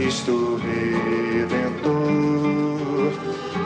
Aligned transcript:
Cristo 0.00 0.56
Redentor, 0.56 1.92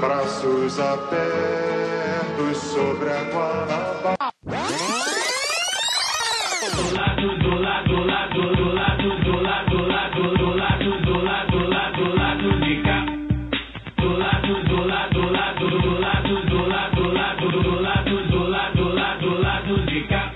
braços 0.01 0.81
abertos 0.81 2.57
sobre 2.59 3.09
a 3.09 3.23
Guanabara. 3.31 4.17
Do 6.75 6.83
lado, 6.93 7.39
do 7.39 7.55
lado, 7.55 7.87
do 7.89 8.05
lado, 8.05 8.51
do 8.53 8.67
lado, 8.75 9.15
do 9.23 9.37
lado, 9.43 9.71
do 9.71 9.87
lado, 9.87 10.27
do 10.35 10.51
lado, 10.57 10.91
do 11.05 11.23
lado, 11.23 11.53
do 11.53 11.69
lado, 11.69 12.03
do 12.03 12.07
lado 12.17 12.49
de 12.65 12.83
cá. 12.83 12.99
Do 13.97 14.11
lado, 14.19 14.55
do 14.65 14.79
lado, 14.85 15.15
do 15.15 15.31
lado, 15.31 15.71
do 15.71 15.93
lado, 16.01 16.35
do 16.49 16.63
lado, 16.67 16.99
do 16.99 17.11
lado, 17.15 17.47
do 17.63 17.79
lado, 17.79 18.11
do 18.27 18.43
lado, 18.43 18.75
do 18.75 18.93
lado, 18.93 19.21
do 19.21 19.31
lado 19.41 19.87
de 19.87 20.03
cá. 20.09 20.35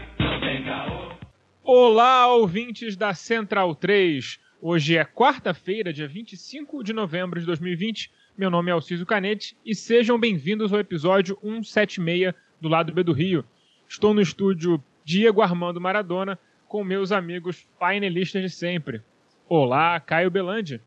Olá, 1.64 2.28
ouvintes 2.28 2.96
da 2.96 3.12
Central 3.12 3.74
3. 3.74 4.38
Hoje 4.70 4.98
é 4.98 5.02
quarta-feira, 5.02 5.94
dia 5.94 6.06
25 6.06 6.84
de 6.84 6.92
novembro 6.92 7.40
de 7.40 7.46
2020. 7.46 8.12
Meu 8.36 8.50
nome 8.50 8.70
é 8.70 8.74
Alciso 8.74 9.06
Canete 9.06 9.56
e 9.64 9.74
sejam 9.74 10.20
bem-vindos 10.20 10.74
ao 10.74 10.78
episódio 10.78 11.38
176 11.40 12.34
do 12.60 12.68
Lado 12.68 12.92
B 12.92 13.02
do 13.02 13.14
Rio. 13.14 13.42
Estou 13.88 14.12
no 14.12 14.20
estúdio 14.20 14.84
Diego 15.02 15.40
Armando 15.40 15.80
Maradona 15.80 16.38
com 16.68 16.84
meus 16.84 17.12
amigos 17.12 17.66
painelistas 17.78 18.42
de 18.42 18.50
sempre. 18.50 19.02
Olá, 19.48 19.98
Caio 20.00 20.30
Belandi. 20.30 20.82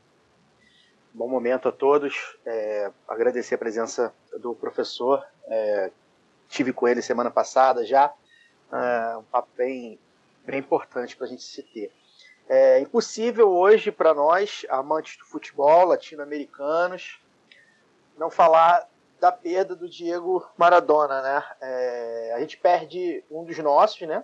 Bom 1.12 1.28
momento 1.28 1.66
a 1.66 1.72
todos. 1.72 2.36
É, 2.46 2.88
agradecer 3.08 3.56
a 3.56 3.58
presença 3.58 4.14
do 4.40 4.54
professor. 4.54 5.26
É, 5.48 5.90
tive 6.48 6.72
com 6.72 6.86
ele 6.86 7.02
semana 7.02 7.32
passada 7.32 7.84
já. 7.84 8.14
É, 8.72 9.16
um 9.16 9.24
papo 9.24 9.48
bem, 9.56 9.98
bem 10.46 10.60
importante 10.60 11.16
para 11.16 11.26
a 11.26 11.28
gente 11.28 11.42
se 11.42 11.64
ter. 11.64 11.90
É 12.54 12.80
impossível 12.80 13.48
hoje 13.48 13.90
para 13.90 14.12
nós, 14.12 14.66
amantes 14.68 15.16
do 15.16 15.24
futebol, 15.24 15.86
latino-americanos, 15.86 17.18
não 18.18 18.30
falar 18.30 18.86
da 19.18 19.32
perda 19.32 19.74
do 19.74 19.88
Diego 19.88 20.46
Maradona, 20.58 21.22
né? 21.22 21.44
É, 21.62 22.32
a 22.36 22.40
gente 22.40 22.58
perde 22.58 23.24
um 23.30 23.42
dos 23.42 23.56
nossos, 23.56 24.02
né? 24.02 24.22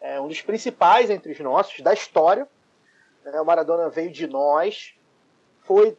É, 0.00 0.18
um 0.18 0.28
dos 0.28 0.40
principais 0.40 1.10
entre 1.10 1.30
os 1.30 1.38
nossos 1.40 1.78
da 1.82 1.92
história. 1.92 2.48
Né? 3.22 3.38
O 3.38 3.44
Maradona 3.44 3.90
veio 3.90 4.10
de 4.10 4.26
nós, 4.26 4.94
foi 5.60 5.94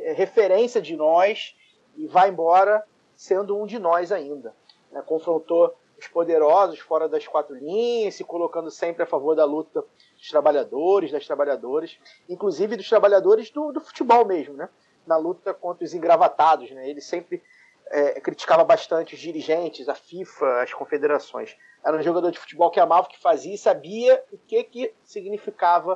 é, 0.00 0.10
referência 0.10 0.82
de 0.82 0.96
nós 0.96 1.54
e 1.96 2.08
vai 2.08 2.28
embora 2.28 2.84
sendo 3.14 3.56
um 3.56 3.66
de 3.66 3.78
nós 3.78 4.10
ainda. 4.10 4.52
Né? 4.90 5.00
Confrontou 5.06 5.72
os 5.96 6.08
poderosos 6.08 6.80
fora 6.80 7.08
das 7.08 7.24
quatro 7.24 7.54
linhas, 7.54 8.16
se 8.16 8.24
colocando 8.24 8.68
sempre 8.68 9.04
a 9.04 9.06
favor 9.06 9.36
da 9.36 9.44
luta 9.44 9.84
dos 10.18 10.28
trabalhadores, 10.28 11.12
das 11.12 11.26
trabalhadoras, 11.26 11.98
inclusive 12.28 12.76
dos 12.76 12.88
trabalhadores 12.88 13.50
do, 13.50 13.72
do 13.72 13.80
futebol 13.80 14.24
mesmo, 14.24 14.54
né? 14.54 14.68
na 15.06 15.16
luta 15.16 15.54
contra 15.54 15.84
os 15.84 15.94
engravatados. 15.94 16.70
Né? 16.70 16.88
Ele 16.88 17.00
sempre 17.00 17.42
é, 17.86 18.20
criticava 18.20 18.64
bastante 18.64 19.14
os 19.14 19.20
dirigentes, 19.20 19.88
a 19.88 19.94
FIFA, 19.94 20.62
as 20.62 20.74
confederações. 20.74 21.56
Era 21.84 21.96
um 21.96 22.02
jogador 22.02 22.30
de 22.30 22.38
futebol 22.38 22.70
que 22.70 22.80
amava 22.80 23.06
o 23.06 23.10
que 23.10 23.18
fazia 23.18 23.54
e 23.54 23.58
sabia 23.58 24.22
o 24.32 24.38
que, 24.38 24.62
que 24.64 24.94
significava 25.04 25.94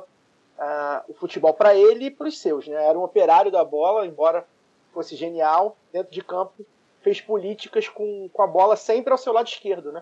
uh, 0.57 1.11
o 1.11 1.13
futebol 1.13 1.53
para 1.53 1.75
ele 1.75 2.05
e 2.05 2.11
para 2.11 2.27
os 2.27 2.39
seus. 2.39 2.67
Né? 2.67 2.83
Era 2.83 2.97
um 2.97 3.03
operário 3.03 3.51
da 3.51 3.63
bola, 3.63 4.07
embora 4.07 4.47
fosse 4.93 5.15
genial, 5.15 5.77
dentro 5.91 6.11
de 6.11 6.23
campo 6.23 6.65
fez 7.01 7.19
políticas 7.19 7.89
com, 7.89 8.29
com 8.31 8.41
a 8.41 8.47
bola 8.47 8.77
sempre 8.77 9.11
ao 9.11 9.17
seu 9.17 9.33
lado 9.33 9.47
esquerdo. 9.47 9.91
Né? 9.91 10.01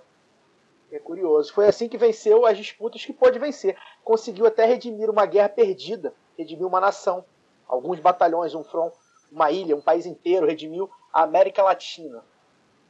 É 0.91 0.99
curioso. 0.99 1.53
Foi 1.53 1.67
assim 1.67 1.87
que 1.87 1.97
venceu 1.97 2.45
as 2.45 2.57
disputas 2.57 3.05
que 3.05 3.13
pôde 3.13 3.39
vencer. 3.39 3.77
Conseguiu 4.03 4.45
até 4.45 4.65
redimir 4.65 5.09
uma 5.09 5.25
guerra 5.25 5.47
perdida, 5.47 6.13
redimiu 6.37 6.67
uma 6.67 6.81
nação, 6.81 7.23
alguns 7.65 7.99
batalhões, 7.99 8.53
um 8.53 8.63
front, 8.63 8.93
uma 9.31 9.49
ilha, 9.51 9.75
um 9.75 9.81
país 9.81 10.05
inteiro, 10.05 10.45
redimiu 10.45 10.91
a 11.13 11.23
América 11.23 11.63
Latina. 11.63 12.23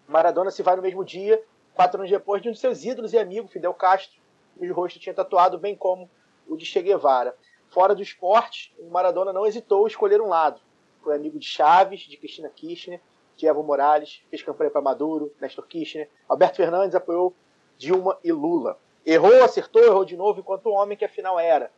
Maradona 0.08 0.50
se 0.50 0.64
vai 0.64 0.76
no 0.76 0.82
mesmo 0.82 1.06
dia, 1.06 1.42
quatro 1.76 2.00
anos 2.00 2.10
depois, 2.10 2.42
de 2.42 2.50
um 2.50 2.52
de 2.52 2.60
seus 2.60 2.84
ídolos 2.84 3.14
e 3.14 3.20
amigos, 3.20 3.52
Fidel 3.52 3.74
Castro, 3.74 4.20
cujo 4.58 4.74
rosto 4.74 5.00
tinha 5.00 5.14
tatuado, 5.14 5.60
bem 5.60 5.76
como 5.76 6.10
o 6.48 6.58
de 6.58 6.66
Che 6.66 6.82
Guevara. 6.82 7.36
Fora 7.70 7.94
do 7.94 8.02
esporte, 8.02 8.76
Maradona 8.90 9.32
não 9.32 9.46
hesitou 9.46 9.86
em 9.86 9.88
escolher 9.88 10.20
um 10.20 10.28
lado. 10.28 10.60
Foi 11.04 11.16
amigo 11.16 11.40
de 11.40 11.46
Chaves, 11.46 12.02
de 12.02 12.18
Cristina 12.18 12.50
Kirchner, 12.50 13.00
de 13.38 13.48
Evo 13.48 13.64
Morales, 13.64 14.22
fez 14.30 14.42
campanha 14.42 14.70
para 14.70 14.82
Maduro, 14.82 15.32
Néstor 15.40 15.66
Kirchner. 15.68 16.10
Alberto 16.28 16.58
Fernandes 16.58 16.96
apoiou 16.96 17.34
Dilma 17.78 18.18
e 18.24 18.32
Lula. 18.32 18.78
Errou, 19.06 19.44
acertou, 19.44 19.84
errou 19.84 20.06
de 20.06 20.16
novo, 20.16 20.40
enquanto 20.40 20.68
o 20.68 20.74
homem 20.74 20.98
que 20.98 21.06
afinal 21.06 21.40
era. 21.40 21.72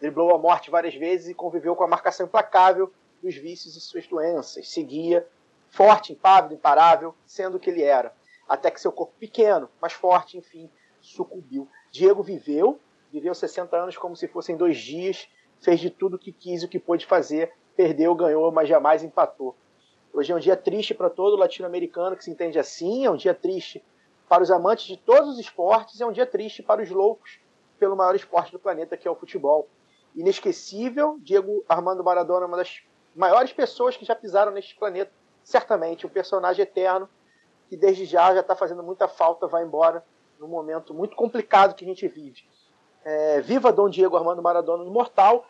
Driblou 0.00 0.34
a 0.34 0.38
morte 0.38 0.70
várias 0.70 0.94
vezes 0.94 1.28
e 1.28 1.34
conviveu 1.34 1.76
com 1.76 1.84
a 1.84 1.88
marcação 1.88 2.26
implacável 2.26 2.92
dos 3.22 3.36
vícios 3.36 3.76
e 3.76 3.80
suas 3.80 4.06
doenças. 4.06 4.68
Seguia 4.68 5.26
forte, 5.70 6.12
impávido, 6.12 6.54
imparável, 6.54 7.14
sendo 7.26 7.56
o 7.56 7.60
que 7.60 7.70
ele 7.70 7.82
era. 7.82 8.12
Até 8.48 8.70
que 8.70 8.80
seu 8.80 8.92
corpo 8.92 9.14
pequeno, 9.18 9.68
mas 9.80 9.92
forte, 9.92 10.38
enfim, 10.38 10.70
sucumbiu. 11.00 11.68
Diego 11.90 12.22
viveu, 12.22 12.78
viveu 13.10 13.34
60 13.34 13.76
anos 13.76 13.96
como 13.96 14.16
se 14.16 14.28
fossem 14.28 14.56
dois 14.56 14.78
dias, 14.78 15.28
fez 15.60 15.80
de 15.80 15.90
tudo 15.90 16.14
o 16.14 16.18
que 16.18 16.30
quis 16.30 16.62
o 16.62 16.68
que 16.68 16.78
pôde 16.78 17.06
fazer, 17.06 17.52
perdeu, 17.76 18.14
ganhou, 18.14 18.52
mas 18.52 18.68
jamais 18.68 19.02
empatou. 19.02 19.56
Hoje 20.12 20.32
é 20.32 20.36
um 20.36 20.38
dia 20.38 20.56
triste 20.56 20.94
para 20.94 21.10
todo 21.10 21.36
latino-americano 21.36 22.16
que 22.16 22.22
se 22.22 22.30
entende 22.30 22.58
assim, 22.58 23.04
é 23.04 23.10
um 23.10 23.16
dia 23.16 23.34
triste 23.34 23.82
para 24.34 24.42
os 24.42 24.50
amantes 24.50 24.86
de 24.86 24.96
todos 24.96 25.34
os 25.34 25.38
esportes, 25.38 26.00
é 26.00 26.04
um 26.04 26.10
dia 26.10 26.26
triste 26.26 26.60
para 26.60 26.82
os 26.82 26.90
loucos 26.90 27.38
pelo 27.78 27.94
maior 27.94 28.16
esporte 28.16 28.50
do 28.50 28.58
planeta, 28.58 28.96
que 28.96 29.06
é 29.06 29.10
o 29.10 29.14
futebol. 29.14 29.68
Inesquecível, 30.12 31.20
Diego 31.20 31.64
Armando 31.68 32.02
Maradona, 32.02 32.46
uma 32.46 32.56
das 32.56 32.82
maiores 33.14 33.52
pessoas 33.52 33.96
que 33.96 34.04
já 34.04 34.12
pisaram 34.16 34.50
neste 34.50 34.74
planeta, 34.74 35.12
certamente, 35.44 36.04
um 36.04 36.10
personagem 36.10 36.64
eterno 36.64 37.08
que 37.68 37.76
desde 37.76 38.06
já 38.06 38.34
já 38.34 38.40
está 38.40 38.56
fazendo 38.56 38.82
muita 38.82 39.06
falta, 39.06 39.46
vai 39.46 39.62
embora 39.62 40.04
num 40.40 40.48
momento 40.48 40.92
muito 40.92 41.14
complicado 41.14 41.76
que 41.76 41.84
a 41.84 41.88
gente 41.88 42.08
vive. 42.08 42.42
É, 43.04 43.40
viva 43.40 43.72
Dom 43.72 43.88
Diego 43.88 44.16
Armando 44.16 44.42
Maradona 44.42 44.82
imortal. 44.82 45.46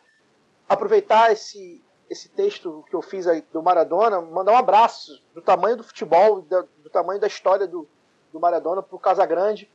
Aproveitar 0.68 1.32
esse, 1.32 1.82
esse 2.10 2.28
texto 2.28 2.84
que 2.90 2.94
eu 2.94 3.00
fiz 3.00 3.26
aí 3.26 3.42
do 3.50 3.62
Maradona, 3.62 4.20
mandar 4.20 4.52
um 4.52 4.58
abraço 4.58 5.22
do 5.32 5.40
tamanho 5.40 5.78
do 5.78 5.84
futebol, 5.84 6.42
do, 6.42 6.68
do 6.82 6.90
tamanho 6.90 7.18
da 7.18 7.26
história 7.26 7.66
do, 7.66 7.88
do 8.34 8.40
Maradona 8.40 8.82
para 8.82 8.96
o 8.96 8.98
Casagrande, 8.98 9.70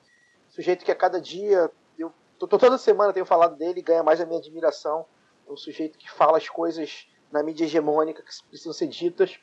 sujeito 0.50 0.84
que 0.84 0.92
a 0.92 0.96
cada 0.96 1.22
dia, 1.22 1.72
eu 1.98 2.12
tô, 2.38 2.46
toda 2.46 2.78
semana 2.78 3.14
tenho 3.14 3.26
falado 3.26 3.56
dele, 3.56 3.82
ganha 3.82 4.04
mais 4.04 4.20
a 4.20 4.26
minha 4.26 4.38
admiração. 4.38 5.06
É 5.48 5.52
um 5.52 5.56
sujeito 5.56 5.98
que 5.98 6.12
fala 6.12 6.38
as 6.38 6.50
coisas 6.50 7.08
na 7.32 7.42
mídia 7.42 7.64
hegemônica 7.64 8.22
que 8.22 8.50
precisam 8.50 8.74
ser 8.74 8.88
ditas 8.88 9.40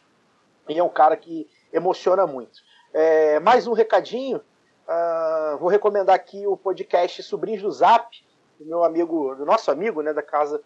e 0.68 0.78
é 0.78 0.84
um 0.84 0.90
cara 0.90 1.16
que 1.16 1.48
emociona 1.72 2.26
muito. 2.26 2.60
É, 2.92 3.40
mais 3.40 3.66
um 3.66 3.72
recadinho, 3.72 4.36
uh, 4.36 5.56
vou 5.56 5.70
recomendar 5.70 6.14
aqui 6.14 6.46
o 6.46 6.54
podcast 6.54 7.22
Sobrinhos 7.22 7.62
do 7.62 7.72
Zap, 7.72 8.14
do 8.58 8.66
meu 8.66 8.84
amigo, 8.84 9.34
do 9.34 9.46
nosso 9.46 9.70
amigo, 9.70 10.02
né, 10.02 10.12
da 10.12 10.22
casa 10.22 10.62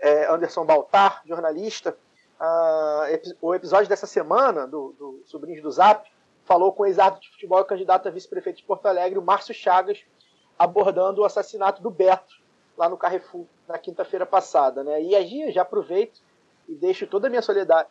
é, 0.00 0.26
Anderson 0.26 0.64
Baltar, 0.64 1.22
jornalista. 1.24 1.96
Uh, 2.40 3.36
o 3.40 3.54
episódio 3.54 3.88
dessa 3.88 4.06
semana, 4.06 4.66
do, 4.66 4.92
do 4.98 5.22
Sobrinhos 5.26 5.62
do 5.62 5.70
Zap, 5.70 6.12
falou 6.44 6.72
com 6.72 6.82
o 6.82 6.86
ex-árbitro 6.86 7.22
de 7.22 7.30
futebol 7.32 7.60
e 7.60 7.64
candidato 7.64 8.06
a 8.06 8.10
vice-prefeito 8.10 8.58
de 8.58 8.64
Porto 8.64 8.86
Alegre, 8.86 9.18
o 9.18 9.22
Márcio 9.22 9.54
Chagas, 9.54 10.04
abordando 10.58 11.22
o 11.22 11.24
assassinato 11.24 11.82
do 11.82 11.90
Beto, 11.90 12.42
lá 12.76 12.88
no 12.88 12.96
Carrefour, 12.96 13.46
na 13.66 13.78
quinta-feira 13.78 14.26
passada. 14.26 14.84
Né? 14.84 15.02
E 15.02 15.14
aí 15.16 15.50
já 15.50 15.62
aproveito 15.62 16.20
e 16.68 16.74
deixo 16.74 17.06
toda 17.06 17.26
a 17.26 17.30
minha 17.30 17.42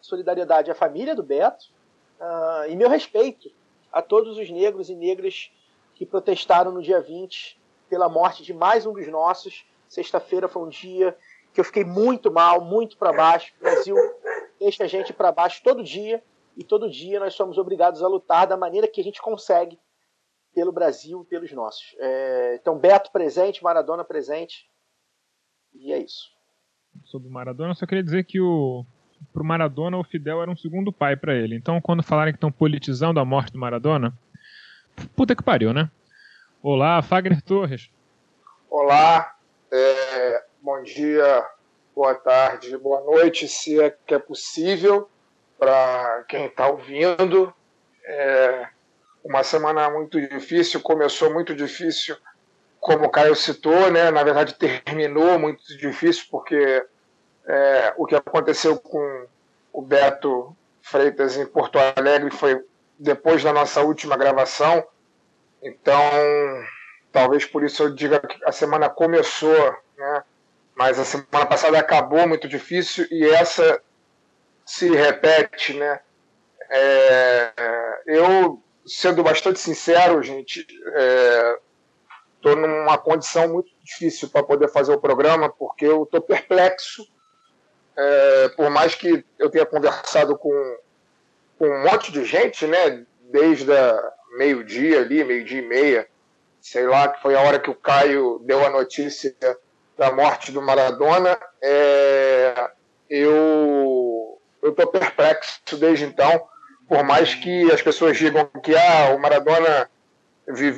solidariedade 0.02 0.72
à 0.72 0.76
família 0.76 1.16
do 1.16 1.24
Beto 1.24 1.66
uh, 2.20 2.70
e 2.70 2.76
meu 2.76 2.90
respeito 2.90 3.52
a 3.92 4.02
todos 4.02 4.38
os 4.38 4.50
negros 4.50 4.90
e 4.90 4.96
negras 4.96 5.52
que 5.96 6.06
protestaram 6.06 6.72
no 6.72 6.82
dia 6.82 7.00
20 7.00 7.60
pela 7.90 8.10
morte 8.10 8.44
de 8.44 8.54
mais 8.54 8.86
um 8.86 8.94
dos 8.94 9.08
nossos. 9.08 9.66
Sexta-feira 9.88 10.48
foi 10.48 10.64
um 10.64 10.70
dia 10.70 11.16
que 11.54 11.60
eu 11.60 11.64
fiquei 11.64 11.84
muito 11.84 12.32
mal, 12.32 12.62
muito 12.62 12.98
para 12.98 13.14
baixo. 13.14 13.54
O 13.60 13.64
Brasil 13.64 13.96
deixa 14.60 14.84
a 14.86 14.88
gente 14.88 15.14
para 15.14 15.32
baixo 15.32 15.62
todo 15.64 15.84
dia 15.84 16.24
e 16.56 16.64
todo 16.64 16.90
dia 16.90 17.20
nós 17.20 17.34
somos 17.34 17.58
obrigados 17.58 18.02
a 18.04 18.08
lutar 18.08 18.48
da 18.48 18.58
maneira 18.58 18.88
que 18.88 19.02
a 19.02 19.04
gente 19.04 19.22
consegue 19.22 19.80
pelo 20.54 20.72
Brasil 20.72 21.24
e 21.24 21.30
pelos 21.30 21.52
nossos. 21.52 21.96
É, 22.00 22.56
então, 22.62 22.78
Beto 22.78 23.12
presente, 23.12 23.64
Maradona 23.64 24.04
presente, 24.04 24.70
e 25.74 25.92
é 25.92 25.98
isso. 25.98 26.32
sobre 27.06 27.28
o 27.28 27.32
Maradona, 27.32 27.72
eu 27.72 27.76
só 27.76 27.86
queria 27.86 28.04
dizer 28.04 28.24
que 28.24 28.40
o 28.40 28.86
pro 29.32 29.44
Maradona 29.44 29.98
o 29.98 30.04
Fidel 30.04 30.42
era 30.42 30.52
um 30.52 30.56
segundo 30.56 30.92
pai 30.92 31.16
para 31.16 31.34
ele. 31.34 31.56
Então, 31.56 31.80
quando 31.82 32.04
falarem 32.04 32.34
que 32.34 32.38
estão 32.38 32.52
politizando 32.52 33.20
a 33.20 33.26
morte 33.26 33.54
do 33.54 33.58
Maradona, 33.58 34.14
puta 35.16 35.36
que 35.36 35.42
pariu, 35.42 35.74
né? 35.74 35.90
Olá, 36.62 37.02
Fagner 37.02 37.42
Torres. 37.42 37.90
Olá, 38.70 39.36
é, 39.72 40.46
bom 40.62 40.84
dia, 40.84 41.46
boa 41.96 42.16
tarde, 42.16 42.78
boa 42.78 43.02
noite, 43.02 43.48
se 43.48 43.82
é 43.82 43.90
que 43.90 44.14
é 44.14 44.20
possível 44.20 45.10
para 45.64 46.26
quem 46.28 46.46
está 46.48 46.68
ouvindo. 46.68 47.54
É 48.04 48.68
uma 49.24 49.42
semana 49.44 49.90
muito 49.90 50.20
difícil, 50.20 50.82
começou 50.82 51.34
muito 51.34 51.56
difícil, 51.56 52.18
como 52.82 53.06
o 53.06 53.10
Caio 53.10 53.34
citou, 53.34 53.90
né? 53.90 54.12
Na 54.12 54.22
verdade, 54.24 54.56
terminou 54.56 55.40
muito 55.40 55.66
difícil 55.78 56.26
porque 56.30 56.86
é, 57.48 57.94
o 57.96 58.06
que 58.06 58.16
aconteceu 58.16 58.78
com 58.78 59.26
o 59.72 59.82
Beto 59.82 60.54
Freitas 60.82 61.38
em 61.38 61.46
Porto 61.46 61.80
Alegre 61.80 62.30
foi 62.32 62.62
depois 63.00 63.42
da 63.42 63.54
nossa 63.54 63.82
última 63.82 64.18
gravação. 64.18 64.86
Então, 65.64 66.02
talvez 67.10 67.46
por 67.46 67.64
isso 67.64 67.84
eu 67.84 67.96
diga 67.96 68.20
que 68.20 68.44
a 68.44 68.52
semana 68.52 68.90
começou, 68.90 69.74
né? 69.98 70.24
mas 70.76 71.00
a 71.00 71.06
semana 71.06 71.46
passada 71.46 71.80
acabou 71.80 72.28
muito 72.28 72.50
difícil 72.50 73.08
e 73.10 73.24
essa 73.30 73.82
se 74.66 74.90
repete, 74.90 75.74
né? 75.74 76.00
É, 76.70 77.52
eu, 78.08 78.62
sendo 78.86 79.24
bastante 79.24 79.60
sincero, 79.60 80.22
gente, 80.24 80.66
estou 82.36 82.54
é, 82.54 82.56
numa 82.56 82.98
condição 82.98 83.48
muito 83.48 83.70
difícil 83.84 84.30
para 84.30 84.44
poder 84.44 84.70
fazer 84.70 84.94
o 84.94 85.00
programa, 85.00 85.50
porque 85.50 85.86
eu 85.86 86.04
estou 86.04 86.22
perplexo 86.22 87.06
é, 87.96 88.50
por 88.50 88.70
mais 88.70 88.96
que 88.96 89.24
eu 89.38 89.50
tenha 89.50 89.66
conversado 89.66 90.38
com, 90.38 90.78
com 91.58 91.68
um 91.68 91.84
monte 91.84 92.12
de 92.12 92.26
gente, 92.26 92.66
né, 92.66 93.06
desde 93.32 93.72
meio-dia 94.38 95.02
ali, 95.02 95.24
meio-dia 95.24 95.60
e 95.60 95.68
meia, 95.68 96.08
sei 96.60 96.88
lá, 96.88 97.08
que 97.08 97.22
foi 97.22 97.36
a 97.36 97.42
hora 97.42 97.60
que 97.60 97.70
o 97.70 97.76
Caio 97.76 98.40
deu 98.44 98.66
a 98.66 98.70
notícia 98.70 99.36
da 99.98 100.12
morte 100.12 100.52
do 100.52 100.62
Maradona, 100.62 101.38
é, 101.62 102.72
eu 104.64 104.70
estou 104.70 104.88
perplexo 104.88 105.78
desde 105.78 106.06
então, 106.06 106.48
por 106.88 107.04
mais 107.04 107.36
que 107.36 107.72
as 107.72 107.82
pessoas 107.82 108.18
digam 108.18 108.46
que 108.64 108.76
ah, 108.76 109.14
o 109.14 109.20
Maradona 109.20 109.90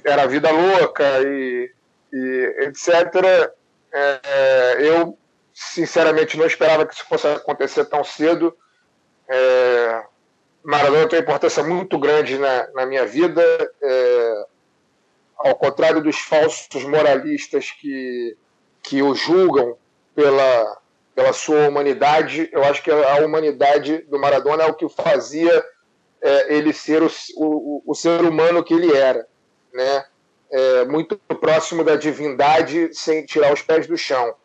era 0.04 0.28
vida 0.28 0.50
louca 0.52 1.04
e, 1.22 1.72
e 2.12 2.56
etc., 2.62 3.52
é, 3.94 4.78
eu 4.80 5.18
sinceramente 5.54 6.38
não 6.38 6.46
esperava 6.46 6.86
que 6.86 6.94
isso 6.94 7.06
fosse 7.06 7.28
acontecer 7.28 7.86
tão 7.86 8.04
cedo. 8.04 8.56
É, 9.30 10.04
Maradona 10.64 11.08
tem 11.08 11.20
uma 11.20 11.24
importância 11.24 11.64
muito 11.64 11.98
grande 12.00 12.38
na, 12.38 12.68
na 12.74 12.86
minha 12.86 13.06
vida, 13.06 13.42
é, 13.82 14.46
ao 15.38 15.56
contrário 15.56 16.02
dos 16.02 16.18
falsos 16.20 16.84
moralistas 16.84 17.72
que, 17.72 18.36
que 18.82 19.02
o 19.02 19.14
julgam 19.14 19.78
pela, 20.16 20.78
pela 21.16 21.32
sua 21.32 21.70
humanidade, 21.70 22.50
eu 22.52 22.64
acho 22.66 22.84
que 22.84 22.92
a 22.92 23.26
humanidade 23.26 24.00
do 24.10 24.20
Maradona 24.20 24.64
é 24.64 24.68
o 24.68 24.74
que 24.74 24.88
fazia 24.90 25.66
é, 26.22 26.54
ele 26.54 26.74
ser 26.74 27.02
o, 27.02 27.10
o, 27.38 27.84
o, 27.86 27.96
ser 27.96 28.22
humano 28.22 28.64
que 28.64 28.74
ele 28.74 28.94
era, 28.94 29.26
né? 29.74 30.06
É, 30.52 30.86
muito 30.86 31.18
próximo 31.40 31.84
da 31.84 31.96
divindade 31.96 32.90
sem 32.94 33.26
tirar 33.26 33.54
os 33.54 33.62
pés 33.62 33.88
do 33.88 33.98
chão. 33.98 34.36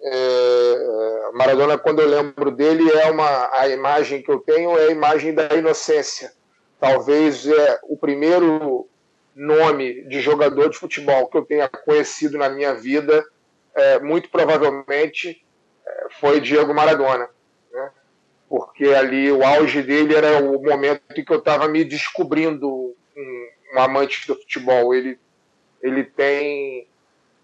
É, 0.00 1.30
Maradona, 1.34 1.76
quando 1.76 2.00
eu 2.00 2.08
lembro 2.08 2.50
dele, 2.52 2.90
é 2.92 3.10
uma 3.10 3.50
a 3.52 3.68
imagem 3.68 4.22
que 4.22 4.30
eu 4.30 4.38
tenho 4.38 4.78
é 4.78 4.86
a 4.86 4.90
imagem 4.90 5.34
da 5.34 5.54
inocência. 5.54 6.32
Talvez 6.78 7.46
é 7.46 7.80
o 7.82 7.96
primeiro 7.96 8.88
nome 9.34 10.02
de 10.04 10.20
jogador 10.20 10.70
de 10.70 10.78
futebol 10.78 11.26
que 11.26 11.36
eu 11.36 11.44
tenha 11.44 11.68
conhecido 11.68 12.38
na 12.38 12.48
minha 12.48 12.74
vida, 12.74 13.24
é, 13.74 13.98
muito 13.98 14.28
provavelmente 14.30 15.44
foi 16.20 16.40
Diego 16.40 16.74
Maradona, 16.74 17.28
né? 17.72 17.90
porque 18.48 18.86
ali 18.86 19.30
o 19.30 19.44
auge 19.44 19.82
dele 19.82 20.14
era 20.14 20.42
o 20.42 20.62
momento 20.62 21.02
em 21.16 21.24
que 21.24 21.32
eu 21.32 21.38
estava 21.38 21.68
me 21.68 21.84
descobrindo 21.84 22.68
um, 22.68 23.48
um 23.74 23.80
amante 23.80 24.26
do 24.26 24.34
futebol. 24.34 24.94
Ele 24.94 25.18
ele 25.82 26.04
tem 26.04 26.86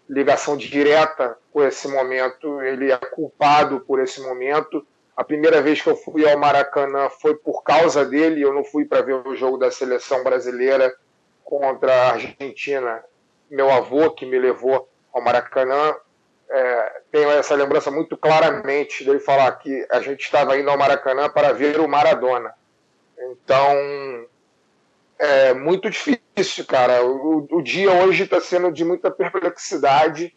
ligação 0.08 0.56
direta 0.56 1.36
com 1.52 1.62
esse 1.62 1.88
momento, 1.88 2.60
ele 2.60 2.92
é 2.92 2.96
culpado 2.96 3.80
por 3.80 4.00
esse 4.00 4.20
momento. 4.20 4.86
A 5.16 5.22
primeira 5.22 5.62
vez 5.62 5.80
que 5.80 5.88
eu 5.88 5.96
fui 5.96 6.28
ao 6.28 6.38
Maracanã 6.38 7.08
foi 7.08 7.34
por 7.36 7.62
causa 7.62 8.04
dele, 8.04 8.42
eu 8.42 8.52
não 8.52 8.64
fui 8.64 8.84
para 8.84 9.02
ver 9.02 9.14
o 9.14 9.36
jogo 9.36 9.56
da 9.56 9.70
seleção 9.70 10.22
brasileira 10.24 10.94
contra 11.44 11.94
a 11.94 12.12
Argentina. 12.12 13.02
Meu 13.48 13.70
avô 13.70 14.10
que 14.10 14.26
me 14.26 14.38
levou 14.38 14.88
ao 15.12 15.22
Maracanã, 15.22 15.94
é, 16.50 17.02
tenho 17.10 17.30
essa 17.30 17.54
lembrança 17.54 17.90
muito 17.90 18.16
claramente 18.16 19.04
dele 19.04 19.18
falar 19.18 19.50
que 19.52 19.86
a 19.90 20.00
gente 20.00 20.20
estava 20.20 20.58
indo 20.58 20.70
ao 20.70 20.78
Maracanã 20.78 21.28
para 21.28 21.52
ver 21.52 21.80
o 21.80 21.88
Maradona. 21.88 22.52
Então, 23.18 24.26
é 25.18 25.54
muito 25.54 25.88
difícil, 25.88 26.64
cara. 26.66 27.04
O, 27.04 27.46
o 27.50 27.62
dia 27.62 27.90
hoje 27.92 28.24
está 28.24 28.40
sendo 28.40 28.70
de 28.70 28.84
muita 28.84 29.10
perplexidade, 29.10 30.34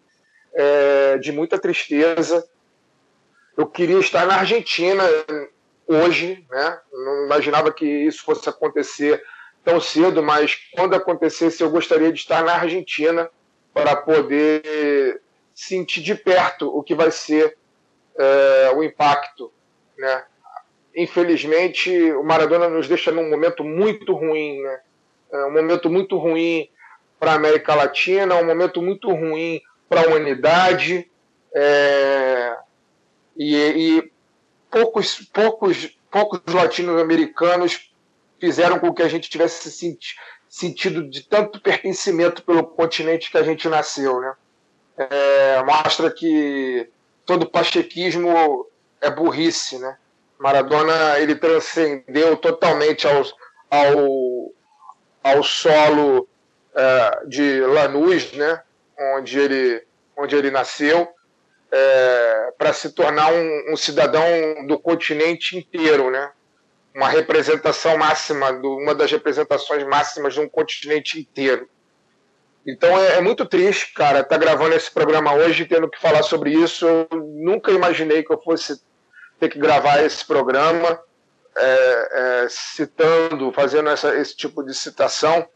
é, 0.53 1.17
de 1.17 1.31
muita 1.31 1.59
tristeza. 1.59 2.47
Eu 3.55 3.67
queria 3.67 3.99
estar 3.99 4.25
na 4.25 4.37
Argentina 4.37 5.03
hoje, 5.87 6.45
né? 6.49 6.79
Não 6.91 7.25
imaginava 7.25 7.71
que 7.71 7.85
isso 7.85 8.23
fosse 8.23 8.47
acontecer 8.47 9.23
tão 9.63 9.81
cedo, 9.81 10.23
mas 10.23 10.55
quando 10.73 10.95
acontecesse, 10.95 11.61
eu 11.61 11.69
gostaria 11.69 12.11
de 12.11 12.19
estar 12.19 12.43
na 12.43 12.53
Argentina 12.53 13.29
para 13.73 13.95
poder 13.95 15.21
sentir 15.57 16.03
de 16.03 16.13
perto 16.13 16.67
o 16.67 16.83
que 16.83 16.93
vai 16.93 17.09
ser 17.09 17.57
é, 18.15 18.71
o 18.75 18.83
impacto, 18.83 19.51
né? 19.97 20.23
infelizmente, 20.95 21.91
o 22.13 22.23
Maradona 22.23 22.69
nos 22.69 22.87
deixa 22.87 23.11
num 23.11 23.27
momento 23.27 23.63
muito 23.63 24.13
ruim, 24.13 24.61
né? 24.61 24.79
É 25.31 25.45
um 25.45 25.53
momento 25.53 25.89
muito 25.89 26.15
ruim 26.17 26.69
para 27.19 27.31
a 27.31 27.35
América 27.35 27.73
Latina, 27.73 28.35
um 28.35 28.45
momento 28.45 28.81
muito 28.81 29.09
ruim 29.09 29.61
para 29.89 30.01
a 30.01 30.07
humanidade. 30.07 31.09
É... 31.53 32.55
E, 33.35 33.55
e, 33.55 34.11
poucos, 34.71 35.21
poucos, 35.33 35.97
poucos 36.09 36.41
latino-americanos 36.53 37.91
fizeram 38.39 38.79
com 38.79 38.93
que 38.93 39.03
a 39.03 39.09
gente 39.09 39.29
tivesse 39.29 39.69
senti 39.71 40.15
sentido 40.47 41.07
de 41.09 41.23
tanto 41.23 41.59
pertencimento 41.59 42.43
pelo 42.43 42.63
continente 42.63 43.29
que 43.29 43.37
a 43.37 43.43
gente 43.43 43.67
nasceu, 43.67 44.21
né? 44.21 44.33
É, 44.97 45.63
mostra 45.63 46.11
que 46.11 46.89
todo 47.25 47.49
pachequismo 47.49 48.67
é 48.99 49.11
burrice, 49.11 49.77
né? 49.77 49.97
Maradona 50.39 51.19
ele 51.19 51.35
transcendeu 51.35 52.37
totalmente 52.37 53.07
ao, 53.07 53.23
ao, 53.69 54.51
ao 55.23 55.43
solo 55.43 56.27
uh, 56.73 57.27
de 57.27 57.61
Lanús, 57.61 58.31
né, 58.33 58.61
onde 59.15 59.39
ele, 59.39 59.83
onde 60.15 60.35
ele 60.35 60.51
nasceu, 60.51 61.07
é, 61.71 62.53
para 62.57 62.71
se 62.71 62.91
tornar 62.91 63.33
um, 63.33 63.73
um, 63.73 63.75
cidadão 63.75 64.23
do 64.67 64.79
continente 64.79 65.57
inteiro, 65.57 66.09
né? 66.09 66.31
Uma 66.95 67.09
representação 67.09 67.97
máxima, 67.97 68.53
do, 68.53 68.77
uma 68.77 68.95
das 68.95 69.11
representações 69.11 69.83
máximas 69.83 70.33
de 70.33 70.39
um 70.39 70.47
continente 70.47 71.19
inteiro. 71.19 71.69
Então 72.67 72.99
é, 72.99 73.15
é 73.15 73.21
muito 73.21 73.45
triste, 73.45 73.93
cara, 73.93 74.19
estar 74.19 74.37
tá 74.37 74.37
gravando 74.37 74.75
esse 74.75 74.91
programa 74.91 75.33
hoje, 75.33 75.65
tendo 75.65 75.89
que 75.89 76.01
falar 76.01 76.21
sobre 76.21 76.51
isso. 76.51 76.85
Eu 76.85 77.07
nunca 77.17 77.71
imaginei 77.71 78.23
que 78.23 78.33
eu 78.33 78.41
fosse 78.41 78.81
ter 79.39 79.47
que 79.47 79.57
gravar 79.57 80.03
esse 80.03 80.25
programa, 80.25 80.99
é, 81.55 82.09
é, 82.43 82.47
citando, 82.49 83.53
fazendo 83.53 83.89
essa, 83.89 84.13
esse 84.17 84.35
tipo 84.35 84.61
de 84.63 84.73
citação. 84.73 85.47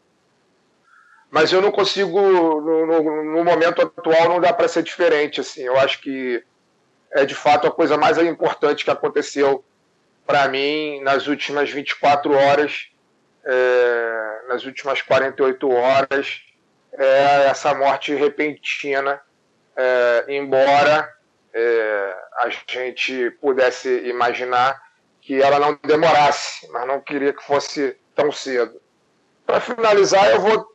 Mas 1.30 1.52
eu 1.52 1.60
não 1.60 1.70
consigo, 1.70 2.18
no, 2.18 2.86
no, 2.86 3.24
no 3.24 3.44
momento 3.44 3.82
atual, 3.82 4.28
não 4.28 4.40
dá 4.40 4.52
para 4.52 4.68
ser 4.68 4.82
diferente. 4.82 5.40
Assim. 5.40 5.62
Eu 5.62 5.78
acho 5.78 6.00
que 6.00 6.42
é 7.12 7.26
de 7.26 7.34
fato 7.34 7.66
a 7.66 7.70
coisa 7.70 7.98
mais 7.98 8.16
importante 8.16 8.84
que 8.84 8.90
aconteceu 8.90 9.62
para 10.26 10.48
mim 10.48 11.00
nas 11.02 11.26
últimas 11.26 11.68
24 11.70 12.32
horas, 12.32 12.88
é, 13.44 14.40
nas 14.48 14.64
últimas 14.64 15.02
48 15.02 15.70
horas, 15.70 16.40
é 16.98 17.46
essa 17.46 17.74
morte 17.74 18.14
repentina, 18.14 19.20
é, 19.76 20.24
embora 20.28 21.08
é, 21.54 22.16
a 22.38 22.48
gente 22.68 23.30
pudesse 23.40 23.88
imaginar 24.06 24.80
que 25.20 25.40
ela 25.40 25.58
não 25.58 25.78
demorasse, 25.84 26.68
mas 26.70 26.86
não 26.86 27.00
queria 27.00 27.32
que 27.32 27.42
fosse 27.42 27.96
tão 28.14 28.30
cedo. 28.32 28.80
Para 29.46 29.60
finalizar, 29.60 30.30
eu 30.30 30.40
vou 30.40 30.72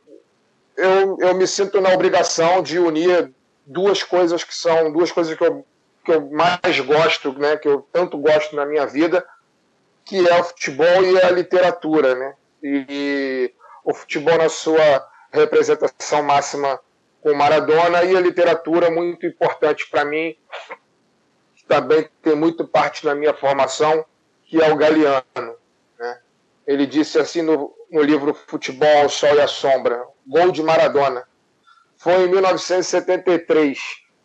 eu, 0.78 1.18
eu 1.20 1.34
me 1.34 1.46
sinto 1.46 1.80
na 1.80 1.92
obrigação 1.92 2.62
de 2.62 2.78
unir 2.78 3.32
duas 3.66 4.04
coisas 4.04 4.44
que 4.44 4.54
são 4.54 4.92
duas 4.92 5.10
coisas 5.10 5.36
que 5.36 5.44
eu, 5.44 5.66
que 6.04 6.12
eu 6.12 6.30
mais 6.30 6.78
gosto, 6.80 7.32
né, 7.36 7.56
que 7.56 7.68
eu 7.68 7.86
tanto 7.92 8.16
gosto 8.16 8.54
na 8.54 8.64
minha 8.64 8.86
vida, 8.86 9.26
que 10.04 10.26
é 10.26 10.40
o 10.40 10.44
futebol 10.44 11.04
e 11.04 11.20
a 11.20 11.30
literatura, 11.30 12.14
né? 12.14 12.34
E, 12.62 12.86
e 12.88 13.54
o 13.84 13.92
futebol 13.92 14.38
na 14.38 14.48
sua 14.48 15.06
representação 15.32 16.22
máxima 16.22 16.80
com 17.20 17.34
Maradona 17.34 18.04
e 18.04 18.16
a 18.16 18.20
literatura 18.20 18.90
muito 18.90 19.26
importante 19.26 19.88
para 19.90 20.04
mim, 20.04 20.36
também 21.66 22.08
tem 22.22 22.34
muito 22.34 22.66
parte 22.66 23.04
na 23.04 23.14
minha 23.14 23.34
formação, 23.34 24.04
que 24.46 24.60
é 24.62 24.72
o 24.72 24.76
Galeano. 24.76 25.54
Né? 25.98 26.18
Ele 26.66 26.86
disse 26.86 27.18
assim 27.18 27.42
no, 27.42 27.74
no 27.90 28.02
livro 28.02 28.32
Futebol 28.32 29.02
ao 29.02 29.08
Sol 29.08 29.34
e 29.34 29.40
à 29.40 29.46
Sombra, 29.46 30.02
gol 30.26 30.50
de 30.50 30.62
Maradona. 30.62 31.28
Foi 31.98 32.24
em 32.24 32.28
1973. 32.28 33.78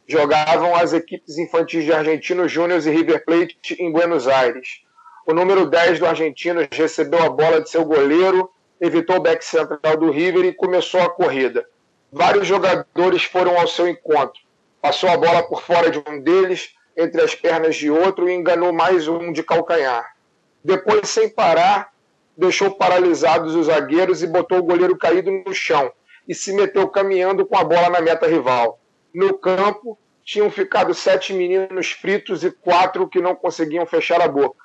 Jogavam 0.07 0.75
as 0.75 0.93
equipes 0.93 1.37
infantis 1.37 1.83
de 1.83 1.93
Argentinos 1.93 2.51
Júnior 2.51 2.85
e 2.85 2.89
River 2.89 3.25
Plate 3.25 3.75
em 3.79 3.91
Buenos 3.91 4.27
Aires. 4.27 4.81
O 5.25 5.33
número 5.33 5.65
10 5.65 5.99
do 5.99 6.05
Argentinos 6.05 6.67
recebeu 6.71 7.23
a 7.23 7.29
bola 7.29 7.61
de 7.61 7.69
seu 7.69 7.85
goleiro, 7.85 8.52
evitou 8.83 9.15
o 9.15 9.21
back 9.21 9.45
central 9.45 9.95
do 9.95 10.11
River 10.11 10.43
e 10.43 10.53
começou 10.53 10.99
a 10.99 11.09
corrida. 11.09 11.65
Vários 12.11 12.45
jogadores 12.45 13.23
foram 13.23 13.57
ao 13.57 13.65
seu 13.65 13.87
encontro. 13.87 14.41
Passou 14.81 15.09
a 15.09 15.15
bola 15.15 15.41
por 15.41 15.61
fora 15.61 15.89
de 15.89 16.03
um 16.05 16.19
deles, 16.19 16.75
entre 16.97 17.21
as 17.21 17.33
pernas 17.33 17.77
de 17.77 17.89
outro 17.89 18.27
e 18.27 18.33
enganou 18.33 18.73
mais 18.73 19.07
um 19.07 19.31
de 19.31 19.41
calcanhar. 19.41 20.13
Depois, 20.61 21.07
sem 21.07 21.29
parar, 21.29 21.93
deixou 22.37 22.71
paralisados 22.71 23.55
os 23.55 23.67
zagueiros 23.67 24.21
e 24.21 24.27
botou 24.27 24.57
o 24.57 24.63
goleiro 24.63 24.97
caído 24.97 25.31
no 25.31 25.53
chão 25.53 25.89
e 26.27 26.35
se 26.35 26.51
meteu 26.51 26.85
caminhando 26.89 27.45
com 27.45 27.57
a 27.57 27.63
bola 27.63 27.89
na 27.89 28.01
meta 28.01 28.27
rival. 28.27 28.81
No 29.13 29.37
campo, 29.37 29.97
tinham 30.25 30.51
ficado 30.51 30.93
sete 30.93 31.31
meninos 31.31 31.91
fritos 31.91 32.43
e 32.43 32.51
quatro 32.51 33.07
que 33.07 33.21
não 33.21 33.33
conseguiam 33.33 33.85
fechar 33.85 34.21
a 34.21 34.27
boca. 34.27 34.61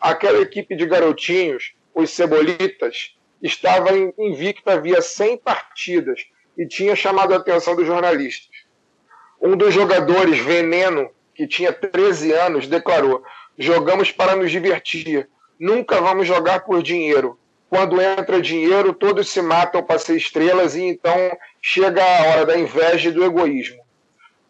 Aquela 0.00 0.40
equipe 0.40 0.76
de 0.76 0.86
garotinhos, 0.86 1.74
os 1.92 2.10
Cebolitas, 2.10 3.16
estava 3.42 3.90
invicta 4.18 4.72
havia 4.72 5.00
100 5.00 5.38
partidas 5.38 6.20
e 6.56 6.66
tinha 6.66 6.94
chamado 6.94 7.32
a 7.32 7.38
atenção 7.38 7.74
dos 7.74 7.86
jornalistas. 7.86 8.50
Um 9.40 9.56
dos 9.56 9.72
jogadores, 9.72 10.38
Veneno, 10.38 11.10
que 11.34 11.46
tinha 11.46 11.72
13 11.72 12.32
anos, 12.32 12.66
declarou: 12.66 13.22
Jogamos 13.58 14.12
para 14.12 14.36
nos 14.36 14.50
divertir, 14.50 15.28
nunca 15.58 16.00
vamos 16.00 16.26
jogar 16.26 16.60
por 16.60 16.82
dinheiro. 16.82 17.38
Quando 17.68 18.00
entra 18.00 18.42
dinheiro, 18.42 18.92
todos 18.92 19.30
se 19.30 19.40
matam 19.40 19.82
para 19.82 19.98
ser 19.98 20.16
estrelas 20.16 20.74
e 20.74 20.82
então 20.82 21.14
chega 21.62 22.02
a 22.02 22.24
hora 22.26 22.46
da 22.46 22.58
inveja 22.58 23.08
e 23.08 23.12
do 23.12 23.24
egoísmo. 23.24 23.80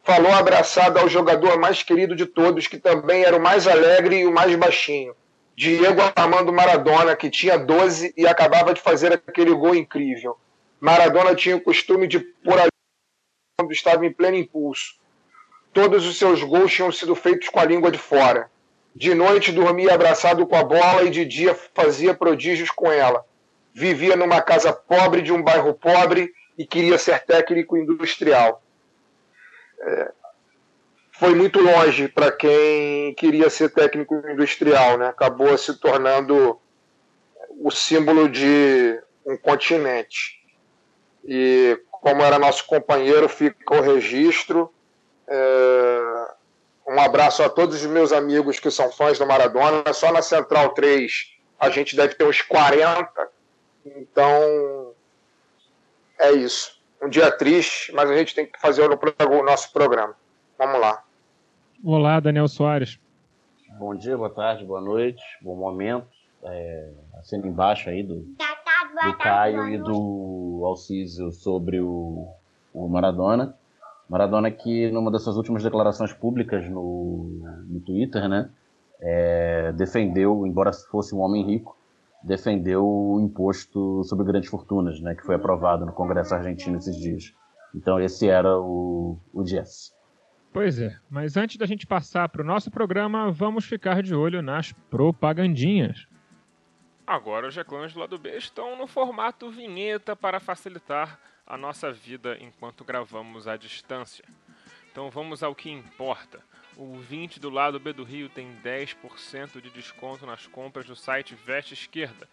Falou 0.03 0.33
abraçado 0.33 0.99
ao 0.99 1.09
jogador 1.09 1.59
mais 1.59 1.83
querido 1.83 2.17
de 2.17 2.25
todos, 2.25 2.67
que 2.67 2.79
também 2.79 3.23
era 3.23 3.37
o 3.37 3.41
mais 3.41 3.69
alegre 3.69 4.21
e 4.21 4.27
o 4.27 4.33
mais 4.33 4.57
baixinho. 4.57 5.15
Diego 5.61 6.01
Armando 6.17 6.51
Maradona, 6.51 7.15
que 7.15 7.29
tinha 7.29 7.59
12 7.59 8.15
e 8.17 8.27
acabava 8.27 8.73
de 8.73 8.81
fazer 8.81 9.13
aquele 9.13 9.53
gol 9.53 9.75
incrível. 9.75 10.39
Maradona 10.81 11.35
tinha 11.35 11.55
o 11.55 11.61
costume 11.61 12.07
de 12.07 12.19
pôr 12.19 12.59
a 12.59 12.67
quando 13.59 13.71
estava 13.71 14.07
em 14.07 14.11
pleno 14.11 14.39
impulso. 14.39 14.95
Todos 15.71 16.07
os 16.07 16.17
seus 16.17 16.43
gols 16.43 16.73
tinham 16.73 16.91
sido 16.91 17.15
feitos 17.15 17.51
com 17.51 17.61
a 17.61 17.67
língua 17.67 17.91
de 17.91 17.99
fora. 17.99 18.51
De 18.97 19.13
noite 19.13 19.53
dormia 19.53 19.93
abraçado 19.93 20.47
com 20.47 20.57
a 20.57 20.65
bola 20.65 21.03
e 21.03 21.11
de 21.11 21.27
dia 21.27 21.55
fazia 21.75 22.15
prodígios 22.15 22.71
com 22.71 22.91
ela. 22.91 23.23
Vivia 23.75 24.17
numa 24.17 24.41
casa 24.41 24.73
pobre 24.73 25.21
de 25.21 25.31
um 25.31 25.43
bairro 25.43 25.75
pobre 25.75 26.33
e 26.57 26.65
queria 26.65 26.97
ser 26.97 27.21
técnico 27.27 27.77
industrial. 27.77 28.63
É, 29.79 30.13
foi 31.21 31.35
muito 31.35 31.61
longe 31.61 32.09
para 32.09 32.33
quem 32.33 33.13
queria 33.13 33.51
ser 33.51 33.69
técnico 33.69 34.15
industrial, 34.27 34.97
né? 34.97 35.09
Acabou 35.09 35.57
se 35.59 35.79
tornando 35.79 36.59
o 37.61 37.71
símbolo 37.71 38.27
de 38.27 38.99
um 39.27 39.37
continente. 39.37 40.43
E 41.23 41.79
como 41.91 42.23
era 42.23 42.39
nosso 42.39 42.67
companheiro, 42.67 43.29
fica 43.29 43.75
o 43.75 43.83
registro. 43.83 44.73
É... 45.29 46.29
Um 46.89 46.99
abraço 46.99 47.43
a 47.43 47.51
todos 47.51 47.85
os 47.85 47.87
meus 47.87 48.13
amigos 48.13 48.59
que 48.59 48.71
são 48.71 48.91
fãs 48.91 49.19
do 49.19 49.27
Maradona. 49.27 49.93
Só 49.93 50.11
na 50.11 50.23
Central 50.23 50.71
3 50.71 51.35
a 51.61 51.69
gente 51.69 51.95
deve 51.95 52.15
ter 52.15 52.25
uns 52.25 52.41
40. 52.41 53.29
Então 53.85 54.95
é 56.19 56.33
isso. 56.33 56.81
Um 57.03 57.11
dia 57.11 57.31
triste, 57.31 57.93
mas 57.93 58.11
a 58.11 58.17
gente 58.17 58.35
tem 58.35 58.47
que 58.47 58.59
fazer 58.59 58.89
o 58.89 59.43
nosso 59.43 59.71
programa. 59.71 60.17
Vamos 60.59 60.81
lá. 60.81 61.05
Olá, 61.83 62.21
Daniel 62.21 62.47
Soares. 62.47 63.01
Bom 63.79 63.95
dia, 63.95 64.15
boa 64.15 64.29
tarde, 64.29 64.67
boa 64.67 64.83
noite, 64.83 65.23
bom 65.41 65.57
momento. 65.57 66.07
É, 66.43 66.91
assino 67.19 67.47
embaixo 67.47 67.89
aí 67.89 68.03
do, 68.03 68.17
do 68.17 69.17
Caio 69.19 69.67
e 69.67 69.79
do 69.79 70.63
Alcísio 70.67 71.33
sobre 71.33 71.81
o, 71.81 72.29
o 72.75 72.87
Maradona. 72.87 73.55
Maradona 74.11 74.51
que 74.51 74.91
numa 74.91 75.11
das 75.11 75.23
suas 75.23 75.39
últimas 75.39 75.63
declarações 75.63 76.13
públicas 76.13 76.69
no, 76.69 77.41
no 77.67 77.81
Twitter, 77.81 78.29
né, 78.29 78.51
é, 79.01 79.73
defendeu, 79.73 80.47
embora 80.47 80.73
fosse 80.91 81.15
um 81.15 81.21
homem 81.21 81.47
rico, 81.47 81.75
defendeu 82.23 82.87
o 82.87 83.19
imposto 83.23 84.05
sobre 84.05 84.27
grandes 84.27 84.51
fortunas, 84.51 85.01
né, 85.01 85.15
que 85.15 85.25
foi 85.25 85.35
aprovado 85.35 85.87
no 85.87 85.93
Congresso 85.93 86.35
argentino 86.35 86.77
esses 86.77 86.95
dias. 86.95 87.33
Então 87.75 87.99
esse 87.99 88.29
era 88.29 88.61
o, 88.61 89.17
o 89.33 89.47
Jess. 89.47 89.99
Pois 90.53 90.81
é, 90.81 90.99
mas 91.09 91.37
antes 91.37 91.57
da 91.57 91.67
gente 91.67 91.87
passar 91.87 92.29
para 92.29 92.43
o 92.43 92.45
nosso 92.45 92.71
programa, 92.71 93.31
vamos 93.31 93.65
ficar 93.65 94.03
de 94.03 94.15
olho 94.15 94.43
nas 94.43 94.73
propagandinhas. 94.91 96.09
Agora 97.07 97.49
os 97.49 97.55
reclames 97.57 97.93
do 97.93 98.01
lado 98.01 98.19
B 98.19 98.37
estão 98.37 98.77
no 98.77 98.87
formato 98.87 99.49
vinheta 99.51 100.17
para 100.17 100.41
facilitar 100.41 101.19
a 101.47 101.57
nossa 101.57 101.93
vida 101.93 102.37
enquanto 102.41 102.85
gravamos 102.85 103.47
à 103.47 103.57
distância. 103.57 104.25
Então 104.91 105.09
vamos 105.09 105.43
ao 105.43 105.55
que 105.55 105.71
importa. 105.71 106.41
O 106.77 106.99
20 106.99 107.39
do 107.39 107.51
lado 107.51 107.79
B 107.79 107.93
do 107.93 108.05
Rio 108.05 108.29
tem 108.29 108.53
10% 108.65 109.61
de 109.61 109.71
desconto 109.71 110.27
nas 110.27 110.47
compras 110.47 110.87
do 110.87 110.97
site 110.97 111.35
Veste 111.35 111.75
Esquerda. 111.75 112.29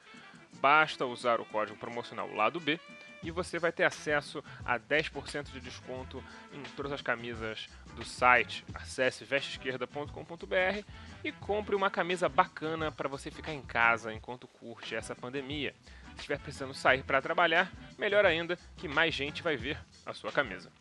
Basta 0.59 1.05
usar 1.05 1.39
o 1.39 1.45
código 1.45 1.77
promocional 1.77 2.31
lado 2.33 2.59
B 2.59 2.79
e 3.23 3.31
você 3.31 3.59
vai 3.59 3.71
ter 3.71 3.83
acesso 3.83 4.43
a 4.65 4.79
10% 4.79 5.51
de 5.51 5.59
desconto 5.59 6.23
em 6.53 6.61
todas 6.75 6.91
as 6.91 7.01
camisas 7.01 7.67
do 7.95 8.03
site. 8.03 8.65
Acesse 8.73 9.25
vesteesquerda.com.br 9.25 10.83
e 11.23 11.31
compre 11.31 11.75
uma 11.75 11.89
camisa 11.89 12.29
bacana 12.29 12.91
para 12.91 13.09
você 13.09 13.31
ficar 13.31 13.53
em 13.53 13.61
casa 13.61 14.13
enquanto 14.13 14.47
curte 14.47 14.95
essa 14.95 15.15
pandemia. 15.15 15.73
Se 16.09 16.21
estiver 16.21 16.39
precisando 16.39 16.73
sair 16.73 17.03
para 17.03 17.21
trabalhar, 17.21 17.71
melhor 17.97 18.25
ainda 18.25 18.57
que 18.75 18.87
mais 18.87 19.13
gente 19.13 19.43
vai 19.43 19.55
ver 19.55 19.77
a 20.05 20.13
sua 20.13 20.31
camisa. 20.31 20.71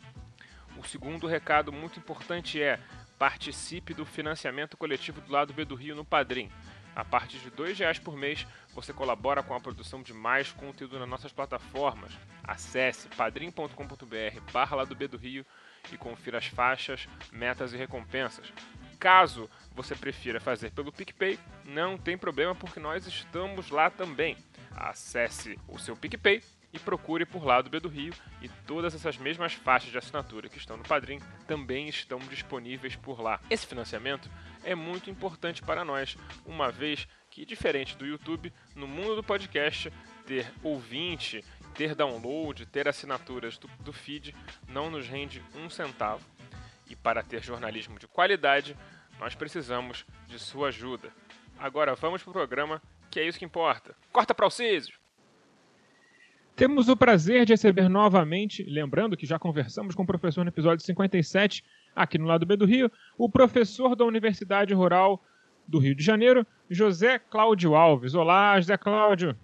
O 0.77 0.83
segundo 0.83 1.27
recado 1.27 1.71
muito 1.71 1.99
importante 1.99 2.61
é 2.61 2.79
participe 3.17 3.93
do 3.93 4.05
financiamento 4.05 4.77
coletivo 4.77 5.21
do 5.21 5.31
lado 5.31 5.53
B 5.53 5.65
do 5.65 5.75
Rio 5.75 5.95
no 5.95 6.05
Padrim. 6.05 6.51
A 6.97 7.05
partir 7.05 7.37
de 7.37 7.49
R$ 7.49 7.73
reais 7.73 7.99
por 7.99 8.17
mês, 8.17 8.43
você 8.73 8.91
colabora 8.91 9.43
com 9.43 9.53
a 9.53 9.59
produção 9.59 10.01
de 10.01 10.15
mais 10.15 10.51
conteúdo 10.51 10.97
nas 10.97 11.07
nossas 11.07 11.31
plataformas. 11.31 12.11
Acesse 12.43 13.07
padrim.com.br 13.09 14.41
barra 14.51 14.83
do 14.83 14.95
B 14.95 15.07
do 15.07 15.15
Rio 15.15 15.45
e 15.93 15.95
confira 15.95 16.39
as 16.39 16.47
faixas, 16.47 17.07
metas 17.31 17.71
e 17.71 17.77
recompensas. 17.77 18.51
Caso 18.99 19.47
você 19.75 19.93
prefira 19.93 20.39
fazer 20.39 20.71
pelo 20.71 20.91
PicPay, 20.91 21.37
não 21.65 21.99
tem 21.99 22.17
problema 22.17 22.55
porque 22.55 22.79
nós 22.79 23.05
estamos 23.05 23.69
lá 23.69 23.91
também. 23.91 24.35
Acesse 24.75 25.55
o 25.67 25.77
seu 25.77 25.95
PicPay 25.95 26.41
e 26.73 26.79
procure 26.79 27.27
por 27.27 27.45
lá 27.45 27.61
do 27.61 27.69
B 27.69 27.79
do 27.79 27.89
Rio 27.89 28.13
e 28.41 28.49
todas 28.49 28.95
essas 28.95 29.17
mesmas 29.17 29.53
faixas 29.53 29.91
de 29.91 29.99
assinatura 29.99 30.49
que 30.49 30.57
estão 30.57 30.75
no 30.75 30.83
Padrim 30.83 31.19
também 31.45 31.87
estão 31.87 32.17
disponíveis 32.17 32.95
por 32.95 33.21
lá. 33.21 33.39
Esse 33.51 33.67
financiamento 33.67 34.27
é 34.67 34.75
muito 34.75 35.09
importante 35.09 35.61
para 35.61 35.85
nós, 35.85 36.17
uma 36.45 36.69
vez 36.69 37.07
que, 37.31 37.45
diferente 37.45 37.95
do 37.95 38.05
YouTube, 38.05 38.51
no 38.75 38.85
mundo 38.85 39.15
do 39.15 39.23
podcast, 39.23 39.89
ter 40.25 40.51
ouvinte, 40.61 41.41
ter 41.73 41.95
download, 41.95 42.65
ter 42.65 42.85
assinaturas 42.85 43.57
do, 43.57 43.69
do 43.79 43.93
feed 43.93 44.35
não 44.67 44.91
nos 44.91 45.07
rende 45.07 45.41
um 45.55 45.69
centavo. 45.69 46.25
E 46.89 46.97
para 46.97 47.23
ter 47.23 47.41
jornalismo 47.41 47.97
de 47.97 48.07
qualidade, 48.07 48.75
nós 49.17 49.33
precisamos 49.35 50.05
de 50.27 50.37
sua 50.37 50.67
ajuda. 50.67 51.13
Agora 51.57 51.95
vamos 51.95 52.21
para 52.21 52.31
o 52.31 52.33
programa, 52.33 52.81
que 53.09 53.21
é 53.21 53.25
isso 53.25 53.39
que 53.39 53.45
importa. 53.45 53.95
Corta 54.11 54.35
para 54.35 54.47
o 54.47 54.51
Císio! 54.51 54.99
Temos 56.57 56.89
o 56.89 56.97
prazer 56.97 57.45
de 57.45 57.53
receber 57.53 57.87
novamente, 57.87 58.63
lembrando 58.63 59.15
que 59.15 59.27
já 59.27 59.39
conversamos 59.39 59.95
com 59.95 60.03
o 60.03 60.07
professor 60.07 60.43
no 60.43 60.49
episódio 60.49 60.83
57, 60.83 61.63
aqui 61.97 62.17
no 62.17 62.27
lado 62.27 62.45
B 62.45 62.55
do 62.55 62.65
Rio, 62.65 62.91
o 63.17 63.27
professor 63.27 63.95
da 63.95 64.05
Universidade 64.05 64.73
Rural 64.73 65.21
do 65.67 65.79
Rio 65.79 65.95
de 65.95 66.03
Janeiro, 66.03 66.45
José 66.69 67.19
Cláudio 67.19 67.75
Alves. 67.75 68.13
Olá, 68.13 68.59
José 68.59 68.77
Cláudio. 68.77 69.35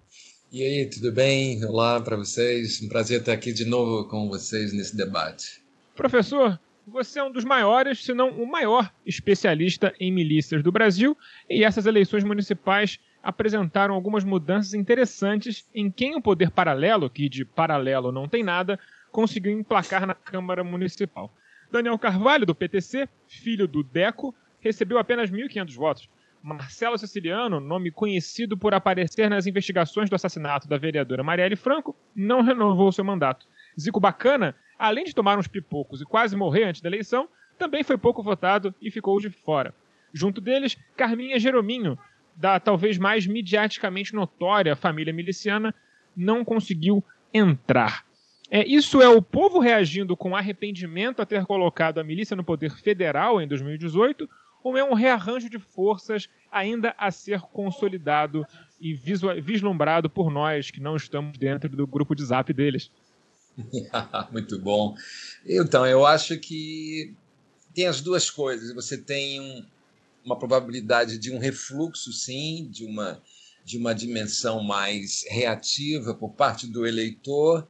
E 0.51 0.62
aí, 0.62 0.86
tudo 0.86 1.12
bem? 1.12 1.65
Olá 1.65 2.00
para 2.00 2.15
vocês. 2.15 2.79
Um 2.81 2.88
prazer 2.88 3.22
estar 3.22 3.33
aqui 3.33 3.51
de 3.51 3.65
novo 3.65 4.07
com 4.07 4.29
vocês 4.29 4.72
nesse 4.72 4.95
debate. 4.95 5.63
Professor, 5.95 6.60
você 6.88 7.19
é 7.19 7.24
um 7.24 7.31
dos 7.31 7.43
maiores, 7.43 8.05
se 8.05 8.13
não 8.13 8.29
o 8.29 8.50
maior 8.50 8.93
especialista 9.03 9.91
em 10.00 10.12
milícias 10.12 10.62
do 10.62 10.72
Brasil, 10.72 11.17
e 11.50 11.63
essas 11.63 11.88
eleições 11.88 12.24
municipais 12.24 13.00
apresentaram 13.24 13.95
algumas 13.95 14.24
mudanças 14.24 14.75
interessantes 14.75 15.65
em 15.74 15.89
quem 15.89 16.15
o 16.15 16.22
poder 16.22 16.51
paralelo, 16.51 17.10
que 17.10 17.27
de 17.27 17.43
paralelo 17.43 18.12
não 18.12 18.27
tem 18.27 18.43
nada, 18.43 18.79
conseguiu 19.12 19.51
emplacar 19.51 20.05
na 20.05 20.13
Câmara 20.13 20.63
Municipal. 20.63 21.33
Daniel 21.74 21.98
Carvalho, 21.98 22.46
do 22.46 22.53
PTC, 22.53 23.10
filho 23.27 23.68
do 23.68 23.82
Deco, 23.82 24.36
recebeu 24.60 25.00
apenas 25.00 25.32
1.500 25.32 25.75
votos. 25.75 26.10
Marcelo 26.39 27.00
Siciliano, 27.00 27.60
nome 27.60 27.89
conhecido 27.89 28.56
por 28.56 28.75
aparecer 28.75 29.27
nas 29.27 29.48
investigações 29.48 30.08
do 30.08 30.15
assassinato 30.15 30.68
da 30.68 30.77
vereadora 30.77 31.24
Marielle 31.24 31.56
Franco, 31.56 31.96
não 32.15 32.44
renovou 32.44 32.92
seu 32.92 33.03
mandato. 33.03 33.48
Zico 33.80 34.00
Bacana, 34.00 34.56
além 34.77 35.03
de 35.03 35.15
tomar 35.15 35.39
uns 35.39 35.48
pipocos 35.48 36.00
e 36.00 36.06
quase 36.06 36.36
morrer 36.36 36.65
antes 36.65 36.80
da 36.80 36.89
eleição, 36.89 37.27
também 37.58 37.82
foi 37.84 37.98
pouco 37.98 38.22
votado 38.22 38.75
e 38.80 38.92
ficou 38.92 39.20
de 39.20 39.32
fora. 39.32 39.74
Junto 40.13 40.39
deles, 40.39 40.77
Carminha 40.96 41.39
Jerominho, 41.39 41.98
da 42.36 42.60
talvez 42.60 43.00
mais 43.00 43.25
mediaticamente 43.25 44.13
notória 44.13 44.75
família 44.75 45.12
miliciana, 45.12 45.74
não 46.15 46.46
conseguiu 46.46 47.03
entrar. 47.34 48.06
É, 48.55 48.63
isso 48.67 49.01
é 49.01 49.10
o 49.10 49.19
povo 49.19 49.57
reagindo 49.57 50.15
com 50.15 50.36
arrependimento 50.36 51.24
a 51.24 51.25
ter 51.25 51.43
colocado 51.43 51.98
a 51.98 52.03
milícia 52.03 52.36
no 52.36 52.43
poder 52.43 52.69
federal 52.69 53.41
em 53.41 53.48
2018, 53.48 54.29
ou 54.63 54.77
é 54.77 54.83
um 54.83 54.93
rearranjo 54.93 55.50
de 55.50 55.57
forças 55.57 56.29
ainda 56.51 56.93
a 56.95 57.10
ser 57.10 57.41
consolidado 57.41 58.45
e 58.79 58.93
vislumbrado 58.93 60.07
por 60.07 60.29
nós 60.29 60.69
que 60.69 60.79
não 60.79 60.95
estamos 60.95 61.36
dentro 61.36 61.67
do 61.67 61.88
grupo 61.88 62.13
de 62.13 62.24
zap 62.24 62.53
deles? 62.53 62.91
Muito 64.31 64.60
bom. 64.60 64.95
Então, 65.43 65.83
eu 65.88 66.05
acho 66.05 66.38
que 66.38 67.12
tem 67.74 67.88
as 67.88 68.01
duas 68.01 68.29
coisas. 68.29 68.72
Você 68.75 69.00
tem 69.00 69.41
um, 69.41 69.65
uma 70.24 70.38
probabilidade 70.38 71.17
de 71.17 71.31
um 71.31 71.39
refluxo, 71.39 72.13
sim, 72.13 72.67
de 72.69 72.86
uma, 72.86 73.19
de 73.65 73.79
uma 73.79 73.95
dimensão 73.95 74.62
mais 74.62 75.25
reativa 75.27 76.13
por 76.13 76.33
parte 76.33 76.67
do 76.67 76.86
eleitor, 76.86 77.67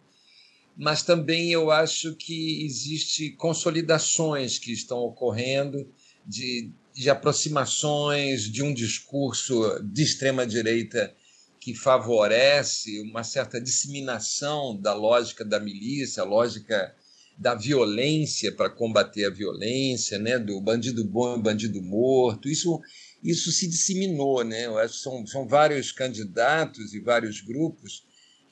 mas 0.75 1.03
também 1.03 1.51
eu 1.51 1.71
acho 1.71 2.15
que 2.15 2.65
existe 2.65 3.31
consolidações 3.31 4.57
que 4.57 4.71
estão 4.71 4.99
ocorrendo 4.99 5.87
de, 6.25 6.71
de 6.93 7.09
aproximações 7.09 8.43
de 8.43 8.63
um 8.63 8.73
discurso 8.73 9.79
de 9.83 10.03
extrema 10.03 10.45
direita 10.47 11.13
que 11.59 11.73
favorece 11.73 12.99
uma 13.01 13.23
certa 13.23 13.61
disseminação 13.61 14.75
da 14.75 14.93
lógica 14.93 15.45
da 15.45 15.59
milícia, 15.59 16.23
a 16.23 16.25
lógica 16.25 16.93
da 17.37 17.55
violência 17.55 18.51
para 18.51 18.69
combater 18.69 19.25
a 19.25 19.29
violência, 19.29 20.19
né, 20.19 20.37
do 20.37 20.59
bandido 20.59 21.03
bom 21.05 21.37
e 21.37 21.41
bandido 21.41 21.81
morto. 21.81 22.49
Isso 22.49 22.81
isso 23.23 23.51
se 23.53 23.67
disseminou, 23.67 24.43
né? 24.43 24.65
Eu 24.65 24.77
acho 24.77 24.95
que 24.95 24.99
são, 24.99 25.25
são 25.25 25.47
vários 25.47 25.93
candidatos 25.93 26.93
e 26.93 26.99
vários 26.99 27.39
grupos 27.39 28.03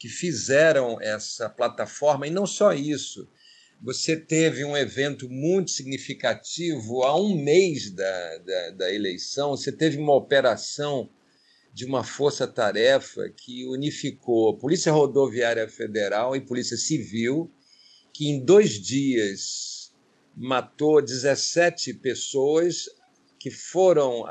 que 0.02 0.10
fizeram 0.10 1.00
essa 1.00 1.48
plataforma, 1.48 2.26
e 2.26 2.32
não 2.32 2.48
só 2.48 2.74
isso. 2.74 3.30
Você 3.80 4.18
teve 4.18 4.66
um 4.66 4.76
evento 4.76 5.30
muito 5.30 5.70
significativo 5.70 7.04
há 7.04 7.16
um 7.16 7.36
mês 7.36 7.92
da, 7.92 8.38
da, 8.40 8.70
da 8.72 8.92
eleição, 8.92 9.52
você 9.52 9.72
teve 9.72 10.00
uma 10.00 10.16
operação 10.16 11.08
de 11.72 11.86
uma 11.86 12.04
força-tarefa 12.04 13.30
que 13.30 13.64
unificou 13.68 14.58
Polícia 14.58 14.92
Rodoviária 14.92 15.70
Federal 15.70 16.36
e 16.36 16.42
Polícia 16.42 16.78
Civil, 16.78 17.52
que 18.12 18.28
em 18.28 18.44
dois 18.44 18.82
dias 18.82 19.94
matou 20.36 21.00
17 21.00 21.94
pessoas 21.94 22.90
que 23.38 23.52
foram 23.52 24.26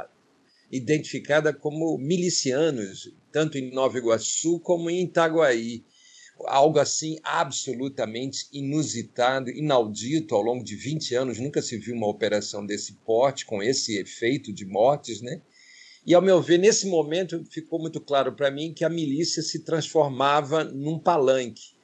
identificadas 0.70 1.56
como 1.58 1.98
milicianos, 1.98 3.12
tanto 3.32 3.58
em 3.58 3.72
Nova 3.72 3.98
Iguaçu 3.98 4.60
como 4.60 4.88
em 4.88 5.04
Itaguaí. 5.04 5.84
Algo 6.46 6.78
assim 6.78 7.18
absolutamente 7.22 8.46
inusitado, 8.52 9.50
inaudito 9.50 10.34
ao 10.34 10.40
longo 10.40 10.64
de 10.64 10.74
20 10.74 11.14
anos. 11.14 11.38
Nunca 11.38 11.60
se 11.60 11.76
viu 11.76 11.94
uma 11.94 12.08
operação 12.08 12.64
desse 12.64 12.94
porte, 13.04 13.44
com 13.44 13.62
esse 13.62 13.98
efeito 13.98 14.52
de 14.52 14.64
mortes, 14.64 15.20
né? 15.20 15.42
E, 16.06 16.14
ao 16.14 16.22
meu 16.22 16.40
ver, 16.40 16.58
nesse 16.58 16.86
momento 16.86 17.44
ficou 17.50 17.78
muito 17.78 18.00
claro 18.00 18.32
para 18.32 18.50
mim 18.50 18.72
que 18.72 18.84
a 18.84 18.88
milícia 18.88 19.42
se 19.42 19.58
transformava 19.60 20.64
num 20.64 20.98
palanque. 20.98 21.74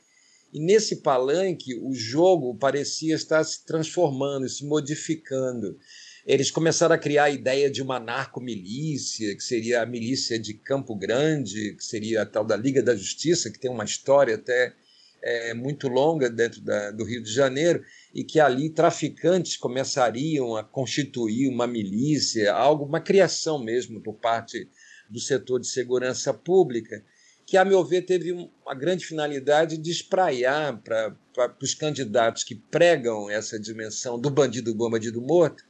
E 0.53 0.59
nesse 0.59 0.97
palanque, 0.97 1.75
o 1.75 1.93
jogo 1.93 2.55
parecia 2.55 3.15
estar 3.15 3.45
se 3.45 3.65
transformando, 3.67 4.49
se 4.49 4.65
modificando. 4.65 5.79
Eles 6.27 6.51
começaram 6.51 6.93
a 6.93 6.99
criar 6.99 7.25
a 7.25 7.31
ideia 7.31 7.71
de 7.71 7.81
uma 7.81 8.01
narcomilícia, 8.01 9.37
que 9.37 9.43
seria 9.45 9.83
a 9.83 9.87
milícia 9.87 10.37
de 10.37 10.55
Campo 10.55 10.97
Grande, 10.97 11.75
que 11.75 11.85
seria 11.85 12.23
a 12.23 12.27
tal 12.27 12.45
da 12.45 12.57
Liga 12.57 12.83
da 12.83 12.97
Justiça, 12.97 13.49
que 13.49 13.61
tem 13.61 13.71
uma 13.71 13.85
história 13.85 14.35
até 14.35 14.75
é, 15.23 15.55
muito 15.55 15.87
longa 15.87 16.29
dentro 16.29 16.61
da, 16.61 16.91
do 16.91 17.05
Rio 17.05 17.23
de 17.23 17.33
Janeiro 17.33 17.85
e 18.13 18.25
que 18.25 18.41
ali 18.41 18.71
traficantes 18.71 19.57
começariam 19.57 20.57
a 20.57 20.65
constituir 20.65 21.49
uma 21.49 21.67
milícia, 21.67 22.53
algo, 22.53 22.85
uma 22.85 23.01
criação 23.01 23.63
mesmo 23.63 24.01
por 24.01 24.15
parte 24.15 24.69
do 25.09 25.21
setor 25.21 25.61
de 25.61 25.69
segurança 25.69 26.35
pública, 26.35 27.05
que, 27.47 27.57
a 27.57 27.65
meu 27.65 27.85
ver, 27.85 28.03
teve 28.03 28.33
uma 28.33 28.75
grande 28.75 29.07
finalidade 29.07 29.79
de 29.79 29.91
espraiar 29.93 30.83
para 30.83 31.17
os 31.63 31.73
candidatos 31.73 32.43
que 32.43 32.57
pregam 32.57 33.31
essa 33.31 33.61
dimensão 33.61 34.19
do 34.19 34.29
bandido 34.29 34.75
bom, 34.75 34.91
bandido 34.91 35.23
morto, 35.23 35.65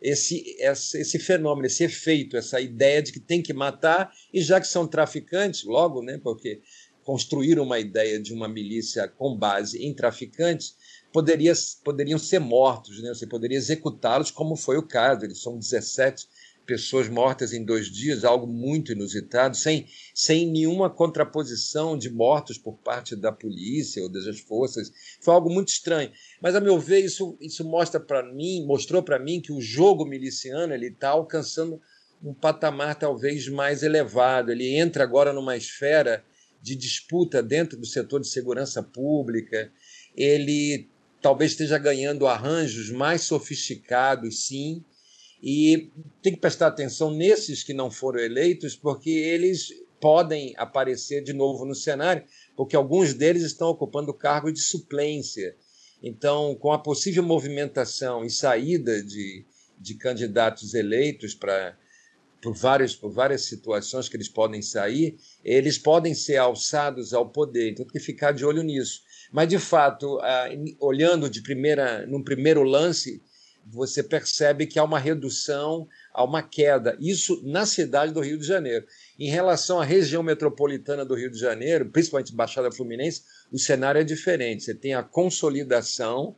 esse, 0.00 0.56
esse, 0.58 0.98
esse 1.00 1.18
fenômeno, 1.18 1.66
esse 1.66 1.84
efeito, 1.84 2.36
essa 2.36 2.60
ideia 2.60 3.02
de 3.02 3.12
que 3.12 3.20
tem 3.20 3.42
que 3.42 3.52
matar, 3.52 4.12
e 4.32 4.40
já 4.40 4.60
que 4.60 4.66
são 4.66 4.86
traficantes, 4.86 5.64
logo, 5.64 6.02
né, 6.02 6.18
porque 6.22 6.60
construíram 7.08 7.62
uma 7.62 7.78
ideia 7.78 8.20
de 8.20 8.34
uma 8.34 8.46
milícia 8.46 9.08
com 9.08 9.34
base 9.34 9.82
em 9.82 9.94
traficantes, 9.94 10.76
poderia, 11.10 11.54
poderiam 11.82 12.18
ser 12.18 12.38
mortos, 12.38 13.02
né? 13.02 13.08
você 13.08 13.26
poderia 13.26 13.56
executá-los, 13.56 14.30
como 14.30 14.56
foi 14.56 14.76
o 14.76 14.86
caso. 14.86 15.24
Eles 15.24 15.40
são 15.40 15.58
17 15.58 16.28
pessoas 16.68 17.08
mortas 17.08 17.54
em 17.54 17.64
dois 17.64 17.90
dias, 17.90 18.26
algo 18.26 18.46
muito 18.46 18.92
inusitado, 18.92 19.56
sem, 19.56 19.86
sem 20.14 20.46
nenhuma 20.46 20.90
contraposição 20.90 21.96
de 21.96 22.10
mortos 22.10 22.58
por 22.58 22.76
parte 22.76 23.16
da 23.16 23.32
polícia 23.32 24.02
ou 24.02 24.08
das 24.10 24.38
forças. 24.40 24.92
Foi 25.18 25.32
algo 25.32 25.50
muito 25.50 25.68
estranho. 25.68 26.12
Mas, 26.42 26.54
a 26.54 26.60
meu 26.60 26.78
ver, 26.78 27.02
isso, 27.02 27.38
isso 27.40 27.64
mostra 27.64 27.98
para 27.98 28.22
mim, 28.22 28.66
mostrou 28.66 29.02
para 29.02 29.18
mim 29.18 29.40
que 29.40 29.50
o 29.50 29.62
jogo 29.62 30.04
miliciano 30.04 30.74
ele 30.74 30.88
está 30.88 31.08
alcançando 31.08 31.80
um 32.22 32.34
patamar 32.34 32.96
talvez 32.96 33.48
mais 33.48 33.82
elevado. 33.82 34.52
Ele 34.52 34.76
entra 34.76 35.02
agora 35.02 35.32
numa 35.32 35.56
esfera 35.56 36.22
de 36.60 36.76
disputa 36.76 37.42
dentro 37.42 37.78
do 37.78 37.86
setor 37.86 38.20
de 38.20 38.28
segurança 38.28 38.82
pública. 38.82 39.72
Ele 40.14 40.86
talvez 41.22 41.52
esteja 41.52 41.78
ganhando 41.78 42.26
arranjos 42.26 42.90
mais 42.90 43.22
sofisticados, 43.22 44.46
sim, 44.46 44.84
e 45.42 45.90
tem 46.22 46.34
que 46.34 46.40
prestar 46.40 46.68
atenção 46.68 47.10
nesses 47.10 47.62
que 47.62 47.72
não 47.72 47.90
foram 47.90 48.20
eleitos, 48.20 48.74
porque 48.74 49.10
eles 49.10 49.72
podem 50.00 50.54
aparecer 50.56 51.22
de 51.22 51.32
novo 51.32 51.64
no 51.64 51.74
cenário, 51.74 52.24
porque 52.56 52.76
alguns 52.76 53.14
deles 53.14 53.42
estão 53.42 53.68
ocupando 53.68 54.14
cargo 54.14 54.52
de 54.52 54.60
suplência. 54.60 55.56
Então, 56.02 56.54
com 56.54 56.72
a 56.72 56.78
possível 56.78 57.22
movimentação 57.22 58.24
e 58.24 58.30
saída 58.30 59.02
de, 59.02 59.44
de 59.78 59.94
candidatos 59.94 60.74
eleitos 60.74 61.34
para 61.34 61.76
por, 62.40 62.54
vários, 62.54 62.94
por 62.94 63.10
várias 63.10 63.42
situações 63.42 64.08
que 64.08 64.16
eles 64.16 64.28
podem 64.28 64.62
sair, 64.62 65.18
eles 65.44 65.76
podem 65.76 66.14
ser 66.14 66.36
alçados 66.36 67.12
ao 67.12 67.28
poder. 67.28 67.70
Então, 67.70 67.84
tem 67.84 67.92
que 67.92 68.00
ficar 68.00 68.32
de 68.32 68.44
olho 68.44 68.62
nisso. 68.62 69.02
Mas, 69.32 69.48
de 69.48 69.58
fato, 69.58 70.20
olhando 70.78 71.28
de 71.28 71.42
primeira, 71.42 72.06
num 72.06 72.22
primeiro 72.22 72.62
lance, 72.62 73.20
você 73.70 74.02
percebe 74.02 74.66
que 74.66 74.78
há 74.78 74.84
uma 74.84 74.98
redução, 74.98 75.86
há 76.12 76.24
uma 76.24 76.42
queda. 76.42 76.96
Isso 77.00 77.40
na 77.44 77.66
cidade 77.66 78.12
do 78.12 78.20
Rio 78.20 78.38
de 78.38 78.46
Janeiro. 78.46 78.86
Em 79.18 79.28
relação 79.28 79.80
à 79.80 79.84
região 79.84 80.22
metropolitana 80.22 81.04
do 81.04 81.14
Rio 81.14 81.30
de 81.30 81.38
Janeiro, 81.38 81.90
principalmente 81.90 82.34
Baixada 82.34 82.72
Fluminense, 82.72 83.22
o 83.52 83.58
cenário 83.58 84.00
é 84.00 84.04
diferente. 84.04 84.64
Você 84.64 84.74
tem 84.74 84.94
a 84.94 85.02
consolidação, 85.02 86.34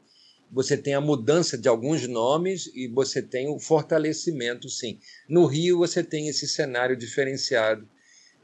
você 0.50 0.76
tem 0.76 0.94
a 0.94 1.00
mudança 1.00 1.56
de 1.56 1.68
alguns 1.68 2.06
nomes 2.08 2.70
e 2.74 2.88
você 2.88 3.22
tem 3.22 3.48
o 3.48 3.58
fortalecimento, 3.58 4.68
sim. 4.68 4.98
No 5.28 5.46
Rio, 5.46 5.78
você 5.78 6.02
tem 6.02 6.28
esse 6.28 6.48
cenário 6.48 6.96
diferenciado 6.96 7.88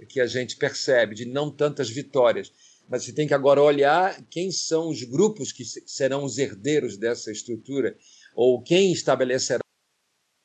que 0.08 0.20
a 0.20 0.26
gente 0.26 0.56
percebe, 0.56 1.14
de 1.14 1.24
não 1.24 1.50
tantas 1.50 1.88
vitórias 1.88 2.52
mas 2.88 3.04
você 3.04 3.12
tem 3.12 3.26
que 3.26 3.34
agora 3.34 3.60
olhar 3.60 4.22
quem 4.30 4.50
são 4.50 4.88
os 4.88 5.02
grupos 5.02 5.52
que 5.52 5.64
serão 5.64 6.24
os 6.24 6.38
herdeiros 6.38 6.96
dessa 6.96 7.32
estrutura, 7.32 7.96
ou 8.36 8.62
quem 8.62 8.92
estabelecerá 8.92 9.60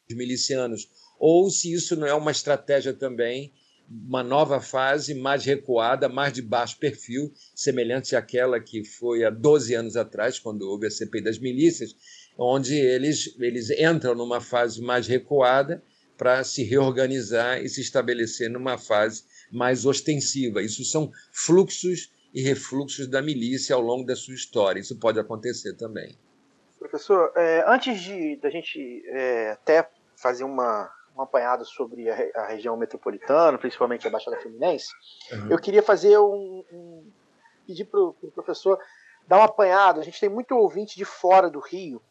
os 0.10 0.16
milicianos, 0.16 0.90
ou 1.20 1.52
se 1.52 1.74
isso 1.74 1.96
não 1.98 2.08
é 2.08 2.14
uma 2.14 2.32
estratégia 2.32 2.94
também, 2.94 3.54
uma 3.90 4.24
nova 4.24 4.62
fase 4.62 5.14
mais 5.14 5.44
recuada, 5.44 6.08
mais 6.08 6.32
de 6.32 6.42
baixo 6.42 6.78
perfil, 6.80 7.34
semelhante 7.54 8.16
àquela 8.16 8.62
que 8.62 8.86
foi 8.86 9.26
há 9.26 9.30
12 9.30 9.76
anos 9.76 9.98
atrás, 9.98 10.40
quando 10.40 10.62
houve 10.62 10.88
a 10.88 10.90
CPI 10.90 11.22
das 11.22 11.38
milícias, 11.38 11.94
onde 12.38 12.74
eles, 12.74 13.36
eles 13.38 13.70
entram 13.70 14.16
numa 14.16 14.40
fase 14.40 14.82
mais 14.82 15.06
recuada 15.06 15.84
para 16.18 16.42
se 16.46 16.64
reorganizar 16.64 17.62
e 17.62 17.68
se 17.68 17.82
estabelecer 17.82 18.50
numa 18.50 18.78
fase 18.78 19.24
mais 19.52 19.86
ostensiva. 19.86 20.64
Isso 20.64 20.86
são 20.86 21.12
fluxos 21.34 22.10
e 22.34 22.42
refluxos 22.42 23.08
da 23.08 23.22
milícia 23.22 23.76
ao 23.76 23.82
longo 23.82 24.06
da 24.06 24.16
sua 24.16 24.34
história. 24.34 24.80
Isso 24.80 24.96
pode 24.96 25.20
acontecer 25.20 25.74
também. 25.74 26.16
Professor, 26.92 27.32
é, 27.38 27.64
antes 27.66 28.02
de 28.02 28.36
da 28.36 28.50
gente 28.50 29.02
é, 29.08 29.52
até 29.52 29.90
fazer 30.14 30.44
uma, 30.44 30.92
um 31.16 31.22
apanhado 31.22 31.64
sobre 31.64 32.10
a, 32.10 32.18
a, 32.36 32.48
região 32.48 32.76
metropolitana, 32.76 33.58
principalmente 33.58 34.06
a 34.06 34.12
Baixada 34.12 34.38
Fluminense, 34.42 34.88
uhum. 35.32 35.52
eu 35.52 35.58
queria 35.58 35.82
fazer 35.82 36.18
um, 36.18 36.66
um 36.70 37.10
pedir 37.66 37.86
para 37.86 38.02
o 38.02 38.14
pro 38.14 38.30
professor 38.32 38.78
dar 39.26 39.40
um 39.40 39.44
apanhado. 39.44 40.02
A 40.02 40.04
gente 40.04 40.20
tem 40.20 40.28
muito 40.28 40.54
ouvinte 40.54 40.98
de 40.98 41.06
fora 41.06 41.50
do 41.50 41.62
Rio 41.62 42.02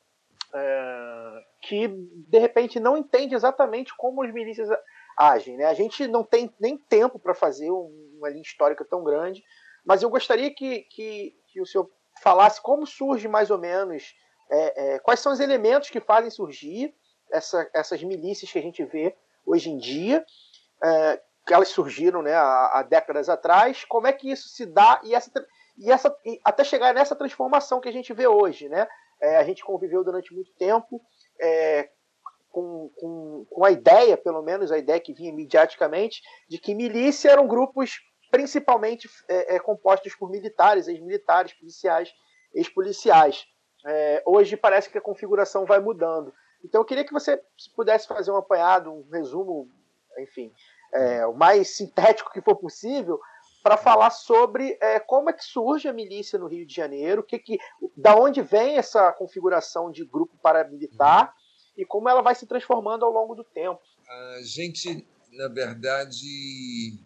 é, 0.54 1.44
que 1.60 1.86
de 1.86 2.38
repente 2.38 2.80
não 2.80 2.96
entende 2.96 3.34
exatamente 3.34 3.94
como 3.94 4.22
as 4.22 4.32
milícias 4.32 4.70
agem. 5.14 5.58
Né? 5.58 5.66
A 5.66 5.74
gente 5.74 6.08
não 6.08 6.24
tem 6.24 6.50
nem 6.58 6.78
tempo 6.78 7.18
para 7.18 7.34
fazer 7.34 7.70
uma 7.70 8.30
linha 8.30 8.40
histórica 8.40 8.82
tão 8.82 9.04
grande, 9.04 9.44
mas 9.84 10.02
eu 10.02 10.08
gostaria 10.08 10.50
que, 10.54 10.80
que, 10.84 11.36
que 11.48 11.60
o 11.60 11.66
senhor 11.66 11.90
falasse 12.22 12.62
como 12.62 12.86
surge 12.86 13.28
mais 13.28 13.50
ou 13.50 13.58
menos, 13.58 14.14
é, 14.50 14.94
é, 14.94 14.98
quais 14.98 15.20
são 15.20 15.32
os 15.32 15.40
elementos 15.40 15.90
que 15.90 16.00
fazem 16.00 16.30
surgir 16.30 16.94
essa, 17.30 17.68
essas 17.72 18.02
milícias 18.02 18.50
que 18.50 18.58
a 18.58 18.62
gente 18.62 18.84
vê 18.84 19.14
hoje 19.46 19.70
em 19.70 19.78
dia, 19.78 20.24
é, 20.82 21.20
que 21.46 21.54
elas 21.54 21.68
surgiram 21.68 22.22
né, 22.22 22.34
há, 22.34 22.78
há, 22.78 22.82
décadas 22.82 23.28
atrás, 23.28 23.84
como 23.84 24.06
é 24.06 24.12
que 24.12 24.30
isso 24.30 24.48
se 24.48 24.66
dá 24.66 25.00
e, 25.04 25.14
essa, 25.14 25.30
e, 25.78 25.90
essa, 25.90 26.14
e 26.24 26.40
até 26.44 26.64
chegar 26.64 26.92
nessa 26.94 27.16
transformação 27.16 27.80
que 27.80 27.88
a 27.88 27.92
gente 27.92 28.12
vê 28.12 28.26
hoje. 28.26 28.68
Né? 28.68 28.86
É, 29.20 29.36
a 29.36 29.44
gente 29.44 29.64
conviveu 29.64 30.04
durante 30.04 30.34
muito 30.34 30.52
tempo 30.54 31.00
é, 31.40 31.88
com, 32.50 32.90
com, 32.96 33.46
com 33.48 33.64
a 33.64 33.70
ideia, 33.70 34.16
pelo 34.16 34.42
menos 34.42 34.72
a 34.72 34.78
ideia 34.78 35.00
que 35.00 35.14
vinha 35.14 35.32
mediaticamente, 35.32 36.20
de 36.48 36.58
que 36.58 36.74
milícia 36.74 37.30
eram 37.30 37.46
grupos 37.46 38.00
principalmente 38.30 39.08
é, 39.28 39.56
é, 39.56 39.58
compostos 39.58 40.14
por 40.14 40.30
militares, 40.30 40.86
ex-militares, 40.86 41.52
policiais, 41.52 42.12
ex-policiais. 42.54 43.44
É, 43.86 44.22
hoje 44.26 44.56
parece 44.56 44.90
que 44.90 44.98
a 44.98 45.02
configuração 45.02 45.64
vai 45.64 45.80
mudando. 45.80 46.32
Então 46.64 46.80
eu 46.80 46.84
queria 46.84 47.04
que 47.04 47.12
você 47.12 47.40
pudesse 47.74 48.06
fazer 48.06 48.30
um 48.30 48.36
apanhado, 48.36 48.92
um 48.92 49.08
resumo, 49.10 49.70
enfim, 50.18 50.52
é, 50.92 51.26
o 51.26 51.32
mais 51.32 51.76
sintético 51.76 52.32
que 52.32 52.42
for 52.42 52.56
possível, 52.56 53.18
para 53.62 53.76
falar 53.76 54.10
sobre 54.10 54.76
é, 54.80 54.98
como 54.98 55.30
é 55.30 55.32
que 55.32 55.44
surge 55.44 55.88
a 55.88 55.92
milícia 55.92 56.38
no 56.38 56.46
Rio 56.46 56.66
de 56.66 56.74
Janeiro, 56.74 57.22
que, 57.22 57.38
que, 57.38 57.58
da 57.96 58.16
onde 58.16 58.42
vem 58.42 58.76
essa 58.76 59.12
configuração 59.12 59.90
de 59.90 60.04
grupo 60.04 60.36
paramilitar 60.42 61.34
e 61.76 61.84
como 61.84 62.08
ela 62.08 62.22
vai 62.22 62.34
se 62.34 62.46
transformando 62.46 63.04
ao 63.04 63.12
longo 63.12 63.34
do 63.34 63.44
tempo. 63.44 63.80
A 64.08 64.42
gente, 64.42 65.06
na 65.32 65.48
verdade, 65.48 66.98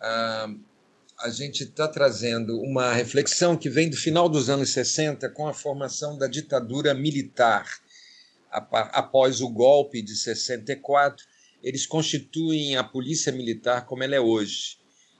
a, 0.00 0.48
a 1.22 1.30
gente 1.30 1.62
está 1.62 1.86
trazendo 1.86 2.60
uma 2.60 2.92
reflexão 2.92 3.56
que 3.56 3.70
vem 3.70 3.88
do 3.88 3.96
final 3.96 4.28
dos 4.28 4.50
anos 4.50 4.70
60 4.70 5.28
com 5.30 5.46
a 5.46 5.54
formação 5.54 6.18
da 6.18 6.26
ditadura 6.26 6.92
militar. 6.92 7.64
Após 8.50 9.40
o 9.40 9.48
golpe 9.48 10.02
de 10.02 10.16
64, 10.16 11.24
eles 11.62 11.86
constituem 11.86 12.76
a 12.76 12.82
polícia 12.82 13.30
militar 13.30 13.86
como 13.86 14.02
ela 14.02 14.16
é 14.16 14.20
hoje, 14.20 14.78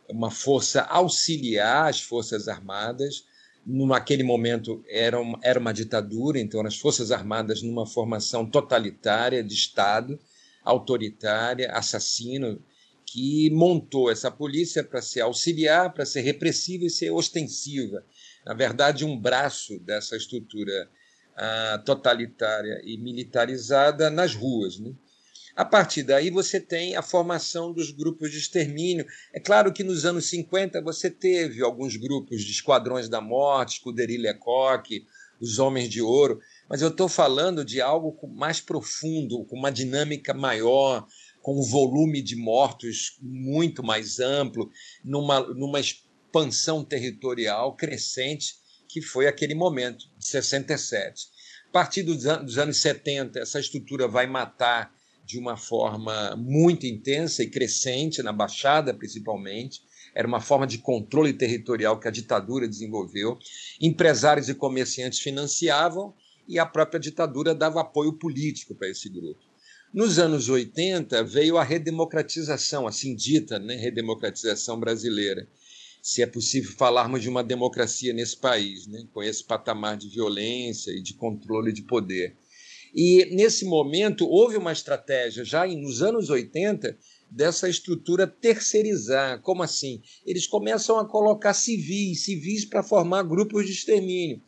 uma 0.08 0.30
força 0.30 0.82
auxiliar 0.82 1.88
às 1.88 2.00
forças 2.00 2.48
armadas. 2.48 3.24
Naquele 3.64 4.24
momento 4.24 4.84
era 4.88 5.20
uma, 5.20 5.38
era 5.40 5.60
uma 5.60 5.72
ditadura, 5.72 6.40
então 6.40 6.60
as 6.66 6.76
forças 6.76 7.12
armadas 7.12 7.62
numa 7.62 7.86
formação 7.86 8.44
totalitária 8.44 9.42
de 9.42 9.54
Estado, 9.54 10.18
autoritária, 10.64 11.70
assassino, 11.70 12.60
que 13.12 13.50
montou 13.50 14.10
essa 14.10 14.30
polícia 14.30 14.82
para 14.82 15.02
ser 15.02 15.20
auxiliar, 15.20 15.92
para 15.92 16.06
ser 16.06 16.22
repressiva 16.22 16.86
e 16.86 16.90
ser 16.90 17.10
ostensiva. 17.10 18.02
Na 18.42 18.54
verdade, 18.54 19.04
um 19.04 19.20
braço 19.20 19.78
dessa 19.80 20.16
estrutura 20.16 20.88
ah, 21.36 21.82
totalitária 21.84 22.80
e 22.82 22.96
militarizada 22.96 24.08
nas 24.08 24.34
ruas. 24.34 24.78
Né? 24.78 24.94
A 25.54 25.62
partir 25.62 26.04
daí, 26.04 26.30
você 26.30 26.58
tem 26.58 26.96
a 26.96 27.02
formação 27.02 27.70
dos 27.70 27.90
grupos 27.90 28.30
de 28.30 28.38
extermínio. 28.38 29.04
É 29.34 29.38
claro 29.38 29.74
que 29.74 29.84
nos 29.84 30.06
anos 30.06 30.30
50 30.30 30.80
você 30.80 31.10
teve 31.10 31.62
alguns 31.62 31.96
grupos 31.96 32.42
de 32.42 32.50
esquadrões 32.50 33.10
da 33.10 33.20
morte, 33.20 33.74
Escuderie 33.74 34.16
Lecoq, 34.16 35.06
os 35.38 35.58
Homens 35.58 35.90
de 35.90 36.00
Ouro, 36.00 36.40
mas 36.66 36.80
eu 36.80 36.88
estou 36.88 37.08
falando 37.08 37.62
de 37.62 37.80
algo 37.80 38.16
mais 38.28 38.58
profundo, 38.60 39.44
com 39.44 39.56
uma 39.56 39.70
dinâmica 39.72 40.32
maior, 40.32 41.06
com 41.42 41.58
um 41.58 41.62
volume 41.62 42.22
de 42.22 42.36
mortos 42.36 43.16
muito 43.20 43.82
mais 43.82 44.20
amplo, 44.20 44.70
numa, 45.04 45.40
numa 45.40 45.80
expansão 45.80 46.84
territorial 46.84 47.76
crescente, 47.76 48.54
que 48.88 49.02
foi 49.02 49.26
aquele 49.26 49.54
momento, 49.54 50.06
de 50.18 50.26
67. 50.26 51.26
A 51.68 51.72
partir 51.72 52.02
dos, 52.02 52.22
dos 52.22 52.58
anos 52.58 52.78
70, 52.78 53.40
essa 53.40 53.58
estrutura 53.58 54.06
vai 54.06 54.26
matar 54.26 54.94
de 55.24 55.38
uma 55.38 55.56
forma 55.56 56.36
muito 56.36 56.86
intensa 56.86 57.42
e 57.42 57.50
crescente, 57.50 58.22
na 58.22 58.32
Baixada 58.32 58.92
principalmente. 58.94 59.82
Era 60.14 60.28
uma 60.28 60.40
forma 60.40 60.66
de 60.66 60.78
controle 60.78 61.32
territorial 61.32 61.98
que 61.98 62.06
a 62.06 62.10
ditadura 62.10 62.68
desenvolveu. 62.68 63.38
Empresários 63.80 64.48
e 64.48 64.54
comerciantes 64.54 65.20
financiavam 65.20 66.14
e 66.46 66.58
a 66.58 66.66
própria 66.66 67.00
ditadura 67.00 67.54
dava 67.54 67.80
apoio 67.80 68.12
político 68.12 68.74
para 68.74 68.90
esse 68.90 69.08
grupo. 69.08 69.51
Nos 69.92 70.18
anos 70.18 70.48
80 70.48 71.22
veio 71.22 71.58
a 71.58 71.62
redemocratização, 71.62 72.86
assim 72.86 73.14
dita, 73.14 73.58
né, 73.58 73.76
redemocratização 73.76 74.80
brasileira. 74.80 75.46
Se 76.00 76.22
é 76.22 76.26
possível 76.26 76.72
falarmos 76.72 77.20
de 77.20 77.28
uma 77.28 77.44
democracia 77.44 78.14
nesse 78.14 78.38
país, 78.38 78.86
né, 78.86 79.06
com 79.12 79.22
esse 79.22 79.44
patamar 79.44 79.98
de 79.98 80.08
violência 80.08 80.90
e 80.92 81.02
de 81.02 81.12
controle 81.12 81.74
de 81.74 81.82
poder. 81.82 82.34
E 82.94 83.26
nesse 83.34 83.66
momento 83.66 84.26
houve 84.26 84.56
uma 84.56 84.72
estratégia, 84.72 85.44
já 85.44 85.66
nos 85.66 86.00
anos 86.00 86.30
80, 86.30 86.96
dessa 87.30 87.68
estrutura 87.68 88.26
terceirizar. 88.26 89.42
Como 89.42 89.62
assim? 89.62 90.00
Eles 90.24 90.46
começam 90.46 90.98
a 90.98 91.06
colocar 91.06 91.52
civis, 91.52 92.24
civis 92.24 92.64
para 92.64 92.82
formar 92.82 93.24
grupos 93.24 93.66
de 93.66 93.72
extermínio. 93.72 94.40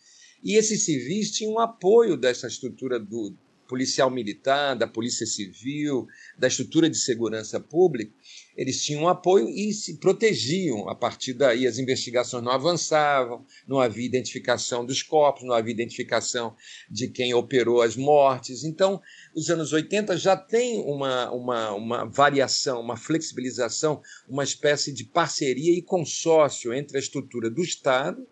E 0.43 0.57
esses 0.57 0.87
civis 0.87 1.31
tinham 1.33 1.59
apoio 1.59 2.17
dessa 2.17 2.47
estrutura 2.47 2.99
do, 2.99 3.35
policial 3.69 4.11
militar, 4.11 4.75
da 4.75 4.87
polícia 4.87 5.27
civil, 5.27 6.07
da 6.39 6.49
estrutura 6.49 6.89
de 6.89 6.97
segurança 6.97 7.59
pública, 7.59 8.13
eles 8.57 8.83
tinham 8.85 9.09
apoio 9.09 9.49
e 9.49 9.73
se 9.73 9.99
protegiam. 9.99 10.89
A 10.89 10.95
partir 10.95 11.35
daí, 11.35 11.67
as 11.67 11.79
investigações 11.79 12.43
não 12.43 12.53
avançavam, 12.53 13.45
não 13.67 13.81
havia 13.81 14.07
identificação 14.07 14.85
dos 14.85 15.03
corpos, 15.03 15.43
não 15.43 15.55
havia 15.55 15.73
identificação 15.73 16.55
de 16.91 17.09
quem 17.09 17.35
operou 17.35 17.83
as 17.83 17.97
mortes. 17.97 18.65
Então, 18.65 19.01
os 19.35 19.51
anos 19.51 19.73
80 19.73 20.17
já 20.17 20.37
tem 20.37 20.81
uma, 20.81 21.31
uma, 21.31 21.73
uma 21.73 22.05
variação, 22.05 22.81
uma 22.81 22.97
flexibilização, 22.97 24.01
uma 24.29 24.45
espécie 24.45 24.93
de 24.93 25.05
parceria 25.05 25.77
e 25.77 25.83
consórcio 25.83 26.73
entre 26.73 26.97
a 26.97 27.01
estrutura 27.01 27.51
do 27.51 27.63
Estado, 27.63 28.25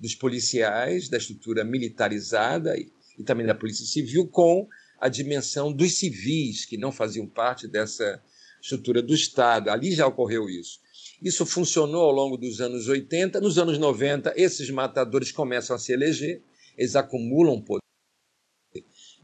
dos 0.00 0.14
policiais, 0.14 1.08
da 1.08 1.18
estrutura 1.18 1.64
militarizada 1.64 2.76
e, 2.76 2.90
e 3.18 3.22
também 3.22 3.46
da 3.46 3.54
Polícia 3.54 3.84
Civil, 3.84 4.28
com 4.28 4.68
a 5.00 5.08
dimensão 5.08 5.72
dos 5.72 5.94
civis 5.94 6.64
que 6.64 6.76
não 6.76 6.90
faziam 6.90 7.26
parte 7.26 7.68
dessa 7.68 8.22
estrutura 8.60 9.00
do 9.00 9.14
Estado. 9.14 9.70
Ali 9.70 9.92
já 9.92 10.06
ocorreu 10.06 10.48
isso. 10.48 10.80
Isso 11.22 11.44
funcionou 11.46 12.02
ao 12.02 12.12
longo 12.12 12.36
dos 12.36 12.60
anos 12.60 12.88
80. 12.88 13.40
Nos 13.40 13.58
anos 13.58 13.78
90, 13.78 14.34
esses 14.36 14.70
matadores 14.70 15.32
começam 15.32 15.74
a 15.74 15.78
se 15.78 15.92
eleger, 15.92 16.42
eles 16.76 16.94
acumulam 16.94 17.60
poder 17.60 17.82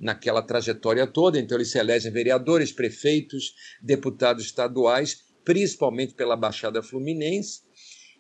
naquela 0.01 0.43
trajetória 0.43 1.07
toda, 1.07 1.39
então 1.39 1.57
eles 1.57 1.71
se 1.71 1.79
elegem 1.79 2.13
vereadores, 2.13 2.73
prefeitos, 2.73 3.55
deputados 3.81 4.45
estaduais, 4.45 5.25
principalmente 5.45 6.15
pela 6.15 6.37
Baixada 6.37 6.83
Fluminense, 6.83 7.63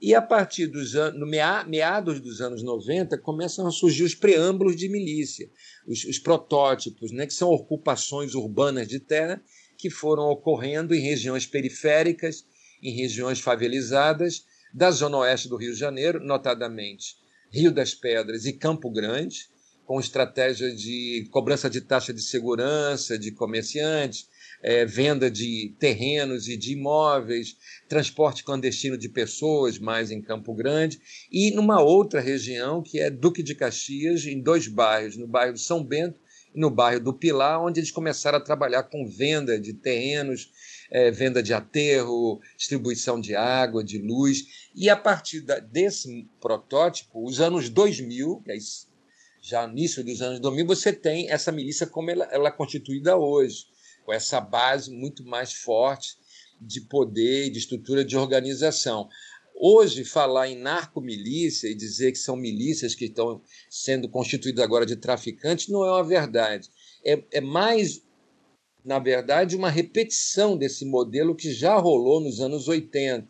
e 0.04 0.14
a 0.14 0.20
partir 0.20 0.66
dos 0.66 0.92
no 1.14 1.24
meados 1.24 2.20
dos 2.20 2.42
anos 2.42 2.62
90, 2.62 3.16
começam 3.16 3.66
a 3.66 3.70
surgir 3.70 4.02
os 4.02 4.14
preâmbulos 4.14 4.76
de 4.76 4.86
milícia, 4.86 5.50
os, 5.86 6.04
os 6.04 6.18
protótipos, 6.18 7.10
né, 7.10 7.26
que 7.26 7.32
são 7.32 7.48
ocupações 7.48 8.34
urbanas 8.34 8.86
de 8.86 9.00
terra 9.00 9.42
que 9.78 9.88
foram 9.88 10.24
ocorrendo 10.24 10.94
em 10.94 11.00
regiões 11.00 11.46
periféricas, 11.46 12.44
em 12.82 12.94
regiões 12.94 13.40
favelizadas 13.40 14.44
da 14.74 14.90
zona 14.90 15.16
oeste 15.16 15.48
do 15.48 15.56
Rio 15.56 15.72
de 15.72 15.78
Janeiro, 15.78 16.22
notadamente 16.22 17.16
Rio 17.50 17.72
das 17.72 17.94
Pedras 17.94 18.44
e 18.44 18.52
Campo 18.52 18.90
Grande, 18.90 19.48
com 19.86 19.98
estratégia 19.98 20.70
de 20.74 21.26
cobrança 21.30 21.70
de 21.70 21.80
taxa 21.80 22.12
de 22.12 22.20
segurança 22.20 23.18
de 23.18 23.32
comerciantes, 23.32 24.28
é, 24.64 24.87
venda 24.87 25.31
de 25.31 25.74
terrenos 25.79 26.48
e 26.48 26.57
de 26.57 26.72
imóveis, 26.72 27.55
transporte 27.87 28.42
clandestino 28.42 28.96
de 28.96 29.11
pessoas, 29.11 29.79
mais 29.79 30.11
em 30.11 30.22
Campo 30.22 30.55
Grande, 30.55 30.98
e 31.31 31.50
numa 31.50 31.83
outra 31.83 32.18
região 32.18 32.83
que 32.83 32.98
é 32.98 33.11
Duque 33.11 33.42
de 33.42 33.55
Caxias, 33.55 34.24
em 34.24 34.40
dois 34.40 34.66
bairros, 34.66 35.18
no 35.18 35.27
bairro 35.27 35.59
São 35.59 35.85
Bento 35.85 36.18
no 36.55 36.70
bairro 36.70 37.00
do 37.00 37.12
Pilar, 37.12 37.61
onde 37.61 37.81
eles 37.81 37.90
começaram 37.90 38.38
a 38.38 38.40
trabalhar 38.40 38.85
com 38.85 39.05
venda 39.05 39.59
de 39.59 39.74
terrenos, 39.74 40.53
é, 40.88 41.11
venda 41.11 41.42
de 41.42 41.53
aterro, 41.53 42.40
distribuição 42.57 43.20
de 43.20 43.35
água, 43.35 43.83
de 43.83 43.98
luz. 43.98 44.70
E 44.72 44.88
a 44.88 44.96
partir 44.96 45.40
da, 45.40 45.59
desse 45.59 46.29
protótipo, 46.40 47.27
os 47.27 47.40
anos 47.40 47.68
2000, 47.68 48.40
que 48.44 48.53
é 48.53 48.57
já 49.42 49.66
no 49.66 49.72
início 49.72 50.05
dos 50.05 50.22
anos 50.22 50.38
2000, 50.38 50.64
você 50.64 50.92
tem 50.92 51.29
essa 51.29 51.50
milícia 51.50 51.88
como 51.88 52.09
ela, 52.09 52.24
ela 52.31 52.48
é 52.48 52.53
constituída 52.53 53.16
hoje, 53.16 53.66
com 54.04 54.12
essa 54.12 54.40
base 54.40 54.90
muito 54.90 55.24
mais 55.24 55.52
forte 55.52 56.16
de 56.60 56.80
poder, 56.82 57.50
de 57.50 57.58
estrutura 57.58 58.04
de 58.04 58.16
organização. 58.16 59.08
Hoje, 59.56 60.04
falar 60.04 60.48
em 60.48 60.58
narcomilícia 60.58 61.68
e 61.68 61.74
dizer 61.74 62.12
que 62.12 62.18
são 62.18 62.36
milícias 62.36 62.94
que 62.94 63.06
estão 63.06 63.40
sendo 63.70 64.08
constituídas 64.08 64.64
agora 64.64 64.84
de 64.84 64.96
traficantes 64.96 65.68
não 65.68 65.84
é 65.84 65.90
uma 65.90 66.04
verdade. 66.04 66.68
É, 67.04 67.22
é 67.30 67.40
mais, 67.40 68.02
na 68.84 68.98
verdade, 68.98 69.56
uma 69.56 69.70
repetição 69.70 70.56
desse 70.56 70.84
modelo 70.84 71.36
que 71.36 71.52
já 71.52 71.76
rolou 71.76 72.20
nos 72.20 72.40
anos 72.40 72.66
80. 72.66 73.28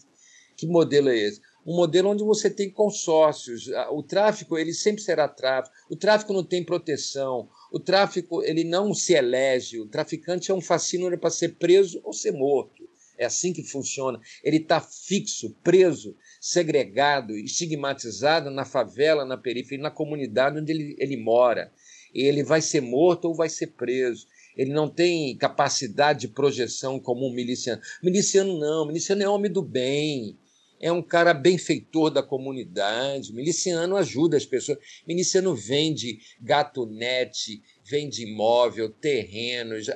Que 0.56 0.66
modelo 0.66 1.08
é 1.10 1.18
esse? 1.18 1.40
Um 1.66 1.74
modelo 1.74 2.11
onde 2.11 2.22
você 2.22 2.50
tem 2.50 2.70
consórcios. 2.70 3.68
O 3.90 4.03
tráfico 4.03 4.59
ele 4.59 4.72
sempre 4.72 5.03
será 5.03 5.27
tráfico. 5.27 5.74
O 5.88 5.96
tráfico 5.96 6.33
não 6.33 6.44
tem 6.44 6.62
proteção. 6.62 7.48
O 7.72 7.81
tráfico 7.81 8.42
ele 8.42 8.64
não 8.64 8.92
se 8.92 9.14
elege. 9.14 9.81
O 9.81 9.87
traficante 9.87 10.50
é 10.50 10.55
um 10.55 10.61
fascínio 10.61 11.16
para 11.18 11.31
ser 11.31 11.57
preso 11.57 12.00
ou 12.05 12.12
ser 12.12 12.33
morto. 12.33 12.85
É 13.16 13.24
assim 13.24 13.53
que 13.53 13.62
funciona. 13.62 14.20
Ele 14.42 14.59
está 14.59 14.81
fixo, 14.81 15.57
preso, 15.62 16.16
segregado, 16.40 17.37
estigmatizado 17.37 18.50
na 18.50 18.64
favela, 18.64 19.24
na 19.24 19.38
periferia, 19.38 19.85
na 19.85 19.90
comunidade 19.90 20.59
onde 20.59 20.72
ele, 20.72 20.96
ele 20.98 21.16
mora. 21.16 21.72
Ele 22.12 22.42
vai 22.42 22.61
ser 22.61 22.81
morto 22.81 23.27
ou 23.27 23.35
vai 23.35 23.48
ser 23.48 23.68
preso. 23.68 24.27
Ele 24.57 24.72
não 24.72 24.88
tem 24.88 25.37
capacidade 25.37 26.20
de 26.20 26.29
projeção 26.29 27.00
como 27.00 27.27
um 27.27 27.33
miliciano. 27.33 27.81
Miliciano 28.03 28.59
não, 28.59 28.87
miliciano 28.87 29.22
é 29.22 29.29
homem 29.29 29.50
do 29.50 29.62
bem 29.62 30.37
é 30.85 30.92
um 30.92 31.01
cara 31.01 31.33
benfeitor 31.33 32.11
da 32.11 32.23
comunidade. 32.23 33.33
Miliciano 33.33 33.97
ajuda 33.97 34.37
as 34.37 34.44
pessoas. 34.44 34.77
Miliciano 35.09 35.55
vende 35.55 36.18
gatunete, 36.38 37.62
vende 37.83 38.23
imóvel, 38.23 38.90
terrenos, 38.90 39.87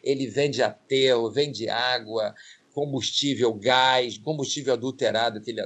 ele 0.00 0.28
vende 0.28 0.62
aterro, 0.62 1.32
vende 1.32 1.68
água, 1.68 2.32
combustível, 2.72 3.52
gás, 3.54 4.18
combustível 4.18 4.74
adulterado 4.74 5.40
que 5.40 5.50
ele 5.50 5.62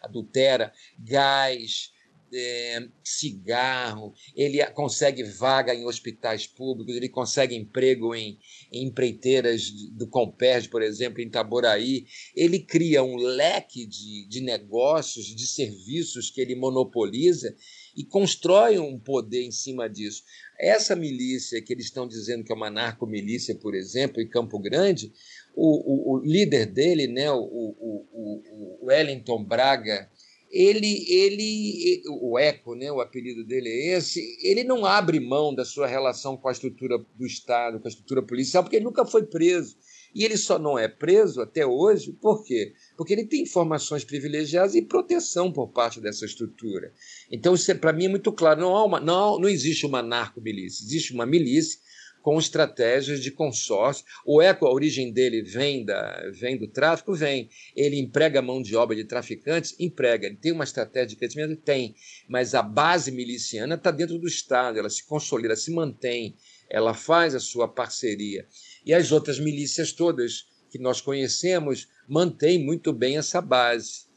adultera, 0.00 0.72
gás, 0.98 1.92
é, 2.32 2.88
cigarro, 3.02 4.14
ele 4.34 4.64
consegue 4.66 5.22
vaga 5.24 5.74
em 5.74 5.84
hospitais 5.84 6.46
públicos, 6.46 6.94
ele 6.94 7.08
consegue 7.08 7.54
emprego 7.54 8.14
em, 8.14 8.38
em 8.72 8.86
empreiteiras 8.86 9.70
do 9.92 10.06
Comperj, 10.06 10.68
por 10.68 10.82
exemplo, 10.82 11.20
em 11.20 11.26
Itaboraí. 11.26 12.06
Ele 12.34 12.58
cria 12.58 13.02
um 13.02 13.16
leque 13.16 13.86
de, 13.86 14.26
de 14.28 14.40
negócios, 14.40 15.26
de 15.26 15.46
serviços 15.46 16.30
que 16.30 16.40
ele 16.40 16.54
monopoliza 16.54 17.54
e 17.96 18.04
constrói 18.04 18.78
um 18.78 18.98
poder 18.98 19.42
em 19.42 19.50
cima 19.50 19.88
disso. 19.88 20.22
Essa 20.58 20.94
milícia 20.94 21.62
que 21.62 21.72
eles 21.72 21.86
estão 21.86 22.06
dizendo 22.06 22.44
que 22.44 22.52
é 22.52 22.54
uma 22.54 22.70
narcomilícia, 22.70 23.54
por 23.54 23.74
exemplo, 23.74 24.20
em 24.20 24.28
Campo 24.28 24.58
Grande, 24.58 25.12
o, 25.54 26.14
o, 26.14 26.18
o 26.18 26.24
líder 26.24 26.66
dele, 26.66 27.06
né, 27.06 27.30
o, 27.30 27.38
o 27.38 28.78
Wellington 28.82 29.44
Braga, 29.44 30.10
ele, 30.50 31.04
ele, 31.08 32.02
o 32.08 32.38
Eco, 32.38 32.74
né, 32.74 32.90
o 32.90 33.00
apelido 33.00 33.44
dele 33.44 33.68
é 33.68 33.96
esse, 33.96 34.20
ele 34.42 34.64
não 34.64 34.84
abre 34.84 35.20
mão 35.20 35.54
da 35.54 35.64
sua 35.64 35.86
relação 35.86 36.36
com 36.36 36.48
a 36.48 36.52
estrutura 36.52 36.98
do 36.98 37.24
Estado, 37.24 37.78
com 37.78 37.86
a 37.86 37.90
estrutura 37.90 38.22
policial, 38.22 38.64
porque 38.64 38.76
ele 38.76 38.84
nunca 38.84 39.06
foi 39.06 39.24
preso. 39.24 39.76
E 40.12 40.24
ele 40.24 40.36
só 40.36 40.58
não 40.58 40.76
é 40.76 40.88
preso 40.88 41.40
até 41.40 41.64
hoje, 41.64 42.12
por 42.12 42.44
quê? 42.44 42.72
Porque 42.96 43.12
ele 43.12 43.26
tem 43.26 43.42
informações 43.42 44.04
privilegiadas 44.04 44.74
e 44.74 44.82
proteção 44.82 45.52
por 45.52 45.68
parte 45.68 46.00
dessa 46.00 46.24
estrutura. 46.24 46.92
Então, 47.30 47.54
isso 47.54 47.70
é, 47.70 47.74
para 47.74 47.92
mim 47.92 48.06
é 48.06 48.08
muito 48.08 48.32
claro. 48.32 48.60
Não, 48.60 48.74
há 48.74 48.84
uma, 48.84 48.98
não, 48.98 49.38
não 49.38 49.48
existe 49.48 49.86
uma 49.86 50.02
narco-milícia, 50.02 50.84
existe 50.84 51.12
uma 51.12 51.24
milícia 51.24 51.78
com 52.22 52.38
estratégias 52.38 53.20
de 53.20 53.30
consórcio. 53.30 54.04
O 54.24 54.40
eco, 54.40 54.66
a 54.66 54.72
origem 54.72 55.12
dele 55.12 55.42
vem, 55.42 55.84
da, 55.84 56.30
vem 56.32 56.56
do 56.56 56.68
tráfico? 56.68 57.14
Vem. 57.14 57.48
Ele 57.74 57.98
emprega 57.98 58.42
mão 58.42 58.60
de 58.60 58.76
obra 58.76 58.96
de 58.96 59.04
traficantes? 59.04 59.74
Emprega. 59.78 60.26
Ele 60.26 60.36
tem 60.36 60.52
uma 60.52 60.64
estratégia 60.64 61.08
de 61.08 61.16
crescimento? 61.16 61.56
Tem. 61.56 61.94
Mas 62.28 62.54
a 62.54 62.62
base 62.62 63.10
miliciana 63.10 63.74
está 63.74 63.90
dentro 63.90 64.18
do 64.18 64.26
Estado, 64.26 64.78
ela 64.78 64.90
se 64.90 65.04
consolida, 65.04 65.56
se 65.56 65.70
mantém, 65.70 66.36
ela 66.68 66.94
faz 66.94 67.34
a 67.34 67.40
sua 67.40 67.66
parceria. 67.66 68.46
E 68.84 68.94
as 68.94 69.12
outras 69.12 69.38
milícias 69.38 69.92
todas 69.92 70.46
que 70.70 70.78
nós 70.78 71.00
conhecemos 71.00 71.88
mantêm 72.08 72.58
muito 72.58 72.92
bem 72.92 73.18
essa 73.18 73.40
base. 73.40 74.08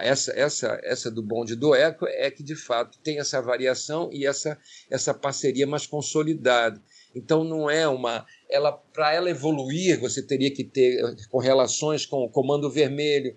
Essa, 0.00 0.32
essa, 0.32 0.80
essa 0.82 1.10
do 1.10 1.22
bonde 1.22 1.54
do 1.54 1.74
eco 1.74 2.06
é 2.06 2.30
que 2.30 2.42
de 2.42 2.56
fato 2.56 2.98
tem 3.00 3.18
essa 3.18 3.40
variação 3.42 4.08
e 4.10 4.24
essa, 4.26 4.58
essa 4.88 5.12
parceria 5.12 5.66
mais 5.66 5.86
consolidada. 5.86 6.82
Então 7.14 7.42
não 7.42 7.68
é 7.70 7.88
uma, 7.88 8.26
ela 8.50 8.72
para 8.72 9.14
ela 9.14 9.30
evoluir 9.30 10.00
você 10.00 10.22
teria 10.22 10.50
que 10.50 10.62
ter 10.62 11.00
com 11.30 11.38
relações 11.38 12.04
com 12.04 12.24
o 12.24 12.28
Comando 12.28 12.70
Vermelho, 12.70 13.36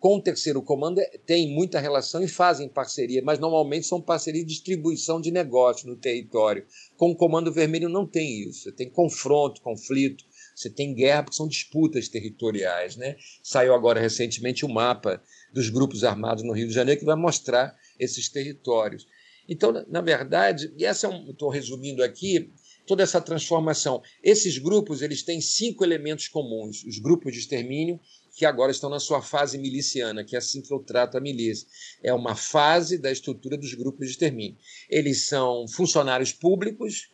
com 0.00 0.16
o 0.16 0.22
terceiro 0.22 0.62
comando 0.62 1.00
é, 1.00 1.18
tem 1.26 1.52
muita 1.52 1.80
relação 1.80 2.22
e 2.22 2.28
fazem 2.28 2.68
parceria, 2.68 3.22
mas 3.22 3.38
normalmente 3.38 3.86
são 3.86 4.00
parcerias 4.00 4.46
de 4.46 4.52
distribuição 4.52 5.20
de 5.20 5.30
negócio 5.30 5.88
no 5.88 5.96
território. 5.96 6.64
Com 6.96 7.10
o 7.10 7.16
Comando 7.16 7.52
Vermelho 7.52 7.88
não 7.88 8.06
tem 8.06 8.48
isso. 8.48 8.64
Você 8.64 8.72
tem 8.72 8.88
confronto, 8.88 9.60
conflito, 9.60 10.24
você 10.54 10.70
tem 10.70 10.94
guerra, 10.94 11.24
porque 11.24 11.36
são 11.36 11.48
disputas 11.48 12.08
territoriais. 12.08 12.96
Né? 12.96 13.16
Saiu 13.42 13.74
agora 13.74 14.00
recentemente 14.00 14.64
o 14.64 14.68
um 14.68 14.72
mapa 14.72 15.20
dos 15.52 15.68
grupos 15.68 16.04
armados 16.04 16.44
no 16.44 16.52
Rio 16.52 16.68
de 16.68 16.74
Janeiro 16.74 17.00
que 17.00 17.06
vai 17.06 17.16
mostrar 17.16 17.76
esses 17.98 18.28
territórios. 18.28 19.06
Então, 19.48 19.72
na 19.88 20.02
verdade, 20.02 20.72
e 20.76 20.84
essa 20.84 21.06
é 21.06 21.10
um, 21.10 21.30
estou 21.30 21.48
resumindo 21.48 22.04
aqui, 22.04 22.52
toda 22.88 23.04
essa 23.04 23.20
transformação. 23.20 24.02
Esses 24.22 24.58
grupos 24.58 25.02
eles 25.02 25.22
têm 25.22 25.40
cinco 25.40 25.84
elementos 25.84 26.26
comuns: 26.26 26.82
os 26.84 26.98
grupos 26.98 27.32
de 27.32 27.38
extermínio, 27.38 28.00
que 28.34 28.44
agora 28.44 28.72
estão 28.72 28.90
na 28.90 28.98
sua 28.98 29.22
fase 29.22 29.58
miliciana, 29.58 30.24
que 30.24 30.34
é 30.34 30.38
assim 30.38 30.60
que 30.60 30.72
eu 30.72 30.80
trato 30.80 31.16
a 31.16 31.20
milícia. 31.20 31.68
É 32.02 32.12
uma 32.12 32.34
fase 32.34 32.98
da 32.98 33.12
estrutura 33.12 33.56
dos 33.56 33.74
grupos 33.74 34.06
de 34.06 34.12
extermínio. 34.12 34.56
Eles 34.88 35.26
são 35.26 35.68
funcionários 35.68 36.32
públicos, 36.32 37.10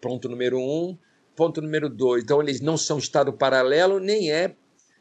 ponto 0.00 0.28
número 0.28 0.60
um. 0.60 0.96
Ponto 1.34 1.62
número 1.62 1.88
dois, 1.88 2.24
então 2.24 2.42
eles 2.42 2.60
não 2.60 2.76
são 2.76 2.98
Estado 2.98 3.32
paralelo, 3.32 4.00
nem 4.00 4.28
é 4.28 4.56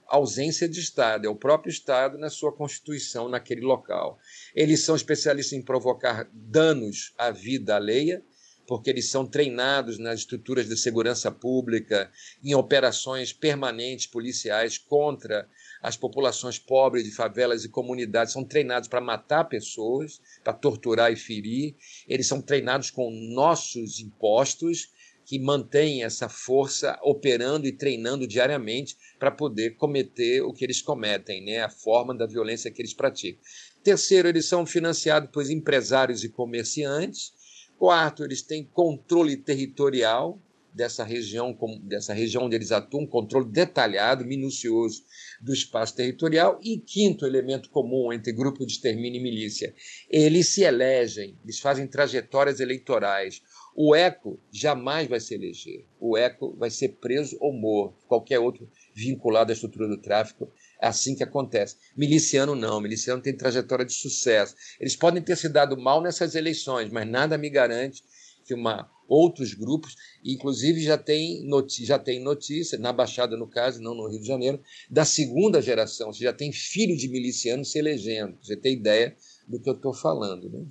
ausência 0.05 0.69
de 0.69 0.79
Estado, 0.79 1.25
é 1.25 1.29
o 1.29 1.35
próprio 1.35 1.71
Estado 1.71 2.15
na 2.19 2.29
sua 2.29 2.53
constituição 2.53 3.27
naquele 3.27 3.61
local. 3.61 4.19
Eles 4.53 4.83
são 4.83 4.95
especialistas 4.95 5.57
em 5.57 5.63
provocar 5.63 6.29
danos 6.31 7.11
à 7.17 7.31
vida 7.31 7.75
alheia, 7.75 8.23
porque 8.67 8.89
eles 8.89 9.09
são 9.09 9.25
treinados 9.25 9.97
nas 9.97 10.19
estruturas 10.19 10.67
de 10.67 10.77
segurança 10.77 11.31
pública, 11.31 12.11
em 12.43 12.53
operações 12.53 13.31
permanentes 13.31 14.05
policiais 14.05 14.77
contra 14.77 15.47
as 15.81 15.95
populações 15.95 16.59
pobres 16.59 17.05
de 17.05 17.11
favelas 17.11 17.63
e 17.63 17.69
comunidades, 17.69 18.33
são 18.33 18.43
treinados 18.43 18.89
para 18.89 18.99
matar 18.99 19.45
pessoas, 19.45 20.21
para 20.43 20.51
torturar 20.51 21.11
e 21.11 21.15
ferir. 21.15 21.75
Eles 22.07 22.27
são 22.27 22.41
treinados 22.41 22.91
com 22.91 23.09
nossos 23.09 24.01
impostos, 24.01 24.89
que 25.25 25.37
mantêm 25.37 26.05
essa 26.05 26.29
força 26.29 26.97
operando 27.03 27.67
e 27.67 27.73
treinando 27.73 28.25
diariamente 28.25 28.95
para 29.19 29.29
poder 29.29 29.75
cometer 29.75 30.41
o 30.41 30.53
que 30.53 30.63
eles 30.63 30.81
cometem, 30.81 31.43
né? 31.43 31.61
a 31.61 31.69
forma 31.69 32.15
da 32.15 32.25
violência 32.25 32.71
que 32.71 32.81
eles 32.81 32.93
praticam. 32.93 33.41
Terceiro, 33.83 34.29
eles 34.29 34.45
são 34.45 34.65
financiados 34.65 35.29
por 35.29 35.49
empresários 35.51 36.23
e 36.23 36.29
comerciantes 36.29 37.33
Quarto, 37.77 38.23
eles 38.23 38.41
têm 38.41 38.63
controle 38.63 39.37
territorial 39.37 40.41
dessa 40.73 41.03
região, 41.03 41.57
dessa 41.83 42.13
região 42.13 42.45
onde 42.45 42.55
eles 42.55 42.71
atuam, 42.71 43.05
controle 43.05 43.49
detalhado, 43.49 44.25
minucioso 44.25 45.03
do 45.41 45.53
espaço 45.53 45.95
territorial. 45.95 46.59
E 46.63 46.77
quinto 46.77 47.25
elemento 47.25 47.69
comum 47.69 48.13
entre 48.13 48.31
grupo 48.31 48.65
de 48.65 48.73
extermínio 48.73 49.19
e 49.19 49.23
milícia, 49.23 49.73
eles 50.09 50.49
se 50.49 50.63
elegem, 50.63 51.37
eles 51.43 51.59
fazem 51.59 51.87
trajetórias 51.87 52.59
eleitorais. 52.59 53.41
O 53.75 53.95
ECO 53.95 54.39
jamais 54.51 55.07
vai 55.07 55.19
se 55.19 55.35
eleger. 55.35 55.85
O 55.99 56.17
ECO 56.17 56.55
vai 56.57 56.71
ser 56.71 56.89
preso 56.99 57.37
ou 57.39 57.53
morto. 57.53 58.05
Qualquer 58.07 58.39
outro 58.39 58.67
vinculado 58.93 59.51
à 59.51 59.53
estrutura 59.53 59.87
do 59.87 60.01
tráfico 60.01 60.51
é 60.81 60.87
assim 60.87 61.15
que 61.15 61.23
acontece. 61.23 61.75
Miliciano 61.95 62.55
não, 62.55 62.79
miliciano 62.79 63.21
tem 63.21 63.35
trajetória 63.35 63.85
de 63.85 63.93
sucesso. 63.93 64.55
Eles 64.79 64.95
podem 64.95 65.21
ter 65.21 65.35
se 65.35 65.49
dado 65.49 65.77
mal 65.77 66.01
nessas 66.01 66.35
eleições, 66.35 66.91
mas 66.91 67.07
nada 67.07 67.37
me 67.37 67.49
garante 67.49 68.03
que 68.45 68.53
uma, 68.53 68.89
outros 69.07 69.53
grupos, 69.53 69.95
inclusive 70.23 70.81
já 70.81 70.97
tem, 70.97 71.45
notícia, 71.45 71.85
já 71.85 71.99
tem 71.99 72.21
notícia, 72.21 72.79
na 72.79 72.93
Baixada 72.93 73.35
no 73.35 73.47
caso, 73.47 73.81
não 73.81 73.93
no 73.93 74.07
Rio 74.07 74.21
de 74.21 74.27
Janeiro, 74.27 74.59
da 74.89 75.03
segunda 75.03 75.61
geração, 75.61 76.13
você 76.13 76.23
já 76.23 76.33
tem 76.33 76.51
filho 76.51 76.95
de 76.95 77.09
miliciano 77.09 77.65
se 77.65 77.77
elegendo. 77.77 78.37
Você 78.41 78.55
tem 78.55 78.73
ideia 78.73 79.15
do 79.47 79.59
que 79.59 79.69
eu 79.69 79.73
estou 79.73 79.93
falando. 79.93 80.49
Né? 80.49 80.65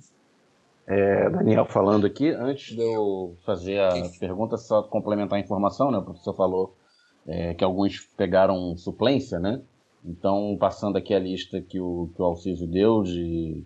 É, 0.87 1.29
Daniel 1.29 1.65
falando 1.65 2.07
aqui, 2.07 2.29
antes 2.29 2.75
de 2.75 2.81
eu 2.81 3.35
fazer 3.45 3.79
a 3.79 4.09
pergunta, 4.19 4.57
só 4.57 4.81
complementar 4.83 5.37
a 5.37 5.41
informação, 5.41 5.91
né? 5.91 5.97
O 5.97 6.03
professor 6.03 6.33
falou 6.33 6.75
é, 7.27 7.53
que 7.53 7.63
alguns 7.63 7.99
pegaram 8.15 8.75
suplência, 8.77 9.37
né? 9.39 9.61
Então, 10.07 10.55
passando 10.57 10.97
aqui 10.97 11.13
a 11.13 11.19
lista 11.19 11.59
que 11.59 11.81
o, 11.81 12.09
que 12.15 12.21
o 12.21 12.25
Alciso 12.25 12.65
deu 12.65 13.03
de, 13.03 13.61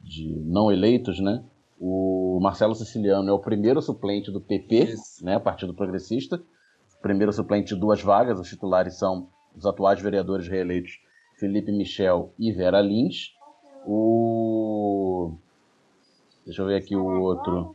de 0.00 0.28
não 0.44 0.70
eleitos, 0.70 1.18
né? 1.18 1.42
O 1.80 2.38
Marcelo 2.40 2.74
Siciliano 2.76 3.28
é 3.28 3.32
o 3.32 3.40
primeiro 3.40 3.82
suplente 3.82 4.30
do 4.30 4.40
PP, 4.40 4.84
Isso. 4.84 5.24
né? 5.24 5.40
Partido 5.40 5.74
Progressista. 5.74 6.40
Primeiro 7.02 7.32
suplente 7.32 7.74
de 7.74 7.80
duas 7.80 8.00
vagas, 8.00 8.38
os 8.38 8.48
titulares 8.48 8.94
são 8.94 9.26
os 9.56 9.66
atuais 9.66 10.00
vereadores 10.00 10.46
reeleitos 10.46 11.00
Felipe 11.36 11.72
Michel 11.72 12.32
e 12.38 12.52
Vera 12.52 12.80
Lins. 12.80 13.34
O 13.84 15.32
Deixa 16.46 16.62
eu 16.62 16.66
ver 16.66 16.76
aqui 16.76 16.94
o 16.94 17.20
outro. 17.20 17.74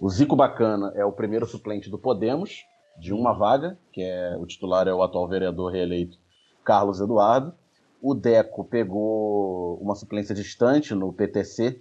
O 0.00 0.08
Zico 0.08 0.36
Bacana 0.36 0.92
é 0.94 1.04
o 1.04 1.10
primeiro 1.10 1.46
suplente 1.46 1.90
do 1.90 1.98
Podemos, 1.98 2.64
de 2.96 3.12
uma 3.12 3.32
vaga, 3.32 3.76
que 3.92 4.02
é 4.02 4.36
o 4.36 4.46
titular 4.46 4.86
é 4.86 4.94
o 4.94 5.02
atual 5.02 5.26
vereador 5.26 5.72
reeleito 5.72 6.18
Carlos 6.66 7.00
Eduardo. 7.00 7.54
O 8.02 8.12
Deco 8.12 8.64
pegou 8.64 9.78
uma 9.80 9.94
suplência 9.94 10.34
distante 10.34 10.94
no 10.94 11.12
PTC, 11.12 11.80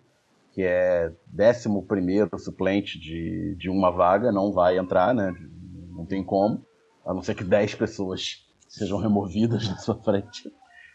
que 0.53 0.63
é 0.63 1.11
11 1.37 2.29
suplente 2.37 2.97
de, 2.97 3.55
de 3.55 3.69
uma 3.69 3.91
vaga, 3.91 4.31
não 4.31 4.53
vai 4.53 4.77
entrar, 4.77 5.13
né? 5.13 5.35
Não 5.89 6.05
tem 6.05 6.23
como, 6.23 6.63
a 7.05 7.13
não 7.13 7.21
ser 7.21 7.35
que 7.35 7.43
10 7.43 7.75
pessoas 7.75 8.47
sejam 8.69 8.99
removidas 8.99 9.67
da 9.67 9.75
sua 9.77 9.95
frente. 9.95 10.49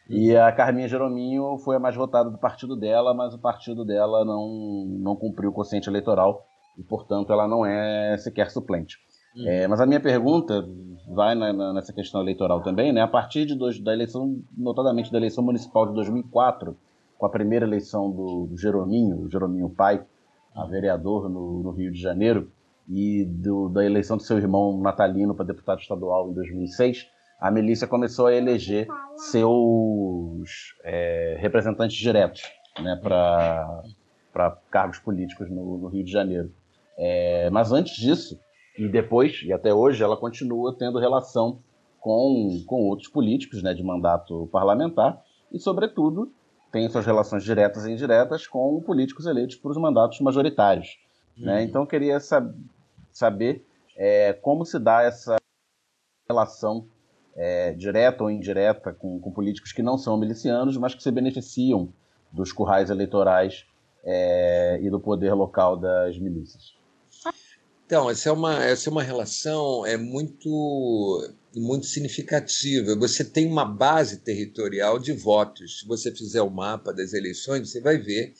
E 0.09 0.35
a 0.37 0.50
Carminha 0.50 0.88
Jerominho 0.88 1.59
foi 1.59 1.76
a 1.76 1.79
mais 1.79 1.94
votada 1.94 2.31
do 2.31 2.38
partido 2.38 2.74
dela, 2.74 3.12
mas 3.12 3.35
o 3.35 3.38
partido 3.38 3.85
dela 3.85 4.24
não, 4.24 4.87
não 4.88 5.14
cumpriu 5.14 5.50
o 5.50 5.53
quociente 5.53 5.88
eleitoral 5.88 6.46
e, 6.76 6.83
portanto, 6.83 7.33
ela 7.33 7.46
não 7.46 7.64
é 7.64 8.16
sequer 8.18 8.50
suplente. 8.50 8.98
Hum. 9.36 9.46
É, 9.46 9.68
mas 9.68 9.80
a 9.80 9.86
minha 9.86 10.00
pergunta 10.00 10.66
vai 11.08 11.34
na, 11.34 11.52
na, 11.52 11.72
nessa 11.72 11.92
questão 11.92 12.20
eleitoral 12.20 12.62
também, 12.62 12.92
né? 12.92 13.00
A 13.00 13.08
partir 13.08 13.46
de 13.46 13.54
dois, 13.54 13.78
da 13.80 13.92
eleição, 13.92 14.40
notadamente 14.56 15.10
da 15.10 15.18
eleição 15.18 15.44
municipal 15.44 15.86
de 15.86 15.94
2004, 15.94 16.76
com 17.18 17.26
a 17.26 17.30
primeira 17.30 17.66
eleição 17.66 18.10
do, 18.10 18.46
do 18.46 18.56
Jerominho, 18.56 19.28
Jerominho 19.30 19.68
pai, 19.70 20.04
a 20.54 20.64
vereador 20.66 21.28
no, 21.28 21.62
no 21.62 21.70
Rio 21.70 21.92
de 21.92 22.00
Janeiro, 22.00 22.50
e 22.88 23.24
do, 23.24 23.68
da 23.68 23.84
eleição 23.84 24.16
do 24.16 24.22
seu 24.22 24.36
irmão 24.36 24.80
Natalino 24.80 25.34
para 25.34 25.46
deputado 25.46 25.80
estadual 25.80 26.28
em 26.30 26.34
2006, 26.34 27.06
a 27.40 27.50
milícia 27.50 27.86
começou 27.86 28.26
a 28.26 28.34
eleger 28.34 28.88
seus 29.16 30.74
é, 30.82 31.36
representantes 31.38 31.96
diretos 31.96 32.42
né, 32.80 32.98
para 33.02 33.82
cargos 34.70 34.98
políticos 34.98 35.48
no, 35.48 35.78
no, 35.78 35.88
Rio 35.88 36.04
de 36.04 36.10
Janeiro. 36.10 36.52
É, 36.98 37.48
mas 37.50 37.72
antes 37.72 37.94
disso, 37.94 38.38
e 38.78 38.88
depois, 38.88 39.42
e 39.44 39.52
até 39.52 39.72
hoje, 39.74 40.02
ela 40.02 40.16
continua 40.16 40.74
tendo 40.76 40.98
relação 40.98 41.61
com, 42.00 42.62
com 42.66 42.88
outros 42.88 43.09
políticos 43.09 43.62
né, 43.62 43.74
de 43.74 43.83
mandato 43.83 44.48
parlamentar 44.50 45.22
e, 45.52 45.59
sobretudo, 45.59 46.33
tem 46.72 46.88
suas 46.88 47.04
relações 47.04 47.42
diretas 47.42 47.85
e 47.85 47.92
indiretas 47.92 48.46
com 48.46 48.80
políticos 48.80 49.26
eleitos 49.26 49.56
por 49.56 49.70
os 49.70 49.76
mandatos 49.76 50.20
majoritários. 50.20 50.98
Né? 51.37 51.40
Uhum. 51.40 51.46
Né? 51.46 51.62
Então, 51.64 51.83
eu 51.83 51.87
queria 51.87 52.20
sab 52.20 52.54
saber 53.12 53.66
é, 53.96 54.33
como 54.33 54.64
se 54.64 54.78
dá 54.78 55.02
essa 55.02 55.37
relação 56.28 56.87
é, 57.37 57.72
direta 57.72 58.22
ou 58.22 58.30
indireta 58.30 58.92
com, 58.92 59.20
com, 59.20 59.33
políticos 59.33 59.72
que 59.72 59.83
não 59.83 59.98
são 59.98 60.16
milicianos, 60.16 60.76
mas 60.76 60.94
que 60.94 61.02
se 61.02 61.11
beneficiam 61.11 61.92
dos 62.30 62.52
currais 62.52 62.88
eleitorais 62.88 63.66
é, 64.04 64.78
e 64.80 64.88
do 64.88 65.00
poder 65.00 65.35
local 65.35 65.76
das 65.76 66.16
milícias. 66.18 66.79
Então, 67.90 68.09
essa 68.09 68.29
é 68.29 68.33
uma, 68.33 68.64
essa 68.64 68.88
é 68.88 68.92
uma 68.92 69.03
relação 69.03 69.85
é 69.85 69.96
muito, 69.96 71.29
muito 71.57 71.87
significativa. 71.87 72.94
Você 72.94 73.24
tem 73.24 73.48
uma 73.48 73.64
base 73.64 74.18
territorial 74.18 74.96
de 74.96 75.11
votos. 75.12 75.81
Se 75.81 75.88
você 75.88 76.14
fizer 76.14 76.40
o 76.40 76.48
mapa 76.48 76.92
das 76.92 77.12
eleições, 77.12 77.68
você 77.68 77.81
vai 77.81 77.98
ver 77.98 78.33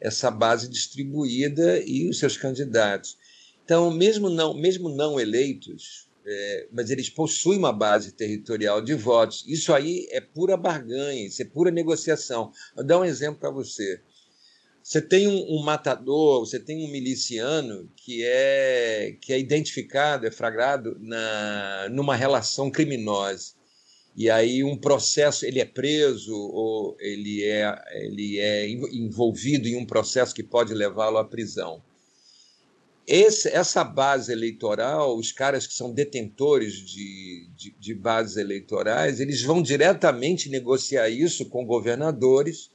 essa 0.00 0.30
base 0.30 0.70
distribuída 0.70 1.82
e 1.84 2.08
os 2.08 2.18
seus 2.18 2.38
candidatos. 2.38 3.18
Então, 3.62 3.90
mesmo 3.90 4.30
não, 4.30 4.54
mesmo 4.54 4.88
não 4.88 5.20
eleitos, 5.20 6.08
é, 6.24 6.68
mas 6.72 6.88
eles 6.88 7.10
possuem 7.10 7.58
uma 7.58 7.74
base 7.74 8.10
territorial 8.10 8.80
de 8.80 8.94
votos. 8.94 9.44
Isso 9.46 9.74
aí 9.74 10.08
é 10.12 10.20
pura 10.22 10.56
barganha, 10.56 11.26
isso 11.26 11.42
é 11.42 11.44
pura 11.44 11.70
negociação. 11.70 12.50
Vou 12.74 12.82
dar 12.82 13.00
um 13.00 13.04
exemplo 13.04 13.38
para 13.38 13.50
você. 13.50 14.00
Você 14.84 15.00
tem 15.00 15.26
um, 15.26 15.56
um, 15.56 15.62
matador, 15.62 16.40
você 16.40 16.60
tem 16.60 16.84
um 16.84 16.90
miliciano 16.90 17.90
que 17.96 18.22
é, 18.22 19.16
que 19.18 19.32
é 19.32 19.38
identificado, 19.38 20.26
é 20.26 20.30
flagrado 20.30 20.96
na, 21.00 21.88
numa 21.90 22.14
relação 22.14 22.70
criminosa. 22.70 23.54
E 24.14 24.28
aí 24.28 24.62
um 24.62 24.76
processo, 24.76 25.46
ele 25.46 25.58
é 25.58 25.64
preso 25.64 26.36
ou 26.36 26.96
ele 27.00 27.42
é, 27.42 27.74
ele 27.94 28.38
é 28.38 28.68
envolvido 28.68 29.66
em 29.66 29.74
um 29.74 29.86
processo 29.86 30.34
que 30.34 30.42
pode 30.42 30.74
levá-lo 30.74 31.16
à 31.16 31.24
prisão 31.24 31.82
esse, 33.06 33.48
essa 33.48 33.84
base 33.84 34.32
eleitoral, 34.32 35.16
os 35.16 35.30
caras 35.30 35.66
que 35.66 35.74
são 35.74 35.92
detentores 35.92 36.74
de, 36.74 37.48
de, 37.54 37.70
de, 37.78 37.94
bases 37.94 38.36
eleitorais, 38.36 39.20
eles 39.20 39.42
vão 39.42 39.62
diretamente 39.62 40.48
negociar 40.48 41.08
isso 41.08 41.46
com 41.46 41.66
governadores, 41.66 42.70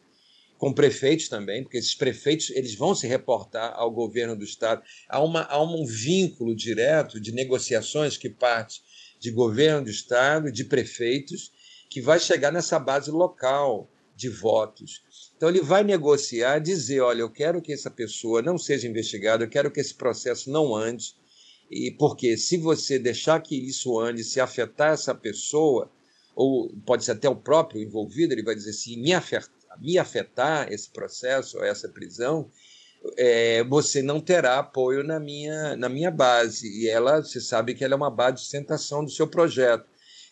com 0.60 0.74
prefeitos 0.74 1.30
também, 1.30 1.64
porque 1.64 1.78
esses 1.78 1.96
prefeitos 1.96 2.50
eles 2.50 2.76
vão 2.76 2.94
se 2.94 3.08
reportar 3.08 3.74
ao 3.76 3.90
governo 3.90 4.36
do 4.36 4.44
estado. 4.44 4.84
Há, 5.08 5.24
uma, 5.24 5.44
há 5.44 5.64
um 5.64 5.86
vínculo 5.86 6.54
direto 6.54 7.18
de 7.18 7.32
negociações 7.32 8.18
que 8.18 8.30
parte 8.30 8.84
de 9.22 9.32
governo 9.32 9.86
do 9.86 9.90
estado, 9.90 10.52
de 10.52 10.66
prefeitos, 10.66 11.50
que 11.90 12.02
vai 12.02 12.20
chegar 12.20 12.52
nessa 12.52 12.78
base 12.78 13.10
local 13.10 13.90
de 14.18 14.28
votos. 14.28 15.02
Então 15.38 15.48
ele 15.48 15.62
vai 15.62 15.82
negociar, 15.82 16.60
dizer, 16.60 17.00
olha, 17.00 17.22
eu 17.22 17.30
quero 17.30 17.62
que 17.62 17.72
essa 17.72 17.90
pessoa 17.90 18.42
não 18.42 18.58
seja 18.58 18.86
investigada, 18.86 19.46
eu 19.46 19.50
quero 19.50 19.72
que 19.72 19.80
esse 19.80 19.94
processo 19.94 20.52
não 20.52 20.76
ande, 20.76 21.16
e 21.72 21.90
porque 21.92 22.36
se 22.36 22.58
você 22.58 23.00
deixar 23.00 23.42
que 23.42 23.56
isso 23.56 23.98
ande, 23.98 24.26
se 24.26 24.42
afetar 24.42 24.92
essa 24.92 25.16
pessoa, 25.16 25.90
ou 26.36 26.70
pode 26.86 27.06
ser 27.06 27.14
até 27.14 27.30
o 27.30 27.36
próprio 27.36 27.82
envolvido, 27.82 28.34
ele 28.34 28.44
vai 28.44 28.56
dizer 28.56 28.72
assim, 28.72 29.02
me 29.02 29.14
afetar, 29.14 29.59
me 29.80 29.98
afetar 29.98 30.72
esse 30.72 30.90
processo, 30.90 31.58
ou 31.58 31.64
essa 31.64 31.90
prisão, 31.90 32.50
é, 33.18 33.64
você 33.64 34.02
não 34.02 34.20
terá 34.20 34.60
apoio 34.60 35.04
na 35.04 35.20
minha, 35.20 35.76
na 35.76 35.90
minha 35.90 36.12
base. 36.12 36.68
E 36.82 36.90
ela, 36.90 37.22
você 37.22 37.40
sabe 37.40 37.74
que 37.74 37.84
ela 37.84 37.94
é 37.94 37.98
uma 37.98 38.12
base 38.12 38.36
de 38.36 38.42
sustentação 38.42 39.04
do 39.04 39.12
seu 39.12 39.28
projeto. 39.28 39.86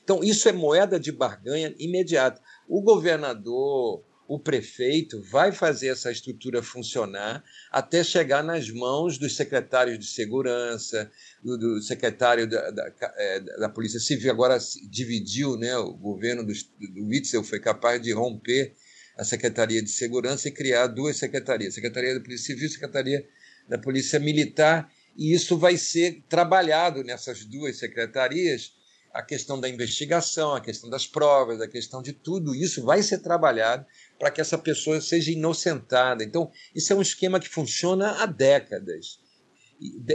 Então, 0.04 0.24
isso 0.24 0.48
é 0.48 0.54
moeda 0.54 1.00
de 1.00 1.12
barganha 1.12 1.74
imediata. 1.78 2.42
O 2.68 2.82
governador, 2.82 4.04
o 4.28 4.40
prefeito 4.40 5.22
vai 5.22 5.52
fazer 5.52 5.88
essa 5.88 6.12
estrutura 6.12 6.62
funcionar 6.62 7.44
até 7.72 8.04
chegar 8.04 8.44
nas 8.44 8.70
mãos 8.70 9.18
dos 9.18 9.36
secretários 9.36 9.98
de 9.98 10.06
segurança, 10.06 11.10
do, 11.42 11.58
do 11.58 11.82
secretário 11.82 12.48
da, 12.50 12.72
da, 12.72 12.94
é, 13.18 13.40
da, 13.40 13.70
Polícia 13.70 14.00
Civil. 14.00 14.32
Agora 14.32 14.58
dividiu, 14.90 15.58
né? 15.58 15.78
o 15.78 15.94
governo 15.94 16.46
do, 16.46 16.54
do 16.54 17.08
Witzel 17.08 17.44
foi 17.44 17.60
capaz 17.60 18.02
de 18.02 18.12
romper 18.12 18.76
a 19.18 19.24
Secretaria 19.24 19.82
de 19.82 19.90
Segurança 19.90 20.48
e 20.48 20.52
criar 20.52 20.88
duas 20.88 21.18
secretarias: 21.18 21.74
Secretaria 21.74 22.14
da 22.14 22.22
Polícia 22.22 22.46
Civil 22.48 22.68
e 22.68 22.72
Secretaria 22.72 23.28
da 23.68 23.78
Polícia 23.78 24.20
Militar. 24.20 24.92
E 25.18 25.34
isso 25.34 25.58
vai 25.58 25.78
ser 25.78 26.24
trabalhado 26.30 27.04
nessas 27.04 27.44
duas 27.44 27.78
secretarias 27.78 28.78
a 29.12 29.24
questão 29.24 29.60
da 29.60 29.68
investigação, 29.68 30.54
a 30.54 30.62
questão 30.62 30.88
das 30.92 31.08
provas, 31.08 31.60
a 31.60 31.68
questão 31.68 32.04
de 32.04 32.14
tudo 32.14 32.54
isso 32.54 32.84
vai 32.84 33.02
ser 33.02 33.18
trabalhado 33.18 33.84
para 34.20 34.30
que 34.30 34.40
essa 34.40 34.60
pessoa 34.60 35.02
seja 35.02 35.32
inocentada. 35.32 36.24
Então, 36.24 36.52
isso 36.76 36.94
é 36.94 36.96
um 36.96 37.02
esquema 37.02 37.40
que 37.40 37.50
funciona 37.50 38.22
há 38.22 38.28
décadas. 38.28 39.20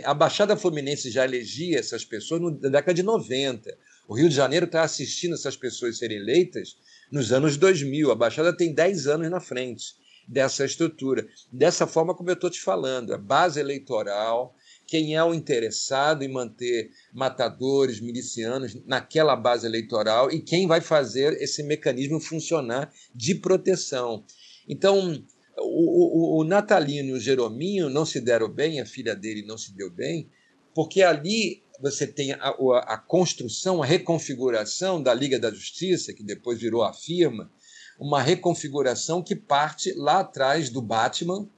A 0.05 0.15
Baixada 0.15 0.57
Fluminense 0.57 1.11
já 1.11 1.25
elegia 1.25 1.81
essas 1.81 2.05
pessoas 2.05 2.41
na 2.41 2.69
década 2.69 2.95
de 2.95 3.03
90. 3.03 3.77
O 4.07 4.15
Rio 4.15 4.29
de 4.29 4.35
Janeiro 4.37 4.67
está 4.67 4.83
assistindo 4.83 5.35
essas 5.35 5.57
pessoas 5.57 5.99
serem 5.99 6.19
eleitas 6.19 6.77
nos 7.13 7.31
anos 7.31 7.59
2000. 7.59 8.11
A 8.11 8.15
Baixada 8.15 8.57
tem 8.57 8.73
10 8.75 9.07
anos 9.07 9.31
na 9.31 9.39
frente 9.39 9.95
dessa 10.27 10.65
estrutura. 10.65 11.29
Dessa 11.53 11.87
forma 11.87 12.15
como 12.15 12.31
eu 12.31 12.35
estou 12.35 12.49
te 12.49 12.61
falando, 12.61 13.13
a 13.13 13.19
base 13.19 13.61
eleitoral, 13.61 14.57
quem 14.87 15.15
é 15.15 15.23
o 15.23 15.35
interessado 15.35 16.23
em 16.23 16.29
manter 16.29 16.91
matadores, 17.13 18.01
milicianos 18.01 18.75
naquela 18.87 19.37
base 19.37 19.67
eleitoral 19.67 20.31
e 20.31 20.41
quem 20.41 20.67
vai 20.67 20.81
fazer 20.81 21.41
esse 21.41 21.63
mecanismo 21.63 22.19
funcionar 22.19 22.91
de 23.15 23.35
proteção. 23.35 24.25
Então, 24.67 25.23
o, 25.59 26.39
o, 26.39 26.41
o 26.41 26.45
Natalino 26.45 27.11
e 27.11 27.13
o 27.13 27.21
Jerominho 27.21 27.91
não 27.91 28.07
se 28.07 28.21
deram 28.21 28.49
bem, 28.49 28.81
a 28.81 28.87
filha 28.87 29.15
dele 29.15 29.45
não 29.45 29.59
se 29.59 29.75
deu 29.75 29.91
bem, 29.91 30.31
porque 30.75 31.03
ali 31.03 31.63
você 31.83 32.07
tem 32.07 32.33
a, 32.33 32.55
a, 32.87 32.97
construção, 32.97 33.83
a 33.83 33.87
reconfiguração 33.87 35.03
da 35.03 35.13
Liga 35.13 35.37
da 35.37 35.51
Justiça, 35.51 36.13
que 36.13 36.23
depois 36.23 36.61
virou 36.61 36.85
a 36.85 36.93
firma, 36.93 37.51
uma 37.99 38.23
reconfiguração 38.23 39.21
que 39.21 39.35
parte 39.35 39.93
lá 39.95 40.21
atrás 40.21 40.71
do 40.71 40.81
Batman, 40.81 41.49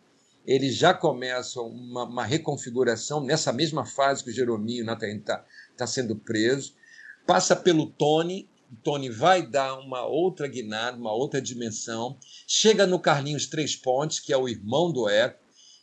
eles 0.47 0.77
já 0.77 0.95
começam 0.95 1.67
uma, 1.67 2.05
uma 2.05 2.25
reconfiguração 2.25 3.23
nessa 3.23 3.53
mesma 3.53 3.85
fase 3.85 4.25
que 4.25 4.31
o 4.31 4.35
Jerominho 4.35 4.91
está 4.91 5.45
tá 5.77 5.87
sendo 5.87 6.17
preso. 6.17 6.73
Passa 7.27 7.55
pelo 7.55 7.87
Tony, 7.87 8.49
Tony 8.83 9.11
vai 9.11 9.47
dar 9.47 9.79
uma 9.79 10.07
outra 10.07 10.49
guinada, 10.49 10.97
uma 10.97 11.13
outra 11.13 11.41
dimensão. 11.41 12.17
Chega 12.47 12.87
no 12.87 12.99
Carlinhos 12.99 13.47
Três 13.47 13.77
Pontes, 13.77 14.21
que 14.21 14.33
é 14.33 14.37
o 14.39 14.49
irmão 14.49 14.91
do 14.91 15.07
Eco. 15.07 15.39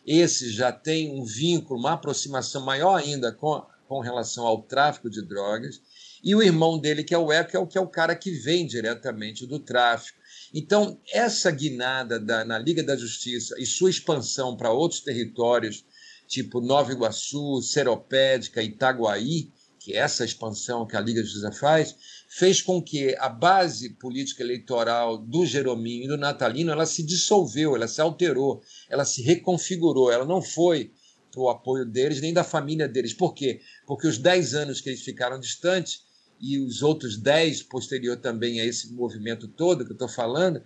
Esse 0.05 0.51
já 0.51 0.71
tem 0.71 1.11
um 1.11 1.23
vínculo, 1.23 1.79
uma 1.79 1.93
aproximação 1.93 2.65
maior 2.65 2.95
ainda 2.95 3.31
com, 3.31 3.63
com 3.91 3.99
relação 3.99 4.47
ao 4.47 4.61
tráfico 4.61 5.09
de 5.09 5.21
drogas. 5.21 5.81
E 6.23 6.33
o 6.33 6.41
irmão 6.41 6.79
dele, 6.79 7.03
que 7.03 7.13
é 7.13 7.17
o 7.17 7.29
Eco, 7.29 7.57
é 7.57 7.59
o 7.59 7.67
que 7.67 7.77
é 7.77 7.81
o 7.81 7.89
cara 7.89 8.15
que 8.15 8.31
vem 8.31 8.65
diretamente 8.65 9.45
do 9.45 9.59
tráfico. 9.59 10.17
Então, 10.53 10.97
essa 11.11 11.51
guinada 11.51 12.17
da, 12.17 12.45
na 12.45 12.57
Liga 12.57 12.81
da 12.81 12.95
Justiça 12.95 13.53
e 13.59 13.65
sua 13.65 13.89
expansão 13.89 14.55
para 14.55 14.71
outros 14.71 15.01
territórios, 15.01 15.83
tipo 16.25 16.61
Nova 16.61 16.93
Iguaçu, 16.93 17.61
Seropédica, 17.61 18.63
Itaguaí, 18.63 19.51
que 19.77 19.91
é 19.91 19.97
essa 19.97 20.23
expansão 20.23 20.87
que 20.87 20.95
a 20.95 21.01
Liga 21.01 21.19
da 21.19 21.27
Justiça 21.27 21.51
faz, 21.51 21.93
fez 22.29 22.61
com 22.61 22.81
que 22.81 23.13
a 23.19 23.27
base 23.27 23.89
política 23.95 24.41
eleitoral 24.41 25.17
do 25.17 25.45
Jerominho 25.45 26.05
e 26.05 26.07
do 26.07 26.17
Natalino 26.17 26.71
ela 26.71 26.85
se 26.85 27.03
dissolveu, 27.03 27.75
ela 27.75 27.89
se 27.89 27.99
alterou, 27.99 28.61
ela 28.89 29.03
se 29.03 29.21
reconfigurou, 29.21 30.09
ela 30.09 30.23
não 30.23 30.41
foi 30.41 30.93
o 31.35 31.49
apoio 31.49 31.85
deles 31.85 32.21
nem 32.21 32.33
da 32.33 32.43
família 32.43 32.87
deles. 32.87 33.13
Por 33.13 33.33
quê? 33.33 33.61
Porque 33.85 34.07
os 34.07 34.17
dez 34.17 34.53
anos 34.53 34.81
que 34.81 34.89
eles 34.89 35.01
ficaram 35.01 35.39
distantes 35.39 36.03
e 36.41 36.57
os 36.57 36.81
outros 36.81 37.17
dez 37.17 37.61
posterior 37.61 38.17
também 38.17 38.59
a 38.59 38.65
esse 38.65 38.91
movimento 38.93 39.47
todo 39.47 39.85
que 39.85 39.91
eu 39.91 39.95
estou 39.95 40.09
falando, 40.09 40.63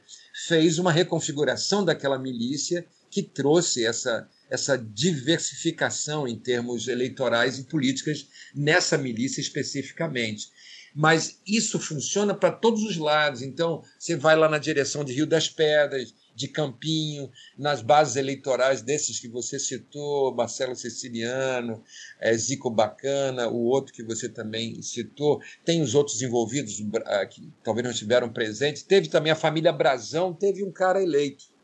fez 0.47 0.79
uma 0.79 0.91
reconfiguração 0.91 1.83
daquela 1.83 2.17
milícia 2.17 2.85
que 3.11 3.21
trouxe 3.21 3.85
essa, 3.85 4.29
essa 4.49 4.77
diversificação 4.77 6.27
em 6.27 6.37
termos 6.37 6.87
eleitorais 6.87 7.59
e 7.59 7.63
políticas 7.63 8.27
nessa 8.53 8.97
milícia 8.97 9.41
especificamente. 9.41 10.49
Mas 10.93 11.41
isso 11.45 11.77
funciona 11.77 12.33
para 12.33 12.51
todos 12.51 12.83
os 12.83 12.95
lados. 12.95 13.41
Então, 13.41 13.83
você 13.99 14.15
vai 14.15 14.37
lá 14.37 14.47
na 14.47 14.57
direção 14.57 15.03
de 15.03 15.13
Rio 15.13 15.27
das 15.27 15.49
Pedras, 15.49 16.13
de 16.35 16.47
Campinho, 16.49 17.31
nas 17.57 17.81
bases 17.81 18.17
eleitorais 18.17 18.81
desses 18.81 19.19
que 19.19 19.27
você 19.27 19.57
citou, 19.57 20.35
Marcelo 20.35 20.75
Siciliano, 20.75 21.81
é, 22.19 22.33
Zico 22.33 22.69
Bacana, 22.69 23.47
o 23.47 23.63
outro 23.63 23.93
que 23.93 24.03
você 24.03 24.27
também 24.27 24.81
citou, 24.81 25.41
tem 25.63 25.81
os 25.81 25.95
outros 25.95 26.21
envolvidos 26.21 26.83
ah, 27.05 27.25
que 27.25 27.51
talvez 27.63 27.83
não 27.83 27.91
estiveram 27.91 28.31
presentes, 28.31 28.83
teve 28.83 29.07
também 29.07 29.31
a 29.31 29.35
família 29.35 29.71
Brazão, 29.71 30.33
teve 30.33 30.63
um 30.63 30.71
cara 30.71 31.01
eleito 31.01 31.54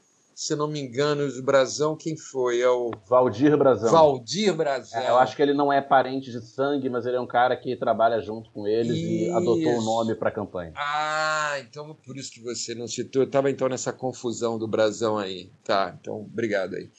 se 0.41 0.55
não 0.55 0.67
me 0.67 0.79
engano, 0.79 1.27
o 1.27 1.43
Brazão, 1.43 1.95
quem 1.95 2.17
foi? 2.17 2.61
É 2.61 2.67
o 2.67 2.89
Valdir 3.07 3.55
Brazão. 3.55 3.91
Valdir 3.91 4.55
Brazão. 4.55 4.99
É, 4.99 5.11
eu 5.11 5.17
acho 5.19 5.35
que 5.35 5.41
ele 5.43 5.53
não 5.53 5.71
é 5.71 5.79
parente 5.79 6.31
de 6.31 6.41
sangue, 6.41 6.89
mas 6.89 7.05
ele 7.05 7.15
é 7.15 7.21
um 7.21 7.27
cara 7.27 7.55
que 7.55 7.75
trabalha 7.75 8.19
junto 8.19 8.49
com 8.49 8.67
eles 8.67 8.97
isso. 8.97 9.07
e 9.07 9.29
adotou 9.29 9.77
o 9.77 9.83
nome 9.83 10.15
para 10.15 10.29
a 10.29 10.31
campanha. 10.31 10.73
Ah, 10.75 11.59
então 11.59 11.95
por 12.03 12.17
isso 12.17 12.31
que 12.31 12.41
você 12.41 12.73
não 12.73 12.87
citou. 12.87 13.21
Eu 13.21 13.27
estava 13.27 13.51
então 13.51 13.69
nessa 13.69 13.93
confusão 13.93 14.57
do 14.57 14.67
Brazão 14.67 15.15
aí. 15.15 15.51
Tá, 15.63 15.95
então 16.01 16.21
obrigado 16.21 16.73
aí. 16.73 16.89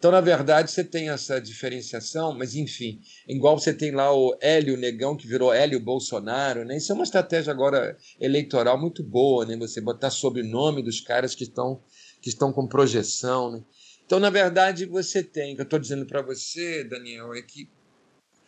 Então, 0.00 0.10
na 0.10 0.20
verdade, 0.20 0.70
você 0.70 0.82
tem 0.82 1.10
essa 1.10 1.38
diferenciação, 1.38 2.34
mas 2.34 2.54
enfim, 2.54 3.00
igual 3.28 3.58
você 3.58 3.72
tem 3.72 3.92
lá 3.92 4.14
o 4.14 4.34
Hélio 4.40 4.76
Negão, 4.76 5.14
que 5.14 5.26
virou 5.26 5.52
Hélio 5.52 5.78
Bolsonaro, 5.78 6.64
né? 6.64 6.78
Isso 6.78 6.92
é 6.92 6.94
uma 6.94 7.04
estratégia 7.04 7.50
agora 7.50 7.96
eleitoral 8.18 8.78
muito 8.78 9.02
boa, 9.02 9.44
né? 9.44 9.56
Você 9.56 9.78
botar 9.78 10.08
sobrenome 10.08 10.82
dos 10.82 11.02
caras 11.02 11.34
que 11.34 11.44
estão 11.44 11.82
que 12.20 12.28
estão 12.28 12.52
com 12.52 12.66
projeção. 12.66 13.52
Né? 13.52 13.64
Então, 14.04 14.18
na 14.18 14.30
verdade, 14.30 14.86
você 14.86 15.22
tem, 15.22 15.52
o 15.52 15.56
que 15.56 15.62
eu 15.62 15.64
estou 15.64 15.78
dizendo 15.78 16.06
para 16.06 16.22
você, 16.22 16.84
Daniel, 16.84 17.34
é 17.34 17.42
que 17.42 17.68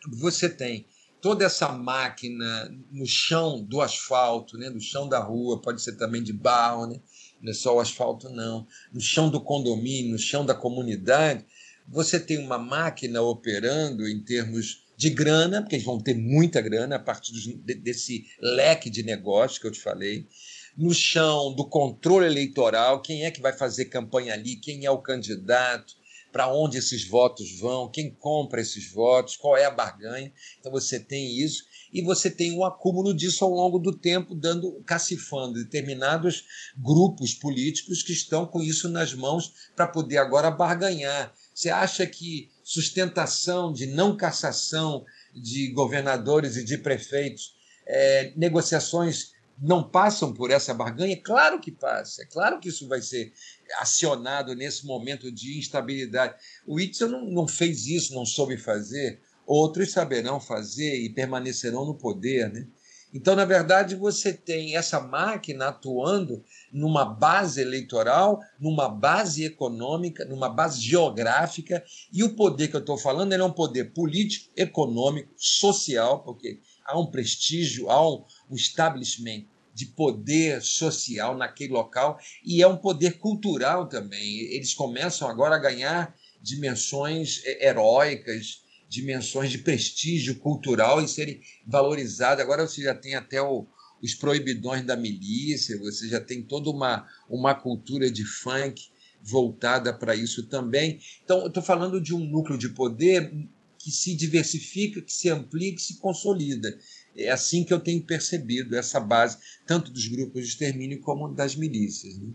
você 0.07 0.49
tem 0.49 0.85
toda 1.21 1.45
essa 1.45 1.69
máquina 1.69 2.69
no 2.91 3.05
chão 3.05 3.63
do 3.63 3.79
asfalto, 3.79 4.57
né? 4.57 4.69
no 4.69 4.81
chão 4.81 5.07
da 5.07 5.19
rua, 5.19 5.61
pode 5.61 5.81
ser 5.81 5.95
também 5.95 6.21
de 6.21 6.33
barro, 6.33 6.87
né? 6.87 6.99
não 7.41 7.51
é 7.51 7.53
só 7.53 7.75
o 7.75 7.79
asfalto, 7.79 8.29
não. 8.29 8.67
No 8.91 8.99
chão 8.99 9.29
do 9.29 9.39
condomínio, 9.39 10.11
no 10.11 10.19
chão 10.19 10.45
da 10.45 10.53
comunidade, 10.53 11.45
você 11.87 12.19
tem 12.19 12.37
uma 12.37 12.57
máquina 12.57 13.21
operando 13.21 14.07
em 14.07 14.21
termos 14.21 14.83
de 14.97 15.09
grana, 15.09 15.61
porque 15.61 15.75
eles 15.75 15.85
vão 15.85 15.99
ter 15.99 16.13
muita 16.13 16.61
grana 16.61 16.95
a 16.95 16.99
partir 16.99 17.33
desse 17.57 18.25
leque 18.39 18.89
de 18.89 19.03
negócio 19.03 19.59
que 19.59 19.67
eu 19.67 19.71
te 19.71 19.79
falei 19.79 20.27
no 20.75 20.93
chão 20.93 21.53
do 21.53 21.67
controle 21.67 22.25
eleitoral, 22.25 23.01
quem 23.01 23.25
é 23.25 23.31
que 23.31 23.41
vai 23.41 23.53
fazer 23.53 23.85
campanha 23.85 24.33
ali, 24.33 24.55
quem 24.55 24.85
é 24.85 24.91
o 24.91 25.01
candidato, 25.01 25.95
para 26.33 26.51
onde 26.51 26.79
esses 26.79 27.07
votos 27.07 27.59
vão, 27.59 27.87
quem 27.87 28.09
compra 28.09 28.59
esses 28.59 28.91
votos, 28.91 29.37
qual 29.37 29.55
é 29.55 29.65
a 29.65 29.71
barganha. 29.71 30.33
Então 30.59 30.71
você 30.71 30.99
tem 30.99 31.39
isso 31.39 31.63
e 31.93 32.01
você 32.01 32.27
tem 32.27 32.57
um 32.57 32.65
acúmulo 32.65 33.13
disso 33.13 33.45
ao 33.45 33.51
longo 33.51 33.77
do 33.77 33.95
tempo, 33.95 34.33
dando 34.33 34.81
cacifando 34.83 35.53
determinados 35.53 36.43
grupos 36.75 37.35
políticos 37.35 38.01
que 38.01 38.11
estão 38.11 38.47
com 38.47 38.63
isso 38.63 38.89
nas 38.89 39.13
mãos 39.13 39.53
para 39.75 39.85
poder 39.85 40.17
agora 40.17 40.49
barganhar. 40.49 41.31
Você 41.53 41.69
acha 41.69 42.07
que 42.07 42.49
sustentação 42.63 43.71
de 43.71 43.85
não 43.85 44.17
cassação 44.17 45.05
de 45.35 45.71
governadores 45.71 46.57
e 46.57 46.63
de 46.65 46.79
prefeitos, 46.79 47.53
é, 47.85 48.33
negociações 48.35 49.32
não 49.61 49.83
passam 49.83 50.33
por 50.33 50.51
essa 50.51 50.73
barganha? 50.73 51.15
Claro 51.21 51.59
que 51.59 51.71
passa, 51.71 52.23
é 52.23 52.25
claro 52.25 52.59
que 52.59 52.69
isso 52.69 52.87
vai 52.87 53.01
ser 53.01 53.31
acionado 53.79 54.55
nesse 54.55 54.85
momento 54.85 55.31
de 55.31 55.57
instabilidade. 55.57 56.35
O 56.65 56.79
Itzel 56.79 57.09
não, 57.09 57.25
não 57.25 57.47
fez 57.47 57.87
isso, 57.87 58.13
não 58.13 58.25
soube 58.25 58.57
fazer, 58.57 59.21
outros 59.45 59.91
saberão 59.91 60.39
fazer 60.39 60.95
e 61.01 61.09
permanecerão 61.09 61.85
no 61.85 61.95
poder. 61.95 62.51
Né? 62.51 62.67
Então, 63.13 63.35
na 63.35 63.45
verdade, 63.45 63.95
você 63.95 64.33
tem 64.33 64.75
essa 64.75 64.99
máquina 64.99 65.67
atuando 65.67 66.43
numa 66.71 67.05
base 67.05 67.61
eleitoral, 67.61 68.39
numa 68.59 68.89
base 68.89 69.45
econômica, 69.45 70.25
numa 70.25 70.49
base 70.49 70.81
geográfica, 70.81 71.83
e 72.11 72.23
o 72.23 72.35
poder 72.35 72.69
que 72.69 72.75
eu 72.75 72.79
estou 72.79 72.97
falando 72.97 73.31
é 73.31 73.43
um 73.43 73.51
poder 73.51 73.93
político, 73.93 74.51
econômico, 74.57 75.31
social, 75.37 76.23
porque 76.23 76.59
há 76.83 76.99
um 76.99 77.05
prestígio, 77.05 77.87
há 77.91 78.09
um, 78.09 78.25
um 78.49 78.55
establishment 78.55 79.45
de 79.73 79.87
poder 79.87 80.61
social 80.61 81.35
naquele 81.35 81.73
local 81.73 82.19
e 82.45 82.61
é 82.61 82.67
um 82.67 82.77
poder 82.77 83.17
cultural 83.17 83.87
também. 83.87 84.39
Eles 84.53 84.73
começam 84.73 85.27
agora 85.27 85.55
a 85.55 85.59
ganhar 85.59 86.15
dimensões 86.41 87.41
é, 87.45 87.69
heróicas, 87.69 88.63
dimensões 88.87 89.49
de 89.49 89.57
prestígio 89.57 90.35
cultural 90.35 91.01
e 91.01 91.07
serem 91.07 91.41
valorizados. 91.65 92.43
Agora 92.43 92.67
você 92.67 92.83
já 92.83 92.93
tem 92.93 93.15
até 93.15 93.41
o, 93.41 93.65
os 94.01 94.13
proibidões 94.13 94.85
da 94.85 94.95
milícia, 94.95 95.79
você 95.79 96.07
já 96.07 96.19
tem 96.19 96.43
toda 96.43 96.69
uma, 96.69 97.07
uma 97.27 97.55
cultura 97.55 98.11
de 98.11 98.23
funk 98.23 98.91
voltada 99.23 99.93
para 99.93 100.15
isso 100.15 100.47
também. 100.47 100.99
Então, 101.23 101.39
eu 101.39 101.47
estou 101.47 101.63
falando 101.63 101.99
de 101.99 102.13
um 102.13 102.19
núcleo 102.19 102.57
de 102.57 102.69
poder 102.69 103.31
que 103.79 103.89
se 103.89 104.15
diversifica, 104.15 105.01
que 105.01 105.11
se 105.11 105.29
amplia, 105.29 105.73
que 105.73 105.81
se 105.81 105.97
consolida. 105.97 106.77
É 107.15 107.29
assim 107.29 107.63
que 107.63 107.73
eu 107.73 107.79
tenho 107.79 108.03
percebido 108.03 108.75
essa 108.75 108.99
base, 108.99 109.37
tanto 109.67 109.91
dos 109.91 110.07
grupos 110.07 110.41
de 110.41 110.47
extermínio 110.47 110.99
como 111.01 111.33
das 111.33 111.55
milícias. 111.55 112.17
Né? 112.17 112.31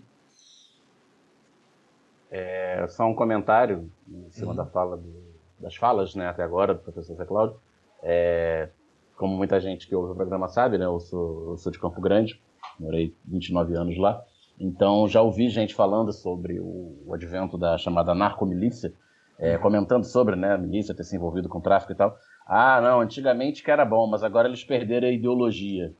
É, 2.31 2.87
só 2.89 3.07
um 3.07 3.15
comentário 3.15 3.91
em 4.09 4.31
cima 4.31 4.51
uhum. 4.51 4.57
da 4.57 4.67
fala 4.67 4.97
do, 4.97 5.29
das 5.59 5.75
falas 5.75 6.15
né, 6.15 6.27
até 6.29 6.43
agora 6.43 6.75
do 6.75 6.81
professor 6.81 7.17
Zé 7.17 7.25
Cláudio. 7.25 7.57
É, 8.03 8.69
como 9.17 9.37
muita 9.37 9.61
gente 9.61 9.89
que 9.89 9.95
ouve 9.95 10.13
o 10.13 10.15
programa 10.15 10.49
sabe, 10.49 10.79
né, 10.79 10.85
eu, 10.85 11.01
sou, 11.01 11.51
eu 11.51 11.57
sou 11.57 11.73
de 11.73 11.79
Campo 11.79 12.01
Grande, 12.01 12.41
morei 12.79 13.15
29 13.25 13.75
anos 13.75 13.99
lá, 13.99 14.23
então 14.61 15.09
já 15.09 15.21
ouvi 15.21 15.49
gente 15.49 15.75
falando 15.75 16.13
sobre 16.13 16.61
o, 16.61 17.03
o 17.05 17.15
advento 17.15 17.59
da 17.59 17.77
chamada 17.77 18.15
narcomilícia, 18.15 18.93
é, 19.39 19.57
comentando 19.57 20.05
sobre 20.05 20.37
né, 20.37 20.55
a 20.55 20.59
milícia 20.59 20.95
ter 20.95 21.05
se 21.05 21.17
envolvido 21.17 21.49
com 21.49 21.61
tráfico 21.61 21.93
e 21.93 21.95
tal. 21.95 22.17
Ah, 22.49 22.81
não, 22.81 23.01
antigamente 23.01 23.63
que 23.63 23.71
era 23.71 23.85
bom, 23.85 24.07
mas 24.09 24.23
agora 24.25 24.49
eles 24.49 24.65
perderam 24.65 25.07
a 25.09 25.13
ideologia. 25.13 25.95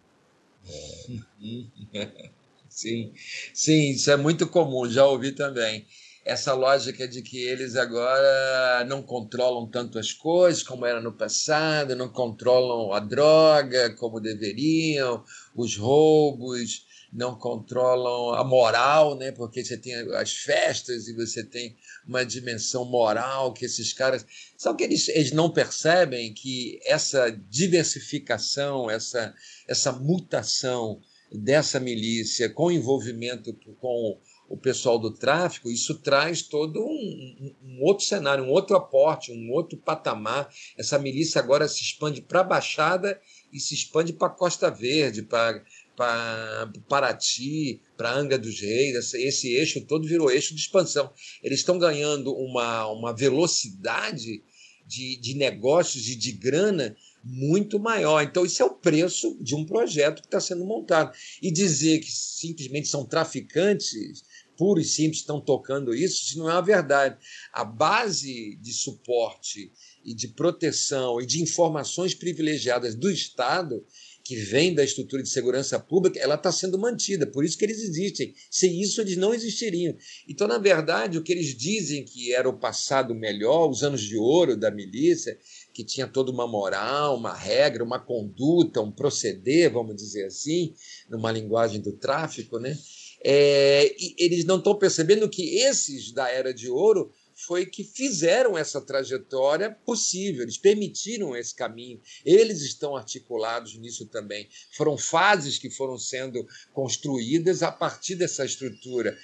É... 0.67 1.19
Sim, 2.71 3.13
sim, 3.55 3.91
isso 3.93 4.11
é 4.11 4.17
muito 4.17 4.47
comum, 4.47 4.89
já 4.89 5.05
ouvi 5.07 5.33
também. 5.33 5.87
Essa 6.25 6.53
lógica 6.53 7.09
de 7.09 7.23
que 7.23 7.39
eles 7.39 7.75
agora 7.77 8.85
não 8.85 9.03
controlam 9.03 9.67
tanto 9.67 9.99
as 9.99 10.13
coisas 10.13 10.63
como 10.63 10.85
era 10.87 11.01
no 11.01 11.11
passado, 11.13 11.97
não 11.97 12.09
controlam 12.11 12.93
a 12.93 13.01
droga 13.01 13.95
como 13.97 14.21
deveriam, 14.21 15.25
os 15.57 15.77
roubos, 15.77 16.87
não 17.13 17.35
controlam 17.37 18.35
a 18.35 18.45
moral, 18.45 19.17
né? 19.17 19.33
Porque 19.33 19.65
você 19.65 19.77
tem 19.79 19.95
as 20.15 20.33
festas 20.37 21.09
e 21.09 21.15
você 21.15 21.43
tem 21.43 21.75
uma 22.09 22.25
dimensão 22.25 22.87
moral 22.87 23.53
que 23.53 23.67
esses 23.67 23.93
caras. 23.93 24.27
Só 24.57 24.73
que 24.73 24.83
eles, 24.83 25.09
eles 25.09 25.31
não 25.31 25.51
percebem 25.51 26.33
que 26.33 26.81
essa 26.85 27.31
diversificação, 27.31 28.91
essa, 28.91 29.35
essa 29.69 29.93
mutação 29.93 31.01
dessa 31.31 31.79
milícia 31.79 32.49
com 32.49 32.73
envolvimento 32.73 33.53
com 33.79 34.19
o 34.49 34.57
pessoal 34.57 34.99
do 34.99 35.11
tráfico, 35.11 35.71
isso 35.71 35.99
traz 35.99 36.41
todo 36.41 36.81
um, 36.81 37.55
um, 37.63 37.83
outro 37.83 38.07
cenário, 38.07 38.45
um 38.45 38.51
outro 38.51 38.75
aporte, 38.75 39.31
um 39.31 39.53
outro 39.53 39.77
patamar. 39.77 40.49
Essa 40.77 40.99
milícia 40.99 41.39
agora 41.39 41.69
se 41.69 41.83
expande 41.83 42.23
para 42.23 42.41
a 42.41 42.45
Baixada 42.45 43.21
e 43.53 43.61
se 43.61 43.75
expande 43.75 44.15
para 44.15 44.29
a 44.29 44.35
Costa 44.35 44.71
Verde, 44.71 45.23
para 45.23 45.63
para 45.99 46.71
Paraty, 46.89 47.81
para 47.97 48.15
Angra 48.15 48.39
dos 48.39 48.61
Reis, 48.61 49.13
esse 49.15 49.49
eixo 49.49 49.81
todo 49.81 50.07
virou 50.07 50.31
eixo 50.31 50.55
de 50.55 50.61
expansão. 50.61 51.13
Eles 51.43 51.59
estão 51.59 51.77
ganhando 51.77 52.33
uma, 52.33 52.87
uma 52.87 53.13
velocidade 53.13 54.45
de, 54.87 55.17
de 55.17 55.35
negócios 55.35 56.07
e 56.09 56.15
de 56.15 56.31
grana 56.31 56.97
muito 57.25 57.81
maior. 57.81 58.23
Então, 58.23 58.47
isso 58.47 58.63
é 58.63 58.65
o 58.65 58.75
preço 58.75 59.37
de 59.43 59.57
um 59.57 59.67
projeto 59.67 60.23
que 60.23 60.29
está 60.29 60.39
sendo 60.39 60.65
montado. 60.65 61.13
E 61.43 61.51
dizer 61.51 61.99
que 61.99 62.13
simplesmente 62.13 62.87
são 62.87 63.05
traficantes 63.05 64.23
puro 64.57 64.81
e 64.81 64.85
simples 64.85 65.21
estão 65.21 65.41
tocando 65.41 65.95
isso, 65.95 66.25
isso 66.25 66.39
não 66.39 66.51
é 66.51 66.55
a 66.55 66.61
verdade. 66.61 67.17
A 67.53 67.65
base 67.65 68.57
de 68.57 68.73
suporte 68.73 69.73
e 70.05 70.13
de 70.13 70.29
proteção 70.29 71.21
e 71.21 71.27
de 71.27 71.41
informações 71.41 72.13
privilegiadas 72.13 72.97
do 72.97 73.11
Estado 73.11 73.85
que 74.29 74.37
vem 74.37 74.75
da 74.75 74.85
estrutura 74.85 75.23
de 75.23 75.29
segurança 75.31 75.81
pública, 75.81 76.21
ela 76.21 76.35
está 76.35 76.53
sendo 76.53 76.79
mantida, 76.79 77.27
por 77.27 77.47
isso 77.47 77.57
que 77.57 77.65
eles 77.65 77.81
existem. 77.81 78.35
Sem 78.51 78.79
isso, 78.79 79.01
eles 79.01 79.17
não 79.17 79.33
existiriam. 79.33 79.97
Então, 80.29 80.47
na 80.47 80.59
verdade, 80.59 81.17
o 81.17 81.23
que 81.23 81.33
eles 81.33 81.57
dizem 81.57 82.05
que 82.05 82.35
era 82.35 82.47
o 82.47 82.59
passado 82.59 83.15
melhor, 83.15 83.71
os 83.71 83.83
anos 83.83 84.03
de 84.03 84.19
ouro 84.19 84.55
da 84.55 84.71
milícia, 84.71 85.39
que 85.73 85.83
tinha 85.83 86.07
toda 86.07 86.31
uma 86.31 86.47
moral, 86.47 87.17
uma 87.17 87.35
regra, 87.35 87.83
uma 87.83 87.99
conduta, 87.99 88.83
um 88.83 88.93
proceder, 88.93 89.73
vamos 89.73 89.97
dizer 89.97 90.27
assim, 90.27 90.75
numa 91.09 91.33
linguagem 91.33 91.81
do 91.81 91.93
tráfico, 91.93 92.59
né? 92.59 92.77
É, 93.25 93.97
eles 94.19 94.45
não 94.45 94.59
estão 94.59 94.75
percebendo 94.75 95.27
que 95.27 95.59
esses 95.61 96.13
da 96.13 96.31
Era 96.31 96.53
de 96.53 96.69
Ouro 96.69 97.11
foi 97.47 97.67
que 97.67 97.85
fizeram 97.85 98.59
essa 98.59 98.81
trajetória 98.81 99.71
possível, 99.71 100.43
eles 100.43 100.59
permitiram 100.59 101.37
esse 101.37 101.55
caminho, 101.55 102.01
eles 102.25 102.63
estão 102.63 102.97
articulados 102.97 103.79
nisso 103.79 104.07
também. 104.07 104.49
Foram 104.77 104.99
fases 104.99 105.57
que 105.57 105.71
foram 105.71 105.97
sendo 105.97 106.45
construídas 106.73 107.63
a 107.63 107.71
partir 107.71 108.17
dessa 108.17 108.45
estrutura. 108.45 109.17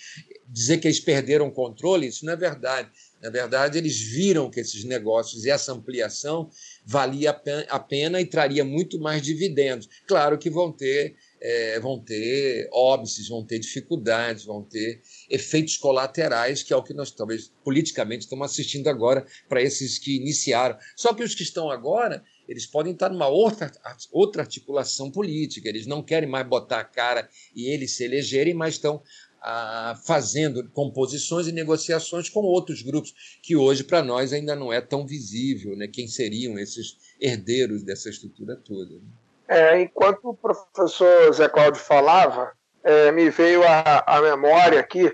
Dizer 0.49 0.79
que 0.79 0.87
eles 0.87 1.01
perderam 1.01 1.49
o 1.49 1.53
controle, 1.53 2.07
isso 2.07 2.25
não 2.25 2.35
é 2.35 2.37
verdade. 2.37 2.91
Na 3.21 3.31
verdade, 3.31 3.79
eles 3.79 3.99
viram 3.99 4.51
que 4.51 4.61
esses 4.61 4.85
negócios 4.85 5.45
e 5.45 5.51
essa 5.51 5.73
ampliação 5.73 6.51
valia 6.85 7.35
a 7.71 7.81
pena 7.81 8.21
e 8.21 8.27
traria 8.27 8.65
muito 8.65 9.01
mais 9.01 9.23
dividendos. 9.23 9.89
Claro 10.07 10.39
que 10.39 10.51
vão 10.51 10.71
ter 10.71 11.17
é, 11.45 11.79
vão 11.79 12.03
ter 12.03 12.71
óbices, 12.73 13.29
vão 13.29 13.45
ter 13.45 13.59
dificuldades, 13.59 14.47
vão 14.47 14.63
ter 14.63 15.03
efeitos 15.35 15.77
colaterais, 15.77 16.63
que 16.63 16.73
é 16.73 16.77
o 16.77 16.83
que 16.83 16.95
nós 16.95 17.11
talvez 17.11 17.53
politicamente 17.65 18.25
estamos 18.25 18.51
assistindo 18.51 18.89
agora 18.89 19.27
para 19.49 19.61
esses 19.61 19.99
que 19.99 20.17
iniciaram. 20.17 20.79
Só 20.97 21.13
que 21.13 21.23
os 21.23 21.35
que 21.35 21.43
estão 21.43 21.71
agora, 21.71 22.23
eles 22.49 22.67
podem 22.67 22.93
estar 22.93 23.11
numa 23.11 23.27
outra, 23.27 23.71
outra 24.13 24.43
articulação 24.43 25.11
política, 25.11 25.69
eles 25.69 25.87
não 25.87 26.03
querem 26.03 26.29
mais 26.29 26.47
botar 26.47 26.81
a 26.81 26.85
cara 26.85 27.29
e 27.55 27.69
eles 27.69 27.97
se 27.97 28.05
elegerem, 28.05 28.55
mas 28.55 28.75
estão 28.75 29.03
ah, 29.43 29.99
fazendo 30.07 30.67
composições 30.71 31.47
e 31.47 31.53
negociações 31.53 32.29
com 32.29 32.41
outros 32.41 32.81
grupos, 32.81 33.13
que 33.43 33.57
hoje 33.57 33.85
para 33.85 34.03
nós 34.03 34.33
ainda 34.33 34.55
não 34.55 34.73
é 34.73 34.81
tão 34.81 35.07
visível, 35.07 35.77
né? 35.77 35.87
quem 35.87 36.07
seriam 36.07 36.59
esses 36.59 36.97
herdeiros 37.21 37.83
dessa 37.83 38.09
estrutura 38.09 38.57
toda. 38.57 38.95
Né? 38.95 39.03
É, 39.49 39.83
enquanto 39.83 40.31
o 40.31 40.35
professor 40.35 41.33
Zé 41.35 41.49
Cláudio 41.49 41.81
falava, 41.81 42.53
é, 42.83 43.11
me 43.13 43.29
veio 43.31 43.63
à 43.67 44.21
memória 44.23 44.81
aqui, 44.81 45.13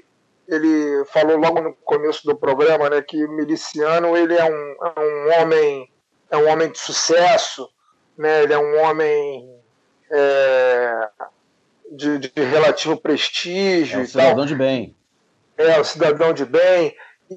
ele 0.50 1.04
falou 1.06 1.36
logo 1.36 1.60
no 1.60 1.72
começo 1.84 2.26
do 2.26 2.36
programa 2.36 2.90
né, 2.90 3.00
que 3.00 3.24
o 3.24 3.30
miliciano 3.30 4.16
ele 4.16 4.34
é 4.34 4.44
um, 4.44 4.76
é 4.84 5.00
um 5.00 5.40
homem 5.40 5.90
é 6.28 6.36
um 6.36 6.48
homem 6.48 6.70
de 6.70 6.78
sucesso, 6.78 7.68
né, 8.18 8.42
ele 8.42 8.52
é 8.52 8.58
um 8.58 8.78
homem 8.80 9.48
é, 10.10 11.08
de, 11.90 12.18
de, 12.18 12.30
relativo 12.36 12.96
prestígio. 12.96 14.00
É 14.00 14.02
um 14.02 14.06
cidadão 14.06 14.36
tal. 14.36 14.46
de 14.46 14.54
bem. 14.54 14.96
É, 15.56 15.80
um 15.80 15.84
cidadão 15.84 16.32
de 16.32 16.44
bem. 16.44 16.94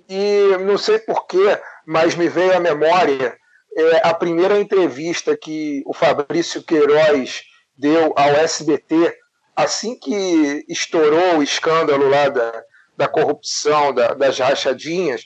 E 0.09 0.57
não 0.59 0.77
sei 0.77 0.99
porquê, 0.99 1.59
mas 1.85 2.15
me 2.15 2.27
veio 2.27 2.55
à 2.55 2.59
memória 2.59 3.35
é, 3.75 4.07
a 4.07 4.13
primeira 4.13 4.59
entrevista 4.59 5.35
que 5.35 5.81
o 5.85 5.93
Fabrício 5.93 6.63
Queiroz 6.63 7.43
deu 7.75 8.13
ao 8.15 8.29
SBT, 8.29 9.17
assim 9.55 9.97
que 9.97 10.65
estourou 10.69 11.37
o 11.37 11.43
escândalo 11.43 12.07
lá 12.09 12.29
da, 12.29 12.63
da 12.95 13.07
corrupção, 13.07 13.93
da, 13.93 14.13
das 14.13 14.39
rachadinhas, 14.39 15.25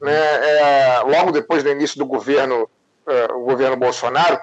né, 0.00 0.12
é, 0.12 1.00
logo 1.04 1.30
depois 1.30 1.62
do 1.62 1.70
início 1.70 1.98
do 1.98 2.06
governo, 2.06 2.68
é, 3.08 3.32
o 3.32 3.44
governo 3.44 3.76
Bolsonaro, 3.76 4.38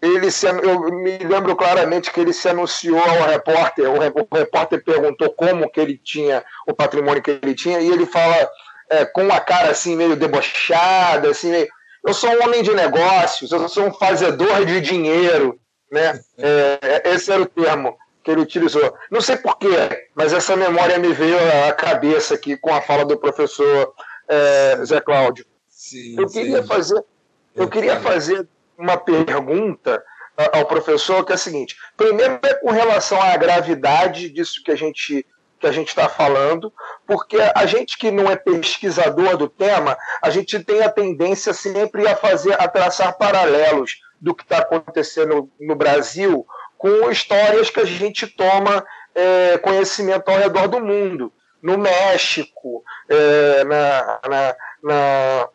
ele 0.00 0.30
se, 0.30 0.46
eu 0.46 0.80
me 0.90 1.18
lembro 1.18 1.54
claramente 1.54 2.10
que 2.10 2.20
ele 2.20 2.32
se 2.32 2.48
anunciou 2.48 2.98
ao 2.98 3.28
repórter, 3.28 3.88
o, 3.88 4.36
repórter 4.36 4.82
perguntou 4.82 5.30
como 5.30 5.70
que 5.70 5.80
ele 5.80 5.96
tinha 5.96 6.44
o 6.66 6.74
patrimônio 6.74 7.22
que 7.22 7.30
ele 7.30 7.54
tinha, 7.54 7.80
e 7.80 7.88
ele 7.88 8.06
fala 8.06 8.50
é, 8.90 9.04
com 9.04 9.22
uma 9.22 9.38
cara 9.38 9.70
assim 9.70 9.96
meio 9.96 10.16
debochada, 10.16 11.30
assim 11.30 11.50
meio, 11.50 11.68
eu 12.04 12.12
sou 12.12 12.30
um 12.30 12.42
homem 12.42 12.62
de 12.62 12.74
negócios, 12.74 13.52
eu 13.52 13.68
sou 13.68 13.86
um 13.86 13.92
fazedor 13.92 14.64
de 14.64 14.80
dinheiro, 14.80 15.58
né? 15.90 16.18
É, 16.36 17.10
esse 17.10 17.30
era 17.30 17.42
o 17.42 17.46
termo 17.46 17.96
que 18.22 18.30
ele 18.30 18.40
utilizou. 18.40 18.94
Não 19.10 19.20
sei 19.20 19.36
porquê, 19.36 20.08
mas 20.14 20.32
essa 20.32 20.56
memória 20.56 20.98
me 20.98 21.12
veio 21.12 21.36
à 21.68 21.72
cabeça 21.72 22.34
aqui 22.34 22.56
com 22.56 22.72
a 22.72 22.80
fala 22.80 23.04
do 23.04 23.18
professor 23.18 23.92
é, 24.28 24.84
Zé 24.84 25.00
Cláudio. 25.00 25.44
Sim, 25.68 26.16
eu 26.18 26.28
queria 26.28 26.62
sim. 26.62 26.68
fazer, 26.68 27.04
eu 27.54 27.68
queria 27.68 28.00
fazer 28.00 28.48
uma 28.78 28.96
pergunta 28.96 30.02
ao 30.52 30.64
professor 30.66 31.24
que 31.24 31.32
é 31.32 31.34
a 31.34 31.38
seguinte: 31.38 31.76
primeiro 31.96 32.38
é 32.42 32.54
com 32.54 32.70
relação 32.70 33.20
à 33.20 33.36
gravidade 33.36 34.30
disso 34.30 34.62
que 34.64 34.70
a 34.70 34.76
gente 34.76 35.26
que 35.58 35.66
a 35.68 35.72
gente 35.72 35.90
está 35.90 36.08
falando, 36.08 36.72
porque 37.06 37.38
a 37.54 37.64
gente 37.66 37.96
que 37.96 38.10
não 38.10 38.28
é 38.28 38.34
pesquisador 38.34 39.36
do 39.36 39.48
tema, 39.48 39.96
a 40.20 40.28
gente 40.28 40.58
tem 40.58 40.82
a 40.82 40.88
tendência 40.88 41.52
sempre 41.54 42.04
a 42.08 42.16
fazer, 42.16 42.60
a 42.60 42.66
traçar 42.66 43.16
paralelos 43.16 44.00
do 44.20 44.34
que 44.34 44.42
está 44.42 44.58
acontecendo 44.58 45.48
no 45.60 45.76
Brasil 45.76 46.44
com 46.82 47.08
histórias 47.12 47.70
que 47.70 47.78
a 47.78 47.84
gente 47.84 48.26
toma 48.26 48.84
é, 49.14 49.56
conhecimento 49.58 50.28
ao 50.28 50.36
redor 50.36 50.66
do 50.66 50.80
mundo. 50.80 51.32
No 51.62 51.78
México, 51.78 52.82
é, 53.08 53.62
na, 53.62 54.20
na, 54.28 54.56
na, 54.82 55.48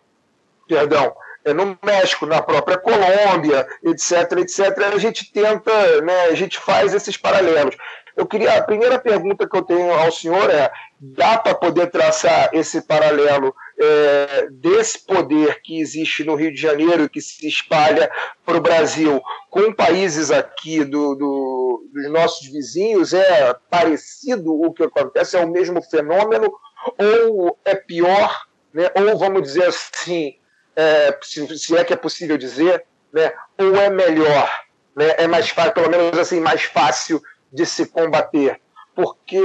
perdão, 0.69 1.13
é, 1.43 1.51
no 1.51 1.77
México, 1.83 2.25
na 2.25 2.41
própria 2.41 2.77
Colômbia, 2.77 3.67
etc, 3.83 4.37
etc, 4.37 4.77
a 4.93 4.97
gente 4.97 5.29
tenta, 5.29 6.01
né, 6.01 6.27
a 6.27 6.33
gente 6.33 6.57
faz 6.59 6.93
esses 6.93 7.17
paralelos. 7.17 7.75
Eu 8.15 8.25
queria, 8.25 8.57
a 8.57 8.63
primeira 8.63 8.97
pergunta 8.97 9.49
que 9.49 9.57
eu 9.57 9.63
tenho 9.63 9.91
ao 9.91 10.11
senhor 10.13 10.49
é: 10.49 10.71
dá 10.97 11.37
para 11.37 11.53
poder 11.53 11.87
traçar 11.87 12.51
esse 12.53 12.81
paralelo 12.83 13.53
é, 13.79 14.47
desse 14.51 14.99
poder 15.05 15.61
que 15.61 15.79
existe 15.79 16.23
no 16.23 16.35
Rio 16.35 16.51
de 16.51 16.59
Janeiro 16.59 17.09
que 17.09 17.21
se 17.21 17.47
espalha 17.47 18.09
para 18.45 18.57
o 18.57 18.61
Brasil 18.61 19.21
com 19.49 19.71
países 19.71 20.31
aqui 20.31 20.83
do, 20.83 21.15
do, 21.15 21.89
dos 21.93 22.11
nossos 22.11 22.47
vizinhos? 22.47 23.13
É 23.13 23.53
parecido 23.69 24.53
o 24.53 24.73
que 24.73 24.83
acontece? 24.83 25.37
É 25.37 25.43
o 25.43 25.49
mesmo 25.49 25.81
fenômeno? 25.81 26.51
Ou 26.97 27.57
é 27.63 27.75
pior? 27.75 28.47
Né? 28.73 28.89
Ou 28.95 29.17
vamos 29.17 29.43
dizer 29.43 29.65
assim, 29.65 30.35
é, 30.75 31.17
se, 31.21 31.57
se 31.57 31.77
é 31.77 31.83
que 31.83 31.93
é 31.93 31.97
possível 31.97 32.37
dizer, 32.37 32.85
né? 33.13 33.33
ou 33.57 33.75
é 33.75 33.89
melhor? 33.89 34.49
Né? 34.95 35.13
É 35.17 35.27
mais 35.27 35.49
fácil, 35.49 35.73
pelo 35.73 35.89
menos 35.89 36.17
assim, 36.17 36.39
mais 36.39 36.63
fácil 36.63 37.21
de 37.51 37.65
se 37.65 37.85
combater. 37.85 38.59
Porque, 38.95 39.39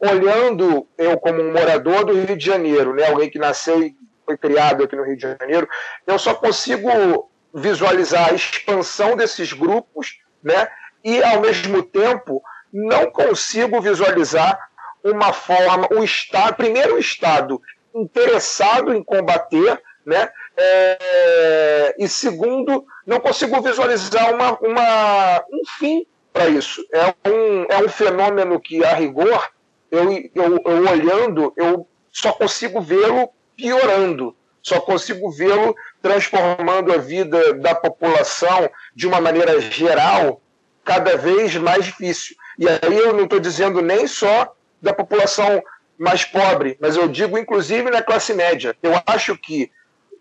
olhando 0.00 0.86
eu 0.96 1.18
como 1.18 1.42
um 1.42 1.52
morador 1.52 2.04
do 2.04 2.14
Rio 2.14 2.36
de 2.36 2.44
Janeiro, 2.44 2.94
né, 2.94 3.06
alguém 3.06 3.30
que 3.30 3.38
nasceu 3.38 3.82
e 3.82 3.96
foi 4.24 4.36
criado 4.36 4.84
aqui 4.84 4.94
no 4.94 5.04
Rio 5.04 5.16
de 5.16 5.22
Janeiro, 5.22 5.68
eu 6.06 6.18
só 6.18 6.34
consigo 6.34 7.30
visualizar 7.52 8.28
a 8.28 8.34
expansão 8.34 9.16
desses 9.16 9.52
grupos, 9.52 10.20
né, 10.42 10.68
e 11.02 11.22
ao 11.22 11.40
mesmo 11.40 11.82
tempo 11.82 12.42
não 12.72 13.10
consigo 13.10 13.80
visualizar 13.80 14.58
uma 15.02 15.32
forma, 15.32 15.88
o 15.92 16.04
Estado, 16.04 16.56
primeiro 16.56 16.96
o 16.96 16.98
Estado 16.98 17.60
interessado 17.94 18.94
em 18.94 19.02
combater, 19.02 19.80
né, 20.04 20.30
é, 20.56 21.94
e 21.98 22.08
segundo, 22.08 22.84
não 23.06 23.20
consigo 23.20 23.60
visualizar 23.60 24.34
uma, 24.34 24.58
uma, 24.58 25.44
um 25.52 25.62
fim 25.78 26.06
para 26.32 26.48
isso. 26.48 26.84
É 26.92 27.28
um, 27.28 27.64
é 27.68 27.84
um 27.84 27.88
fenômeno 27.88 28.60
que, 28.60 28.84
a 28.84 28.94
rigor, 28.94 29.48
eu, 29.90 30.12
eu, 30.34 30.62
eu 30.64 30.90
olhando, 30.90 31.52
eu 31.56 31.86
só 32.12 32.32
consigo 32.32 32.80
vê-lo 32.80 33.30
piorando, 33.56 34.34
só 34.62 34.80
consigo 34.80 35.30
vê-lo 35.30 35.74
transformando 36.02 36.92
a 36.92 36.98
vida 36.98 37.54
da 37.54 37.74
população 37.74 38.70
de 38.94 39.06
uma 39.06 39.20
maneira 39.20 39.60
geral 39.60 40.40
cada 40.84 41.16
vez 41.16 41.54
mais 41.56 41.84
difícil. 41.84 42.36
E 42.58 42.68
aí 42.68 42.96
eu 42.96 43.12
não 43.12 43.24
estou 43.24 43.40
dizendo 43.40 43.80
nem 43.80 44.06
só 44.06 44.54
da 44.80 44.92
população 44.92 45.62
mais 45.98 46.24
pobre, 46.24 46.76
mas 46.80 46.96
eu 46.96 47.08
digo 47.08 47.36
inclusive 47.36 47.90
na 47.90 48.02
classe 48.02 48.32
média. 48.34 48.76
Eu 48.82 48.92
acho 49.06 49.36
que 49.36 49.70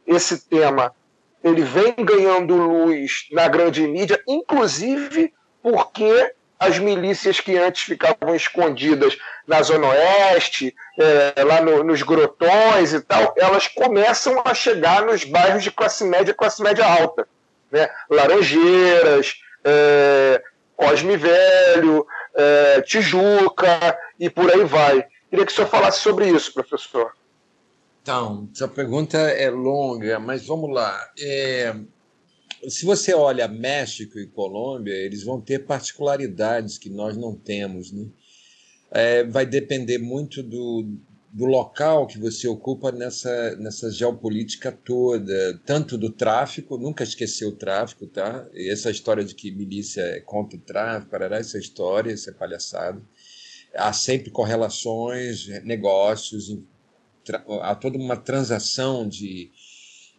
esse 0.05 0.39
tema 0.47 0.93
ele 1.43 1.61
vem 1.61 1.93
ganhando 1.99 2.55
luz 2.55 3.28
na 3.32 3.47
grande 3.47 3.88
mídia, 3.88 4.22
inclusive 4.28 5.34
porque 5.61 6.34
as 6.59 6.79
milícias 6.79 7.39
que 7.39 7.57
antes 7.57 7.83
ficavam 7.83 8.35
escondidas 8.35 9.17
na 9.45 9.61
Zona 9.61 9.87
Oeste, 9.87 10.75
é, 10.99 11.43
lá 11.43 11.61
no, 11.61 11.83
nos 11.83 12.01
grotões 12.01 12.93
e 12.93 13.01
tal, 13.01 13.33
elas 13.37 13.67
começam 13.67 14.41
a 14.43 14.53
chegar 14.53 15.05
nos 15.05 15.23
bairros 15.23 15.63
de 15.63 15.71
classe 15.71 16.03
média 16.03 16.33
classe 16.33 16.61
média 16.61 16.85
alta. 16.85 17.27
Né? 17.71 17.89
Laranjeiras, 18.09 19.35
é, 19.63 20.41
Cosme 20.75 21.17
Velho, 21.17 22.05
é, 22.35 22.81
Tijuca 22.81 23.97
e 24.19 24.29
por 24.29 24.49
aí 24.49 24.63
vai. 24.63 25.05
Queria 25.29 25.45
que 25.45 25.51
o 25.51 25.55
senhor 25.55 25.67
falasse 25.67 25.99
sobre 25.99 26.27
isso, 26.29 26.53
professor. 26.53 27.11
Então, 28.01 28.47
essa 28.53 28.67
pergunta 28.67 29.17
é 29.17 29.49
longa, 29.49 30.17
mas 30.17 30.47
vamos 30.47 30.73
lá. 30.73 30.97
É, 31.19 31.75
se 32.70 32.86
você 32.86 33.13
olha 33.13 33.47
México 33.47 34.20
e 34.20 34.28
Colômbia, 34.28 34.93
eles 34.93 35.24
vão 35.24 35.39
ter 35.39 35.65
particularidades 35.65 36.78
que 36.78 36.89
nós 36.89 37.15
não 37.15 37.36
temos. 37.36 37.91
Né? 37.91 38.07
É, 38.91 39.24
vai 39.24 39.45
depender 39.45 39.97
muito 39.97 40.41
do, 40.43 40.86
do 41.32 41.45
local 41.45 42.07
que 42.07 42.18
você 42.18 42.47
ocupa 42.47 42.91
nessa, 42.91 43.55
nessa 43.57 43.91
geopolítica 43.91 44.72
toda, 44.72 45.59
tanto 45.65 45.97
do 45.97 46.09
tráfico, 46.09 46.78
nunca 46.78 47.03
esqueceu 47.03 47.49
o 47.49 47.55
tráfico, 47.55 48.07
tá? 48.07 48.47
E 48.53 48.72
essa 48.72 48.89
história 48.89 49.24
de 49.24 49.36
que 49.36 49.51
milícia 49.51 50.01
é 50.01 50.20
contra 50.20 50.57
o 50.57 50.61
tráfico, 50.61 51.11
parará, 51.11 51.38
essa 51.38 51.57
história, 51.57 52.11
essa 52.11 52.32
palhaçada. 52.32 53.01
Há 53.76 53.93
sempre 53.93 54.32
correlações, 54.32 55.47
negócios, 55.63 56.57
há 57.61 57.76
toda 57.76 57.97
uma 57.97 58.15
transação 58.15 59.07
de, 59.07 59.51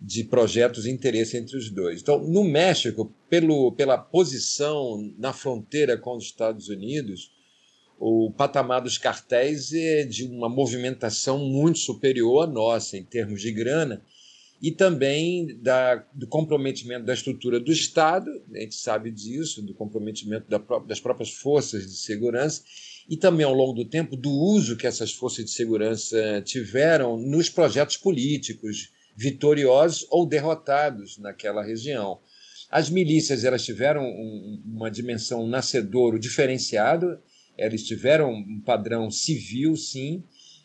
de 0.01 0.25
projetos 0.25 0.87
e 0.87 0.91
interesse 0.91 1.37
entre 1.37 1.57
os 1.57 1.71
dois. 1.71 2.01
Então, 2.01 2.21
no 2.21 2.45
México, 2.45 3.13
pelo, 3.29 3.73
pela 3.73 3.99
posição 3.99 5.13
na 5.19 5.33
fronteira 5.33 5.97
com 5.97 6.17
os 6.17 6.25
Estados 6.25 6.69
Unidos, 6.69 7.33
o 7.99 8.31
patamar 8.31 8.81
dos 8.81 8.97
cartéis 8.97 9.73
é 9.73 10.05
de 10.05 10.25
uma 10.25 10.49
movimentação 10.49 11.39
muito 11.39 11.81
superior 11.81 12.45
à 12.45 12.47
nossa, 12.47 12.97
em 12.97 13.03
termos 13.03 13.43
de 13.43 13.51
grana, 13.51 14.01
e 14.61 14.73
também 14.73 15.57
da, 15.61 15.97
do 16.13 16.27
comprometimento 16.27 17.05
da 17.05 17.15
estrutura 17.15 17.61
do 17.61 17.73
Estado, 17.73 18.31
a 18.53 18.59
gente 18.59 18.75
sabe 18.75 19.11
disso, 19.11 19.63
do 19.63 19.75
comprometimento 19.75 20.49
da, 20.49 20.59
das 20.81 21.01
próprias 21.01 21.31
forças 21.31 21.87
de 21.87 21.97
segurança, 21.97 22.63
e 23.09 23.17
também 23.17 23.47
ao 23.47 23.55
longo 23.55 23.73
do 23.73 23.85
tempo 23.85 24.17
do 24.17 24.31
uso 24.31 24.77
que 24.77 24.87
essas 24.87 25.13
forças 25.13 25.45
de 25.45 25.51
segurança 25.51 26.43
tiveram 26.45 27.17
nos 27.17 27.49
projetos 27.49 27.97
políticos, 27.97 28.91
vitoriosos 29.19 30.07
ou 30.11 30.25
derrotados 30.25 31.19
naquela 31.19 31.61
região. 31.61 32.21
As 32.71 32.89
milícias 32.89 33.43
elas 33.43 33.65
tiveram 33.65 34.05
um, 34.05 34.63
uma 34.65 34.89
dimensão 34.89 35.45
nascedouro 35.45 36.21
diferenciado, 36.21 37.19
eles 37.57 37.83
tiveram 37.83 38.31
um 38.31 38.61
padrão 38.65 39.11
civil, 39.11 39.75
sim, 39.75 40.23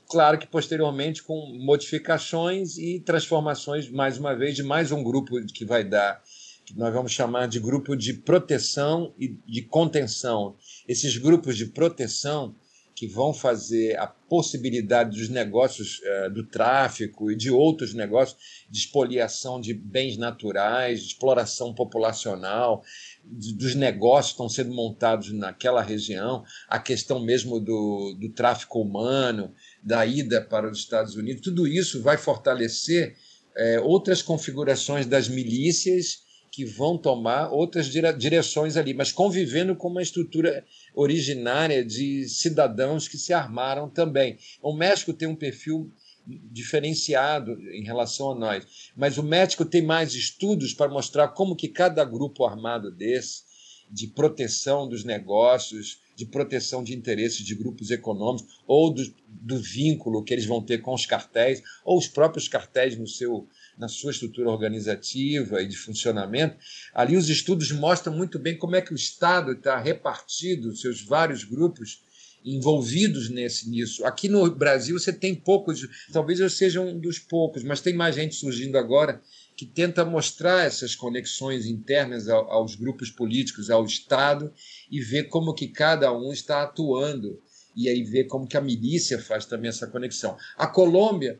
claro 0.08 0.38
que 0.38 0.45
posteriormente 0.45 1.24
com 1.24 1.58
modificações 1.66 2.78
e 2.78 2.99
transformações, 2.99 3.89
mais 3.89 4.20
uma 4.20 4.36
vez, 4.36 4.56
de 4.56 4.62
mais 4.62 4.91
um 4.91 5.04
grupo 5.04 5.43
que 5.47 5.66
vai 5.66 5.84
dar, 5.84 6.22
que 6.64 6.78
nós 6.78 6.93
vamos 6.93 7.12
chamar 7.12 7.47
de 7.47 7.60
grupo 7.60 7.95
de 7.95 8.14
proteção 8.14 9.16
e 9.18 9.30
de 9.47 9.64
contenção. 9.64 10.56
Esses 10.88 11.18
grupos 11.18 11.58
de 11.58 11.66
proteção 11.66 12.56
que 12.96 13.08
vão 13.08 13.34
fazer 13.34 13.98
a 13.98 14.08
possibilidade 14.08 15.18
dos 15.18 15.30
negócios 15.30 16.00
uh, 16.00 16.34
do 16.34 16.46
tráfico 16.46 17.32
e 17.32 17.36
de 17.36 17.50
outros 17.50 17.94
negócios 17.94 18.38
de 18.70 18.80
expoliação 18.80 19.60
de 19.60 19.74
bens 19.74 20.18
naturais, 20.18 21.02
de 21.02 21.08
exploração 21.08 21.74
populacional, 21.74 22.84
dos 23.24 23.76
negócios 23.76 24.28
que 24.28 24.34
estão 24.34 24.50
sendo 24.50 24.74
montados 24.74 25.32
naquela 25.32 25.82
região, 25.82 26.44
a 26.68 26.80
questão 26.80 27.20
mesmo 27.20 27.60
do, 27.60 28.16
do 28.20 28.30
tráfico 28.30 28.82
humano, 28.82 29.54
da 29.82 30.06
ida 30.06 30.41
para 30.41 30.70
os 30.70 30.80
Estados 30.80 31.16
Unidos, 31.16 31.41
tudo 31.41 31.68
isso 31.68 32.02
vai 32.02 32.18
fortalecer 32.18 33.16
é, 33.56 33.80
outras 33.80 34.22
configurações 34.22 35.06
das 35.06 35.28
milícias 35.28 36.22
que 36.54 36.64
vão 36.64 36.99
tomar 36.99 37.49
outras 37.51 37.88
direções 37.88 38.78
ali, 38.78 38.93
mas 38.93 39.12
convivendo 39.12 39.76
com 39.76 39.88
uma 39.88 40.04
estrutura 40.04 40.64
originária 40.93 41.84
de 41.84 42.30
cidadãos 42.30 43.08
que 43.08 43.18
se 43.18 43.34
armaram 43.34 43.89
também. 43.89 44.38
O 44.62 44.72
México 44.72 45.12
tem 45.12 45.28
um 45.28 45.36
perfil 45.36 45.91
diferenciado 46.28 47.60
em 47.72 47.84
relação 47.84 48.32
a 48.32 48.36
nós, 48.36 48.91
mas 48.95 49.18
o 49.18 49.24
México 49.24 49.66
tem 49.66 49.82
mais 49.82 50.14
estudos 50.14 50.76
para 50.76 50.91
mostrar 50.91 51.30
como 51.30 51.56
que 51.56 51.68
cada 51.68 52.06
grupo 52.06 52.45
armado 52.45 52.91
desse, 52.91 53.41
de 53.89 54.06
proteção 54.06 54.88
dos 54.88 55.04
negócios, 55.04 56.04
de 56.16 56.28
proteção 56.28 56.84
de 56.84 56.93
interesses 56.93 57.43
de 57.43 57.56
grupos 57.56 57.89
econômicos, 57.89 58.60
ou 58.68 58.93
do, 58.93 59.04
do 59.28 59.58
vínculo 59.58 60.24
que 60.24 60.32
eles 60.32 60.45
vão 60.45 60.62
ter 60.62 60.84
com 60.84 60.93
os 60.93 61.08
cartéis, 61.08 61.64
ou 61.84 61.97
os 61.97 62.08
próprios 62.08 62.47
cartéis 62.47 62.95
no 62.95 63.08
seu 63.08 63.47
na 63.78 63.88
sua 63.88 64.11
estrutura 64.11 64.49
organizativa 64.49 65.61
e 65.61 65.67
de 65.67 65.78
funcionamento, 65.78 66.57
ali 66.93 67.17
os 67.17 67.30
estudos 67.30 67.71
mostram 67.71 68.15
muito 68.15 68.38
bem 68.38 68.57
como 68.57 68.76
é 68.76 68.82
que 68.82 68.93
o 68.93 68.95
Estado 68.95 69.53
está 69.53 69.80
repartido, 69.80 70.76
seus 70.76 71.01
vários 71.01 71.43
grupos 71.43 72.01
envolvidos 72.45 73.30
nesse 73.30 73.69
nisso. 73.69 74.05
Aqui 74.05 74.28
no 74.28 74.49
Brasil 74.53 74.99
você 74.99 75.13
tem 75.13 75.34
poucos, 75.34 75.88
talvez 76.11 76.39
eu 76.39 76.49
seja 76.49 76.82
um 76.82 76.99
dos 76.99 77.17
poucos, 77.17 77.63
mas 77.63 77.82
tem 77.82 77.93
mais 77.93 78.15
gente 78.15 78.36
surgindo 78.36 78.78
agora 78.78 79.21
que 79.55 79.65
tenta 79.65 80.03
mostrar 80.03 80.65
essas 80.65 80.95
conexões 80.95 81.65
internas 81.65 82.28
aos 82.28 82.76
grupos 82.76 83.09
políticos, 83.09 83.69
ao 83.69 83.86
Estado 83.86 84.51
e 84.91 84.99
ver 84.99 85.26
como 85.26 85.53
que 85.53 85.67
cada 85.67 86.11
um 86.11 86.34
está 86.34 86.63
atuando 86.63 87.39
e 87.76 87.88
aí 87.88 88.03
ver 88.03 88.26
como 88.26 88.47
que 88.47 88.57
a 88.57 88.61
milícia 88.61 89.19
faz 89.19 89.45
também 89.45 89.69
essa 89.69 89.88
conexão. 89.88 90.38
A 90.57 90.67
Colômbia 90.67 91.39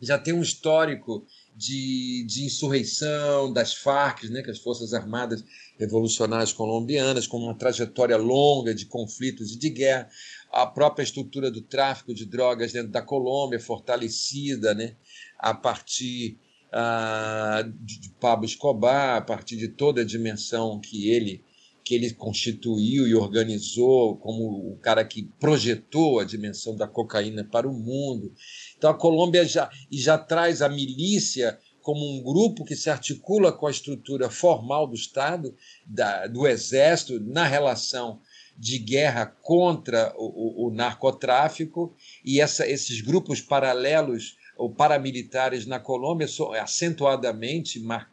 já 0.00 0.18
tem 0.18 0.32
um 0.32 0.42
histórico 0.42 1.26
de, 1.58 2.24
de 2.24 2.44
insurreição 2.44 3.52
das 3.52 3.74
Farc, 3.74 4.22
né, 4.30 4.42
que 4.42 4.50
as 4.50 4.60
Forças 4.60 4.94
Armadas 4.94 5.44
Revolucionárias 5.76 6.52
Colombianas, 6.52 7.26
com 7.26 7.36
uma 7.36 7.54
trajetória 7.54 8.16
longa 8.16 8.72
de 8.72 8.86
conflitos 8.86 9.52
e 9.52 9.58
de 9.58 9.68
guerra, 9.68 10.08
a 10.52 10.64
própria 10.64 11.02
estrutura 11.02 11.50
do 11.50 11.60
tráfico 11.60 12.14
de 12.14 12.24
drogas 12.24 12.72
dentro 12.72 12.92
da 12.92 13.02
Colômbia, 13.02 13.58
fortalecida 13.58 14.72
né, 14.72 14.94
a 15.36 15.52
partir 15.52 16.38
ah, 16.72 17.68
de 17.80 18.08
Pablo 18.20 18.46
Escobar, 18.46 19.16
a 19.16 19.20
partir 19.20 19.56
de 19.56 19.66
toda 19.66 20.02
a 20.02 20.04
dimensão 20.04 20.80
que 20.80 21.10
ele 21.10 21.42
que 21.88 21.94
ele 21.94 22.12
constituiu 22.12 23.08
e 23.08 23.14
organizou 23.14 24.14
como 24.18 24.72
o 24.72 24.76
cara 24.76 25.02
que 25.02 25.22
projetou 25.40 26.20
a 26.20 26.24
dimensão 26.24 26.76
da 26.76 26.86
cocaína 26.86 27.42
para 27.42 27.66
o 27.66 27.72
mundo. 27.72 28.30
Então 28.78 28.90
a 28.90 28.94
Colômbia 28.94 29.44
já, 29.44 29.68
e 29.90 29.98
já 29.98 30.16
traz 30.16 30.62
a 30.62 30.68
milícia 30.68 31.58
como 31.82 32.00
um 32.00 32.22
grupo 32.22 32.64
que 32.64 32.76
se 32.76 32.88
articula 32.88 33.52
com 33.52 33.66
a 33.66 33.70
estrutura 33.70 34.30
formal 34.30 34.86
do 34.86 34.94
Estado, 34.94 35.54
da, 35.86 36.26
do 36.26 36.46
Exército, 36.46 37.18
na 37.20 37.44
relação 37.44 38.20
de 38.56 38.78
guerra 38.78 39.26
contra 39.26 40.14
o, 40.16 40.66
o, 40.66 40.68
o 40.68 40.70
narcotráfico, 40.74 41.94
e 42.24 42.40
essa, 42.40 42.68
esses 42.68 43.00
grupos 43.00 43.40
paralelos 43.40 44.36
ou 44.56 44.70
paramilitares 44.70 45.66
na 45.66 45.78
Colômbia 45.78 46.26
são 46.26 46.52
acentuadamente 46.52 47.78
mar, 47.78 48.10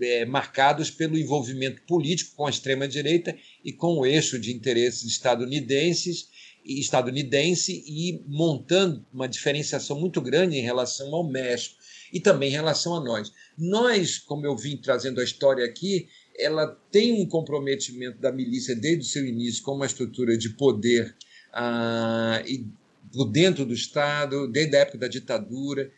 é, 0.00 0.24
marcados 0.24 0.90
pelo 0.90 1.18
envolvimento 1.18 1.82
político 1.82 2.34
com 2.34 2.46
a 2.46 2.50
extrema-direita 2.50 3.36
e 3.64 3.72
com 3.72 3.98
o 3.98 4.06
eixo 4.06 4.38
de 4.38 4.52
interesses 4.52 5.04
estadunidenses 5.04 6.28
estadunidense 6.66 7.84
e 7.86 8.22
montando 8.26 9.04
uma 9.12 9.28
diferenciação 9.28 9.98
muito 9.98 10.20
grande 10.20 10.56
em 10.56 10.62
relação 10.62 11.14
ao 11.14 11.28
México 11.28 11.76
e 12.12 12.20
também 12.20 12.50
em 12.50 12.52
relação 12.52 12.94
a 12.94 13.00
nós. 13.00 13.32
Nós, 13.56 14.18
como 14.18 14.46
eu 14.46 14.56
vim 14.56 14.76
trazendo 14.76 15.20
a 15.20 15.24
história 15.24 15.64
aqui, 15.64 16.08
ela 16.38 16.66
tem 16.90 17.20
um 17.20 17.26
comprometimento 17.26 18.18
da 18.18 18.32
milícia 18.32 18.74
desde 18.74 19.02
o 19.02 19.08
seu 19.08 19.26
início 19.26 19.62
com 19.62 19.72
uma 19.72 19.86
estrutura 19.86 20.36
de 20.36 20.50
poder 20.50 21.14
ah, 21.52 22.42
e 22.46 22.66
por 23.12 23.26
dentro 23.26 23.64
do 23.64 23.72
Estado, 23.72 24.46
desde 24.48 24.76
a 24.76 24.80
época 24.80 24.98
da 24.98 25.08
ditadura, 25.08 25.90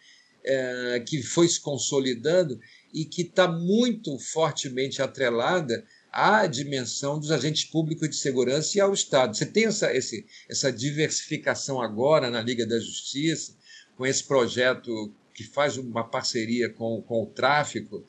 eh, 0.44 1.02
que 1.06 1.22
foi 1.22 1.48
se 1.48 1.60
consolidando 1.60 2.58
e 2.94 3.04
que 3.04 3.22
está 3.22 3.48
muito 3.48 4.18
fortemente 4.18 5.02
atrelada 5.02 5.84
à 6.12 6.46
dimensão 6.46 7.18
dos 7.18 7.30
agentes 7.30 7.64
públicos 7.64 8.08
de 8.08 8.16
segurança 8.16 8.76
e 8.76 8.80
ao 8.80 8.92
Estado. 8.92 9.36
Você 9.36 9.46
tem 9.46 9.66
essa, 9.66 9.94
esse, 9.94 10.26
essa 10.48 10.72
diversificação 10.72 11.80
agora 11.80 12.30
na 12.30 12.42
Liga 12.42 12.66
da 12.66 12.78
Justiça, 12.78 13.56
com 13.96 14.06
esse 14.06 14.24
projeto 14.24 15.12
que 15.34 15.44
faz 15.44 15.76
uma 15.76 16.04
parceria 16.04 16.68
com, 16.68 17.00
com 17.02 17.22
o 17.22 17.26
tráfico, 17.26 18.04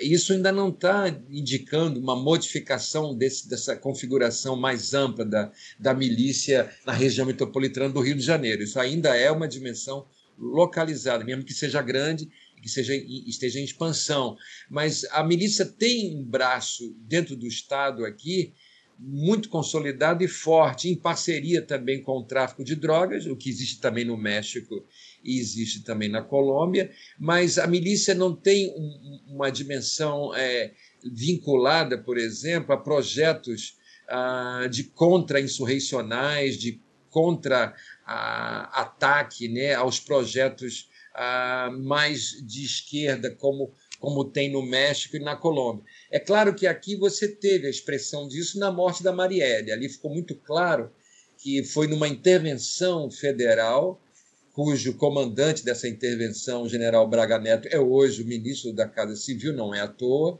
isso 0.00 0.32
ainda 0.32 0.50
não 0.50 0.70
está 0.70 1.08
indicando 1.30 2.00
uma 2.00 2.16
modificação 2.16 3.14
desse, 3.14 3.48
dessa 3.48 3.76
configuração 3.76 4.56
mais 4.56 4.94
ampla 4.94 5.24
da, 5.24 5.52
da 5.78 5.94
milícia 5.94 6.70
na 6.86 6.92
região 6.92 7.26
metropolitana 7.26 7.88
do 7.88 8.00
Rio 8.00 8.14
de 8.14 8.22
Janeiro. 8.22 8.62
Isso 8.62 8.80
ainda 8.80 9.16
é 9.16 9.30
uma 9.30 9.46
dimensão 9.46 10.06
localizada, 10.38 11.24
mesmo 11.24 11.44
que 11.44 11.52
seja 11.52 11.80
grande, 11.80 12.28
que 12.64 12.70
seja, 12.70 12.94
esteja 12.94 13.60
em 13.60 13.64
expansão. 13.64 14.38
Mas 14.70 15.04
a 15.10 15.22
milícia 15.22 15.66
tem 15.66 16.16
um 16.16 16.24
braço 16.24 16.96
dentro 17.06 17.36
do 17.36 17.46
Estado 17.46 18.06
aqui 18.06 18.54
muito 18.98 19.50
consolidado 19.50 20.24
e 20.24 20.28
forte, 20.28 20.88
em 20.88 20.96
parceria 20.96 21.60
também 21.60 22.00
com 22.00 22.12
o 22.12 22.24
tráfico 22.24 22.64
de 22.64 22.74
drogas, 22.74 23.26
o 23.26 23.36
que 23.36 23.50
existe 23.50 23.80
também 23.80 24.06
no 24.06 24.16
México 24.16 24.82
e 25.22 25.38
existe 25.38 25.84
também 25.84 26.08
na 26.08 26.22
Colômbia, 26.22 26.90
mas 27.18 27.58
a 27.58 27.66
milícia 27.66 28.14
não 28.14 28.34
tem 28.34 28.70
um, 28.70 29.34
uma 29.34 29.50
dimensão 29.50 30.34
é, 30.34 30.72
vinculada, 31.04 31.98
por 31.98 32.16
exemplo, 32.16 32.72
a 32.72 32.78
projetos 32.78 33.76
ah, 34.08 34.66
de 34.70 34.84
contra-insurreicionais, 34.84 36.56
de 36.56 36.80
contra-ataque 37.10 39.48
né, 39.48 39.74
aos 39.74 40.00
projetos 40.00 40.88
mais 41.82 42.44
de 42.44 42.64
esquerda, 42.64 43.30
como 43.30 43.72
como 44.04 44.22
tem 44.22 44.52
no 44.52 44.62
México 44.62 45.16
e 45.16 45.20
na 45.20 45.34
Colômbia. 45.34 45.82
É 46.10 46.18
claro 46.18 46.54
que 46.54 46.66
aqui 46.66 46.94
você 46.94 47.26
teve 47.26 47.66
a 47.66 47.70
expressão 47.70 48.28
disso 48.28 48.58
na 48.58 48.70
morte 48.70 49.02
da 49.02 49.12
Marielle. 49.12 49.72
Ali 49.72 49.88
ficou 49.88 50.12
muito 50.12 50.34
claro 50.34 50.90
que 51.38 51.64
foi 51.64 51.86
numa 51.86 52.06
intervenção 52.06 53.10
federal, 53.10 53.98
cujo 54.52 54.94
comandante 54.94 55.64
dessa 55.64 55.88
intervenção, 55.88 56.62
o 56.62 56.68
general 56.68 57.08
Braga 57.08 57.38
Neto, 57.38 57.66
é 57.70 57.78
hoje 57.78 58.22
o 58.22 58.26
ministro 58.26 58.74
da 58.74 58.86
Casa 58.86 59.16
Civil, 59.16 59.54
não 59.54 59.74
é 59.74 59.80
à 59.80 59.88
toa. 59.88 60.38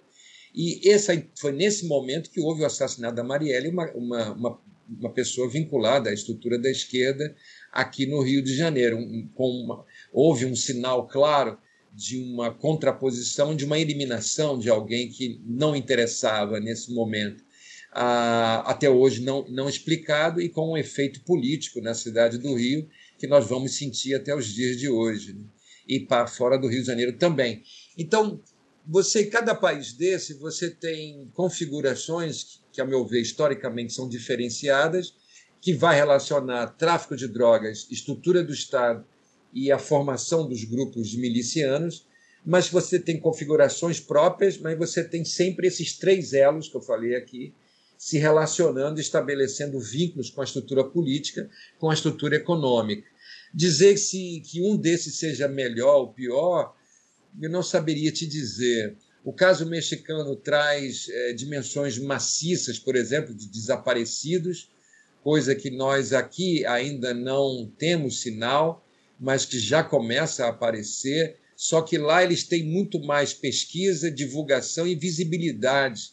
E 0.55 0.89
essa, 0.89 1.13
foi 1.37 1.53
nesse 1.53 1.87
momento 1.87 2.31
que 2.31 2.41
houve 2.41 2.63
o 2.63 2.67
assassinato 2.67 3.17
da 3.17 3.25
Marielle, 3.25 3.69
uma, 3.69 3.91
uma, 3.93 4.33
uma, 4.33 4.61
uma 5.01 5.11
pessoa 5.11 5.49
vinculada 5.49 6.11
à 6.11 6.13
estrutura 6.13 6.59
da 6.59 6.71
esquerda 6.71 7.35
aqui 7.73 8.07
no 8.07 8.21
Rio 8.21 8.43
de 8.43 8.55
Janeiro. 8.55 8.99
Um, 8.99 9.29
uma, 9.37 9.85
houve 10.15 10.47
um 10.47 10.55
sinal 10.55 11.09
claro 11.09 11.59
de 11.93 12.17
uma 12.19 12.53
contraposição, 12.53 13.55
de 13.55 13.65
uma 13.65 13.79
eliminação 13.79 14.57
de 14.59 14.71
alguém 14.71 15.09
que 15.09 15.41
não 15.45 15.75
interessava 15.75 16.61
nesse 16.61 16.95
momento, 16.95 17.45
ah, 17.93 18.63
até 18.67 18.89
hoje 18.89 19.23
não, 19.23 19.45
não 19.49 19.69
explicado 19.69 20.41
e 20.41 20.49
com 20.49 20.73
um 20.73 20.77
efeito 20.77 21.21
político 21.23 21.81
na 21.81 21.95
cidade 21.95 22.39
do 22.39 22.55
Rio, 22.55 22.89
que 23.19 23.27
nós 23.27 23.47
vamos 23.47 23.77
sentir 23.77 24.15
até 24.15 24.35
os 24.35 24.47
dias 24.47 24.77
de 24.79 24.89
hoje, 24.89 25.35
né? 25.35 25.45
e 25.87 26.01
para 26.01 26.27
fora 26.27 26.59
do 26.59 26.69
Rio 26.69 26.81
de 26.81 26.87
Janeiro 26.87 27.13
também. 27.19 27.63
Então, 27.99 28.41
você, 28.87 29.27
cada 29.27 29.55
país 29.55 29.93
desse, 29.93 30.35
você 30.35 30.71
tem 30.71 31.29
configurações 31.33 32.61
que, 32.73 32.81
a 32.81 32.85
meu 32.85 33.07
ver, 33.07 33.21
historicamente 33.21 33.93
são 33.93 34.09
diferenciadas, 34.09 35.15
que 35.61 35.73
vai 35.73 35.97
relacionar 35.97 36.69
tráfico 36.69 37.17
de 37.17 37.29
drogas, 37.29 37.87
estrutura 37.91 38.43
do 38.43 38.53
Estado 38.53 39.05
e 39.55 39.71
a 39.71 39.79
formação 39.79 40.49
dos 40.49 40.65
grupos 40.65 41.15
milicianos, 41.15 42.07
mas 42.45 42.69
você 42.69 42.99
tem 42.99 43.19
configurações 43.19 44.01
próprias, 44.01 44.59
mas 44.59 44.77
você 44.77 45.03
tem 45.05 45.25
sempre 45.25 45.69
esses 45.69 45.97
três 45.97 46.33
elos 46.33 46.69
que 46.69 46.77
eu 46.77 46.83
falei 46.83 47.15
aqui, 47.15 47.55
se 47.97 48.19
relacionando, 48.19 49.01
estabelecendo 49.01 49.79
vínculos 49.79 50.29
com 50.29 50.41
a 50.41 50.45
estrutura 50.45 50.85
política, 50.85 51.49
com 51.79 51.89
a 51.89 51.95
estrutura 51.95 52.37
econômica. 52.37 53.09
Dizer 53.55 53.97
se, 53.97 54.43
que 54.45 54.61
um 54.61 54.77
desses 54.77 55.15
seja 55.15 55.47
melhor 55.47 56.01
ou 56.01 56.13
pior, 56.13 56.75
eu 57.41 57.49
não 57.49 57.63
saberia 57.63 58.11
te 58.11 58.27
dizer. 58.27 58.97
O 59.25 59.33
caso 59.33 59.65
mexicano 59.65 60.37
traz 60.37 61.09
é, 61.09 61.33
dimensões 61.33 61.97
maciças, 61.99 62.79
por 62.79 62.97
exemplo, 62.97 63.33
de 63.33 63.49
desaparecidos, 63.49 64.69
coisa 65.23 65.55
que 65.55 65.71
nós 65.71 66.13
aqui 66.13 66.67
ainda 66.67 67.15
não 67.15 67.73
temos 67.79 68.21
sinal 68.21 68.84
mas 69.25 69.47
que 69.47 69.59
já 69.59 69.83
começa 69.83 70.45
a 70.45 70.51
aparecer. 70.51 71.39
Só 71.57 71.81
que 71.81 71.97
lá 71.97 72.23
eles 72.23 72.45
têm 72.45 72.63
muito 72.63 73.01
mais 73.03 73.33
pesquisa, 73.33 74.11
divulgação 74.11 74.87
e 74.87 74.95
visibilidade, 74.95 76.11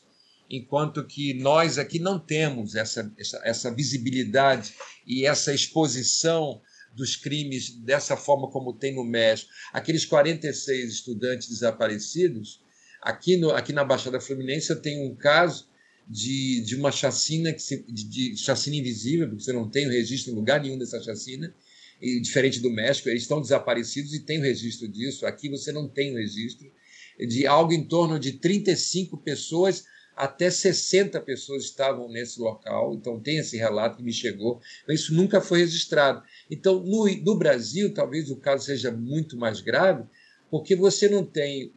enquanto 0.49 1.05
que 1.05 1.33
nós 1.33 1.77
aqui 1.77 1.99
não 1.99 2.17
temos 2.17 2.73
essa, 2.73 3.11
essa, 3.17 3.41
essa 3.43 3.71
visibilidade 3.71 4.73
e 5.05 5.25
essa 5.25 5.53
exposição 5.53 6.61
dos 6.95 7.17
crimes 7.17 7.71
dessa 7.83 8.15
forma 8.15 8.49
como 8.49 8.73
tem 8.77 8.95
no 8.95 9.03
México. 9.03 9.51
Aqueles 9.73 10.05
46 10.05 10.91
estudantes 10.91 11.49
desaparecidos, 11.49 12.61
aqui, 13.01 13.35
no, 13.35 13.51
aqui 13.51 13.73
na 13.73 13.83
Baixada 13.83 14.21
Fluminense 14.21 14.69
eu 14.69 14.81
tenho 14.81 15.09
um 15.09 15.15
caso 15.15 15.67
de, 16.07 16.61
de 16.61 16.75
uma 16.75 16.91
chacina, 16.91 17.51
que 17.51 17.61
se, 17.61 17.83
de, 17.87 18.03
de 18.05 18.37
chacina 18.37 18.77
invisível, 18.77 19.27
porque 19.27 19.43
você 19.43 19.53
não 19.53 19.69
tem 19.69 19.89
registro 19.89 20.31
em 20.31 20.35
lugar 20.35 20.61
nenhum 20.61 20.77
dessa 20.77 21.01
chacina, 21.01 21.53
e 22.01 22.19
diferente 22.19 22.59
do 22.59 22.71
México, 22.71 23.09
eles 23.09 23.21
estão 23.21 23.39
desaparecidos 23.39 24.13
e 24.13 24.19
tem 24.19 24.39
o 24.39 24.43
registro 24.43 24.87
disso. 24.87 25.25
Aqui 25.25 25.49
você 25.49 25.71
não 25.71 25.87
tem 25.87 26.13
o 26.13 26.17
registro 26.17 26.71
de 27.19 27.45
algo 27.45 27.71
em 27.71 27.83
torno 27.83 28.19
de 28.19 28.33
35 28.33 29.17
pessoas 29.17 29.83
até 30.15 30.49
60 30.49 31.19
pessoas 31.21 31.63
estavam 31.63 32.09
nesse 32.09 32.39
local, 32.39 32.93
então 32.93 33.19
tem 33.19 33.37
esse 33.37 33.57
relato 33.57 33.97
que 33.97 34.03
me 34.03 34.13
chegou, 34.13 34.59
mas 34.87 34.99
isso 34.99 35.13
nunca 35.13 35.41
foi 35.41 35.59
registrado. 35.59 36.21
Então, 36.49 36.83
no, 36.83 37.07
no 37.07 37.35
Brasil, 37.37 37.93
talvez 37.93 38.29
o 38.29 38.35
caso 38.35 38.65
seja 38.65 38.91
muito 38.91 39.37
mais 39.37 39.61
grave, 39.61 40.03
porque 40.49 40.75
você 40.75 41.07
não 41.07 41.25
tem 41.25 41.73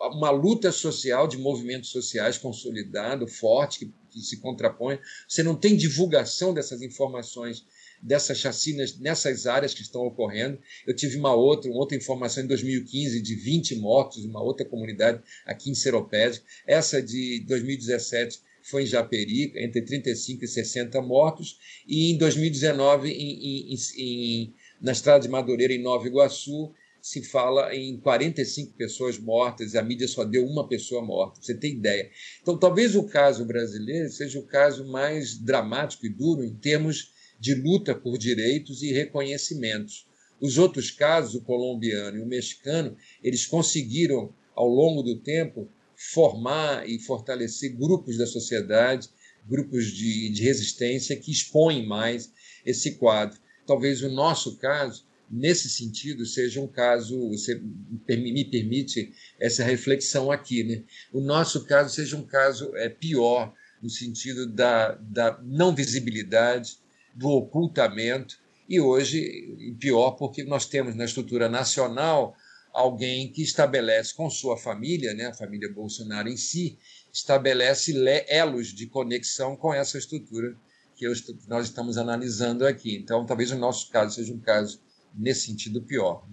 uma 0.00 0.30
luta 0.30 0.72
social 0.72 1.28
de 1.28 1.38
movimentos 1.38 1.90
sociais 1.90 2.38
consolidado, 2.38 3.26
forte, 3.28 3.80
que, 3.80 3.94
que 4.10 4.20
se 4.20 4.40
contrapõe, 4.40 4.98
você 5.28 5.42
não 5.42 5.54
tem 5.54 5.76
divulgação 5.76 6.54
dessas 6.54 6.82
informações 6.82 7.66
dessas 8.02 8.38
chacinas 8.38 8.98
nessas 8.98 9.46
áreas 9.46 9.72
que 9.72 9.82
estão 9.82 10.02
ocorrendo. 10.02 10.58
Eu 10.86 10.94
tive 10.94 11.16
uma 11.16 11.34
outra, 11.34 11.70
uma 11.70 11.78
outra 11.78 11.96
informação 11.96 12.42
em 12.42 12.46
2015 12.48 13.22
de 13.22 13.34
20 13.34 13.76
mortos, 13.76 14.24
uma 14.24 14.42
outra 14.42 14.66
comunidade 14.66 15.22
aqui 15.46 15.70
em 15.70 15.74
Seropédica. 15.74 16.44
Essa 16.66 17.00
de 17.00 17.44
2017 17.46 18.40
foi 18.62 18.84
em 18.84 18.86
Japeri, 18.86 19.52
entre 19.56 19.82
35 19.82 20.44
e 20.44 20.48
60 20.48 21.00
mortos, 21.02 21.58
e 21.86 22.12
em 22.12 22.18
2019, 22.18 23.10
em, 23.10 23.72
em, 23.72 23.76
em, 23.98 24.54
na 24.80 24.92
estrada 24.92 25.20
de 25.20 25.28
Madureira, 25.28 25.72
em 25.72 25.82
Nova 25.82 26.06
Iguaçu, 26.06 26.72
se 27.02 27.20
fala 27.20 27.74
em 27.74 27.98
45 27.98 28.74
pessoas 28.74 29.18
mortas, 29.18 29.74
a 29.74 29.82
mídia 29.82 30.06
só 30.06 30.22
deu 30.24 30.46
uma 30.46 30.68
pessoa 30.68 31.02
morta, 31.04 31.40
você 31.42 31.52
tem 31.52 31.72
ideia. 31.72 32.08
Então, 32.40 32.56
talvez 32.56 32.94
o 32.94 33.02
caso 33.02 33.44
brasileiro 33.44 34.08
seja 34.08 34.38
o 34.38 34.46
caso 34.46 34.86
mais 34.86 35.36
dramático 35.36 36.06
e 36.06 36.08
duro 36.08 36.44
em 36.44 36.54
termos 36.54 37.11
de 37.42 37.56
luta 37.56 37.92
por 37.92 38.16
direitos 38.16 38.84
e 38.84 38.92
reconhecimentos. 38.92 40.06
Os 40.40 40.58
outros 40.58 40.92
casos, 40.92 41.34
o 41.34 41.40
colombiano 41.40 42.18
e 42.18 42.20
o 42.20 42.26
mexicano, 42.26 42.96
eles 43.20 43.44
conseguiram, 43.44 44.32
ao 44.54 44.68
longo 44.68 45.02
do 45.02 45.18
tempo, 45.18 45.68
formar 45.96 46.88
e 46.88 47.00
fortalecer 47.00 47.76
grupos 47.76 48.16
da 48.16 48.28
sociedade, 48.28 49.08
grupos 49.44 49.86
de, 49.86 50.28
de 50.28 50.40
resistência 50.44 51.16
que 51.16 51.32
expõem 51.32 51.84
mais 51.84 52.32
esse 52.64 52.92
quadro. 52.92 53.40
Talvez 53.66 54.02
o 54.02 54.08
nosso 54.08 54.56
caso, 54.58 55.04
nesse 55.28 55.68
sentido, 55.68 56.24
seja 56.24 56.60
um 56.60 56.68
caso, 56.68 57.28
você 57.28 57.60
me 58.08 58.44
permite 58.44 59.12
essa 59.40 59.64
reflexão 59.64 60.30
aqui, 60.30 60.62
né? 60.62 60.84
o 61.12 61.20
nosso 61.20 61.64
caso 61.64 61.92
seja 61.92 62.16
um 62.16 62.24
caso 62.24 62.70
é, 62.76 62.88
pior, 62.88 63.52
no 63.82 63.90
sentido 63.90 64.46
da, 64.46 64.92
da 64.92 65.40
não 65.42 65.74
visibilidade, 65.74 66.80
do 67.14 67.28
ocultamento, 67.28 68.42
e 68.68 68.80
hoje, 68.80 69.74
pior, 69.78 70.12
porque 70.12 70.44
nós 70.44 70.66
temos 70.66 70.94
na 70.94 71.04
estrutura 71.04 71.48
nacional 71.48 72.34
alguém 72.72 73.30
que 73.30 73.42
estabelece 73.42 74.14
com 74.14 74.30
sua 74.30 74.56
família, 74.56 75.12
né, 75.12 75.26
a 75.26 75.34
família 75.34 75.70
Bolsonaro 75.70 76.28
em 76.28 76.36
si, 76.38 76.78
estabelece 77.12 77.92
elos 78.28 78.68
de 78.68 78.86
conexão 78.86 79.56
com 79.56 79.74
essa 79.74 79.98
estrutura 79.98 80.56
que 80.96 81.06
nós 81.48 81.66
estamos 81.66 81.98
analisando 81.98 82.66
aqui. 82.66 82.96
Então, 82.96 83.26
talvez 83.26 83.50
o 83.50 83.58
nosso 83.58 83.90
caso 83.90 84.14
seja 84.14 84.32
um 84.32 84.40
caso, 84.40 84.80
nesse 85.14 85.48
sentido, 85.48 85.82
pior. 85.82 86.24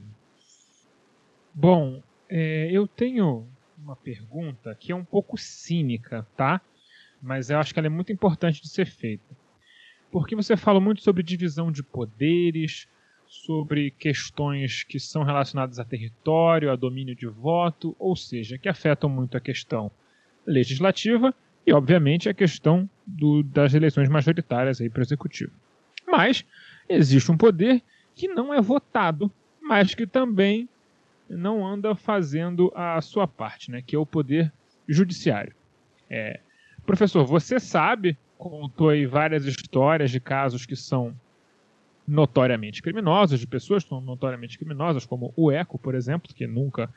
Bom, 1.53 2.01
é, 2.29 2.69
eu 2.71 2.87
tenho 2.87 3.45
uma 3.77 3.97
pergunta 3.97 4.73
que 4.79 4.93
é 4.93 4.95
um 4.95 5.03
pouco 5.03 5.37
cínica, 5.37 6.25
tá? 6.37 6.61
Mas 7.21 7.49
eu 7.49 7.57
acho 7.57 7.73
que 7.73 7.79
ela 7.79 7.87
é 7.87 7.89
muito 7.89 8.13
importante 8.13 8.61
de 8.61 8.69
ser 8.69 8.85
feita 8.85 9.38
porque 10.11 10.35
você 10.35 10.57
fala 10.57 10.79
muito 10.79 11.01
sobre 11.01 11.23
divisão 11.23 11.71
de 11.71 11.83
poderes, 11.83 12.87
sobre 13.27 13.91
questões 13.91 14.83
que 14.83 14.99
são 14.99 15.23
relacionadas 15.23 15.79
a 15.79 15.85
território, 15.85 16.71
a 16.71 16.75
domínio 16.75 17.15
de 17.15 17.27
voto, 17.27 17.95
ou 17.99 18.15
seja, 18.15 18.57
que 18.57 18.67
afetam 18.67 19.09
muito 19.09 19.37
a 19.37 19.39
questão 19.39 19.91
legislativa 20.45 21.33
e, 21.65 21.71
obviamente, 21.71 22.27
a 22.27 22.33
questão 22.33 22.89
do, 23.05 23.43
das 23.43 23.73
eleições 23.73 24.09
majoritárias 24.09 24.79
para 24.89 24.99
o 24.99 25.03
executivo. 25.03 25.51
Mas 26.07 26.43
existe 26.87 27.31
um 27.31 27.37
poder 27.37 27.83
que 28.15 28.27
não 28.27 28.51
é 28.51 28.59
votado, 28.59 29.31
mas 29.61 29.93
que 29.93 30.07
também 30.07 30.67
não 31.29 31.65
anda 31.65 31.93
fazendo 31.93 32.71
a 32.75 32.99
sua 33.01 33.27
parte, 33.27 33.69
né? 33.69 33.83
que 33.85 33.95
é 33.95 33.99
o 33.99 34.05
poder 34.05 34.51
Judiciário. 34.87 35.53
É, 36.09 36.39
professor, 36.83 37.23
você 37.23 37.59
sabe, 37.59 38.17
contou 38.39 38.87
aí 38.87 39.05
várias 39.05 39.45
histórias 39.45 40.09
de 40.09 40.19
casos 40.21 40.65
que 40.65 40.75
são 40.75 41.13
notoriamente 42.07 42.81
criminosos, 42.81 43.37
de 43.37 43.45
pessoas 43.45 43.83
que 43.83 43.89
são 43.89 43.99
notoriamente 43.99 44.57
criminosas, 44.57 45.05
como 45.05 45.33
o 45.35 45.51
Eco, 45.51 45.77
por 45.77 45.93
exemplo, 45.93 46.33
que 46.33 46.47
nunca 46.47 46.89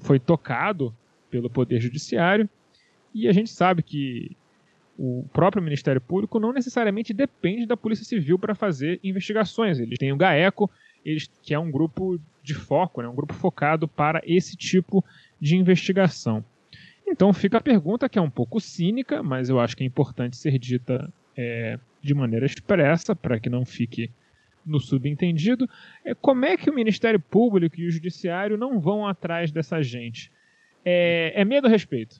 foi 0.00 0.18
tocado 0.18 0.94
pelo 1.30 1.48
Poder 1.48 1.80
Judiciário. 1.80 2.50
E 3.14 3.28
a 3.28 3.32
gente 3.32 3.48
sabe 3.48 3.80
que 3.80 4.36
o 4.98 5.24
próprio 5.32 5.62
Ministério 5.62 6.00
Público 6.00 6.40
não 6.40 6.52
necessariamente 6.52 7.14
depende 7.14 7.64
da 7.64 7.76
Polícia 7.76 8.04
Civil 8.04 8.36
para 8.36 8.54
fazer 8.54 8.98
investigações. 9.04 9.78
Eles 9.78 9.98
têm 9.98 10.12
o 10.12 10.16
GAECO, 10.16 10.68
eles, 11.04 11.30
que 11.42 11.54
é 11.54 11.58
um 11.58 11.70
grupo 11.70 12.20
de 12.42 12.54
foco, 12.54 13.00
né, 13.00 13.08
um 13.08 13.14
grupo 13.14 13.34
focado 13.34 13.86
para 13.86 14.20
esse 14.26 14.56
tipo 14.56 15.04
de 15.40 15.56
investigação. 15.56 16.44
Então 17.12 17.30
fica 17.34 17.58
a 17.58 17.60
pergunta 17.60 18.08
que 18.08 18.18
é 18.18 18.22
um 18.22 18.30
pouco 18.30 18.58
cínica, 18.58 19.22
mas 19.22 19.50
eu 19.50 19.60
acho 19.60 19.76
que 19.76 19.84
é 19.84 19.86
importante 19.86 20.34
ser 20.34 20.58
dita 20.58 21.12
é, 21.36 21.78
de 22.00 22.14
maneira 22.14 22.46
expressa 22.46 23.14
para 23.14 23.38
que 23.38 23.50
não 23.50 23.66
fique 23.66 24.10
no 24.64 24.80
subentendido. 24.80 25.68
É, 26.06 26.14
como 26.14 26.46
é 26.46 26.56
que 26.56 26.70
o 26.70 26.74
Ministério 26.74 27.20
Público 27.20 27.78
e 27.78 27.86
o 27.86 27.90
Judiciário 27.90 28.56
não 28.56 28.80
vão 28.80 29.06
atrás 29.06 29.52
dessa 29.52 29.82
gente? 29.82 30.32
É, 30.82 31.34
é 31.36 31.44
medo 31.44 31.66
ou 31.66 31.70
respeito? 31.70 32.18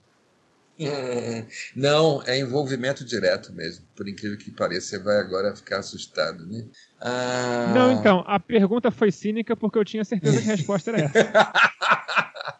Hum, 0.79 1.45
não, 1.75 2.21
é 2.27 2.37
envolvimento 2.39 3.03
direto 3.03 3.51
mesmo. 3.51 3.85
Por 3.95 4.07
incrível 4.07 4.37
que 4.37 4.51
pareça, 4.51 4.89
você 4.89 4.99
vai 4.99 5.17
agora 5.17 5.55
ficar 5.55 5.79
assustado, 5.79 6.45
né? 6.45 6.65
Ah... 7.01 7.71
Não, 7.73 7.91
então, 7.91 8.23
a 8.27 8.39
pergunta 8.39 8.91
foi 8.91 9.11
cínica 9.11 9.55
porque 9.55 9.79
eu 9.79 9.85
tinha 9.85 10.05
certeza 10.05 10.39
que 10.39 10.49
a 10.49 10.55
resposta 10.55 10.91
era 10.91 11.01
essa. 11.01 11.19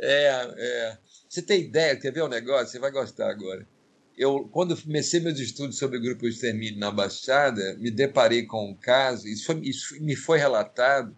é, 0.00 0.54
é. 0.56 1.09
Você 1.30 1.42
tem 1.42 1.60
ideia, 1.60 1.94
quer 1.94 2.12
ver 2.12 2.24
um 2.24 2.28
negócio? 2.28 2.66
Você 2.66 2.80
vai 2.80 2.90
gostar 2.90 3.30
agora. 3.30 3.64
Eu, 4.18 4.48
quando 4.50 4.76
comecei 4.76 5.20
meus 5.20 5.38
estudos 5.38 5.78
sobre 5.78 5.96
o 5.96 6.02
grupo 6.02 6.26
extermínio 6.26 6.80
na 6.80 6.90
Baixada, 6.90 7.76
me 7.78 7.88
deparei 7.88 8.44
com 8.46 8.68
um 8.68 8.74
caso, 8.74 9.28
isso, 9.28 9.46
foi, 9.46 9.60
isso 9.60 10.02
me 10.02 10.16
foi 10.16 10.38
relatado 10.38 11.16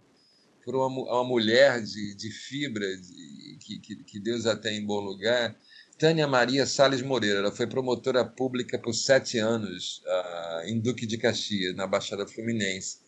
por 0.62 0.76
uma, 0.76 0.86
uma 0.86 1.24
mulher 1.24 1.80
de, 1.82 2.14
de 2.14 2.30
fibra, 2.30 2.86
de, 2.94 3.56
que, 3.58 3.78
que, 3.78 4.04
que 4.04 4.20
Deus 4.20 4.44
a 4.44 4.54
tem 4.54 4.76
em 4.80 4.84
bom 4.84 5.00
lugar, 5.00 5.56
Tânia 5.98 6.28
Maria 6.28 6.66
Sales 6.66 7.00
Moreira. 7.00 7.38
Ela 7.38 7.50
foi 7.50 7.66
promotora 7.66 8.22
pública 8.22 8.78
por 8.78 8.92
sete 8.92 9.38
anos 9.38 10.02
uh, 10.04 10.68
em 10.68 10.78
Duque 10.78 11.06
de 11.06 11.16
Caxias, 11.16 11.74
na 11.74 11.86
Baixada 11.86 12.26
Fluminense. 12.26 12.98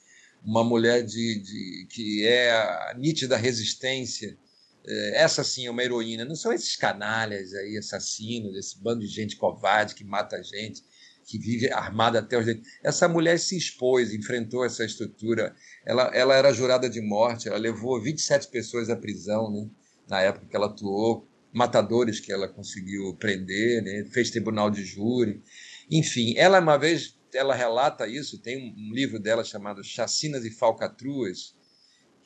Uma 0.42 0.64
mulher 0.64 1.02
de, 1.02 1.38
de 1.38 1.86
que 1.90 2.26
é 2.26 2.50
a 2.50 2.94
nítida 2.96 3.36
resistência. 3.36 4.38
É, 4.86 5.22
essa 5.22 5.42
sim 5.42 5.66
é 5.66 5.70
uma 5.70 5.82
heroína. 5.82 6.24
Não 6.24 6.36
são 6.36 6.52
esses 6.52 6.76
canalhas 6.76 7.54
aí, 7.54 7.76
assassinos, 7.76 8.56
esse 8.56 8.78
bando 8.82 9.00
de 9.00 9.08
gente 9.08 9.36
covarde 9.36 9.94
que 9.94 10.04
mata 10.04 10.42
gente, 10.42 10.82
que 11.24 11.38
vive 11.38 11.70
armada 11.72 12.18
até 12.18 12.38
os 12.38 12.44
dentes. 12.44 12.70
Essa 12.82 13.08
mulher 13.08 13.38
se 13.38 13.56
expôs, 13.56 14.12
enfrentou 14.12 14.64
essa 14.64 14.84
estrutura. 14.84 15.54
Ela, 15.84 16.10
ela 16.14 16.34
era 16.34 16.52
jurada 16.52 16.88
de 16.88 17.00
morte, 17.00 17.48
ela 17.48 17.58
levou 17.58 18.00
27 18.00 18.48
pessoas 18.48 18.90
à 18.90 18.96
prisão, 18.96 19.50
né? 19.50 19.68
na 20.08 20.20
época 20.20 20.46
que 20.46 20.54
ela 20.54 20.66
atuou 20.66 21.26
matadores 21.52 22.18
que 22.20 22.32
ela 22.32 22.48
conseguiu 22.48 23.14
prender, 23.14 23.82
né? 23.82 24.04
fez 24.10 24.30
tribunal 24.30 24.70
de 24.70 24.84
júri. 24.84 25.42
Enfim, 25.90 26.34
ela 26.36 26.60
uma 26.60 26.76
vez 26.76 27.16
ela 27.32 27.54
relata 27.54 28.06
isso, 28.06 28.38
tem 28.38 28.56
um 28.56 28.92
livro 28.92 29.18
dela 29.18 29.42
chamado 29.42 29.82
Chacinas 29.82 30.44
e 30.44 30.50
Falcatruas, 30.50 31.54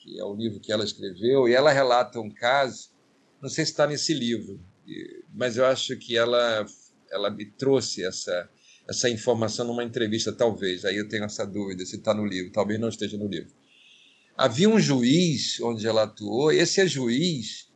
que 0.08 0.18
é 0.18 0.24
o 0.24 0.34
livro 0.34 0.60
que 0.60 0.72
ela 0.72 0.84
escreveu, 0.84 1.48
e 1.48 1.54
ela 1.54 1.70
relata 1.70 2.20
um 2.20 2.30
caso, 2.30 2.90
não 3.42 3.48
sei 3.48 3.64
se 3.64 3.72
está 3.72 3.86
nesse 3.86 4.14
livro, 4.14 4.60
mas 5.34 5.56
eu 5.56 5.66
acho 5.66 5.96
que 5.98 6.16
ela, 6.16 6.66
ela 7.10 7.30
me 7.30 7.44
trouxe 7.44 8.04
essa, 8.04 8.48
essa 8.88 9.10
informação 9.10 9.66
numa 9.66 9.84
entrevista, 9.84 10.32
talvez, 10.32 10.84
aí 10.84 10.96
eu 10.96 11.08
tenho 11.08 11.24
essa 11.24 11.46
dúvida 11.46 11.84
se 11.84 11.96
está 11.96 12.14
no 12.14 12.24
livro, 12.24 12.52
talvez 12.52 12.80
não 12.80 12.88
esteja 12.88 13.18
no 13.18 13.28
livro. 13.28 13.52
Havia 14.36 14.68
um 14.68 14.80
juiz 14.80 15.60
onde 15.60 15.86
ela 15.86 16.04
atuou, 16.04 16.52
esse 16.52 16.80
é 16.80 16.86
juiz 16.86 17.68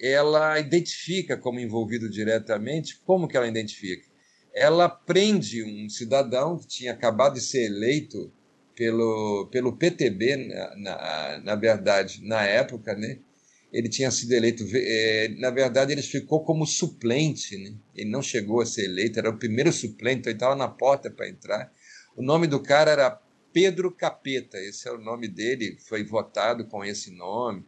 ela 0.00 0.58
identifica 0.58 1.36
como 1.36 1.60
envolvido 1.60 2.10
diretamente. 2.10 3.00
Como 3.04 3.28
que 3.28 3.36
ela 3.36 3.48
identifica? 3.48 4.06
Ela 4.52 4.88
prende 4.88 5.62
um 5.62 5.88
cidadão 5.88 6.58
que 6.58 6.66
tinha 6.66 6.92
acabado 6.92 7.34
de 7.34 7.40
ser 7.40 7.66
eleito 7.66 8.32
pelo, 8.74 9.48
pelo 9.50 9.76
PTB, 9.76 10.36
na, 10.36 10.76
na, 10.76 11.38
na 11.44 11.54
verdade, 11.54 12.20
na 12.22 12.42
época, 12.42 12.94
né? 12.94 13.18
Ele 13.72 13.88
tinha 13.88 14.10
sido 14.10 14.32
eleito, 14.32 14.64
é, 14.72 15.28
na 15.38 15.50
verdade, 15.50 15.92
ele 15.92 16.02
ficou 16.02 16.44
como 16.44 16.66
suplente, 16.66 17.58
né? 17.58 17.74
Ele 17.94 18.10
não 18.10 18.22
chegou 18.22 18.60
a 18.60 18.66
ser 18.66 18.84
eleito, 18.84 19.18
era 19.18 19.30
o 19.30 19.38
primeiro 19.38 19.72
suplente, 19.72 20.20
então 20.20 20.30
ele 20.30 20.36
estava 20.36 20.54
na 20.54 20.68
porta 20.68 21.10
para 21.10 21.28
entrar. 21.28 21.72
O 22.16 22.22
nome 22.22 22.46
do 22.46 22.60
cara 22.60 22.92
era 22.92 23.20
Pedro 23.52 23.90
Capeta, 23.90 24.58
esse 24.58 24.88
é 24.88 24.92
o 24.92 24.98
nome 24.98 25.28
dele, 25.28 25.76
foi 25.88 26.04
votado 26.04 26.66
com 26.66 26.84
esse 26.84 27.10
nome. 27.10 27.64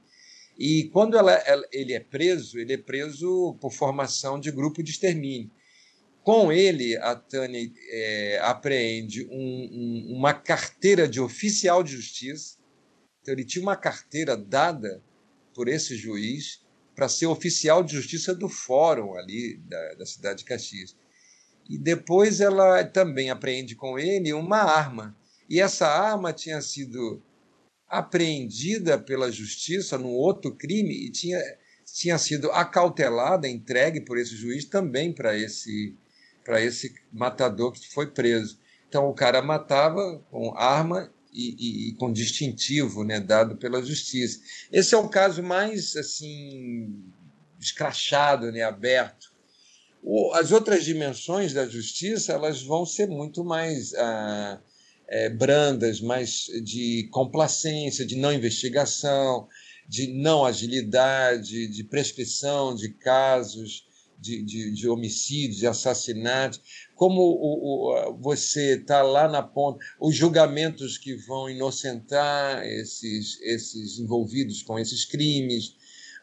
E 0.59 0.89
quando 0.93 1.19
ela, 1.19 1.33
ela, 1.33 1.65
ele 1.71 1.93
é 1.93 2.01
preso, 2.01 2.59
ele 2.59 2.73
é 2.73 2.79
preso 2.79 3.57
por 3.61 3.73
formação 3.73 4.41
de 4.41 4.51
grupo 4.51 4.83
de 4.83 4.91
extermínio. 4.91 5.51
Com 6.27 6.51
ele, 6.51 6.97
a 6.97 7.15
Tânia 7.15 7.71
é, 7.89 8.41
apreende 8.43 9.25
um, 9.31 9.31
um, 9.31 10.17
uma 10.17 10.35
carteira 10.35 11.07
de 11.07 11.21
oficial 11.21 11.85
de 11.85 11.93
justiça. 11.93 12.57
Então, 13.23 13.33
ele 13.33 13.45
tinha 13.45 13.63
uma 13.63 13.77
carteira 13.77 14.37
dada 14.37 15.01
por 15.55 15.69
esse 15.69 15.95
juiz 15.95 16.67
para 16.97 17.09
ser 17.09 17.27
oficial 17.27 17.85
de 17.85 17.95
justiça 17.95 18.35
do 18.35 18.49
fórum 18.49 19.15
ali 19.15 19.59
da, 19.69 19.95
da 19.95 20.05
cidade 20.05 20.39
de 20.41 20.47
Caxias. 20.47 20.97
E 21.71 21.79
depois 21.79 22.41
ela 22.41 22.83
também 22.83 23.31
apreende 23.31 23.77
com 23.77 23.97
ele 23.97 24.33
uma 24.33 24.59
arma. 24.59 25.17
E 25.49 25.61
essa 25.61 25.87
arma 25.87 26.33
tinha 26.33 26.61
sido 26.61 27.23
apreendida 27.89 28.99
pela 28.99 29.31
justiça 29.31 29.97
num 29.97 30.11
outro 30.11 30.53
crime 30.57 31.07
e 31.07 31.09
tinha, 31.09 31.41
tinha 31.85 32.19
sido 32.19 32.51
acautelada, 32.51 33.47
entregue 33.49 34.01
por 34.01 34.19
esse 34.19 34.35
juiz 34.35 34.65
também 34.65 35.13
para 35.13 35.39
esse, 35.39 35.97
para 36.47 36.63
esse 36.63 36.95
matador 37.13 37.73
que 37.73 37.89
foi 37.89 38.07
preso. 38.07 38.57
Então 38.89 39.09
o 39.09 39.15
cara 39.15 39.43
matava 39.43 40.25
com 40.31 40.57
arma 40.57 41.13
e, 41.33 41.57
e, 41.59 41.89
e, 41.89 41.93
com 41.97 42.13
distintivo 42.13 43.03
né, 43.03 43.19
dado 43.19 43.57
pela 43.57 43.83
justiça. 43.85 44.41
Esse 44.73 44.95
é 44.95 44.99
o 44.99 45.09
caso 45.09 45.43
mais 45.43 45.97
assim 45.97 47.05
escrachado, 47.61 48.53
né, 48.53 48.63
aberto. 48.63 49.35
O, 50.01 50.33
as 50.35 50.53
outras 50.53 50.85
dimensões 50.85 51.53
da 51.53 51.67
justiça 51.67 52.33
elas 52.33 52.63
vão 52.63 52.87
ser 52.87 53.09
muito 53.09 53.45
mais 53.45 53.93
ah, 53.95 54.61
é, 55.09 55.29
brandas, 55.29 56.01
mais 56.01 56.45
de 56.63 57.09
complacência, 57.11 58.07
de 58.07 58.15
não 58.15 58.33
investigação, 58.33 59.49
de 59.89 60.07
não 60.07 60.45
agilidade, 60.45 61.67
de 61.67 61.83
prescrição 61.83 62.73
de 62.73 62.91
casos 62.91 63.85
de, 64.27 64.43
de, 64.43 64.71
de 64.73 64.89
homicídios, 64.89 65.59
de 65.59 65.67
assassinatos. 65.67 66.61
Como 66.95 67.23
o, 67.23 68.11
o, 68.11 68.19
você 68.19 68.77
está 68.77 69.03
lá 69.03 69.29
na 69.29 69.43
ponta, 69.43 69.79
os 70.01 70.15
julgamentos 70.15 70.99
que 70.99 71.15
vão 71.15 71.49
inocentar 71.49 72.65
esses, 72.67 73.41
esses 73.41 73.99
envolvidos 73.99 74.63
com 74.63 74.79
esses 74.79 75.05
crimes, 75.05 75.77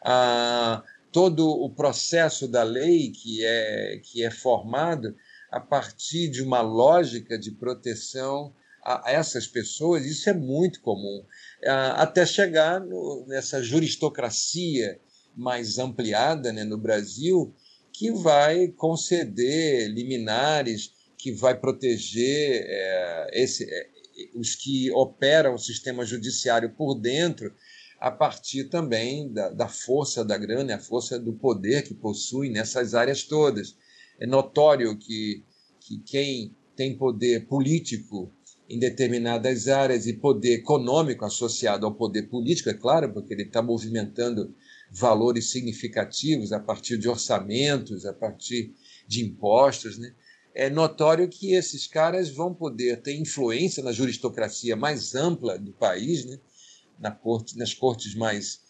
ah, 0.04 0.82
todo 1.10 1.48
o 1.48 1.70
processo 1.70 2.46
da 2.46 2.62
lei 2.62 3.10
que 3.10 3.44
é, 3.44 4.00
que 4.02 4.22
é 4.22 4.30
formado 4.30 5.14
a 5.50 5.60
partir 5.60 6.28
de 6.28 6.42
uma 6.42 6.60
lógica 6.60 7.38
de 7.38 7.52
proteção 7.52 8.52
a, 8.84 9.04
essas 9.06 9.46
pessoas, 9.46 10.04
isso 10.04 10.28
é 10.28 10.34
muito 10.34 10.80
comum, 10.82 11.24
até 11.96 12.26
chegar 12.26 12.80
no, 12.80 13.24
nessa 13.26 13.62
juristocracia 13.62 15.00
mais 15.36 15.78
ampliada 15.78 16.52
né, 16.52 16.64
no 16.64 16.78
Brasil, 16.78 17.54
que 17.94 18.10
vai 18.10 18.68
conceder 18.68 19.88
liminares, 19.88 20.92
que 21.16 21.30
vai 21.30 21.58
proteger 21.58 22.66
é, 22.66 23.30
esse, 23.32 23.64
é, 23.64 23.88
os 24.34 24.56
que 24.56 24.90
operam 24.90 25.54
o 25.54 25.58
sistema 25.58 26.04
judiciário 26.04 26.70
por 26.70 26.96
dentro, 26.96 27.54
a 28.00 28.10
partir 28.10 28.64
também 28.64 29.32
da, 29.32 29.48
da 29.48 29.68
força 29.68 30.24
da 30.24 30.36
grana, 30.36 30.74
a 30.74 30.78
força 30.78 31.20
do 31.20 31.34
poder 31.34 31.82
que 31.82 31.94
possui 31.94 32.50
nessas 32.50 32.94
áreas 32.96 33.22
todas. 33.22 33.76
É 34.18 34.26
notório 34.26 34.98
que, 34.98 35.44
que 35.80 35.98
quem 35.98 36.54
tem 36.74 36.98
poder 36.98 37.46
político 37.46 38.32
em 38.68 38.78
determinadas 38.78 39.68
áreas 39.68 40.08
e 40.08 40.14
poder 40.14 40.54
econômico 40.54 41.24
associado 41.24 41.86
ao 41.86 41.94
poder 41.94 42.24
político, 42.24 42.70
é 42.70 42.74
claro, 42.74 43.12
porque 43.12 43.32
ele 43.32 43.44
está 43.44 43.62
movimentando 43.62 44.52
valores 44.94 45.50
significativos 45.50 46.52
a 46.52 46.60
partir 46.60 46.96
de 46.96 47.08
orçamentos, 47.08 48.06
a 48.06 48.12
partir 48.12 48.72
de 49.08 49.24
impostos, 49.24 49.98
né? 49.98 50.14
É 50.54 50.70
notório 50.70 51.28
que 51.28 51.52
esses 51.52 51.88
caras 51.88 52.30
vão 52.30 52.54
poder 52.54 53.02
ter 53.02 53.16
influência 53.16 53.82
na 53.82 53.90
juristocracia 53.90 54.76
mais 54.76 55.16
ampla 55.16 55.58
do 55.58 55.72
país, 55.72 56.24
né? 56.24 56.38
Na 57.00 57.10
corte, 57.10 57.58
nas 57.58 57.74
cortes 57.74 58.14
mais 58.14 58.62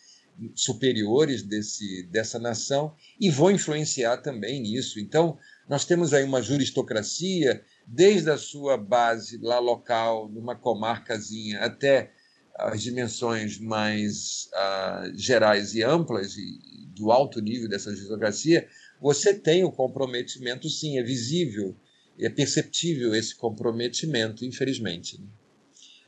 superiores 0.54 1.42
desse, 1.42 2.04
dessa 2.04 2.38
nação 2.38 2.96
e 3.20 3.28
vão 3.28 3.50
influenciar 3.50 4.16
também 4.16 4.62
nisso. 4.62 4.98
Então, 4.98 5.38
nós 5.68 5.84
temos 5.84 6.14
aí 6.14 6.24
uma 6.24 6.40
juristocracia, 6.40 7.62
desde 7.86 8.30
a 8.30 8.38
sua 8.38 8.78
base 8.78 9.38
lá 9.42 9.58
local, 9.58 10.28
numa 10.30 10.56
comarcazinha, 10.56 11.60
até 11.60 12.13
as 12.56 12.82
dimensões 12.82 13.58
mais 13.58 14.48
uh, 14.52 15.16
gerais 15.16 15.74
e 15.74 15.82
amplas 15.82 16.36
e 16.36 16.58
do 16.94 17.10
alto 17.10 17.40
nível 17.40 17.68
dessa 17.68 17.90
juristocracia, 17.90 18.68
você 19.00 19.34
tem 19.34 19.64
o 19.64 19.72
comprometimento, 19.72 20.68
sim, 20.70 20.98
é 20.98 21.02
visível, 21.02 21.76
é 22.18 22.28
perceptível 22.28 23.14
esse 23.14 23.34
comprometimento, 23.34 24.44
infelizmente. 24.44 25.20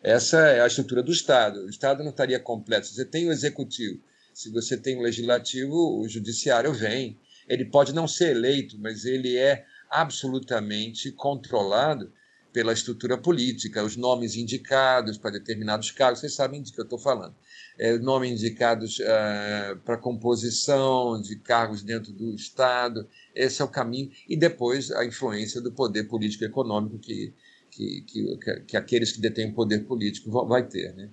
Essa 0.03 0.38
é 0.51 0.61
a 0.61 0.66
estrutura 0.66 1.03
do 1.03 1.11
Estado. 1.11 1.64
O 1.64 1.68
Estado 1.68 2.05
não 2.05 2.11
estaria 2.11 2.38
completo. 2.38 2.86
Você 2.86 3.05
tem 3.05 3.28
o 3.28 3.32
executivo, 3.32 4.01
se 4.32 4.51
você 4.51 4.76
tem 4.76 4.97
o 4.97 5.03
legislativo, 5.03 6.01
o 6.01 6.09
judiciário 6.09 6.72
vem. 6.72 7.18
Ele 7.49 7.64
pode 7.64 7.92
não 7.92 8.07
ser 8.07 8.30
eleito, 8.30 8.78
mas 8.78 9.05
ele 9.05 9.36
é 9.36 9.64
absolutamente 9.90 11.11
controlado 11.11 12.12
pela 12.57 12.72
estrutura 12.72 13.18
política, 13.18 13.84
os 13.84 13.98
nomes 13.98 14.34
indicados 14.34 15.18
para 15.18 15.32
determinados 15.32 15.90
cargos, 15.90 16.20
vocês 16.20 16.32
sabem 16.32 16.62
de 16.62 16.72
que 16.72 16.80
eu 16.80 16.84
estou 16.84 16.98
falando. 16.98 17.34
É, 17.78 17.98
nomes 17.98 18.30
indicados 18.30 18.98
uh, 18.98 19.76
para 19.84 19.98
composição 19.98 21.20
de 21.20 21.36
cargos 21.36 21.82
dentro 21.82 22.14
do 22.14 22.34
Estado, 22.34 23.07
esse 23.34 23.61
é 23.61 23.64
o 23.66 23.68
caminho, 23.68 24.11
e 24.26 24.38
depois 24.38 24.90
a 24.90 25.04
influência 25.04 25.61
do 25.61 25.70
poder 25.70 26.04
político 26.04 26.44
e 26.44 26.46
econômico 26.46 26.98
que, 26.98 27.34
que, 27.70 28.00
que, 28.07 28.61
que 28.66 28.74
aqueles 28.78 29.12
que 29.12 29.20
detêm 29.20 29.52
poder 29.52 29.80
político 29.80 30.30
vão, 30.30 30.48
vai 30.48 30.66
ter. 30.66 30.94
Né? 30.94 31.11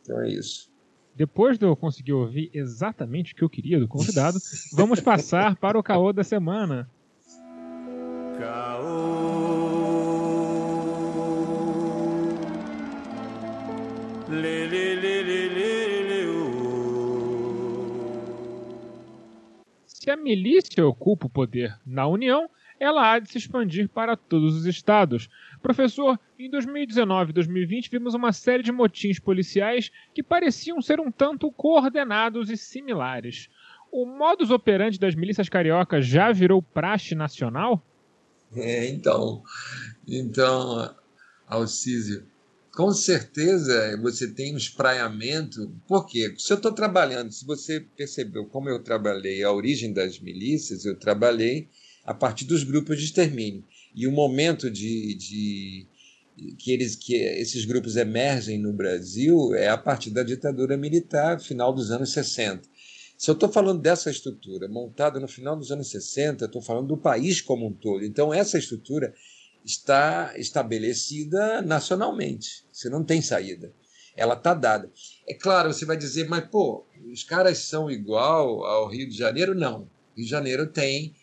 Então 0.00 0.22
é 0.22 0.30
isso. 0.30 0.70
Depois 1.14 1.58
de 1.58 1.66
eu 1.66 1.76
conseguir 1.76 2.14
ouvir 2.14 2.50
exatamente 2.54 3.34
o 3.34 3.36
que 3.36 3.44
eu 3.44 3.50
queria 3.50 3.78
do 3.78 3.86
convidado, 3.86 4.38
vamos 4.72 4.98
passar 4.98 5.56
para 5.56 5.78
o 5.78 5.82
caô 5.82 6.10
da 6.10 6.24
semana. 6.24 6.90
Lê, 14.28 14.66
lê, 14.66 14.96
lê, 14.96 15.22
lê, 15.22 15.48
lê, 15.48 16.02
lê, 16.02 16.26
Se 19.86 20.10
a 20.10 20.16
milícia 20.16 20.84
ocupa 20.84 21.26
o 21.26 21.30
poder 21.30 21.78
na 21.86 22.08
União, 22.08 22.50
ela 22.80 23.08
há 23.08 23.20
de 23.20 23.30
se 23.30 23.38
expandir 23.38 23.88
para 23.88 24.16
todos 24.16 24.56
os 24.56 24.66
estados. 24.66 25.28
Professor, 25.62 26.18
em 26.36 26.50
2019 26.50 27.30
e 27.30 27.34
2020 27.34 27.88
vimos 27.88 28.14
uma 28.14 28.32
série 28.32 28.64
de 28.64 28.72
motins 28.72 29.20
policiais 29.20 29.92
que 30.12 30.24
pareciam 30.24 30.82
ser 30.82 30.98
um 30.98 31.12
tanto 31.12 31.50
coordenados 31.52 32.50
e 32.50 32.56
similares. 32.56 33.48
O 33.92 34.04
modus 34.04 34.50
operandi 34.50 34.98
das 34.98 35.14
milícias 35.14 35.48
cariocas 35.48 36.04
já 36.04 36.32
virou 36.32 36.60
praxe 36.60 37.14
nacional? 37.14 37.80
É, 38.56 38.88
então, 38.88 39.44
então, 40.06 40.92
Alcísio, 41.46 42.26
com 42.76 42.92
certeza 42.92 43.96
você 44.02 44.28
tem 44.28 44.54
um 44.54 44.58
espraiamento. 44.58 45.72
Por 45.88 46.06
quê? 46.06 46.34
Se 46.36 46.52
eu 46.52 46.58
estou 46.58 46.70
trabalhando, 46.70 47.32
se 47.32 47.46
você 47.46 47.80
percebeu 47.80 48.44
como 48.44 48.68
eu 48.68 48.82
trabalhei 48.82 49.42
a 49.42 49.50
origem 49.50 49.94
das 49.94 50.20
milícias, 50.20 50.84
eu 50.84 50.94
trabalhei 50.94 51.68
a 52.04 52.12
partir 52.12 52.44
dos 52.44 52.62
grupos 52.62 52.98
de 52.98 53.06
extermínio. 53.06 53.64
E 53.94 54.06
o 54.06 54.12
momento 54.12 54.70
de, 54.70 55.14
de 55.14 55.86
que, 56.58 56.70
eles, 56.70 56.94
que 56.94 57.14
esses 57.14 57.64
grupos 57.64 57.96
emergem 57.96 58.58
no 58.58 58.74
Brasil 58.74 59.54
é 59.54 59.68
a 59.68 59.78
partir 59.78 60.10
da 60.10 60.22
ditadura 60.22 60.76
militar, 60.76 61.40
final 61.40 61.72
dos 61.72 61.90
anos 61.90 62.12
60. 62.12 62.68
Se 63.16 63.30
eu 63.30 63.32
estou 63.32 63.48
falando 63.48 63.80
dessa 63.80 64.10
estrutura 64.10 64.68
montada 64.68 65.18
no 65.18 65.26
final 65.26 65.56
dos 65.56 65.72
anos 65.72 65.88
60, 65.88 66.44
estou 66.44 66.60
falando 66.60 66.88
do 66.88 66.98
país 66.98 67.40
como 67.40 67.66
um 67.66 67.72
todo. 67.72 68.04
Então, 68.04 68.34
essa 68.34 68.58
estrutura 68.58 69.14
está 69.66 70.32
estabelecida 70.36 71.60
nacionalmente. 71.60 72.64
Você 72.72 72.88
não 72.88 73.02
tem 73.02 73.20
saída. 73.20 73.74
Ela 74.16 74.34
está 74.34 74.54
dada. 74.54 74.90
É 75.28 75.34
claro, 75.34 75.72
você 75.72 75.84
vai 75.84 75.96
dizer, 75.96 76.28
mas 76.28 76.46
pô, 76.48 76.86
os 77.12 77.24
caras 77.24 77.58
são 77.58 77.90
igual 77.90 78.64
ao 78.64 78.88
Rio 78.88 79.08
de 79.08 79.16
Janeiro? 79.16 79.54
Não. 79.54 79.90
Rio 80.16 80.24
de 80.24 80.30
Janeiro 80.30 80.66
tem 80.68 81.14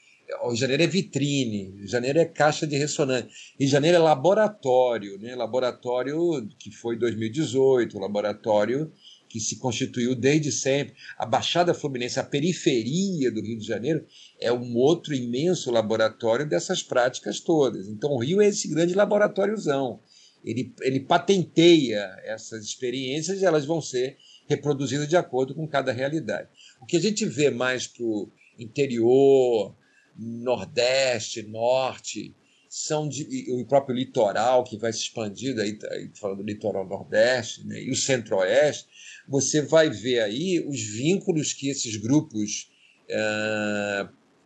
Rio 0.41 0.53
de 0.53 0.59
Janeiro 0.59 0.83
é 0.83 0.87
vitrine, 0.87 1.71
Rio 1.75 1.85
de 1.85 1.91
Janeiro 1.91 2.19
é 2.19 2.25
caixa 2.25 2.65
de 2.65 2.77
ressonância, 2.77 3.25
Rio 3.59 3.67
de 3.67 3.67
Janeiro 3.67 3.97
é 3.97 3.99
laboratório, 3.99 5.19
né? 5.19 5.35
laboratório 5.35 6.47
que 6.57 6.71
foi 6.71 6.97
2018, 6.97 7.99
laboratório 7.99 8.91
que 9.33 9.39
se 9.39 9.55
constituiu 9.55 10.13
desde 10.13 10.51
sempre. 10.51 10.93
A 11.17 11.25
Baixada 11.25 11.73
Fluminense, 11.73 12.19
a 12.19 12.23
periferia 12.23 13.31
do 13.31 13.41
Rio 13.41 13.57
de 13.57 13.65
Janeiro, 13.65 14.05
é 14.39 14.53
um 14.53 14.77
outro 14.77 15.11
imenso 15.11 15.71
laboratório 15.71 16.47
dessas 16.47 16.83
práticas 16.83 17.39
todas. 17.39 17.87
Então, 17.87 18.11
o 18.11 18.19
Rio 18.19 18.39
é 18.43 18.47
esse 18.47 18.67
grande 18.67 18.93
laboratóriozão. 18.93 19.99
Ele, 20.45 20.71
ele 20.81 20.99
patenteia 20.99 22.15
essas 22.23 22.63
experiências 22.63 23.41
e 23.41 23.45
elas 23.45 23.65
vão 23.65 23.81
ser 23.81 24.19
reproduzidas 24.47 25.07
de 25.07 25.17
acordo 25.17 25.55
com 25.55 25.67
cada 25.67 25.91
realidade. 25.91 26.47
O 26.79 26.85
que 26.85 26.97
a 26.97 27.01
gente 27.01 27.25
vê 27.25 27.49
mais 27.49 27.87
para 27.87 28.05
o 28.05 28.31
interior, 28.59 29.75
Nordeste, 30.15 31.41
Norte, 31.41 32.35
são 32.75 33.07
de, 33.07 33.51
o 33.51 33.63
próprio 33.65 33.95
litoral 33.95 34.63
que 34.63 34.77
vai 34.77 34.91
se 34.91 34.99
expandir, 34.99 35.55
daí 35.55 35.73
tá, 35.73 35.87
falando 36.19 36.37
do 36.37 36.43
litoral 36.43 36.87
Nordeste 36.87 37.63
né, 37.67 37.79
e 37.79 37.91
o 37.91 37.95
Centro-Oeste, 37.95 38.87
você 39.27 39.61
vai 39.61 39.89
ver 39.89 40.19
aí 40.19 40.63
os 40.67 40.81
vínculos 40.81 41.53
que 41.53 41.69
esses 41.69 41.95
grupos 41.95 42.69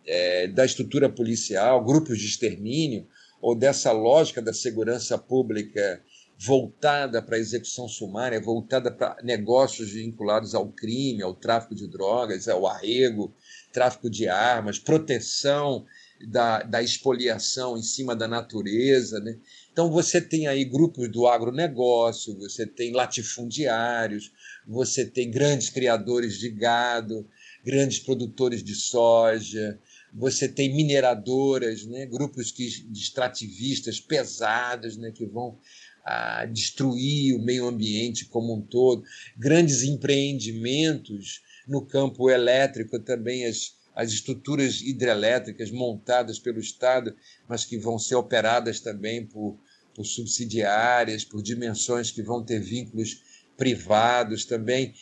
é, 0.07 0.47
da 0.47 0.65
estrutura 0.65 1.09
policial, 1.09 1.83
grupos 1.83 2.19
de 2.19 2.25
extermínio, 2.25 3.07
ou 3.41 3.55
dessa 3.55 3.91
lógica 3.91 4.41
da 4.41 4.53
segurança 4.53 5.17
pública 5.17 6.01
voltada 6.39 7.21
para 7.21 7.35
a 7.35 7.39
execução 7.39 7.87
sumária, 7.87 8.39
voltada 8.39 8.91
para 8.91 9.17
negócios 9.23 9.91
vinculados 9.91 10.53
ao 10.53 10.71
crime, 10.71 11.23
ao 11.23 11.33
tráfico 11.33 11.73
de 11.73 11.87
drogas, 11.87 12.47
ao 12.47 12.67
arrego, 12.67 13.33
tráfico 13.73 14.09
de 14.09 14.27
armas, 14.27 14.77
proteção 14.77 15.85
da, 16.27 16.61
da 16.61 16.81
expoliação 16.81 17.77
em 17.77 17.81
cima 17.81 18.15
da 18.15 18.27
natureza. 18.27 19.19
Né? 19.19 19.37
Então, 19.71 19.91
você 19.91 20.21
tem 20.21 20.47
aí 20.47 20.63
grupos 20.63 21.09
do 21.09 21.27
agronegócio, 21.27 22.37
você 22.37 22.65
tem 22.67 22.93
latifundiários, 22.93 24.31
você 24.67 25.05
tem 25.05 25.31
grandes 25.31 25.69
criadores 25.69 26.37
de 26.37 26.49
gado, 26.49 27.25
grandes 27.63 27.99
produtores 27.99 28.61
de 28.61 28.75
soja, 28.75 29.79
você 30.13 30.47
tem 30.47 30.75
mineradoras, 30.75 31.85
né? 31.85 32.05
grupos 32.05 32.51
que, 32.51 32.67
extrativistas 32.91 33.99
pesados 33.99 34.97
né? 34.97 35.11
que 35.11 35.25
vão 35.25 35.57
a 36.03 36.45
destruir 36.45 37.35
o 37.35 37.43
meio 37.43 37.67
ambiente 37.67 38.25
como 38.25 38.55
um 38.55 38.61
todo, 38.61 39.03
grandes 39.37 39.83
empreendimentos 39.83 41.41
no 41.67 41.85
campo 41.85 42.29
elétrico 42.29 42.97
também 42.99 43.45
as, 43.45 43.75
as 43.93 44.11
estruturas 44.11 44.81
hidrelétricas 44.81 45.69
montadas 45.69 46.39
pelo 46.39 46.59
Estado, 46.59 47.15
mas 47.47 47.65
que 47.65 47.77
vão 47.77 47.99
ser 47.99 48.15
operadas 48.15 48.79
também 48.79 49.25
por, 49.25 49.59
por 49.93 50.05
subsidiárias, 50.05 51.25
por 51.25 51.41
dimensões 51.41 52.09
que 52.09 52.21
vão 52.21 52.41
ter 52.41 52.61
vínculos 52.61 53.21
privados 53.57 54.45
também. 54.45 54.93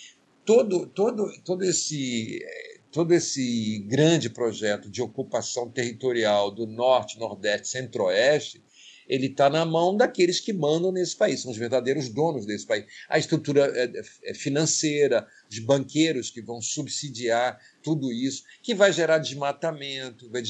Todo, 0.45 0.87
todo, 0.87 1.31
todo, 1.43 1.63
esse, 1.63 2.39
todo 2.91 3.13
esse 3.13 3.79
grande 3.87 4.29
projeto 4.29 4.89
de 4.89 5.01
ocupação 5.01 5.69
territorial 5.69 6.49
do 6.49 6.65
Norte, 6.65 7.19
Nordeste, 7.19 7.67
Centro-Oeste 7.67 8.63
ele 9.07 9.27
está 9.27 9.49
na 9.49 9.65
mão 9.65 9.95
daqueles 9.95 10.39
que 10.39 10.51
mandam 10.51 10.91
nesse 10.91 11.15
país, 11.15 11.41
são 11.41 11.51
os 11.51 11.57
verdadeiros 11.57 12.09
donos 12.09 12.45
desse 12.45 12.65
país. 12.65 12.85
A 13.07 13.17
estrutura 13.17 13.71
é, 13.75 13.91
é, 14.23 14.33
financeira, 14.33 15.27
os 15.49 15.59
banqueiros 15.59 16.29
que 16.31 16.41
vão 16.41 16.61
subsidiar 16.61 17.59
tudo 17.83 18.11
isso, 18.11 18.43
que 18.61 18.73
vai 18.73 18.91
gerar 18.91 19.19
desmatamento, 19.19 20.29
vai, 20.29 20.43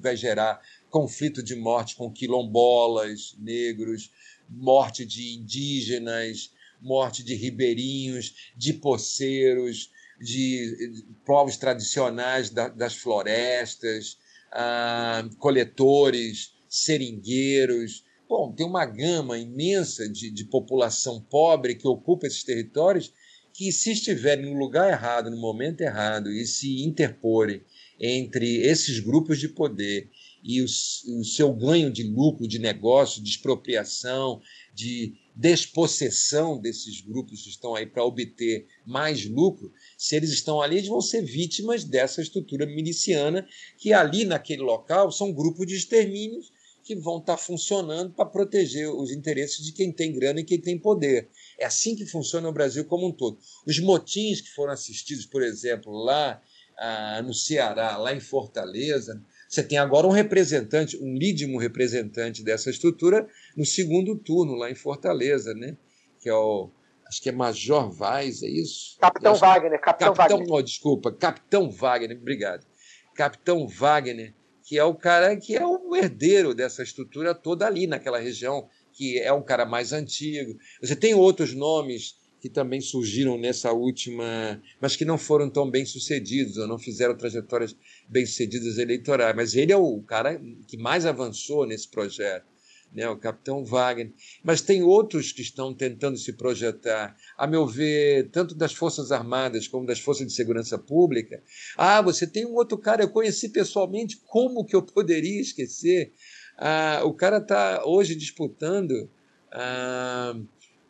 vai 0.00 0.16
gerar 0.16 0.60
conflito 0.90 1.42
de 1.42 1.56
morte 1.56 1.96
com 1.96 2.12
quilombolas, 2.12 3.34
negros, 3.38 4.10
morte 4.48 5.04
de 5.04 5.34
indígenas, 5.34 6.52
morte 6.84 7.24
de 7.24 7.34
ribeirinhos, 7.34 8.52
de 8.56 8.74
poceiros, 8.74 9.90
de 10.20 11.04
povos 11.24 11.56
tradicionais 11.56 12.50
das 12.50 12.94
florestas, 12.94 14.18
ah, 14.52 15.28
coletores 15.38 16.52
seringueiros. 16.68 18.04
Bom, 18.28 18.52
tem 18.52 18.66
uma 18.66 18.84
gama 18.84 19.38
imensa 19.38 20.08
de, 20.08 20.30
de 20.30 20.44
população 20.44 21.20
pobre 21.20 21.74
que 21.74 21.88
ocupa 21.88 22.26
esses 22.26 22.44
territórios 22.44 23.12
que, 23.52 23.70
se 23.72 23.92
estiverem 23.92 24.46
no 24.46 24.58
lugar 24.58 24.90
errado, 24.90 25.30
no 25.30 25.36
momento 25.36 25.80
errado, 25.80 26.30
e 26.30 26.44
se 26.44 26.82
interporem 26.82 27.62
entre 28.00 28.62
esses 28.62 28.98
grupos 28.98 29.38
de 29.38 29.48
poder 29.48 30.10
e 30.42 30.60
o, 30.60 30.64
o 30.64 31.24
seu 31.24 31.52
ganho 31.54 31.90
de 31.90 32.02
lucro, 32.02 32.46
de 32.46 32.58
negócio, 32.58 33.22
de 33.22 33.30
expropriação, 33.30 34.42
de 34.74 35.14
despossessão 35.34 36.58
desses 36.58 37.00
grupos 37.00 37.42
que 37.42 37.48
estão 37.48 37.74
aí 37.74 37.86
para 37.86 38.04
obter 38.04 38.66
mais 38.86 39.24
lucro, 39.26 39.72
se 39.98 40.14
eles 40.14 40.30
estão 40.30 40.62
ali, 40.62 40.76
eles 40.76 40.88
vão 40.88 41.00
ser 41.00 41.22
vítimas 41.22 41.82
dessa 41.82 42.22
estrutura 42.22 42.64
miliciana, 42.66 43.46
que 43.76 43.92
ali 43.92 44.24
naquele 44.24 44.62
local 44.62 45.10
são 45.10 45.32
grupos 45.32 45.66
de 45.66 45.74
extermínios 45.74 46.52
que 46.84 46.94
vão 46.94 47.18
estar 47.18 47.38
funcionando 47.38 48.12
para 48.12 48.26
proteger 48.26 48.88
os 48.90 49.10
interesses 49.10 49.64
de 49.64 49.72
quem 49.72 49.90
tem 49.90 50.12
grana 50.12 50.40
e 50.40 50.44
quem 50.44 50.60
tem 50.60 50.78
poder. 50.78 51.30
É 51.58 51.64
assim 51.64 51.96
que 51.96 52.06
funciona 52.06 52.48
o 52.48 52.52
Brasil 52.52 52.84
como 52.84 53.08
um 53.08 53.12
todo. 53.12 53.38
Os 53.66 53.78
motins 53.80 54.40
que 54.40 54.50
foram 54.50 54.72
assistidos, 54.72 55.24
por 55.24 55.42
exemplo, 55.42 55.92
lá 55.92 56.40
ah, 56.76 57.22
no 57.22 57.32
Ceará, 57.32 57.96
lá 57.96 58.14
em 58.14 58.20
Fortaleza, 58.20 59.20
você 59.54 59.62
tem 59.62 59.78
agora 59.78 60.06
um 60.06 60.10
representante, 60.10 60.96
um 60.96 61.14
lídimo 61.14 61.58
representante 61.58 62.42
dessa 62.42 62.70
estrutura 62.70 63.28
no 63.56 63.64
segundo 63.64 64.16
turno, 64.16 64.54
lá 64.54 64.70
em 64.70 64.74
Fortaleza, 64.74 65.54
né? 65.54 65.76
que 66.24 66.30
é 66.30 66.34
o. 66.34 66.70
Acho 67.06 67.20
que 67.20 67.28
é 67.28 67.32
Major 67.32 67.90
Vaz, 67.90 68.42
é 68.42 68.48
isso? 68.48 68.96
Capitão 68.98 69.34
Wagner, 69.34 69.78
Capitão, 69.78 70.14
Capitão 70.14 70.38
Wagner. 70.38 70.54
Oh, 70.54 70.62
desculpa, 70.62 71.12
Capitão 71.12 71.70
Wagner, 71.70 72.16
obrigado. 72.16 72.66
Capitão 73.14 73.68
Wagner, 73.68 74.34
que 74.64 74.78
é 74.78 74.84
o 74.84 74.94
cara 74.94 75.36
que 75.36 75.54
é 75.54 75.64
o 75.64 75.94
herdeiro 75.94 76.54
dessa 76.54 76.82
estrutura 76.82 77.34
toda 77.34 77.66
ali 77.66 77.86
naquela 77.86 78.18
região, 78.18 78.66
que 78.90 79.18
é 79.20 79.30
um 79.34 79.42
cara 79.42 79.66
mais 79.66 79.92
antigo. 79.92 80.58
Você 80.80 80.96
tem 80.96 81.12
outros 81.12 81.52
nomes 81.52 82.16
que 82.44 82.50
também 82.50 82.78
surgiram 82.78 83.38
nessa 83.38 83.72
última, 83.72 84.62
mas 84.78 84.94
que 84.94 85.06
não 85.06 85.16
foram 85.16 85.48
tão 85.48 85.70
bem 85.70 85.86
sucedidos, 85.86 86.58
ou 86.58 86.68
não 86.68 86.78
fizeram 86.78 87.16
trajetórias 87.16 87.74
bem 88.06 88.26
sucedidas 88.26 88.76
eleitorais. 88.76 89.34
Mas 89.34 89.54
ele 89.54 89.72
é 89.72 89.76
o 89.78 90.02
cara 90.02 90.38
que 90.68 90.76
mais 90.76 91.06
avançou 91.06 91.66
nesse 91.66 91.88
projeto, 91.88 92.44
né? 92.92 93.08
o 93.08 93.16
capitão 93.16 93.64
Wagner. 93.64 94.12
Mas 94.42 94.60
tem 94.60 94.82
outros 94.82 95.32
que 95.32 95.40
estão 95.40 95.72
tentando 95.72 96.18
se 96.18 96.34
projetar, 96.34 97.16
a 97.34 97.46
meu 97.46 97.66
ver, 97.66 98.28
tanto 98.28 98.54
das 98.54 98.74
Forças 98.74 99.10
Armadas 99.10 99.66
como 99.66 99.86
das 99.86 99.98
Forças 99.98 100.26
de 100.26 100.34
Segurança 100.34 100.76
Pública. 100.76 101.42
Ah, 101.78 102.02
você 102.02 102.26
tem 102.26 102.44
um 102.44 102.56
outro 102.56 102.76
cara, 102.76 103.04
eu 103.04 103.08
conheci 103.08 103.48
pessoalmente, 103.48 104.20
como 104.26 104.66
que 104.66 104.76
eu 104.76 104.82
poderia 104.82 105.40
esquecer? 105.40 106.12
Ah, 106.58 107.00
o 107.06 107.14
cara 107.14 107.38
está 107.38 107.86
hoje 107.86 108.14
disputando. 108.14 109.08
Ah, 109.50 110.36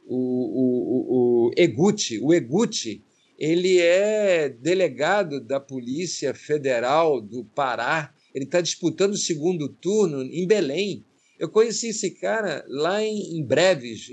o, 0.07 0.17
o, 0.17 1.49
o, 1.49 1.51
Eguchi. 1.57 2.19
O 2.21 2.33
Eguchi 2.33 3.03
ele 3.39 3.79
é 3.79 4.49
delegado 4.49 5.41
da 5.41 5.59
Polícia 5.59 6.33
Federal 6.33 7.21
do 7.21 7.45
Pará. 7.45 8.15
Ele 8.35 8.45
está 8.45 8.61
disputando 8.61 9.13
o 9.13 9.19
segundo 9.19 9.69
turno 9.69 10.23
em 10.23 10.47
Belém. 10.47 11.05
Eu 11.39 11.49
conheci 11.49 11.89
esse 11.89 12.13
cara 12.13 12.65
lá 12.69 13.03
em, 13.03 13.39
em 13.39 13.45
Breves, 13.45 14.09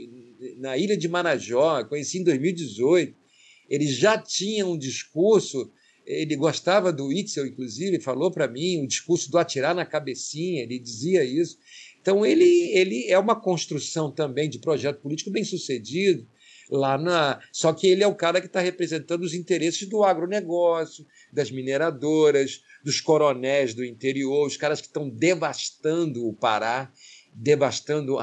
na 0.58 0.76
ilha 0.78 0.98
de 0.98 1.08
Marajó, 1.08 1.84
conheci 1.86 2.18
em 2.18 2.24
2018. 2.24 3.16
Ele 3.70 3.88
já 3.88 4.18
tinha 4.18 4.66
um 4.66 4.78
discurso, 4.78 5.72
ele 6.06 6.36
gostava 6.36 6.92
do 6.92 7.14
Itzel, 7.14 7.46
inclusive, 7.46 8.00
falou 8.00 8.32
para 8.32 8.48
mim, 8.48 8.84
o 8.84 8.88
discurso 8.88 9.32
do 9.32 9.38
atirar 9.38 9.76
na 9.76 9.86
cabecinha, 9.86 10.64
ele 10.64 10.80
dizia 10.80 11.24
isso. 11.24 11.58
Então, 12.02 12.26
ele, 12.26 12.72
ele 12.74 13.06
é 13.08 13.18
uma 13.18 13.40
construção 13.40 14.12
também 14.12 14.50
de 14.50 14.60
projeto 14.60 15.02
político 15.02 15.30
bem 15.30 15.44
sucedido, 15.44 16.28
lá 16.70 16.98
na. 16.98 17.40
Só 17.52 17.74
que 17.74 17.88
ele 17.88 18.04
é 18.04 18.08
o 18.08 18.16
cara 18.16 18.42
que 18.42 18.48
está 18.48 18.60
representando 18.60 19.22
os 19.24 19.34
interesses 19.34 19.88
do 19.88 20.04
agronegócio, 20.04 21.06
das 21.32 21.52
mineradoras, 21.52 22.62
dos 22.84 23.00
coronéis 23.02 23.74
do 23.74 23.86
interior, 23.86 24.48
os 24.48 24.58
caras 24.58 24.82
que 24.82 24.88
estão 24.88 25.10
devastando 25.10 26.28
o 26.28 26.34
Pará, 26.34 26.92
devastando, 27.34 28.18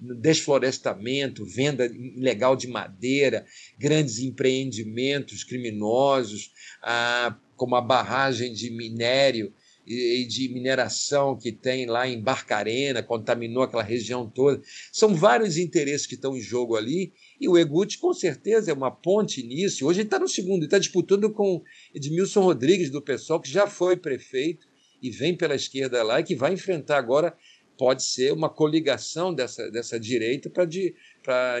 desflorestamento, 0.00 1.44
venda 1.44 1.86
ilegal 1.86 2.54
de 2.54 2.68
madeira, 2.68 3.44
grandes 3.78 4.20
empreendimentos 4.20 5.42
criminosos, 5.42 6.52
ah, 6.82 7.36
como 7.56 7.74
a 7.74 7.80
barragem 7.80 8.52
de 8.52 8.70
minério 8.70 9.52
e 9.88 10.26
de 10.26 10.48
mineração 10.50 11.34
que 11.36 11.50
tem 11.50 11.86
lá 11.86 12.06
em 12.06 12.20
Barcarena, 12.20 13.02
contaminou 13.02 13.62
aquela 13.62 13.82
região 13.82 14.28
toda. 14.28 14.60
São 14.92 15.14
vários 15.14 15.56
interesses 15.56 16.06
que 16.06 16.14
estão 16.14 16.36
em 16.36 16.40
jogo 16.40 16.76
ali, 16.76 17.12
e 17.40 17.48
o 17.48 17.56
Eguti, 17.56 17.96
com 17.98 18.12
certeza, 18.12 18.70
é 18.70 18.74
uma 18.74 18.90
ponte 18.90 19.42
nisso. 19.42 19.86
Hoje 19.86 20.00
ele 20.00 20.08
está 20.08 20.18
no 20.18 20.28
segundo, 20.28 20.64
está 20.64 20.78
disputando 20.78 21.30
com 21.30 21.62
Edmilson 21.94 22.42
Rodrigues, 22.42 22.90
do 22.90 23.00
PSOL, 23.00 23.40
que 23.40 23.50
já 23.50 23.66
foi 23.66 23.96
prefeito 23.96 24.66
e 25.00 25.10
vem 25.10 25.34
pela 25.34 25.54
esquerda 25.54 26.02
lá, 26.02 26.20
e 26.20 26.24
que 26.24 26.34
vai 26.34 26.52
enfrentar 26.52 26.98
agora, 26.98 27.34
pode 27.78 28.02
ser, 28.02 28.32
uma 28.32 28.50
coligação 28.50 29.32
dessa, 29.32 29.70
dessa 29.70 29.98
direita 29.98 30.50
para 30.50 30.64
de, 30.64 30.94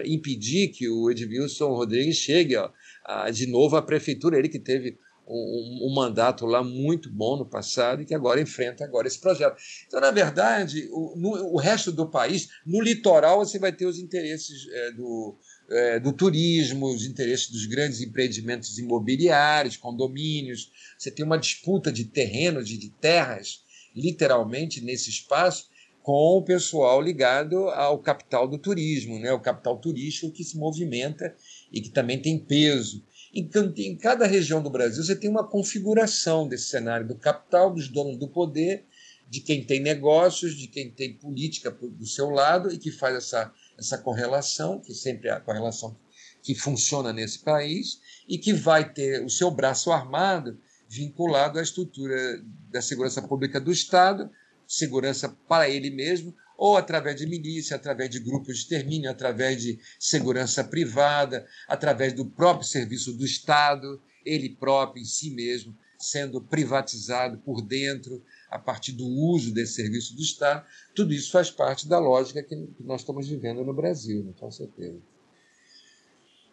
impedir 0.04 0.68
que 0.68 0.88
o 0.88 1.10
Edmilson 1.10 1.68
Rodrigues 1.68 2.16
chegue 2.16 2.56
ó, 2.56 2.70
a, 3.04 3.30
de 3.30 3.46
novo 3.46 3.76
à 3.76 3.82
prefeitura. 3.82 4.36
Ele 4.38 4.48
que 4.48 4.58
teve 4.58 4.98
um, 5.28 5.86
um, 5.86 5.94
mandato 5.94 6.46
lá 6.46 6.62
muito 6.62 7.10
bom 7.10 7.36
no 7.36 7.44
passado 7.44 8.02
e 8.02 8.06
que 8.06 8.14
agora 8.14 8.40
enfrenta 8.40 8.84
agora 8.84 9.06
esse 9.06 9.20
projeto. 9.20 9.56
Então, 9.86 10.00
na 10.00 10.10
verdade, 10.10 10.88
o, 10.90 11.14
no, 11.16 11.54
o 11.54 11.56
resto 11.56 11.92
do 11.92 12.08
país, 12.08 12.48
no 12.64 12.80
litoral, 12.80 13.44
você 13.44 13.58
vai 13.58 13.72
ter 13.72 13.86
os 13.86 13.98
interesses 13.98 14.66
é, 14.70 14.92
do, 14.92 15.38
é, 15.70 16.00
do 16.00 16.12
turismo, 16.12 16.86
os 16.86 17.04
interesses 17.04 17.50
dos 17.50 17.66
grandes 17.66 18.00
empreendimentos 18.00 18.78
imobiliários, 18.78 19.76
condomínios. 19.76 20.70
Você 20.98 21.10
tem 21.10 21.24
uma 21.24 21.38
disputa 21.38 21.92
de 21.92 22.04
terrenos, 22.04 22.68
de, 22.68 22.78
de 22.78 22.90
terras, 22.90 23.62
literalmente, 23.94 24.80
nesse 24.80 25.10
espaço, 25.10 25.68
com 26.08 26.38
o 26.38 26.42
pessoal 26.42 27.02
ligado 27.02 27.68
ao 27.68 27.98
capital 27.98 28.48
do 28.48 28.56
turismo, 28.56 29.18
né? 29.18 29.30
o 29.30 29.40
capital 29.40 29.78
turístico 29.78 30.32
que 30.32 30.42
se 30.42 30.56
movimenta 30.56 31.36
e 31.70 31.82
que 31.82 31.90
também 31.90 32.18
tem 32.18 32.38
peso. 32.38 33.04
Então, 33.38 33.72
em 33.76 33.96
cada 33.96 34.26
região 34.26 34.60
do 34.60 34.68
Brasil, 34.68 35.00
você 35.00 35.14
tem 35.14 35.30
uma 35.30 35.46
configuração 35.46 36.48
desse 36.48 36.70
cenário 36.70 37.06
do 37.06 37.14
capital, 37.14 37.72
dos 37.72 37.86
donos 37.86 38.16
do 38.18 38.26
poder, 38.26 38.84
de 39.28 39.40
quem 39.40 39.64
tem 39.64 39.78
negócios, 39.78 40.56
de 40.56 40.66
quem 40.66 40.90
tem 40.90 41.16
política 41.16 41.70
do 41.70 42.04
seu 42.04 42.30
lado 42.30 42.72
e 42.72 42.78
que 42.78 42.90
faz 42.90 43.14
essa, 43.14 43.54
essa 43.78 43.96
correlação, 43.96 44.80
que 44.80 44.92
sempre 44.92 45.28
é 45.28 45.32
a 45.32 45.38
correlação 45.38 45.96
que 46.42 46.52
funciona 46.52 47.12
nesse 47.12 47.38
país, 47.38 48.00
e 48.28 48.38
que 48.38 48.52
vai 48.52 48.92
ter 48.92 49.24
o 49.24 49.30
seu 49.30 49.52
braço 49.52 49.92
armado 49.92 50.58
vinculado 50.88 51.60
à 51.60 51.62
estrutura 51.62 52.42
da 52.72 52.82
segurança 52.82 53.22
pública 53.22 53.60
do 53.60 53.70
Estado, 53.70 54.28
segurança 54.66 55.28
para 55.46 55.70
ele 55.70 55.90
mesmo, 55.90 56.34
ou 56.58 56.76
através 56.76 57.14
de 57.14 57.24
milícia, 57.24 57.76
através 57.76 58.10
de 58.10 58.18
grupos 58.18 58.56
de 58.56 58.62
extermínio, 58.62 59.08
através 59.08 59.62
de 59.62 59.78
segurança 59.96 60.64
privada, 60.64 61.46
através 61.68 62.12
do 62.12 62.26
próprio 62.26 62.66
serviço 62.66 63.16
do 63.16 63.24
Estado, 63.24 64.02
ele 64.26 64.50
próprio, 64.50 65.00
em 65.00 65.04
si 65.04 65.30
mesmo, 65.30 65.72
sendo 65.96 66.40
privatizado 66.40 67.38
por 67.38 67.62
dentro, 67.62 68.20
a 68.50 68.58
partir 68.58 68.90
do 68.92 69.06
uso 69.06 69.54
desse 69.54 69.74
serviço 69.74 70.16
do 70.16 70.20
Estado. 70.20 70.66
Tudo 70.96 71.14
isso 71.14 71.30
faz 71.30 71.48
parte 71.48 71.88
da 71.88 72.00
lógica 72.00 72.42
que 72.42 72.56
nós 72.80 73.02
estamos 73.02 73.28
vivendo 73.28 73.64
no 73.64 73.72
Brasil, 73.72 74.24
né? 74.24 74.32
com 74.38 74.50
certeza. 74.50 74.98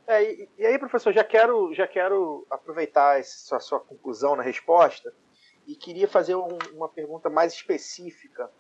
É, 0.08 0.48
e, 0.60 0.66
aí, 0.68 0.78
professor, 0.78 1.12
já 1.12 1.24
quero, 1.24 1.74
já 1.74 1.88
quero 1.88 2.46
aproveitar 2.52 3.20
essa 3.20 3.60
sua 3.60 3.80
conclusão 3.80 4.36
na 4.36 4.44
resposta 4.44 5.12
e 5.66 5.76
queria 5.76 6.08
fazer 6.08 6.36
um, 6.36 6.60
uma 6.76 6.88
pergunta 6.88 7.28
mais 7.28 7.54
específica 7.54 8.52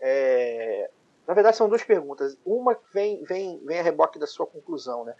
é, 0.00 0.90
na 1.28 1.34
verdade, 1.34 1.58
são 1.58 1.68
duas 1.68 1.84
perguntas. 1.84 2.38
Uma 2.42 2.74
vem, 2.90 3.22
vem, 3.22 3.62
vem 3.62 3.78
a 3.78 3.82
reboque 3.82 4.18
da 4.18 4.26
sua 4.26 4.46
conclusão, 4.46 5.04
né? 5.04 5.14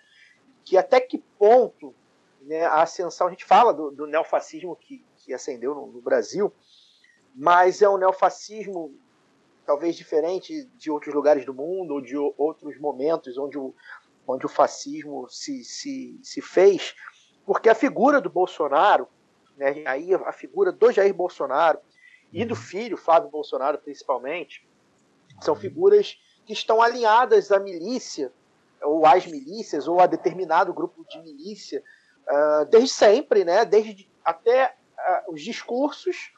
Que 0.64 0.78
até 0.78 0.98
que 0.98 1.18
ponto 1.38 1.94
né, 2.40 2.64
a 2.64 2.80
ascensão, 2.80 3.26
a 3.26 3.30
gente 3.30 3.44
fala 3.44 3.74
do, 3.74 3.90
do 3.90 4.06
neofascismo 4.06 4.74
que, 4.74 5.04
que 5.18 5.34
ascendeu 5.34 5.74
no, 5.74 5.86
no, 5.88 6.00
Brasil, 6.00 6.50
mas 7.34 7.82
é 7.82 7.88
um 7.90 7.98
neofascismo 7.98 8.98
talvez 9.66 9.96
diferente 9.96 10.64
de 10.78 10.90
outros 10.90 11.14
lugares 11.14 11.44
do 11.44 11.52
mundo 11.52 11.92
ou 11.92 12.00
de 12.00 12.16
outros 12.16 12.78
momentos 12.80 13.36
onde 13.36 13.58
o, 13.58 13.74
onde 14.26 14.46
o 14.46 14.48
fascismo 14.48 15.28
se, 15.28 15.62
se, 15.62 16.18
se 16.22 16.40
fez, 16.40 16.94
porque 17.44 17.68
a 17.68 17.74
figura 17.74 18.18
do 18.18 18.30
Bolsonaro, 18.30 19.06
né, 19.58 19.82
aí 19.84 20.14
a 20.14 20.32
figura 20.32 20.72
do 20.72 20.90
Jair 20.90 21.12
Bolsonaro 21.12 21.78
e 22.32 22.46
do 22.46 22.56
filho, 22.56 22.96
Flávio 22.96 23.28
Bolsonaro 23.28 23.76
principalmente, 23.76 24.66
são 25.40 25.54
figuras 25.54 26.18
que 26.46 26.52
estão 26.52 26.80
alinhadas 26.80 27.52
à 27.52 27.58
milícia, 27.58 28.32
ou 28.82 29.04
às 29.06 29.26
milícias, 29.26 29.88
ou 29.88 30.00
a 30.00 30.06
determinado 30.06 30.72
grupo 30.72 31.04
de 31.08 31.18
milícia, 31.20 31.82
uh, 32.26 32.64
desde 32.66 32.90
sempre, 32.90 33.44
né? 33.44 33.64
desde 33.64 34.08
até 34.24 34.74
uh, 34.96 35.32
os 35.32 35.42
discursos. 35.42 36.32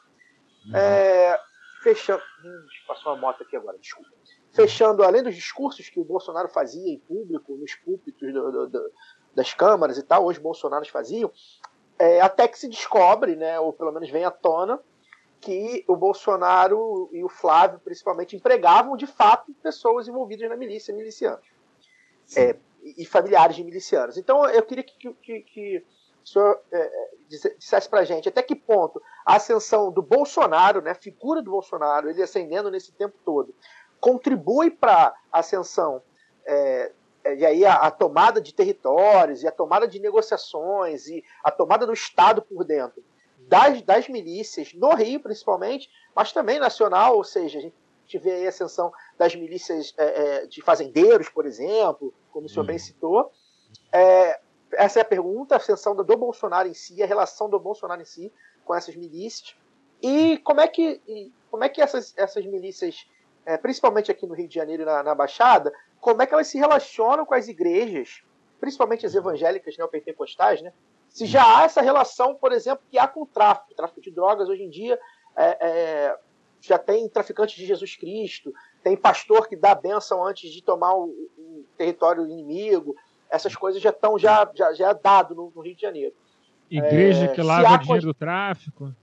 Uhum. 0.65 0.75
É, 0.75 1.39
fechando. 1.81 2.21
Hum, 2.45 2.65
passou 2.87 3.13
uma 3.13 3.21
moto 3.21 3.41
aqui 3.43 3.55
agora, 3.55 3.77
desculpa. 3.77 4.09
Fechando, 4.51 5.03
além 5.03 5.23
dos 5.23 5.33
discursos 5.33 5.89
que 5.89 5.99
o 5.99 6.03
Bolsonaro 6.03 6.49
fazia 6.49 6.93
em 6.93 6.99
público, 6.99 7.55
nos 7.55 7.73
púlpitos 7.75 8.33
do, 8.33 8.51
do, 8.51 8.67
do, 8.67 8.91
das 9.33 9.53
câmaras 9.53 9.97
e 9.97 10.03
tal, 10.03 10.25
hoje 10.25 10.39
Bolsonaros 10.39 10.89
faziam, 10.89 11.31
é, 11.97 12.19
até 12.19 12.47
que 12.47 12.59
se 12.59 12.67
descobre, 12.67 13.35
né, 13.35 13.59
ou 13.59 13.71
pelo 13.71 13.91
menos 13.91 14.09
vem 14.09 14.25
à 14.25 14.31
tona, 14.31 14.79
que 15.41 15.83
o 15.87 15.95
Bolsonaro 15.95 17.09
e 17.11 17.23
o 17.23 17.29
Flávio, 17.29 17.79
principalmente, 17.79 18.35
empregavam 18.35 18.95
de 18.95 19.07
fato 19.07 19.51
pessoas 19.61 20.07
envolvidas 20.07 20.47
na 20.47 20.55
milícia, 20.55 20.93
milicianos. 20.93 21.45
É, 22.37 22.55
e 22.83 23.05
familiares 23.05 23.55
de 23.55 23.63
milicianos. 23.63 24.17
Então, 24.17 24.45
eu 24.45 24.63
queria 24.63 24.83
que, 24.83 25.13
que, 25.13 25.41
que 25.41 25.85
o 26.23 26.27
senhor 26.27 26.61
é, 26.71 27.09
dissesse 27.27 27.89
para 27.89 28.01
a 28.01 28.03
gente 28.05 28.29
até 28.29 28.41
que 28.41 28.55
ponto 28.55 29.01
a 29.25 29.35
ascensão 29.35 29.91
do 29.91 30.01
Bolsonaro, 30.01 30.81
né, 30.81 30.91
a 30.91 30.95
figura 30.95 31.41
do 31.41 31.51
Bolsonaro, 31.51 32.09
ele 32.09 32.21
ascendendo 32.21 32.71
nesse 32.71 32.91
tempo 32.91 33.15
todo, 33.25 33.53
contribui 33.99 34.71
para 34.71 35.13
a 35.31 35.39
ascensão 35.39 36.01
é, 36.45 36.91
é, 37.23 37.35
e 37.35 37.45
aí 37.45 37.65
a, 37.65 37.75
a, 37.75 37.91
tomada 37.91 38.41
de 38.41 38.53
territórios 38.53 39.43
e 39.43 39.47
a 39.47 39.51
tomada 39.51 39.87
de 39.87 39.99
negociações 39.99 41.07
e 41.07 41.23
a 41.43 41.51
tomada 41.51 41.85
do 41.85 41.93
Estado 41.93 42.41
por 42.41 42.63
dentro 42.63 43.03
das, 43.51 43.81
das 43.81 44.07
milícias, 44.07 44.73
no 44.73 44.95
Rio 44.95 45.19
principalmente, 45.19 45.89
mas 46.15 46.31
também 46.31 46.57
nacional, 46.57 47.17
ou 47.17 47.23
seja, 47.25 47.59
a 47.59 47.61
gente 47.61 48.17
vê 48.17 48.45
a 48.45 48.49
ascensão 48.49 48.93
das 49.17 49.35
milícias 49.35 49.93
é, 49.97 50.05
é, 50.05 50.47
de 50.47 50.61
fazendeiros, 50.61 51.27
por 51.27 51.45
exemplo, 51.45 52.13
como 52.31 52.45
o 52.45 52.49
senhor 52.49 52.63
bem 52.63 52.77
uhum. 52.77 52.79
citou. 52.79 53.31
É, 53.91 54.39
essa 54.71 54.99
é 54.99 55.01
a 55.01 55.05
pergunta, 55.05 55.53
a 55.53 55.57
ascensão 55.57 55.93
do 55.93 56.17
Bolsonaro 56.17 56.69
em 56.69 56.73
si, 56.73 57.03
a 57.03 57.05
relação 57.05 57.49
do 57.49 57.59
Bolsonaro 57.59 58.01
em 58.01 58.05
si 58.05 58.31
com 58.63 58.73
essas 58.73 58.95
milícias. 58.95 59.53
E 60.01 60.37
como 60.37 60.61
é 60.61 60.67
que, 60.69 61.01
como 61.49 61.65
é 61.65 61.67
que 61.67 61.81
essas, 61.81 62.13
essas 62.15 62.45
milícias, 62.45 63.05
é, 63.45 63.57
principalmente 63.57 64.09
aqui 64.09 64.25
no 64.25 64.33
Rio 64.33 64.47
de 64.47 64.55
Janeiro 64.55 64.83
e 64.83 64.85
na, 64.85 65.03
na, 65.03 65.13
Baixada, 65.13 65.73
como 65.99 66.21
é 66.21 66.25
que 66.25 66.33
elas 66.33 66.47
se 66.47 66.57
relacionam 66.57 67.25
com 67.25 67.33
as 67.33 67.49
igrejas, 67.49 68.23
principalmente 68.61 69.05
as 69.05 69.13
evangélicas 69.13 69.77
neopentecostais, 69.77 70.61
né? 70.61 70.71
Se 71.11 71.25
já 71.25 71.59
há 71.59 71.63
essa 71.63 71.81
relação, 71.81 72.35
por 72.35 72.51
exemplo, 72.51 72.83
que 72.89 72.97
há 72.97 73.07
com 73.07 73.23
o 73.23 73.25
tráfico, 73.25 73.75
tráfico 73.75 74.01
de 74.01 74.11
drogas 74.11 74.47
hoje 74.47 74.63
em 74.63 74.69
dia, 74.69 74.97
é, 75.35 75.57
é, 75.59 76.17
já 76.61 76.77
tem 76.77 77.07
traficantes 77.09 77.55
de 77.55 77.65
Jesus 77.65 77.95
Cristo, 77.95 78.53
tem 78.81 78.95
pastor 78.95 79.47
que 79.47 79.55
dá 79.55 79.75
bênção 79.75 80.25
antes 80.25 80.49
de 80.51 80.63
tomar 80.63 80.93
o, 80.95 81.09
o 81.37 81.65
território 81.77 82.25
inimigo, 82.25 82.95
essas 83.29 83.55
coisas 83.55 83.81
já 83.81 83.89
estão 83.89 84.17
já, 84.17 84.49
já, 84.53 84.73
já 84.73 84.89
é 84.89 84.93
dado 84.93 85.35
no, 85.35 85.51
no 85.53 85.61
Rio 85.61 85.75
de 85.75 85.81
Janeiro. 85.81 86.13
Igreja 86.69 87.25
é, 87.25 87.27
que 87.27 87.41
lava 87.41 87.77
dinheiro 87.77 88.07
do 88.07 88.13
tráfico. 88.13 88.93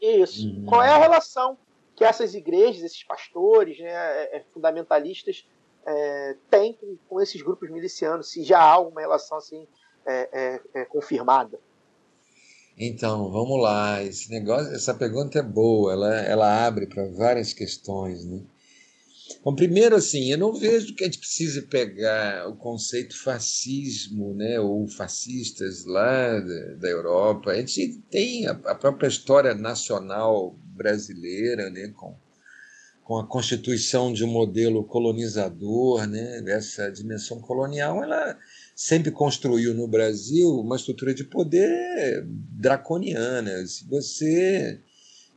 Isso. 0.00 0.48
Uhum. 0.48 0.64
Qual 0.66 0.82
é 0.82 0.90
a 0.90 0.96
relação 0.96 1.58
que 1.94 2.02
essas 2.02 2.34
igrejas, 2.34 2.82
esses 2.82 3.04
pastores, 3.04 3.78
né, 3.78 3.90
é, 3.90 4.36
é, 4.38 4.44
fundamentalistas, 4.54 5.46
é, 5.84 6.36
têm 6.48 6.72
com, 6.72 6.96
com, 7.08 7.20
esses 7.20 7.42
grupos 7.42 7.68
milicianos? 7.68 8.30
Se 8.30 8.42
já 8.42 8.58
há 8.58 8.70
alguma 8.70 9.02
relação 9.02 9.36
assim 9.36 9.66
é, 10.06 10.60
é, 10.74 10.84
confirmada? 10.84 11.58
Então, 12.76 13.30
vamos 13.30 13.60
lá. 13.60 14.02
Esse 14.02 14.30
negócio, 14.30 14.74
essa 14.74 14.94
pergunta 14.94 15.38
é 15.38 15.42
boa. 15.42 15.92
Ela, 15.92 16.20
ela 16.22 16.66
abre 16.66 16.86
para 16.86 17.06
várias 17.08 17.52
questões, 17.52 18.24
né? 18.24 18.40
Bom, 19.44 19.54
primeiro, 19.54 19.96
assim, 19.96 20.30
eu 20.30 20.36
não 20.36 20.52
vejo 20.52 20.94
que 20.94 21.04
a 21.04 21.06
gente 21.06 21.18
precise 21.18 21.62
pegar 21.62 22.48
o 22.48 22.56
conceito 22.56 23.16
fascismo, 23.16 24.34
né, 24.34 24.58
ou 24.60 24.86
fascistas 24.88 25.86
lá 25.86 26.38
da, 26.40 26.74
da 26.74 26.88
Europa. 26.88 27.50
A 27.50 27.56
gente 27.56 28.02
tem 28.10 28.46
a, 28.46 28.50
a, 28.50 28.74
própria 28.74 29.08
história 29.08 29.54
nacional 29.54 30.58
brasileira, 30.74 31.70
né, 31.70 31.88
com, 31.88 32.14
com 33.02 33.18
a 33.18 33.26
constituição 33.26 34.12
de 34.12 34.24
um 34.24 34.28
modelo 34.28 34.84
colonizador, 34.84 36.06
né, 36.06 36.42
dessa 36.42 36.90
dimensão 36.90 37.40
colonial, 37.40 38.02
ela 38.02 38.36
sempre 38.82 39.10
construiu 39.10 39.74
no 39.74 39.86
Brasil 39.86 40.58
uma 40.58 40.74
estrutura 40.74 41.12
de 41.12 41.22
poder 41.22 42.24
draconiana. 42.26 43.66
Se 43.66 43.84
você 43.86 44.80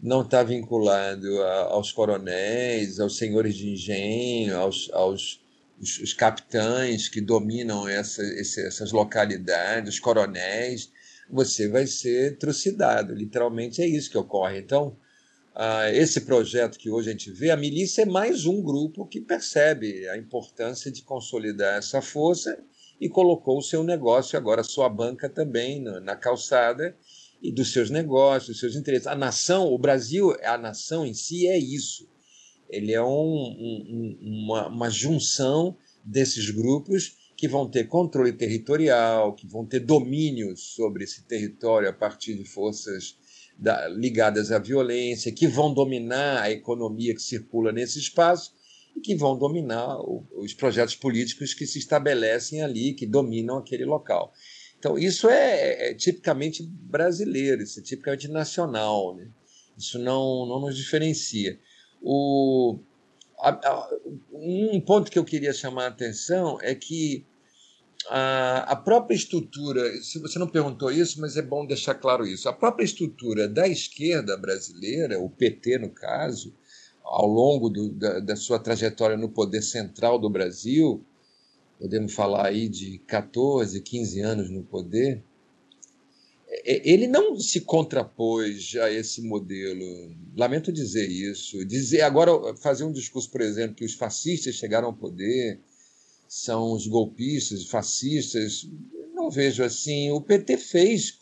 não 0.01 0.21
está 0.21 0.41
vinculado 0.43 1.27
a, 1.41 1.63
aos 1.63 1.91
coronéis, 1.91 3.01
aos 3.01 3.17
senhores 3.17 3.55
de 3.55 3.71
engenho, 3.71 4.57
aos, 4.57 4.89
aos 4.93 5.41
os, 5.77 5.99
os 5.99 6.13
capitães 6.13 7.09
que 7.09 7.19
dominam 7.19 7.85
essa, 7.85 8.23
esse, 8.23 8.65
essas 8.65 8.93
localidades, 8.93 9.95
os 9.95 9.99
coronéis, 9.99 10.89
você 11.29 11.67
vai 11.67 11.85
ser 11.85 12.37
trucidado. 12.37 13.13
Literalmente 13.13 13.81
é 13.81 13.85
isso 13.85 14.09
que 14.09 14.17
ocorre. 14.17 14.57
Então, 14.57 14.95
esse 15.91 16.21
projeto 16.21 16.79
que 16.79 16.89
hoje 16.89 17.09
a 17.09 17.11
gente 17.11 17.29
vê, 17.29 17.51
a 17.51 17.57
milícia 17.57 18.03
é 18.03 18.05
mais 18.05 18.45
um 18.45 18.61
grupo 18.61 19.05
que 19.05 19.19
percebe 19.19 20.07
a 20.07 20.17
importância 20.17 20.89
de 20.89 21.01
consolidar 21.01 21.77
essa 21.77 22.01
força 22.01 22.57
e 22.99 23.09
colocou 23.09 23.57
o 23.57 23.61
seu 23.61 23.83
negócio, 23.83 24.37
agora 24.37 24.63
sua 24.63 24.89
banca 24.89 25.29
também 25.29 25.81
na, 25.81 25.99
na 25.99 26.15
calçada, 26.15 26.95
e 27.41 27.51
dos 27.51 27.73
seus 27.73 27.89
negócios, 27.89 28.51
dos 28.51 28.59
seus 28.59 28.75
interesses. 28.75 29.05
A 29.05 29.15
nação, 29.15 29.67
o 29.67 29.77
Brasil, 29.77 30.33
a 30.43 30.57
nação 30.57 31.05
em 31.05 31.13
si 31.13 31.47
é 31.47 31.57
isso. 31.57 32.07
Ele 32.69 32.93
é 32.93 33.03
um, 33.03 33.07
um, 33.07 34.17
uma, 34.21 34.67
uma 34.69 34.89
junção 34.89 35.75
desses 36.03 36.49
grupos 36.49 37.17
que 37.35 37.47
vão 37.47 37.69
ter 37.69 37.89
controle 37.89 38.31
territorial, 38.31 39.33
que 39.35 39.45
vão 39.45 39.65
ter 39.65 39.81
domínio 39.81 40.55
sobre 40.55 41.03
esse 41.03 41.23
território 41.25 41.89
a 41.89 41.93
partir 41.93 42.35
de 42.35 42.45
forças 42.45 43.17
da, 43.57 43.89
ligadas 43.89 44.51
à 44.51 44.59
violência, 44.59 45.31
que 45.31 45.45
vão 45.45 45.73
dominar 45.73 46.41
a 46.41 46.49
economia 46.49 47.13
que 47.13 47.21
circula 47.21 47.73
nesse 47.73 47.99
espaço 47.99 48.53
que 49.01 49.15
vão 49.15 49.37
dominar 49.37 49.97
os 50.35 50.53
projetos 50.53 50.95
políticos 50.95 51.53
que 51.53 51.65
se 51.65 51.79
estabelecem 51.79 52.61
ali, 52.61 52.93
que 52.93 53.05
dominam 53.05 53.57
aquele 53.57 53.85
local. 53.85 54.33
Então, 54.77 54.97
isso 54.97 55.29
é, 55.29 55.91
é, 55.91 55.93
tipicamente 55.93 56.61
brasileiro, 56.63 57.63
isso 57.63 57.79
é 57.79 57.83
tipicamente 57.83 58.27
nacional. 58.27 59.15
Né? 59.15 59.29
Isso 59.77 59.97
não, 59.97 60.45
não 60.45 60.59
nos 60.59 60.75
diferencia. 60.75 61.57
O, 62.01 62.79
a, 63.39 63.49
a, 63.49 63.89
um 64.33 64.81
ponto 64.81 65.09
que 65.09 65.17
eu 65.17 65.23
queria 65.23 65.53
chamar 65.53 65.85
a 65.85 65.87
atenção 65.87 66.57
é 66.61 66.75
que 66.75 67.25
a, 68.09 68.73
a 68.73 68.75
própria 68.75 69.15
estrutura, 69.15 69.89
se 70.01 70.19
você 70.19 70.37
não 70.37 70.47
perguntou 70.47 70.91
isso, 70.91 71.21
mas 71.21 71.37
é 71.37 71.41
bom 71.41 71.65
deixar 71.65 71.95
claro 71.95 72.25
isso, 72.25 72.49
a 72.49 72.53
própria 72.53 72.83
estrutura 72.83 73.47
da 73.47 73.67
esquerda 73.67 74.35
brasileira, 74.35 75.19
o 75.19 75.29
PT 75.29 75.77
no 75.77 75.89
caso, 75.89 76.53
ao 77.03 77.27
longo 77.27 77.69
do, 77.69 77.89
da, 77.89 78.19
da 78.19 78.35
sua 78.35 78.59
trajetória 78.59 79.17
no 79.17 79.29
poder 79.29 79.61
central 79.61 80.17
do 80.17 80.29
Brasil, 80.29 81.03
podemos 81.79 82.13
falar 82.13 82.47
aí 82.47 82.69
de 82.69 82.99
14, 82.99 83.81
15 83.81 84.21
anos 84.21 84.49
no 84.49 84.63
poder, 84.63 85.23
é, 86.65 86.89
ele 86.89 87.07
não 87.07 87.39
se 87.39 87.61
contrapôs 87.61 88.75
a 88.81 88.91
esse 88.91 89.21
modelo. 89.21 90.15
Lamento 90.37 90.71
dizer 90.71 91.09
isso. 91.09 91.65
Dizer 91.65 92.01
agora 92.01 92.55
fazer 92.57 92.83
um 92.83 92.91
discurso, 92.91 93.29
por 93.29 93.41
exemplo, 93.41 93.75
que 93.75 93.85
os 93.85 93.93
fascistas 93.93 94.55
chegaram 94.55 94.87
ao 94.87 94.93
poder, 94.93 95.59
são 96.27 96.73
os 96.73 96.87
golpistas, 96.87 97.65
fascistas, 97.65 98.67
não 99.13 99.29
vejo 99.29 99.63
assim. 99.63 100.11
O 100.11 100.21
PT 100.21 100.57
fez 100.57 101.17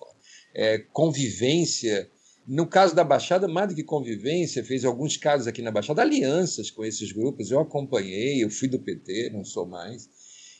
é, 0.53 0.79
convivência. 0.79 2.09
No 2.47 2.65
caso 2.65 2.95
da 2.95 3.03
Baixada, 3.03 3.47
mais 3.47 3.69
do 3.69 3.75
que 3.75 3.83
convivência, 3.83 4.63
fez 4.63 4.83
alguns 4.83 5.15
casos 5.15 5.47
aqui 5.47 5.61
na 5.61 5.71
Baixada, 5.71 6.01
alianças 6.01 6.71
com 6.71 6.83
esses 6.83 7.11
grupos. 7.11 7.51
Eu 7.51 7.59
acompanhei, 7.59 8.43
eu 8.43 8.49
fui 8.49 8.67
do 8.67 8.79
PT, 8.79 9.29
não 9.31 9.45
sou 9.45 9.65
mais. 9.65 10.09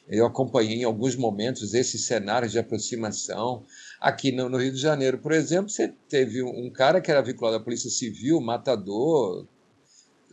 Eu 0.07 0.25
acompanhei 0.25 0.81
em 0.81 0.83
alguns 0.83 1.15
momentos 1.15 1.73
esses 1.73 2.05
cenários 2.05 2.51
de 2.51 2.59
aproximação. 2.59 3.65
Aqui 3.99 4.31
no, 4.31 4.57
Rio 4.57 4.71
de 4.71 4.79
Janeiro, 4.79 5.17
por 5.17 5.31
exemplo, 5.31 5.69
você 5.69 5.93
teve 6.09 6.43
um 6.43 6.69
cara 6.69 7.01
que 7.01 7.09
era 7.09 7.21
vinculado 7.21 7.57
à 7.57 7.59
Polícia 7.59 7.89
Civil, 7.89 8.41
matador, 8.41 9.47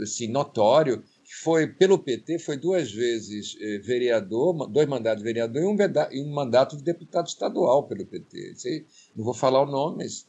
assim, 0.01 0.29
notório, 0.29 1.03
que 1.25 1.35
foi 1.35 1.66
pelo 1.66 1.99
PT, 1.99 2.39
foi 2.39 2.57
duas 2.57 2.91
vezes 2.91 3.57
eh, 3.61 3.79
vereador, 3.79 4.66
dois 4.69 4.89
mandatos 4.89 5.23
de 5.23 5.25
vereador 5.25 5.62
e 5.62 6.23
um, 6.23 6.33
mandato 6.33 6.77
de 6.77 6.83
deputado 6.83 7.27
estadual 7.27 7.87
pelo 7.87 8.07
PT. 8.07 8.57
Não 9.15 9.25
vou 9.25 9.35
falar 9.35 9.62
o 9.62 9.70
nome, 9.70 10.05
mas 10.05 10.27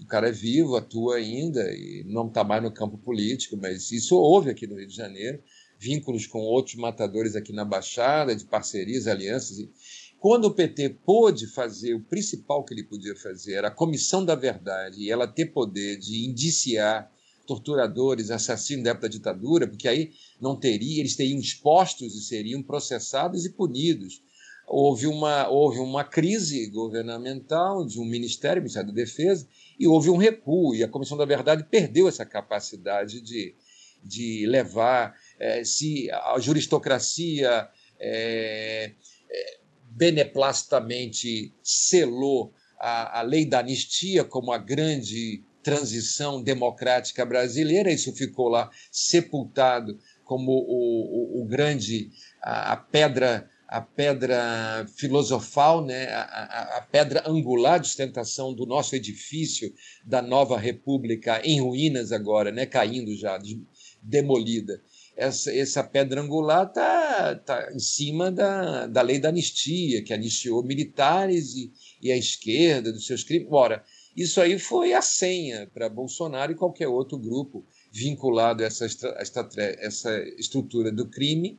o 0.00 0.06
cara 0.06 0.28
é 0.28 0.32
vivo, 0.32 0.76
atua 0.76 1.16
ainda 1.16 1.62
e 1.72 2.04
não 2.06 2.26
está 2.26 2.42
mais 2.42 2.62
no 2.62 2.72
campo 2.72 2.98
político, 2.98 3.56
mas 3.56 3.90
isso 3.92 4.16
houve 4.16 4.50
aqui 4.50 4.66
no 4.66 4.76
Rio 4.76 4.86
de 4.86 4.94
Janeiro 4.94 5.42
vínculos 5.78 6.26
com 6.26 6.38
outros 6.38 6.76
matadores 6.76 7.36
aqui 7.36 7.52
na 7.52 7.64
Baixada, 7.64 8.34
de 8.34 8.44
parcerias, 8.44 9.06
alianças. 9.06 9.68
Quando 10.18 10.46
o 10.46 10.54
PT 10.54 10.88
pôde 11.04 11.46
fazer, 11.46 11.92
o 11.94 12.00
principal 12.00 12.64
que 12.64 12.72
ele 12.72 12.84
podia 12.84 13.14
fazer 13.14 13.54
era 13.54 13.68
a 13.68 13.70
comissão 13.70 14.24
da 14.24 14.34
verdade 14.34 15.02
e 15.02 15.10
ela 15.10 15.28
ter 15.28 15.46
poder 15.46 15.98
de 15.98 16.26
indiciar 16.26 17.12
torturadores, 17.46 18.30
assassinos 18.30 18.84
da 18.84 18.90
época 18.92 19.08
da 19.08 19.12
ditadura, 19.12 19.68
porque 19.68 19.86
aí 19.86 20.12
não 20.40 20.56
teria, 20.56 21.00
eles 21.00 21.14
teriam 21.14 21.38
expostos 21.38 22.14
e 22.14 22.22
seriam 22.22 22.62
processados 22.62 23.44
e 23.44 23.50
punidos. 23.50 24.22
Houve 24.66 25.06
uma, 25.06 25.48
houve 25.48 25.78
uma 25.78 26.04
crise 26.04 26.66
governamental 26.68 27.84
de 27.84 28.00
um 28.00 28.04
ministério, 28.04 28.60
o 28.60 28.62
Ministério 28.62 28.88
da 28.88 28.94
Defesa, 28.94 29.46
e 29.78 29.86
houve 29.86 30.10
um 30.10 30.16
recuo, 30.16 30.74
e 30.74 30.82
a 30.82 30.88
Comissão 30.88 31.16
da 31.16 31.24
Verdade 31.24 31.64
perdeu 31.70 32.08
essa 32.08 32.24
capacidade 32.24 33.20
de, 33.20 33.54
de 34.02 34.46
levar 34.46 35.14
é, 35.38 35.64
se 35.64 36.10
a 36.10 36.38
juristocracia 36.38 37.68
é, 37.98 38.92
é, 39.30 39.58
beneplastamente 39.90 41.54
selou 41.62 42.52
a, 42.78 43.20
a 43.20 43.22
lei 43.22 43.46
da 43.46 43.60
anistia 43.60 44.24
como 44.24 44.52
a 44.52 44.58
grande 44.58 45.42
transição 45.62 46.42
democrática 46.42 47.24
brasileira. 47.24 47.90
Isso 47.90 48.12
ficou 48.12 48.48
lá 48.48 48.70
sepultado 48.92 49.98
como 50.24 50.52
o, 50.52 51.38
o, 51.38 51.42
o 51.42 51.46
grande, 51.46 52.10
a, 52.42 52.72
a, 52.72 52.76
pedra 52.76 53.48
a 53.68 53.80
pedra 53.80 54.86
filosofal, 54.96 55.84
né? 55.84 56.06
a, 56.08 56.22
a, 56.22 56.78
a 56.78 56.80
pedra 56.82 57.22
angular 57.26 57.80
de 57.80 57.86
sustentação 57.86 58.52
do 58.52 58.66
nosso 58.66 58.94
edifício 58.94 59.72
da 60.04 60.20
nova 60.20 60.58
república 60.58 61.40
em 61.44 61.60
ruínas 61.60 62.12
agora, 62.12 62.52
né? 62.52 62.66
caindo 62.66 63.16
já, 63.16 63.38
demolida 64.02 64.80
essa, 65.16 65.52
essa 65.52 65.82
pedra 65.82 66.20
angular 66.20 66.66
está 66.66 67.34
tá 67.36 67.72
em 67.72 67.78
cima 67.78 68.30
da, 68.30 68.86
da 68.86 69.02
lei 69.02 69.18
da 69.18 69.28
anistia, 69.28 70.02
que 70.02 70.12
anistiou 70.12 70.62
militares 70.62 71.54
e, 71.54 71.72
e 72.02 72.12
a 72.12 72.16
esquerda 72.16 72.92
dos 72.92 73.06
seus 73.06 73.22
crimes. 73.22 73.48
Ora, 73.50 73.84
isso 74.16 74.40
aí 74.40 74.58
foi 74.58 74.92
a 74.92 75.02
senha 75.02 75.68
para 75.72 75.88
Bolsonaro 75.88 76.52
e 76.52 76.56
qualquer 76.56 76.88
outro 76.88 77.18
grupo 77.18 77.64
vinculado 77.90 78.62
a 78.62 78.66
essa, 78.66 78.86
essa, 78.86 79.48
essa 79.58 80.18
estrutura 80.36 80.90
do 80.90 81.08
crime, 81.08 81.58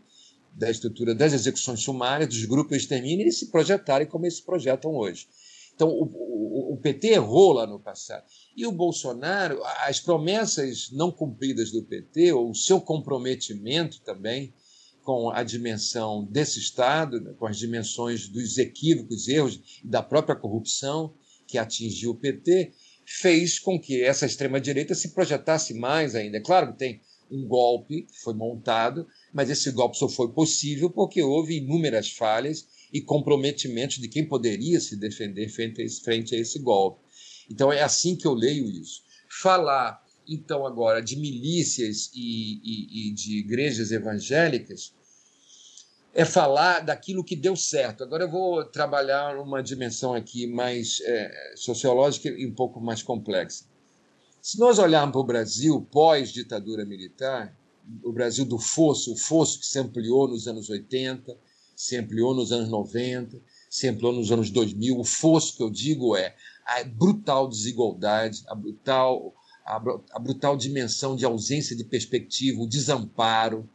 da 0.55 0.71
estrutura 0.71 1.13
das 1.13 1.33
execuções 1.33 1.81
sumárias, 1.81 2.29
dos 2.29 2.45
grupos 2.45 2.77
de 2.77 2.83
extermínio, 2.83 3.23
eles 3.23 3.37
se 3.37 3.51
projetarem 3.51 4.07
como 4.07 4.25
eles 4.25 4.37
se 4.37 4.43
projetam 4.43 4.95
hoje. 4.95 5.27
Então, 5.75 5.89
o, 5.89 6.05
o, 6.05 6.73
o, 6.73 6.77
PT 6.77 7.09
errou 7.09 7.51
lá 7.51 7.67
no 7.67 7.79
passado. 7.79 8.23
E 8.55 8.65
o 8.65 8.71
Bolsonaro, 8.71 9.61
as 9.85 9.99
promessas 9.99 10.89
não 10.91 11.11
cumpridas 11.11 11.69
do 11.71 11.83
PT, 11.83 12.31
ou 12.31 12.51
o 12.51 12.55
seu 12.55 12.79
comprometimento 12.79 13.99
também 14.01 14.53
com 15.03 15.29
a 15.29 15.43
dimensão 15.43 16.23
desse 16.23 16.59
Estado, 16.59 17.19
né, 17.19 17.33
com 17.37 17.45
as 17.45 17.57
dimensões 17.57 18.27
dos 18.29 18.57
equívocos, 18.57 19.27
erros 19.27 19.81
e 19.83 19.87
da 19.87 20.01
própria 20.01 20.35
corrupção 20.35 21.13
que 21.45 21.57
atingiu 21.57 22.11
o 22.11 22.15
PT, 22.15 22.71
fez 23.05 23.59
com 23.59 23.79
que 23.79 24.01
essa 24.01 24.25
extrema-direita 24.25 24.95
se 24.95 25.09
projetasse 25.13 25.73
mais 25.73 26.15
ainda. 26.15 26.37
É 26.37 26.41
claro 26.41 26.71
que 26.71 26.79
tem 26.79 27.01
um 27.29 27.47
golpe 27.47 28.03
que 28.03 28.19
foi 28.19 28.33
montado, 28.33 29.07
mas 29.35 29.49
esse 29.49 29.69
golpe 29.71 29.97
só 29.97 30.07
foi 30.07 30.29
possível 30.29 30.89
porque 30.89 31.21
houve 31.21 31.57
inúmeras 31.57 32.09
falhas 32.09 32.65
e 32.93 33.01
comprometimentos 33.01 33.97
de 33.97 34.07
quem 34.07 34.25
poderia 34.25 34.79
se 34.79 34.95
defender 34.95 35.49
frente 35.49 35.81
a 35.81 35.83
esse, 35.83 36.01
frente 36.01 36.33
a 36.33 36.39
esse 36.39 36.57
golpe. 36.57 37.01
Então 37.51 37.71
é 37.71 37.83
assim 37.83 38.15
que 38.15 38.25
eu 38.25 38.33
leio 38.33 38.65
isso. 38.71 39.03
Falar, 39.29 40.01
então, 40.25 40.65
agora 40.65 41.01
de 41.01 41.17
milícias 41.17 42.09
e, 42.15 42.61
e, 42.63 43.09
e 43.09 43.13
de 43.13 43.39
igrejas 43.39 43.91
evangélicas 43.91 44.93
é 46.13 46.23
falar 46.23 46.79
daquilo 46.79 47.21
que 47.21 47.35
deu 47.35 47.57
certo. 47.57 48.05
Agora 48.05 48.23
eu 48.23 48.31
vou 48.31 48.63
trabalhar 48.63 49.37
uma 49.37 49.61
dimensão 49.61 50.13
aqui 50.13 50.47
mais 50.47 51.01
é, 51.01 51.53
sociológica 51.57 52.29
e 52.29 52.47
um 52.47 52.55
pouco 52.55 52.79
mais 52.79 53.03
complexa. 53.03 53.65
Se 54.41 54.57
nós 54.57 54.79
olharmos 54.79 55.11
para 55.11 55.19
o 55.19 55.25
Brasil 55.25 55.85
pós-ditadura 55.91 56.85
militar, 56.85 57.53
o 58.03 58.11
Brasil 58.11 58.45
do 58.45 58.57
fosso, 58.57 59.13
o 59.13 59.17
fosso 59.17 59.59
que 59.59 59.65
se 59.65 59.79
ampliou 59.79 60.27
nos 60.27 60.47
anos 60.47 60.69
80, 60.69 61.37
se 61.75 61.97
ampliou 61.97 62.33
nos 62.33 62.51
anos 62.51 62.69
90, 62.69 63.41
se 63.69 63.87
ampliou 63.87 64.13
nos 64.13 64.31
anos 64.31 64.49
2000. 64.49 64.99
O 64.99 65.03
fosso 65.03 65.55
que 65.55 65.63
eu 65.63 65.69
digo 65.69 66.15
é 66.15 66.35
a 66.65 66.83
brutal 66.83 67.47
desigualdade, 67.47 68.43
a 68.47 68.55
brutal, 68.55 69.33
a, 69.65 70.19
brutal 70.19 70.55
dimensão 70.55 71.15
de 71.15 71.25
ausência 71.25 71.75
de 71.75 71.83
perspectiva, 71.83 72.61
o 72.61 72.67
desamparo, 72.67 73.69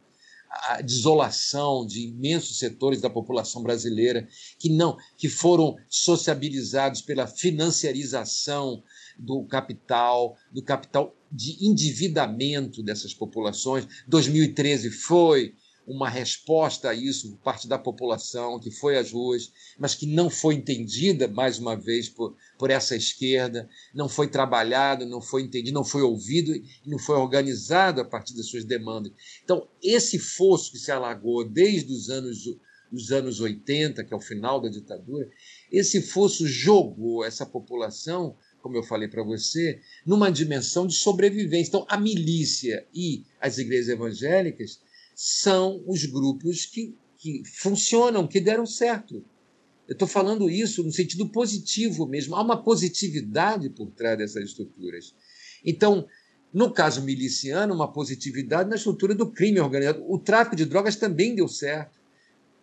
a 0.49 0.81
desolação 0.81 1.85
de 1.85 2.07
imensos 2.07 2.59
setores 2.59 2.99
da 2.99 3.09
população 3.09 3.63
brasileira 3.63 4.27
que 4.59 4.69
não 4.69 4.97
que 5.17 5.29
foram 5.29 5.77
sociabilizados 5.87 7.01
pela 7.01 7.25
financiarização 7.25 8.83
do 9.17 9.45
capital, 9.45 10.35
do 10.51 10.61
capital 10.61 11.15
de 11.31 11.65
endividamento 11.65 12.83
dessas 12.83 13.13
populações. 13.13 13.87
2013 14.07 14.89
foi 14.91 15.53
uma 15.87 16.09
resposta 16.09 16.89
a 16.89 16.93
isso 16.93 17.31
por 17.31 17.37
parte 17.39 17.67
da 17.67 17.77
população 17.77 18.59
que 18.59 18.69
foi 18.69 18.97
às 18.97 19.11
ruas, 19.11 19.51
mas 19.79 19.95
que 19.95 20.05
não 20.05 20.29
foi 20.29 20.55
entendida, 20.55 21.27
mais 21.27 21.57
uma 21.57 21.75
vez, 21.75 22.07
por, 22.07 22.35
por 22.57 22.69
essa 22.69 22.95
esquerda, 22.95 23.67
não 23.93 24.07
foi 24.07 24.27
trabalhado, 24.27 25.05
não 25.05 25.21
foi 25.21 25.41
entendido, 25.41 25.73
não 25.73 25.83
foi 25.83 26.01
ouvido 26.01 26.55
e 26.55 26.63
não 26.85 26.99
foi 26.99 27.15
organizado 27.15 27.99
a 28.01 28.05
partir 28.05 28.35
das 28.35 28.47
suas 28.47 28.63
demandas. 28.63 29.11
Então, 29.43 29.67
esse 29.81 30.19
fosso 30.19 30.71
que 30.71 30.77
se 30.77 30.91
alagou 30.91 31.43
desde 31.43 31.91
os 31.91 32.09
anos, 32.09 32.45
os 32.91 33.11
anos 33.11 33.39
80, 33.39 34.03
que 34.03 34.13
é 34.13 34.17
o 34.17 34.21
final 34.21 34.61
da 34.61 34.69
ditadura, 34.69 35.29
esse 35.71 36.01
fosso 36.01 36.47
jogou 36.47 37.23
essa 37.25 37.45
população 37.45 38.37
como 38.61 38.77
eu 38.77 38.83
falei 38.83 39.07
para 39.07 39.23
você, 39.23 39.79
numa 40.05 40.31
dimensão 40.31 40.85
de 40.85 40.93
sobrevivência. 40.93 41.69
Então, 41.69 41.85
a 41.89 41.97
milícia 41.97 42.85
e 42.93 43.23
as 43.39 43.57
igrejas 43.57 43.89
evangélicas 43.89 44.79
são 45.15 45.83
os 45.87 46.05
grupos 46.05 46.65
que, 46.65 46.95
que 47.17 47.43
funcionam, 47.45 48.27
que 48.27 48.39
deram 48.39 48.65
certo. 48.65 49.23
Eu 49.87 49.93
estou 49.93 50.07
falando 50.07 50.49
isso 50.49 50.83
no 50.83 50.91
sentido 50.91 51.27
positivo 51.27 52.05
mesmo. 52.05 52.35
Há 52.35 52.41
uma 52.41 52.63
positividade 52.63 53.69
por 53.69 53.91
trás 53.91 54.17
dessas 54.17 54.45
estruturas. 54.45 55.13
Então, 55.65 56.07
no 56.53 56.71
caso 56.71 57.01
miliciano, 57.01 57.73
uma 57.73 57.91
positividade 57.91 58.69
na 58.69 58.75
estrutura 58.75 59.15
do 59.15 59.31
crime 59.31 59.59
organizado. 59.59 60.03
O 60.07 60.17
tráfico 60.19 60.55
de 60.55 60.65
drogas 60.65 60.95
também 60.95 61.35
deu 61.35 61.47
certo. 61.47 61.99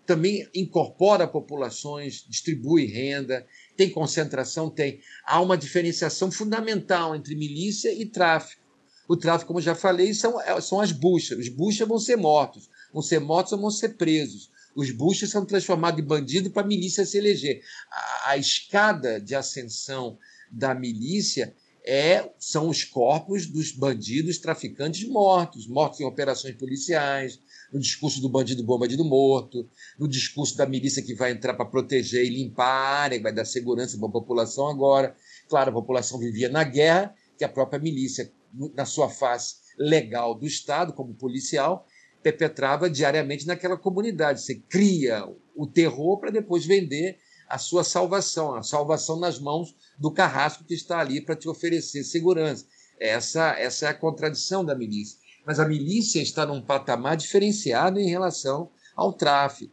Também 0.06 0.48
incorpora 0.54 1.26
populações, 1.26 2.24
distribui 2.26 2.86
renda, 2.86 3.46
tem 3.78 3.88
concentração, 3.88 4.68
tem. 4.68 5.00
Há 5.24 5.40
uma 5.40 5.56
diferenciação 5.56 6.32
fundamental 6.32 7.14
entre 7.14 7.36
milícia 7.36 7.92
e 7.92 8.04
tráfico. 8.04 8.60
O 9.06 9.16
tráfico, 9.16 9.46
como 9.46 9.60
já 9.60 9.72
falei, 9.72 10.12
são, 10.12 10.38
é, 10.40 10.60
são 10.60 10.80
as 10.80 10.90
buchas. 10.90 11.38
Os 11.38 11.48
buchas 11.48 11.86
vão 11.86 12.00
ser 12.00 12.16
mortos. 12.16 12.68
Vão 12.92 13.00
ser 13.00 13.20
mortos 13.20 13.52
ou 13.52 13.60
vão 13.60 13.70
ser 13.70 13.90
presos. 13.90 14.50
Os 14.74 14.90
buchas 14.90 15.30
são 15.30 15.46
transformados 15.46 16.00
em 16.00 16.04
bandido 16.04 16.50
para 16.50 16.62
a 16.62 16.66
milícia 16.66 17.06
se 17.06 17.16
eleger. 17.18 17.62
A, 17.88 18.30
a 18.30 18.36
escada 18.36 19.20
de 19.20 19.36
ascensão 19.36 20.18
da 20.50 20.74
milícia 20.74 21.54
é, 21.84 22.28
são 22.36 22.68
os 22.68 22.82
corpos 22.82 23.46
dos 23.46 23.70
bandidos 23.70 24.38
traficantes 24.38 25.08
mortos, 25.08 25.68
mortos 25.68 26.00
em 26.00 26.04
operações 26.04 26.56
policiais, 26.56 27.38
no 27.72 27.78
discurso 27.80 28.20
do 28.20 28.28
bandido 28.28 28.62
bom, 28.62 28.78
bandido 28.78 29.04
morto, 29.04 29.68
no 29.98 30.08
discurso 30.08 30.56
da 30.56 30.66
milícia 30.66 31.02
que 31.02 31.14
vai 31.14 31.32
entrar 31.32 31.54
para 31.54 31.66
proteger 31.66 32.24
e 32.24 32.30
limpar 32.30 32.66
a 32.66 32.88
área, 33.00 33.20
vai 33.20 33.32
dar 33.32 33.44
segurança 33.44 33.98
para 33.98 34.08
a 34.08 34.12
população 34.12 34.68
agora. 34.68 35.14
Claro, 35.48 35.70
a 35.70 35.74
população 35.74 36.18
vivia 36.18 36.48
na 36.48 36.64
guerra, 36.64 37.14
que 37.36 37.44
a 37.44 37.48
própria 37.48 37.78
milícia 37.78 38.32
na 38.74 38.84
sua 38.84 39.08
face 39.08 39.56
legal 39.78 40.34
do 40.34 40.46
Estado, 40.46 40.92
como 40.92 41.14
policial, 41.14 41.86
perpetrava 42.22 42.90
diariamente 42.90 43.46
naquela 43.46 43.76
comunidade. 43.76 44.42
Você 44.42 44.56
cria 44.56 45.24
o 45.54 45.66
terror 45.66 46.18
para 46.18 46.30
depois 46.30 46.66
vender 46.66 47.18
a 47.48 47.58
sua 47.58 47.82
salvação, 47.82 48.54
a 48.54 48.62
salvação 48.62 49.18
nas 49.18 49.38
mãos 49.38 49.74
do 49.98 50.12
carrasco 50.12 50.64
que 50.64 50.74
está 50.74 50.98
ali 50.98 51.20
para 51.20 51.36
te 51.36 51.48
oferecer 51.48 52.04
segurança. 52.04 52.66
Essa, 53.00 53.52
essa 53.58 53.86
é 53.86 53.88
a 53.88 53.94
contradição 53.94 54.64
da 54.64 54.74
milícia. 54.74 55.18
Mas 55.48 55.58
a 55.58 55.66
milícia 55.66 56.20
está 56.20 56.44
num 56.44 56.60
patamar 56.60 57.16
diferenciado 57.16 57.98
em 57.98 58.06
relação 58.06 58.70
ao 58.94 59.14
tráfico. 59.14 59.72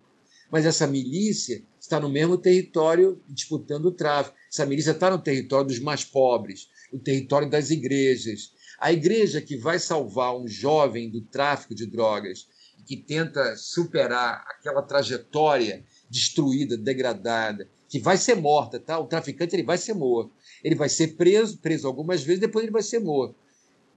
Mas 0.49 0.65
essa 0.65 0.87
milícia 0.87 1.61
está 1.77 1.99
no 1.99 2.07
mesmo 2.07 2.37
território 2.37 3.21
disputando 3.27 3.87
o 3.87 3.91
tráfico. 3.91 4.37
Essa 4.49 4.65
milícia 4.65 4.91
está 4.91 5.09
no 5.09 5.19
território 5.19 5.67
dos 5.67 5.79
mais 5.79 6.05
pobres, 6.05 6.69
no 6.93 6.99
território 6.99 7.49
das 7.49 7.71
igrejas, 7.71 8.53
a 8.79 8.93
igreja 8.93 9.41
que 9.41 9.57
vai 9.57 9.77
salvar 9.77 10.37
um 10.37 10.47
jovem 10.47 11.09
do 11.09 11.19
tráfico 11.19 11.75
de 11.75 11.85
drogas, 11.85 12.47
que 12.87 12.95
tenta 12.95 13.57
superar 13.57 14.45
aquela 14.47 14.81
trajetória 14.81 15.83
destruída, 16.09 16.77
degradada, 16.77 17.67
que 17.89 17.99
vai 17.99 18.15
ser 18.15 18.35
morta, 18.35 18.79
tá? 18.79 18.97
O 18.97 19.07
traficante 19.07 19.53
ele 19.53 19.63
vai 19.63 19.77
ser 19.77 19.93
morto. 19.93 20.31
Ele 20.63 20.75
vai 20.75 20.87
ser 20.87 21.17
preso, 21.17 21.57
preso 21.57 21.85
algumas 21.85 22.23
vezes, 22.23 22.39
depois 22.39 22.63
ele 22.63 22.71
vai 22.71 22.83
ser 22.83 22.99
morto. 22.99 23.35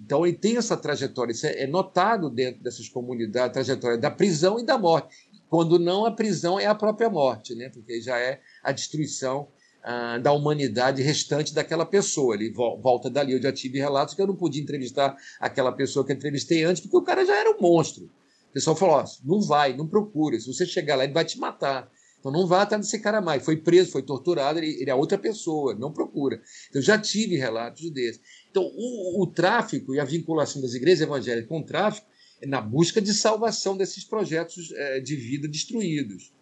Então 0.01 0.27
ele 0.27 0.37
tem 0.37 0.57
essa 0.57 0.77
trajetória, 0.77 1.33
isso 1.33 1.47
é, 1.47 1.62
é 1.62 1.66
notado 1.66 2.31
dentro 2.31 2.62
dessas 2.62 2.89
comunidades, 2.89 3.51
a 3.51 3.53
trajetória 3.53 3.99
da 3.99 4.11
prisão 4.11 4.59
e 4.59 4.65
da 4.65 4.79
morte. 4.79 5.29
Quando 5.49 5.79
não, 5.79 6.05
a 6.05 6.12
prisão 6.12 6.61
é 6.61 6.66
a 6.66 6.75
própria 6.75 7.09
morte, 7.09 7.55
né? 7.55 7.69
Porque 7.70 8.01
já 8.01 8.19
é 8.19 8.41
a 8.62 8.70
destruição 8.70 9.49
ah, 9.83 10.19
da 10.19 10.33
humanidade 10.33 11.03
restante 11.03 11.55
daquela 11.55 11.87
pessoa. 11.87 12.35
Ele 12.35 12.53
volta 12.53 13.09
dali. 13.09 13.33
Eu 13.33 13.43
já 13.43 13.53
tive 13.53 13.79
relatos 13.79 14.15
que 14.15 14.20
eu 14.20 14.27
não 14.27 14.37
podia 14.37 14.62
entrevistar 14.62 15.16
aquela 15.41 15.73
pessoa 15.73 16.05
que 16.05 16.12
eu 16.12 16.16
entrevistei 16.16 16.65
antes, 16.65 16.83
porque 16.83 16.97
o 16.97 17.03
cara 17.03 17.25
já 17.25 17.35
era 17.35 17.51
um 17.51 17.61
monstro. 17.61 18.05
O 18.05 18.53
pessoal 18.53 18.77
falou: 18.77 19.03
não 19.25 19.41
vai, 19.41 19.75
não 19.75 19.87
procura. 19.87 20.39
Se 20.39 20.53
você 20.53 20.66
chegar 20.66 20.97
lá, 20.97 21.05
ele 21.05 21.15
vai 21.15 21.25
te 21.25 21.39
matar. 21.39 21.91
Então 22.19 22.33
não 22.33 22.47
vá 22.47 22.62
atrás 22.62 22.85
desse 22.85 22.99
cara 22.99 23.20
mais. 23.20 23.45
Foi 23.45 23.57
preso, 23.57 23.93
foi 23.93 24.03
torturado, 24.03 24.59
ele, 24.59 24.81
ele 24.81 24.91
é 24.91 24.95
outra 24.95 25.16
pessoa, 25.16 25.75
não 25.75 25.93
procura. 25.93 26.41
Eu 26.75 26.83
já 26.83 26.99
tive 26.99 27.37
relatos 27.37 27.91
desses. 27.91 28.20
Então, 28.59 28.72
o, 28.74 29.22
o 29.22 29.26
tráfico 29.28 29.94
e 29.94 30.01
a 30.01 30.05
vinculação 30.05 30.60
das 30.60 30.74
igrejas 30.74 31.02
evangélicas 31.02 31.48
com 31.48 31.60
o 31.60 31.64
tráfico 31.64 32.09
é 32.43 32.47
na 32.47 32.60
busca 32.60 33.01
de 33.01 33.14
salvação 33.14 33.76
desses 33.76 34.02
projetos 34.02 34.72
é, 34.72 35.01
de 35.01 35.14
vida 35.14 35.47
destruídos. 35.47 36.32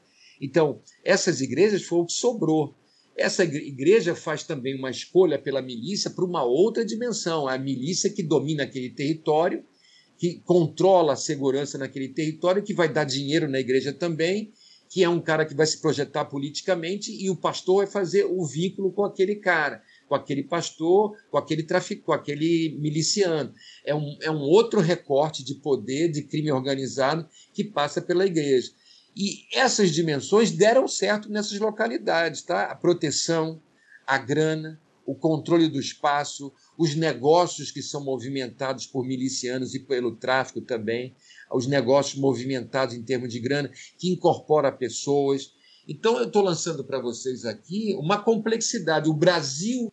Então, 0.40 0.80
essas 1.04 1.42
igrejas 1.42 1.82
foi 1.82 1.98
o 1.98 2.06
que 2.06 2.14
sobrou. 2.14 2.74
essa 3.14 3.44
igreja 3.44 4.14
faz 4.14 4.44
também 4.44 4.78
uma 4.78 4.90
escolha 4.90 5.38
pela 5.38 5.60
milícia 5.60 6.10
para 6.10 6.24
uma 6.24 6.42
outra 6.42 6.86
dimensão, 6.86 7.46
a 7.46 7.58
milícia 7.58 8.08
que 8.08 8.22
domina 8.22 8.62
aquele 8.62 8.88
território, 8.90 9.62
que 10.18 10.40
controla 10.40 11.12
a 11.12 11.16
segurança 11.16 11.76
naquele 11.76 12.08
território, 12.08 12.62
que 12.62 12.72
vai 12.72 12.90
dar 12.90 13.04
dinheiro 13.04 13.46
na 13.46 13.60
igreja 13.60 13.92
também, 13.92 14.54
que 14.88 15.02
é 15.02 15.08
um 15.08 15.20
cara 15.20 15.44
que 15.44 15.54
vai 15.54 15.66
se 15.66 15.82
projetar 15.82 16.24
politicamente 16.26 17.12
e 17.12 17.28
o 17.28 17.36
pastor 17.36 17.84
vai 17.84 17.86
fazer 17.86 18.24
o 18.24 18.46
vínculo 18.46 18.90
com 18.92 19.04
aquele 19.04 19.36
cara, 19.36 19.82
com 20.08 20.14
aquele 20.14 20.42
pastor, 20.44 21.16
com 21.30 21.38
aquele 21.38 21.62
trafic, 21.62 22.02
com 22.02 22.12
aquele 22.12 22.76
miliciano. 22.80 23.52
É 23.84 23.94
um, 23.94 24.16
é 24.22 24.30
um 24.30 24.40
outro 24.40 24.80
recorte 24.80 25.44
de 25.44 25.54
poder, 25.56 26.10
de 26.10 26.22
crime 26.22 26.52
organizado 26.52 27.28
que 27.52 27.64
passa 27.64 28.00
pela 28.00 28.26
igreja. 28.26 28.70
E 29.16 29.46
essas 29.52 29.92
dimensões 29.92 30.50
deram 30.50 30.86
certo 30.86 31.30
nessas 31.30 31.58
localidades, 31.58 32.42
tá? 32.42 32.64
A 32.64 32.74
proteção, 32.74 33.62
a 34.06 34.18
grana, 34.18 34.78
o 35.06 35.14
controle 35.14 35.68
do 35.68 35.80
espaço, 35.80 36.52
os 36.76 36.94
negócios 36.94 37.70
que 37.70 37.80
são 37.80 38.04
movimentados 38.04 38.86
por 38.86 39.06
milicianos 39.06 39.74
e 39.74 39.78
pelo 39.78 40.16
tráfico 40.16 40.60
também, 40.60 41.14
os 41.50 41.66
negócios 41.66 42.20
movimentados 42.20 42.94
em 42.94 43.02
termos 43.02 43.32
de 43.32 43.40
grana, 43.40 43.70
que 43.96 44.10
incorpora 44.10 44.70
pessoas. 44.70 45.52
Então, 45.88 46.18
eu 46.18 46.26
estou 46.26 46.42
lançando 46.42 46.84
para 46.84 47.00
vocês 47.00 47.44
aqui 47.44 47.94
uma 47.98 48.20
complexidade. 48.20 49.08
O 49.08 49.14
Brasil 49.14 49.92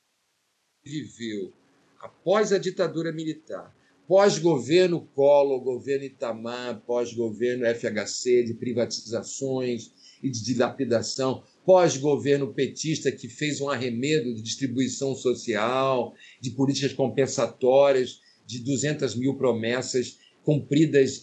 viveu 0.84 1.54
após 2.00 2.52
a 2.52 2.58
ditadura 2.58 3.12
militar, 3.14 3.74
pós-governo 4.08 5.08
Collor, 5.16 5.62
governo 5.62 6.04
Itamar, 6.04 6.82
pós-governo 6.86 7.66
FHC, 7.66 8.44
de 8.44 8.54
privatizações 8.54 9.92
e 10.22 10.30
de 10.30 10.44
dilapidação, 10.44 11.44
pós-governo 11.66 12.54
petista 12.54 13.12
que 13.12 13.30
fez 13.30 13.62
um 13.62 13.70
arremedo 13.70 14.36
de 14.36 14.42
distribuição 14.42 15.16
social, 15.16 16.14
de 16.42 16.52
políticas 16.52 16.92
compensatórias, 16.92 18.20
de 18.46 18.60
200 18.60 19.16
mil 19.16 19.36
promessas 19.36 20.20
cumpridas 20.44 21.22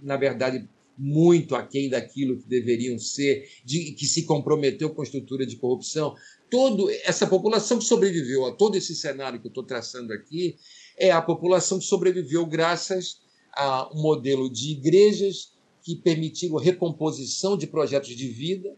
na 0.00 0.16
verdade, 0.16 0.66
muito 0.96 1.54
aquém 1.54 1.88
daquilo 1.88 2.36
que 2.38 2.48
deveriam 2.48 2.98
ser, 2.98 3.48
de, 3.64 3.92
que 3.92 4.06
se 4.06 4.24
comprometeu 4.24 4.90
com 4.90 5.00
a 5.00 5.04
estrutura 5.04 5.44
de 5.44 5.56
corrupção. 5.56 6.14
Toda 6.50 6.92
essa 7.04 7.26
população 7.26 7.78
que 7.78 7.84
sobreviveu 7.84 8.46
a 8.46 8.52
todo 8.52 8.76
esse 8.76 8.94
cenário 8.94 9.40
que 9.40 9.46
eu 9.46 9.50
estou 9.50 9.64
traçando 9.64 10.12
aqui 10.12 10.56
é 10.96 11.10
a 11.10 11.20
população 11.20 11.78
que 11.78 11.84
sobreviveu 11.84 12.46
graças 12.46 13.18
a 13.52 13.90
um 13.92 14.02
modelo 14.02 14.48
de 14.48 14.72
igrejas 14.72 15.52
que 15.82 15.96
permitiram 15.96 16.56
recomposição 16.56 17.56
de 17.58 17.66
projetos 17.66 18.16
de 18.16 18.28
vida, 18.28 18.74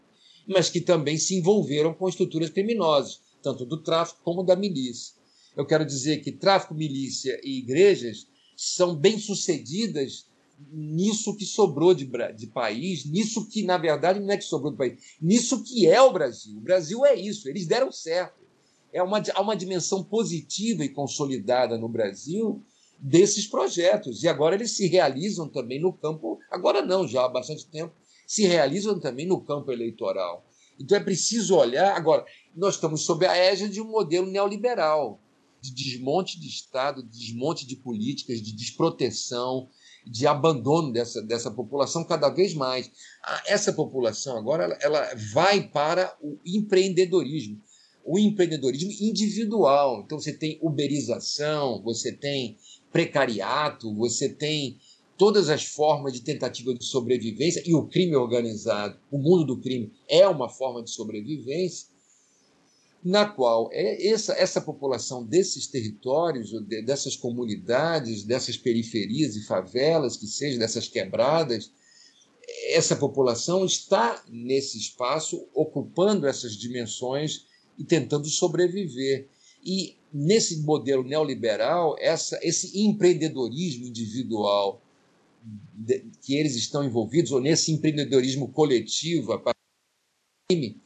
mas 0.47 0.69
que 0.69 0.81
também 0.81 1.17
se 1.17 1.35
envolveram 1.35 1.93
com 1.93 2.09
estruturas 2.09 2.49
criminosas, 2.49 3.21
tanto 3.41 3.65
do 3.65 3.77
tráfico 3.77 4.21
como 4.23 4.43
da 4.43 4.55
milícia. 4.55 5.15
Eu 5.55 5.65
quero 5.65 5.85
dizer 5.85 6.17
que 6.17 6.31
tráfico, 6.31 6.75
milícia 6.75 7.39
e 7.43 7.59
igrejas 7.59 8.27
são 8.55 8.95
bem-sucedidas 8.95 10.27
nisso 10.71 11.35
que 11.35 11.45
sobrou 11.45 11.93
de, 11.93 12.09
de, 12.35 12.47
país, 12.47 13.05
nisso 13.05 13.47
que, 13.47 13.63
na 13.63 13.77
verdade, 13.77 14.19
não 14.19 14.31
é 14.31 14.37
que 14.37 14.43
sobrou 14.43 14.71
do 14.71 14.77
país, 14.77 14.99
nisso 15.21 15.63
que 15.63 15.87
é 15.87 16.01
o 16.01 16.11
Brasil. 16.11 16.57
O 16.57 16.61
Brasil 16.61 17.05
é 17.05 17.15
isso, 17.15 17.47
eles 17.47 17.67
deram 17.67 17.91
certo. 17.91 18.41
É 18.91 19.03
uma, 19.03 19.21
há 19.33 19.41
uma 19.41 19.55
dimensão 19.55 20.03
positiva 20.03 20.83
e 20.83 20.89
consolidada 20.89 21.77
no 21.77 21.87
Brasil 21.87 22.63
desses 22.97 23.45
projetos. 23.45 24.23
E 24.23 24.27
agora 24.27 24.55
eles 24.55 24.71
se 24.71 24.87
realizam 24.87 25.47
também 25.47 25.79
no 25.79 25.93
campo, 25.93 26.39
agora 26.49 26.81
não, 26.81 27.07
já 27.07 27.25
há 27.25 27.29
bastante 27.29 27.67
tempo, 27.67 27.93
se 28.25 28.45
realizam 28.45 28.99
também 28.99 29.25
no 29.25 29.39
campo 29.41 29.71
eleitoral. 29.71 30.45
Então 30.79 30.97
é 30.97 31.03
preciso 31.03 31.55
olhar. 31.55 31.95
Agora, 31.95 32.25
nós 32.55 32.75
estamos 32.75 33.01
sob 33.01 33.25
a 33.25 33.35
égide 33.35 33.73
de 33.73 33.81
um 33.81 33.89
modelo 33.89 34.27
neoliberal, 34.27 35.19
de 35.61 35.73
desmonte 35.73 36.39
de 36.39 36.47
Estado, 36.47 37.03
de 37.03 37.09
desmonte 37.09 37.65
de 37.65 37.75
políticas, 37.75 38.41
de 38.41 38.53
desproteção, 38.53 39.69
de 40.09 40.25
abandono 40.27 40.91
dessa, 40.91 41.21
dessa 41.21 41.51
população 41.51 42.03
cada 42.03 42.29
vez 42.29 42.53
mais. 42.53 42.89
Essa 43.45 43.73
população 43.73 44.37
agora 44.37 44.77
ela, 44.81 45.13
vai 45.33 45.67
para 45.67 46.15
o 46.21 46.37
empreendedorismo. 46.45 47.61
O 48.05 48.17
empreendedorismo 48.17 48.91
individual. 49.01 50.01
Então 50.05 50.19
você 50.19 50.33
tem 50.33 50.57
uberização, 50.61 51.81
você 51.83 52.11
tem 52.11 52.57
precariato, 52.91 53.93
você 53.93 54.29
tem 54.29 54.79
todas 55.17 55.49
as 55.49 55.65
formas 55.65 56.13
de 56.13 56.21
tentativa 56.21 56.73
de 56.73 56.85
sobrevivência 56.85 57.61
e 57.65 57.73
o 57.73 57.87
crime 57.87 58.15
organizado, 58.15 58.99
o 59.11 59.17
mundo 59.17 59.43
do 59.43 59.59
crime 59.59 59.91
é 60.07 60.27
uma 60.27 60.47
forma 60.47 60.83
de 60.83 60.91
sobrevivência, 60.91 61.87
na 63.07 63.25
qual 63.25 63.69
é 63.71 64.05
essa, 64.05 64.33
essa 64.33 64.59
população 64.59 65.23
desses 65.23 65.65
territórios, 65.65 66.51
dessas 66.85 67.15
comunidades, 67.15 68.25
dessas 68.25 68.57
periferias 68.57 69.37
e 69.37 69.45
favelas, 69.45 70.17
que 70.17 70.27
sejam 70.27 70.59
dessas 70.59 70.89
quebradas, 70.89 71.71
essa 72.65 72.97
população 72.97 73.63
está 73.63 74.21
nesse 74.27 74.77
espaço, 74.77 75.47
ocupando 75.53 76.27
essas 76.27 76.57
dimensões 76.57 77.45
e 77.77 77.85
tentando 77.85 78.27
sobreviver. 78.27 79.29
E 79.63 79.95
nesse 80.11 80.59
modelo 80.63 81.03
neoliberal, 81.03 81.95
essa, 81.99 82.37
esse 82.43 82.77
empreendedorismo 82.77 83.85
individual, 83.85 84.81
que 86.21 86.35
eles 86.35 86.57
estão 86.57 86.83
envolvidos, 86.83 87.31
ou 87.31 87.39
nesse 87.39 87.71
empreendedorismo 87.71 88.49
coletivo, 88.49 89.31
a 89.31 89.39
partir 89.39 89.59
do 89.59 90.55
crime, 90.55 90.81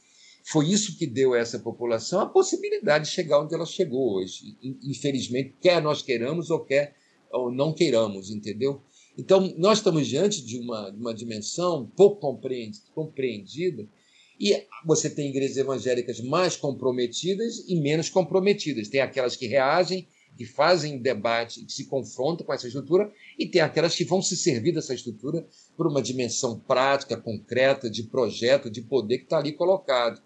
foi 0.52 0.70
isso 0.70 0.98
que 0.98 1.08
deu 1.08 1.34
a 1.34 1.40
essa 1.40 1.58
população 1.58 2.20
a 2.20 2.26
possibilidade 2.26 3.06
de 3.06 3.12
chegar 3.12 3.42
onde 3.42 3.56
ela 3.56 3.66
chegou 3.66 4.16
hoje. 4.16 4.58
Infelizmente, 4.84 5.56
quer 5.62 5.82
nós 5.82 6.02
queiramos 6.02 6.50
ou 6.50 6.60
quer 6.60 6.94
ou 7.32 7.50
não 7.50 7.74
queiramos, 7.74 8.30
entendeu? 8.30 8.82
Então, 9.18 9.54
nós 9.58 9.78
estamos 9.78 10.08
diante 10.08 10.46
de 10.46 10.60
uma, 10.60 10.90
de 10.90 11.00
uma 11.00 11.14
dimensão 11.14 11.90
pouco 11.96 12.38
compreendida 12.94 13.88
e 14.38 14.66
você 14.86 15.10
tem 15.10 15.30
igrejas 15.30 15.56
evangélicas 15.56 16.20
mais 16.20 16.58
comprometidas 16.58 17.64
e 17.68 17.80
menos 17.80 18.10
comprometidas. 18.10 18.90
Tem 18.90 19.00
aquelas 19.00 19.38
que 19.38 19.48
reagem 19.48 20.08
que 20.38 20.46
fazem 20.46 20.98
debate, 20.98 21.64
que 21.64 21.72
se 21.72 21.86
confrontam 21.86 22.46
com 22.46 22.54
essa 22.54 22.68
estrutura, 22.68 23.12
e 23.38 23.46
tem 23.46 23.62
aquelas 23.62 23.96
que 23.96 24.04
vão 24.04 24.22
se 24.22 24.36
servir 24.36 24.74
dessa 24.74 24.94
estrutura 24.94 25.48
por 25.78 25.88
uma 25.88 26.02
dimensão 26.02 26.60
prática, 26.60 27.16
concreta, 27.16 27.90
de 27.90 28.04
projeto, 28.04 28.70
de 28.70 28.82
poder 28.82 29.20
que 29.20 29.24
está 29.26 29.38
ali 29.38 29.52
colocado. 29.52 30.22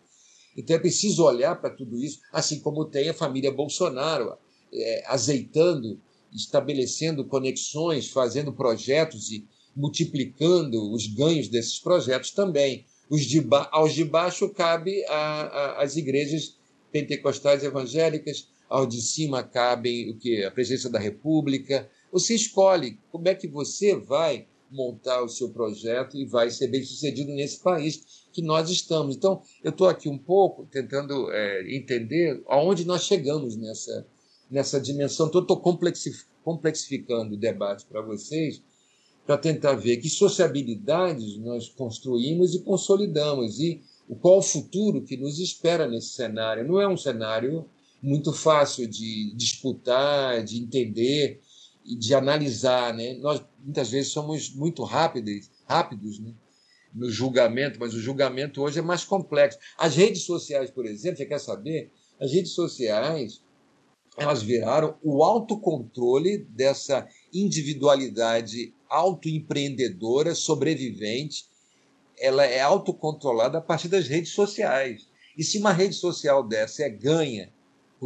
Então 0.55 0.75
é 0.75 0.79
preciso 0.79 1.23
olhar 1.23 1.59
para 1.59 1.69
tudo 1.69 1.97
isso, 1.97 2.19
assim 2.31 2.59
como 2.59 2.85
tem 2.85 3.09
a 3.09 3.13
família 3.13 3.51
Bolsonaro 3.51 4.37
é, 4.73 5.03
azeitando, 5.07 5.99
estabelecendo 6.31 7.25
conexões, 7.25 8.09
fazendo 8.09 8.53
projetos 8.53 9.31
e 9.31 9.45
multiplicando 9.75 10.91
os 10.93 11.07
ganhos 11.07 11.47
desses 11.47 11.79
projetos 11.79 12.31
também. 12.31 12.85
De 13.11 13.45
aos 13.71 13.93
de 13.93 14.03
baixo 14.03 14.49
cabe 14.49 15.03
às 15.77 15.95
igrejas 15.95 16.57
pentecostais 16.91 17.63
evangélicas, 17.63 18.47
ao 18.67 18.87
de 18.87 18.99
cima 18.99 19.43
cabem 19.43 20.09
o 20.09 20.17
que 20.17 20.43
a 20.43 20.49
presença 20.49 20.89
da 20.89 20.97
República. 20.97 21.87
Você 22.11 22.33
escolhe 22.33 22.97
como 23.11 23.27
é 23.27 23.35
que 23.35 23.47
você 23.47 23.95
vai 23.95 24.47
montar 24.71 25.23
o 25.23 25.29
seu 25.29 25.49
projeto 25.49 26.17
e 26.17 26.25
vai 26.25 26.49
ser 26.49 26.67
bem 26.67 26.83
sucedido 26.83 27.31
nesse 27.31 27.59
país 27.59 28.25
que 28.31 28.41
nós 28.41 28.69
estamos. 28.69 29.15
Então, 29.15 29.41
eu 29.63 29.71
estou 29.71 29.87
aqui 29.87 30.09
um 30.09 30.17
pouco 30.17 30.65
tentando 30.65 31.31
é, 31.31 31.75
entender 31.75 32.43
aonde 32.47 32.85
nós 32.85 33.03
chegamos 33.03 33.55
nessa, 33.55 34.05
nessa 34.49 34.79
dimensão. 34.79 35.27
Então, 35.27 35.41
estou 35.41 35.61
complexificando 36.43 37.35
o 37.35 37.37
debate 37.37 37.85
para 37.85 38.01
vocês 38.01 38.61
para 39.25 39.37
tentar 39.37 39.73
ver 39.73 39.97
que 39.97 40.09
sociabilidades 40.09 41.37
nós 41.37 41.67
construímos 41.67 42.53
e 42.53 42.59
consolidamos 42.59 43.59
e 43.59 43.81
qual 44.21 44.37
o 44.37 44.43
futuro 44.43 45.01
que 45.01 45.17
nos 45.17 45.39
espera 45.39 45.87
nesse 45.87 46.09
cenário. 46.09 46.67
Não 46.67 46.79
é 46.79 46.87
um 46.87 46.97
cenário 46.97 47.65
muito 48.01 48.31
fácil 48.31 48.87
de 48.87 49.33
disputar, 49.35 50.43
de 50.43 50.59
entender 50.59 51.41
de 51.85 52.15
analisar, 52.15 52.93
né? 52.93 53.13
Nós 53.15 53.43
muitas 53.63 53.89
vezes 53.91 54.11
somos 54.11 54.53
muito 54.53 54.83
rápidos, 54.83 55.51
rápidos, 55.67 56.19
né? 56.19 56.33
no 56.93 57.11
julgamento, 57.11 57.77
mas 57.77 57.93
o 57.93 57.99
julgamento 57.99 58.61
hoje 58.61 58.79
é 58.79 58.81
mais 58.81 59.03
complexo. 59.03 59.59
As 59.77 59.95
redes 59.95 60.23
sociais, 60.23 60.71
por 60.71 60.85
exemplo, 60.85 61.17
você 61.17 61.25
quer 61.25 61.39
saber? 61.39 61.91
As 62.19 62.31
redes 62.31 62.53
sociais 62.53 63.43
elas 64.17 64.41
viraram 64.41 64.97
o 65.03 65.23
autocontrole 65.23 66.37
dessa 66.37 67.05
individualidade 67.33 68.73
autoempreendedora, 68.89 70.33
sobrevivente. 70.33 71.45
Ela 72.17 72.45
é 72.45 72.61
autocontrolada 72.61 73.57
a 73.57 73.61
partir 73.61 73.89
das 73.89 74.07
redes 74.07 74.31
sociais. 74.31 75.09
E 75.37 75.43
se 75.43 75.57
uma 75.57 75.73
rede 75.73 75.95
social 75.95 76.47
dessa 76.47 76.83
é 76.83 76.89
ganha 76.89 77.53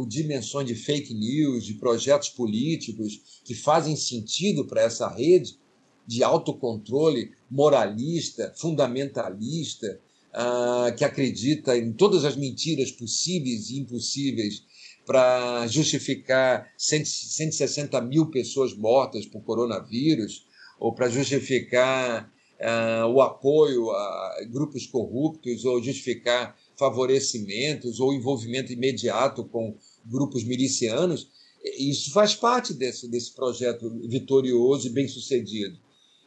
por 0.00 0.06
dimensões 0.06 0.66
de 0.66 0.74
fake 0.74 1.12
news, 1.12 1.66
de 1.66 1.74
projetos 1.74 2.30
políticos 2.30 3.42
que 3.44 3.54
fazem 3.54 3.94
sentido 3.94 4.64
para 4.64 4.80
essa 4.80 5.06
rede 5.08 5.58
de 6.06 6.24
autocontrole 6.24 7.32
moralista, 7.50 8.50
fundamentalista, 8.56 10.00
uh, 10.32 10.96
que 10.96 11.04
acredita 11.04 11.76
em 11.76 11.92
todas 11.92 12.24
as 12.24 12.34
mentiras 12.34 12.90
possíveis 12.90 13.68
e 13.68 13.78
impossíveis 13.78 14.62
para 15.04 15.66
justificar 15.66 16.72
160 16.78 18.00
mil 18.00 18.30
pessoas 18.30 18.74
mortas 18.74 19.26
por 19.26 19.42
coronavírus, 19.42 20.46
ou 20.78 20.94
para 20.94 21.10
justificar 21.10 22.32
uh, 22.58 23.06
o 23.06 23.20
apoio 23.20 23.90
a 23.90 24.46
grupos 24.50 24.86
corruptos, 24.86 25.66
ou 25.66 25.82
justificar 25.82 26.56
favorecimentos 26.80 28.00
ou 28.00 28.14
envolvimento 28.14 28.72
imediato 28.72 29.44
com 29.44 29.76
grupos 30.04 30.44
milicianos, 30.44 31.28
isso 31.78 32.12
faz 32.12 32.34
parte 32.34 32.72
desse, 32.72 33.08
desse 33.08 33.34
projeto 33.34 33.90
vitorioso 34.08 34.86
e 34.86 34.90
bem-sucedido. 34.90 35.78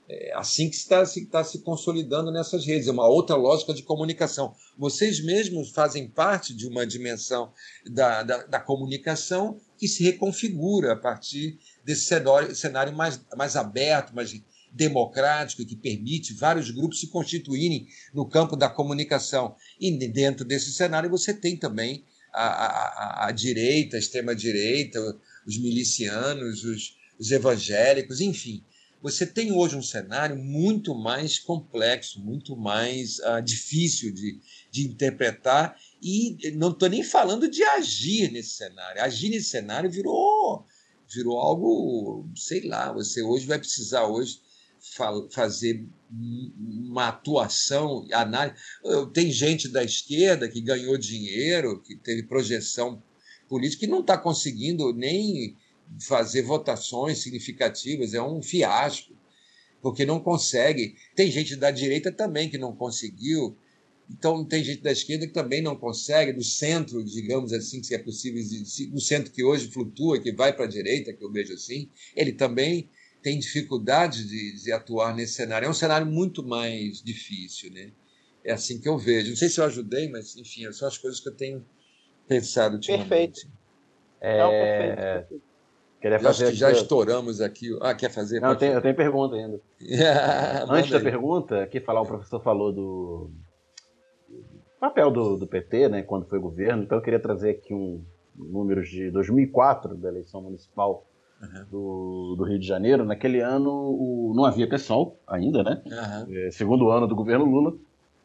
É 0.07 0.33
assim 0.35 0.69
que 0.69 0.75
está 0.75 1.05
se, 1.05 1.23
está 1.23 1.43
se 1.43 1.59
consolidando 1.59 2.29
nessas 2.29 2.65
redes, 2.65 2.87
é 2.87 2.91
uma 2.91 3.07
outra 3.07 3.35
lógica 3.35 3.73
de 3.73 3.83
comunicação. 3.83 4.53
Vocês 4.77 5.23
mesmos 5.23 5.69
fazem 5.69 6.09
parte 6.09 6.53
de 6.53 6.67
uma 6.67 6.85
dimensão 6.85 7.51
da, 7.89 8.21
da, 8.21 8.43
da 8.43 8.59
comunicação 8.59 9.59
que 9.77 9.87
se 9.87 10.03
reconfigura 10.03 10.93
a 10.93 10.95
partir 10.95 11.57
desse 11.85 12.05
cenário, 12.05 12.53
cenário 12.53 12.93
mais, 12.95 13.19
mais 13.35 13.55
aberto, 13.55 14.13
mais 14.13 14.33
democrático, 14.73 15.65
que 15.65 15.75
permite 15.75 16.33
vários 16.33 16.69
grupos 16.69 16.99
se 16.99 17.07
constituírem 17.07 17.87
no 18.13 18.27
campo 18.27 18.57
da 18.57 18.67
comunicação. 18.67 19.55
E 19.79 19.89
dentro 20.09 20.43
desse 20.43 20.73
cenário 20.73 21.09
você 21.09 21.33
tem 21.33 21.55
também 21.55 22.03
a, 22.33 22.47
a, 22.47 23.27
a 23.27 23.31
direita, 23.31 23.95
a 23.95 23.99
extrema-direita, 23.99 24.99
os 25.45 25.57
milicianos, 25.57 26.63
os, 26.63 26.97
os 27.19 27.31
evangélicos, 27.31 28.21
enfim 28.21 28.63
você 29.03 29.27
tem 29.27 29.51
hoje 29.51 29.75
um 29.75 29.81
cenário 29.81 30.37
muito 30.37 30.95
mais 30.95 31.37
complexo, 31.37 32.21
muito 32.21 32.55
mais 32.55 33.19
uh, 33.19 33.41
difícil 33.43 34.13
de, 34.13 34.39
de 34.71 34.87
interpretar, 34.87 35.77
e 36.01 36.37
não 36.55 36.71
estou 36.71 36.87
nem 36.87 37.03
falando 37.03 37.49
de 37.49 37.61
agir 37.63 38.31
nesse 38.31 38.51
cenário. 38.51 39.01
Agir 39.01 39.29
nesse 39.29 39.49
cenário 39.49 39.91
virou, 39.91 40.65
virou 41.13 41.37
algo, 41.37 42.29
sei 42.33 42.65
lá, 42.65 42.93
você 42.93 43.21
hoje 43.21 43.45
vai 43.45 43.59
precisar 43.59 44.07
hoje 44.07 44.39
fa 44.79 45.11
fazer 45.31 45.85
uma 46.15 47.07
atuação, 47.07 48.05
análise. 48.11 48.55
Tem 49.13 49.31
gente 49.31 49.67
da 49.67 49.83
esquerda 49.83 50.47
que 50.47 50.61
ganhou 50.61 50.97
dinheiro, 50.97 51.81
que 51.81 51.95
teve 51.95 52.23
projeção 52.23 53.01
política, 53.49 53.81
que 53.81 53.91
não 53.91 54.01
está 54.01 54.17
conseguindo 54.17 54.93
nem 54.93 55.55
fazer 56.01 56.41
votações 56.43 57.19
significativas, 57.19 58.13
é 58.13 58.21
um 58.21 58.41
fiasco, 58.41 59.13
porque 59.81 60.05
não 60.05 60.19
consegue. 60.19 60.95
Tem 61.15 61.29
gente 61.29 61.55
da 61.55 61.71
direita 61.71 62.11
também 62.11 62.49
que 62.49 62.57
não 62.57 62.75
conseguiu, 62.75 63.55
então 64.09 64.45
tem 64.45 64.63
gente 64.63 64.81
da 64.81 64.91
esquerda 64.91 65.27
que 65.27 65.33
também 65.33 65.61
não 65.61 65.75
consegue, 65.75 66.33
do 66.33 66.43
centro, 66.43 67.03
digamos 67.03 67.53
assim, 67.53 67.81
se 67.81 67.93
é 67.93 67.97
possível, 67.97 68.43
do 68.91 69.01
centro 69.01 69.31
que 69.31 69.43
hoje 69.43 69.69
flutua, 69.69 70.19
que 70.19 70.31
vai 70.31 70.53
para 70.53 70.65
a 70.65 70.69
direita, 70.69 71.13
que 71.13 71.23
eu 71.23 71.31
vejo 71.31 71.53
assim, 71.53 71.89
ele 72.15 72.31
também 72.31 72.89
tem 73.23 73.39
dificuldade 73.39 74.27
de, 74.27 74.63
de, 74.63 74.71
atuar 74.71 75.15
nesse 75.15 75.33
cenário. 75.33 75.65
É 75.65 75.69
um 75.69 75.73
cenário 75.73 76.05
muito 76.05 76.45
mais 76.45 77.01
difícil, 77.01 77.71
né? 77.71 77.91
É 78.43 78.51
assim 78.51 78.79
que 78.79 78.87
eu 78.87 78.97
vejo. 78.97 79.29
Não 79.29 79.37
sei 79.37 79.47
se 79.47 79.59
eu 79.59 79.65
ajudei, 79.65 80.09
mas 80.09 80.35
enfim, 80.35 80.69
são 80.73 80.87
as 80.87 80.97
coisas 80.97 81.21
que 81.21 81.29
eu 81.29 81.35
tenho 81.35 81.65
pensado 82.27 82.75
ultimamente. 82.75 83.07
Perfeito. 83.09 83.47
É... 84.19 84.37
Não, 84.37 84.49
perfeito, 84.49 84.95
perfeito. 84.95 85.53
Queria 86.01 86.19
fazer 86.19 86.53
já 86.53 86.69
estouramos 86.69 87.39
aqui. 87.39 87.69
Ah, 87.81 87.95
quer 87.95 88.11
fazer? 88.11 88.41
Não, 88.41 88.49
eu 88.49 88.57
tenho, 88.57 88.73
eu 88.73 88.81
tenho 88.81 88.93
pergunta 88.93 89.35
ainda. 89.37 89.61
Antes 90.69 90.91
da 90.91 90.99
pergunta, 90.99 91.63
aqui 91.63 91.79
falar, 91.79 92.01
o 92.01 92.05
professor 92.05 92.43
falou 92.43 92.73
do 92.73 93.31
papel 94.81 95.09
do, 95.09 95.37
do 95.37 95.47
PT, 95.47 95.87
né, 95.87 96.03
quando 96.03 96.25
foi 96.25 96.39
governo. 96.39 96.83
Então 96.83 96.97
eu 96.97 97.01
queria 97.01 97.21
trazer 97.21 97.51
aqui 97.51 97.73
um 97.73 98.03
número 98.35 98.83
de 98.83 99.09
2004 99.11 99.95
da 99.95 100.09
eleição 100.09 100.41
municipal 100.41 101.07
uhum. 101.43 101.65
do, 101.69 102.35
do, 102.37 102.43
Rio 102.43 102.59
de 102.59 102.67
Janeiro. 102.67 103.05
Naquele 103.05 103.41
ano 103.41 103.71
o, 103.71 104.33
não 104.35 104.45
havia 104.45 104.67
PSOL 104.67 105.17
ainda, 105.27 105.63
né? 105.63 105.81
Uhum. 105.85 106.51
segundo 106.51 106.89
ano 106.89 107.07
do 107.07 107.15
governo 107.15 107.45
Lula. 107.45 107.73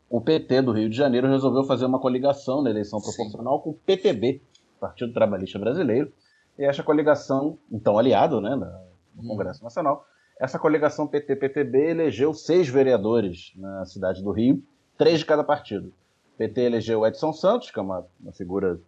O 0.08 0.20
PT 0.20 0.62
do 0.62 0.72
Rio 0.72 0.88
de 0.88 0.96
Janeiro 0.96 1.28
resolveu 1.28 1.64
fazer 1.64 1.84
uma 1.84 1.98
coligação 1.98 2.62
na 2.62 2.70
eleição 2.70 3.00
proporcional 3.00 3.58
Sim. 3.58 3.64
com 3.64 3.70
o 3.70 3.74
PTB, 3.74 4.40
Partido 4.80 5.12
Trabalhista 5.12 5.58
Brasileiro 5.58 6.10
e 6.58 6.64
essa 6.64 6.82
coligação, 6.82 7.58
então 7.70 7.98
aliado 7.98 8.40
né, 8.40 8.56
no 8.56 9.22
uhum. 9.22 9.28
Congresso 9.28 9.62
Nacional, 9.62 10.06
essa 10.40 10.58
coligação 10.58 11.06
PT-PTB 11.06 11.90
elegeu 11.90 12.32
seis 12.32 12.68
vereadores 12.68 13.52
na 13.56 13.84
cidade 13.84 14.22
do 14.22 14.30
Rio, 14.30 14.62
três 14.96 15.18
de 15.18 15.26
cada 15.26 15.44
partido. 15.44 15.88
O 16.34 16.38
PT 16.38 16.60
elegeu 16.60 17.06
Edson 17.06 17.32
Santos, 17.32 17.70
que 17.70 17.78
é 17.78 17.82
uma, 17.82 18.06
uma 18.20 18.32
figura 18.32 18.80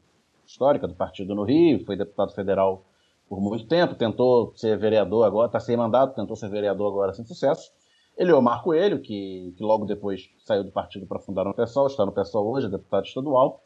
histórica 0.47 0.87
do 0.87 0.95
partido 0.95 1.35
no 1.35 1.45
Rio, 1.45 1.85
foi 1.85 1.97
deputado 1.97 2.33
federal 2.33 2.85
por 3.31 3.41
muito 3.41 3.65
tempo, 3.65 3.95
tentou 3.95 4.53
ser 4.57 4.77
vereador 4.77 5.25
agora, 5.25 5.47
está 5.47 5.61
sem 5.61 5.77
mandato, 5.77 6.17
tentou 6.17 6.35
ser 6.35 6.51
vereador 6.51 6.89
agora 6.89 7.13
sem 7.13 7.25
sucesso. 7.25 7.71
Ele 8.19 8.33
é 8.33 8.35
o 8.35 8.43
Marco 8.43 8.65
Coelho, 8.65 9.01
que, 9.01 9.55
que 9.57 9.63
logo 9.63 9.87
depois 9.87 10.29
saiu 10.45 10.65
do 10.65 10.73
partido 10.73 11.07
para 11.07 11.21
fundar 11.21 11.47
o 11.47 11.55
PSOL, 11.55 11.87
está 11.87 12.05
no 12.05 12.11
PSOL 12.11 12.51
hoje, 12.51 12.67
é 12.67 12.69
deputado 12.69 13.05
estadual. 13.05 13.63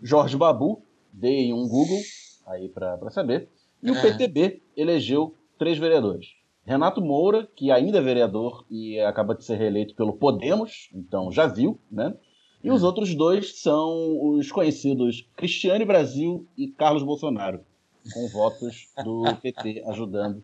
Jorge 0.00 0.36
Babu, 0.36 0.84
dei 1.12 1.52
um 1.52 1.66
Google, 1.66 1.98
aí 2.46 2.68
para 2.68 3.10
saber. 3.10 3.48
E 3.82 3.90
o 3.90 3.96
é. 3.96 4.00
PTB 4.00 4.62
elegeu 4.76 5.34
três 5.58 5.78
vereadores. 5.78 6.28
Renato 6.64 7.02
Moura, 7.02 7.48
que 7.56 7.72
ainda 7.72 7.98
é 7.98 8.00
vereador 8.00 8.64
e 8.70 9.00
acaba 9.00 9.34
de 9.34 9.44
ser 9.44 9.56
reeleito 9.56 9.96
pelo 9.96 10.12
Podemos, 10.12 10.90
então 10.94 11.32
já 11.32 11.48
viu, 11.48 11.76
né? 11.90 12.14
E 12.62 12.70
os 12.70 12.84
é. 12.84 12.86
outros 12.86 13.16
dois 13.16 13.60
são 13.60 14.36
os 14.36 14.52
conhecidos 14.52 15.28
Cristiane 15.34 15.84
Brasil 15.84 16.46
e 16.56 16.68
Carlos 16.68 17.02
Bolsonaro, 17.02 17.64
com 18.12 18.28
votos 18.28 18.88
do 19.04 19.24
PT 19.42 19.84
ajudando 19.86 20.42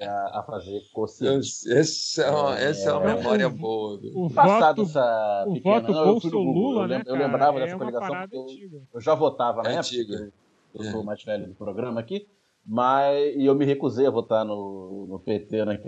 a, 0.00 0.40
a 0.40 0.42
fazer 0.42 0.82
cociente. 0.92 1.70
Essa, 1.72 2.56
é, 2.58 2.64
essa 2.70 2.90
é 2.90 2.92
uma 2.94 3.10
é. 3.10 3.14
memória 3.16 3.48
boa. 3.48 4.00
O, 4.14 4.28
voto, 4.28 4.82
essa 4.82 5.44
o 5.46 5.54
pequena, 5.54 5.80
voto 5.80 5.92
Bolso-Lula, 5.92 6.88
né, 6.88 7.02
Eu 7.06 7.14
lembrava 7.14 7.58
dessa 7.60 7.74
é 7.74 7.78
coligação 7.78 8.14
porque 8.20 8.36
eu, 8.36 8.82
eu, 8.94 9.00
já 9.00 9.14
votava 9.14 9.62
na 9.62 9.70
é 9.70 9.72
época. 9.74 9.86
Antiga. 9.88 10.32
Eu 10.74 10.84
sou 10.84 11.02
o 11.02 11.04
mais 11.04 11.22
velho 11.22 11.48
do 11.48 11.54
programa 11.54 12.00
aqui, 12.00 12.26
mas 12.64 13.36
e 13.36 13.44
eu 13.44 13.54
me 13.54 13.66
recusei 13.66 14.06
a 14.06 14.10
votar 14.10 14.44
no, 14.44 15.06
no 15.06 15.18
PT 15.18 15.64
né, 15.66 15.82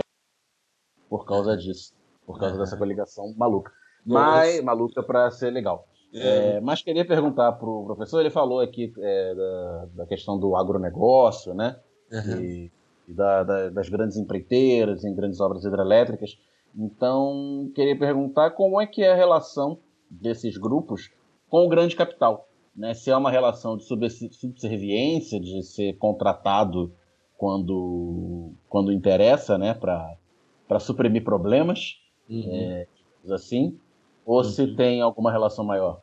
por 1.09 1.25
causa 1.25 1.57
disso, 1.57 1.95
por 2.27 2.39
causa 2.39 2.59
dessa 2.59 2.77
coligação 2.77 3.35
maluca. 3.37 3.73
Mas 4.05 4.63
maluca 4.63 5.03
para 5.03 5.31
ser 5.31 5.51
legal. 5.51 5.89
É. 6.15 6.57
É, 6.57 6.61
mas 6.61 6.81
queria 6.83 7.05
perguntar 7.05 7.53
para 7.53 7.69
o 7.69 7.85
professor, 7.85 8.21
ele 8.21 8.31
falou 8.31 8.61
aqui 8.61 8.93
é, 8.99 9.35
da, 9.35 9.87
da, 9.95 10.07
questão 10.07 10.39
do 10.39 10.55
agronegócio, 10.55 11.53
né? 11.55 11.77
Uhum. 12.13 12.41
E, 12.41 12.73
e 13.09 13.13
da, 13.13 13.43
da, 13.43 13.71
das 13.71 13.89
grandes 13.89 14.17
empreiteiras 14.17 15.05
em 15.05 15.15
grandes 15.15 15.41
obras 15.41 15.65
hidrelétricas. 15.65 16.39
Então, 16.77 17.71
queria 17.75 17.99
perguntar 17.99 18.51
como 18.51 18.81
é 18.81 18.87
que 18.87 19.03
é 19.03 19.13
a 19.13 19.17
relação 19.17 19.79
desses 20.09 20.57
grupos 20.57 21.11
com 21.49 21.67
o 21.67 21.69
grande 21.69 21.97
capital 21.97 22.49
né, 22.77 22.93
se 22.93 23.11
é 23.11 23.17
uma 23.17 23.31
relação 23.31 23.77
de 23.77 23.85
subserviência, 23.85 25.39
de 25.39 25.63
ser 25.63 25.97
contratado 25.97 26.93
quando, 27.37 28.53
quando 28.69 28.93
interessa, 28.93 29.57
né, 29.57 29.75
para 29.75 30.81
suprimir 30.81 31.23
problemas, 31.23 31.99
uhum. 32.29 32.51
é, 32.53 32.87
assim, 33.31 33.79
ou 34.25 34.39
uhum. 34.39 34.51
se 34.51 34.75
tem 34.77 35.01
alguma 35.01 35.31
relação 35.31 35.65
maior? 35.65 36.03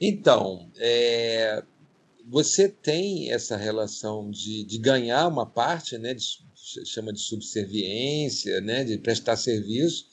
Então, 0.00 0.70
é, 0.76 1.62
você 2.26 2.68
tem 2.68 3.32
essa 3.32 3.56
relação 3.56 4.30
de, 4.30 4.64
de 4.64 4.78
ganhar 4.78 5.26
uma 5.26 5.46
parte, 5.46 5.98
né, 5.98 6.14
de, 6.14 6.24
chama 6.84 7.12
de 7.12 7.20
subserviência, 7.20 8.60
né, 8.60 8.84
de 8.84 8.98
prestar 8.98 9.36
serviço, 9.36 10.06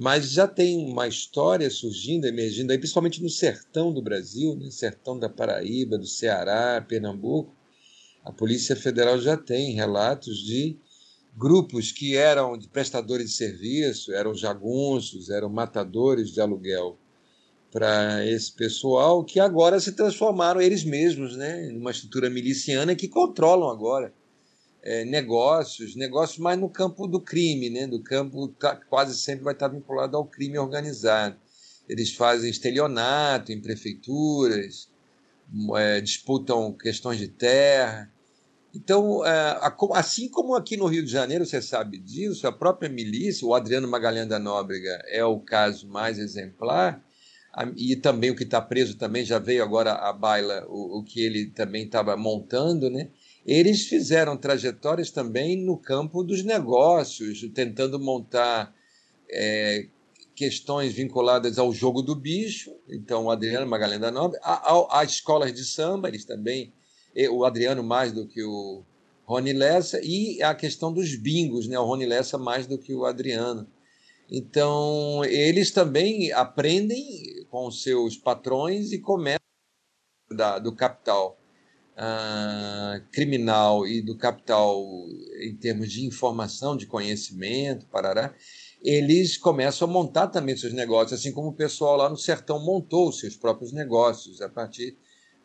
mas 0.00 0.30
já 0.30 0.46
tem 0.46 0.76
uma 0.76 1.08
história 1.08 1.68
surgindo, 1.68 2.24
emergindo 2.24 2.70
aí, 2.70 2.78
principalmente 2.78 3.20
no 3.20 3.28
sertão 3.28 3.92
do 3.92 4.00
Brasil, 4.00 4.54
né? 4.54 4.70
sertão 4.70 5.18
da 5.18 5.28
Paraíba, 5.28 5.98
do 5.98 6.06
Ceará, 6.06 6.80
Pernambuco. 6.80 7.52
A 8.24 8.30
Polícia 8.30 8.76
Federal 8.76 9.20
já 9.20 9.36
tem 9.36 9.74
relatos 9.74 10.38
de 10.38 10.78
grupos 11.38 11.92
que 11.92 12.16
eram 12.16 12.58
prestadores 12.72 13.30
de 13.30 13.36
serviço, 13.36 14.12
eram 14.12 14.34
jagunços, 14.34 15.30
eram 15.30 15.48
matadores 15.48 16.30
de 16.30 16.40
aluguel 16.40 16.98
para 17.70 18.26
esse 18.26 18.52
pessoal, 18.52 19.24
que 19.24 19.38
agora 19.38 19.78
se 19.78 19.92
transformaram 19.92 20.60
eles 20.60 20.84
mesmos 20.84 21.36
né, 21.36 21.68
numa 21.72 21.90
estrutura 21.90 22.28
miliciana 22.28 22.96
que 22.96 23.06
controlam 23.06 23.68
agora 23.68 24.12
é, 24.82 25.04
negócios, 25.04 25.94
negócios 25.94 26.38
mais 26.38 26.58
no 26.58 26.68
campo 26.68 27.06
do 27.06 27.20
crime, 27.20 27.68
né? 27.68 27.86
do 27.86 28.02
campo 28.02 28.54
quase 28.88 29.18
sempre 29.18 29.44
vai 29.44 29.52
estar 29.52 29.68
vinculado 29.68 30.16
ao 30.16 30.24
crime 30.24 30.58
organizado. 30.58 31.36
Eles 31.88 32.14
fazem 32.14 32.50
estelionato 32.50 33.52
em 33.52 33.60
prefeituras, 33.60 34.88
é, 35.76 36.00
disputam 36.00 36.72
questões 36.72 37.18
de 37.18 37.28
terra. 37.28 38.10
Então, 38.78 39.26
é, 39.26 39.58
assim 39.94 40.28
como 40.28 40.54
aqui 40.54 40.76
no 40.76 40.86
Rio 40.86 41.04
de 41.04 41.10
Janeiro, 41.10 41.44
você 41.44 41.60
sabe 41.60 41.98
disso, 41.98 42.46
a 42.46 42.52
própria 42.52 42.88
milícia, 42.88 43.46
o 43.46 43.52
Adriano 43.52 43.88
Magalhães 43.88 44.28
da 44.28 44.38
Nóbrega 44.38 45.02
é 45.08 45.24
o 45.24 45.40
caso 45.40 45.88
mais 45.88 46.16
exemplar, 46.16 47.04
e 47.76 47.96
também 47.96 48.30
o 48.30 48.36
que 48.36 48.44
está 48.44 48.60
preso 48.60 48.96
também 48.96 49.24
já 49.24 49.40
veio 49.40 49.64
agora 49.64 49.94
à 49.94 50.12
baila 50.12 50.64
o, 50.68 50.98
o 50.98 51.02
que 51.02 51.20
ele 51.20 51.46
também 51.46 51.86
estava 51.86 52.16
montando, 52.16 52.88
né? 52.88 53.08
Eles 53.44 53.86
fizeram 53.86 54.36
trajetórias 54.36 55.10
também 55.10 55.56
no 55.56 55.76
campo 55.76 56.22
dos 56.22 56.44
negócios, 56.44 57.40
tentando 57.52 57.98
montar 57.98 58.72
é, 59.28 59.86
questões 60.36 60.92
vinculadas 60.92 61.58
ao 61.58 61.72
jogo 61.72 62.00
do 62.00 62.14
bicho. 62.14 62.70
Então, 62.88 63.24
o 63.24 63.30
Adriano 63.30 63.66
Magalhães 63.66 64.00
da 64.00 64.12
Nobre, 64.12 64.38
a, 64.40 64.72
a, 64.72 65.00
a 65.00 65.04
escolas 65.04 65.52
de 65.52 65.64
samba, 65.64 66.06
eles 66.06 66.24
também, 66.24 66.72
o 67.30 67.44
Adriano 67.44 67.82
mais 67.82 68.12
do 68.12 68.26
que 68.26 68.42
o 68.42 68.82
Rony 69.24 69.52
Lessa, 69.52 70.00
e 70.02 70.42
a 70.42 70.54
questão 70.54 70.92
dos 70.92 71.14
bingos, 71.14 71.68
né? 71.68 71.78
o 71.78 71.84
Rony 71.84 72.06
Lessa 72.06 72.38
mais 72.38 72.66
do 72.66 72.78
que 72.78 72.94
o 72.94 73.04
Adriano. 73.04 73.66
Então, 74.30 75.24
eles 75.24 75.70
também 75.70 76.32
aprendem 76.32 77.46
com 77.50 77.70
seus 77.70 78.16
patrões 78.16 78.92
e 78.92 78.98
começam 78.98 79.38
da, 80.30 80.58
do 80.58 80.72
capital 80.74 81.38
uh, 81.98 83.02
criminal 83.10 83.86
e 83.86 84.00
do 84.00 84.16
capital 84.16 84.84
em 85.42 85.56
termos 85.56 85.90
de 85.90 86.06
informação, 86.06 86.76
de 86.76 86.86
conhecimento, 86.86 87.86
parará, 87.86 88.34
eles 88.82 89.36
começam 89.36 89.88
a 89.88 89.90
montar 89.90 90.28
também 90.28 90.56
seus 90.56 90.72
negócios, 90.72 91.18
assim 91.18 91.32
como 91.32 91.48
o 91.48 91.54
pessoal 91.54 91.96
lá 91.96 92.08
no 92.08 92.16
sertão 92.16 92.64
montou 92.64 93.12
seus 93.12 93.36
próprios 93.36 93.72
negócios 93.72 94.40
a 94.40 94.48
partir. 94.48 94.96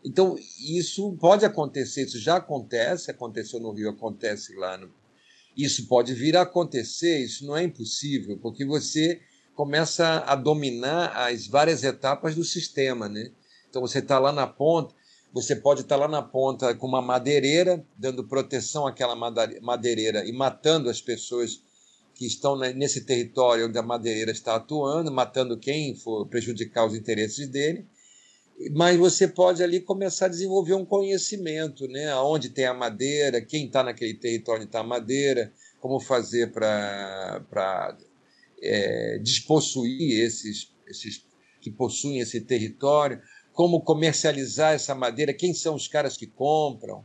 Então, 0.06 0.36
isso 0.60 1.16
pode 1.20 1.46
acontecer, 1.46 2.04
isso 2.04 2.20
já 2.20 2.38
acontece, 2.38 3.10
aconteceu 3.10 3.60
no 3.60 3.72
Rio, 3.72 3.90
acontece 3.90 4.54
lá 4.56 4.78
no, 4.78 4.92
isso 5.56 5.88
pode 5.88 6.14
vir 6.14 6.36
a 6.36 6.42
acontecer, 6.42 7.20
isso 7.20 7.46
não 7.46 7.56
é 7.56 7.64
impossível, 7.64 8.38
porque 8.42 8.66
você 8.66 9.22
começa 9.56 10.24
a 10.26 10.36
dominar 10.36 11.16
as 11.16 11.48
várias 11.48 11.84
etapas 11.84 12.36
do 12.36 12.44
sistema, 12.44 13.08
né? 13.08 13.32
Então 13.70 13.82
você 13.82 14.00
está 14.00 14.18
lá 14.20 14.32
na 14.32 14.48
ponta, 14.48 14.94
você 15.32 15.56
pode 15.56 15.82
estar 15.82 15.96
tá 15.96 16.02
lá 16.02 16.08
na 16.08 16.22
ponta 16.22 16.74
com 16.76 16.88
uma 16.88 17.02
madeireira, 17.02 17.86
dando 17.98 18.28
proteção 18.28 18.88
àquela 18.88 19.16
madeireira 19.16 20.26
e 20.26 20.32
matando 20.32 20.90
as 20.90 21.02
pessoas 21.02 21.62
que 22.16 22.26
estão 22.26 22.58
nesse 22.58 23.06
território 23.06 23.68
onde 23.68 23.78
a 23.78 23.84
madeireira 23.84 24.32
está 24.32 24.56
atuando, 24.56 25.12
matando 25.12 25.58
quem 25.58 25.96
for 25.96 26.28
prejudicar 26.28 26.86
os 26.86 26.96
interesses 26.96 27.48
dele. 27.48 27.88
Mas 28.72 28.98
você 28.98 29.28
pode 29.28 29.64
ali 29.64 29.82
começar 29.82 30.28
a 30.28 30.30
desenvolver 30.30 30.74
um 30.74 30.86
conhecimento, 30.86 31.88
né? 31.88 32.10
Aonde 32.12 32.50
tem 32.50 32.66
a 32.66 32.74
madeira, 32.74 33.42
quem 33.42 33.66
está 33.66 33.84
naquele 33.84 34.14
território 34.14 34.64
está 34.64 34.80
a 34.80 34.84
madeira, 34.84 35.52
como 35.80 36.00
fazer 36.00 36.52
para 36.52 37.98
é, 38.62 39.18
despossuir 39.20 40.24
esses, 40.24 40.72
esses 40.88 41.26
que 41.60 41.72
possuem 41.72 42.20
esse 42.20 42.42
território, 42.42 43.22
como 43.52 43.82
comercializar 43.82 44.74
essa 44.74 44.96
madeira, 44.96 45.34
quem 45.34 45.54
são 45.54 45.76
os 45.76 45.88
caras 45.88 46.16
que 46.16 46.28
compram. 46.28 47.04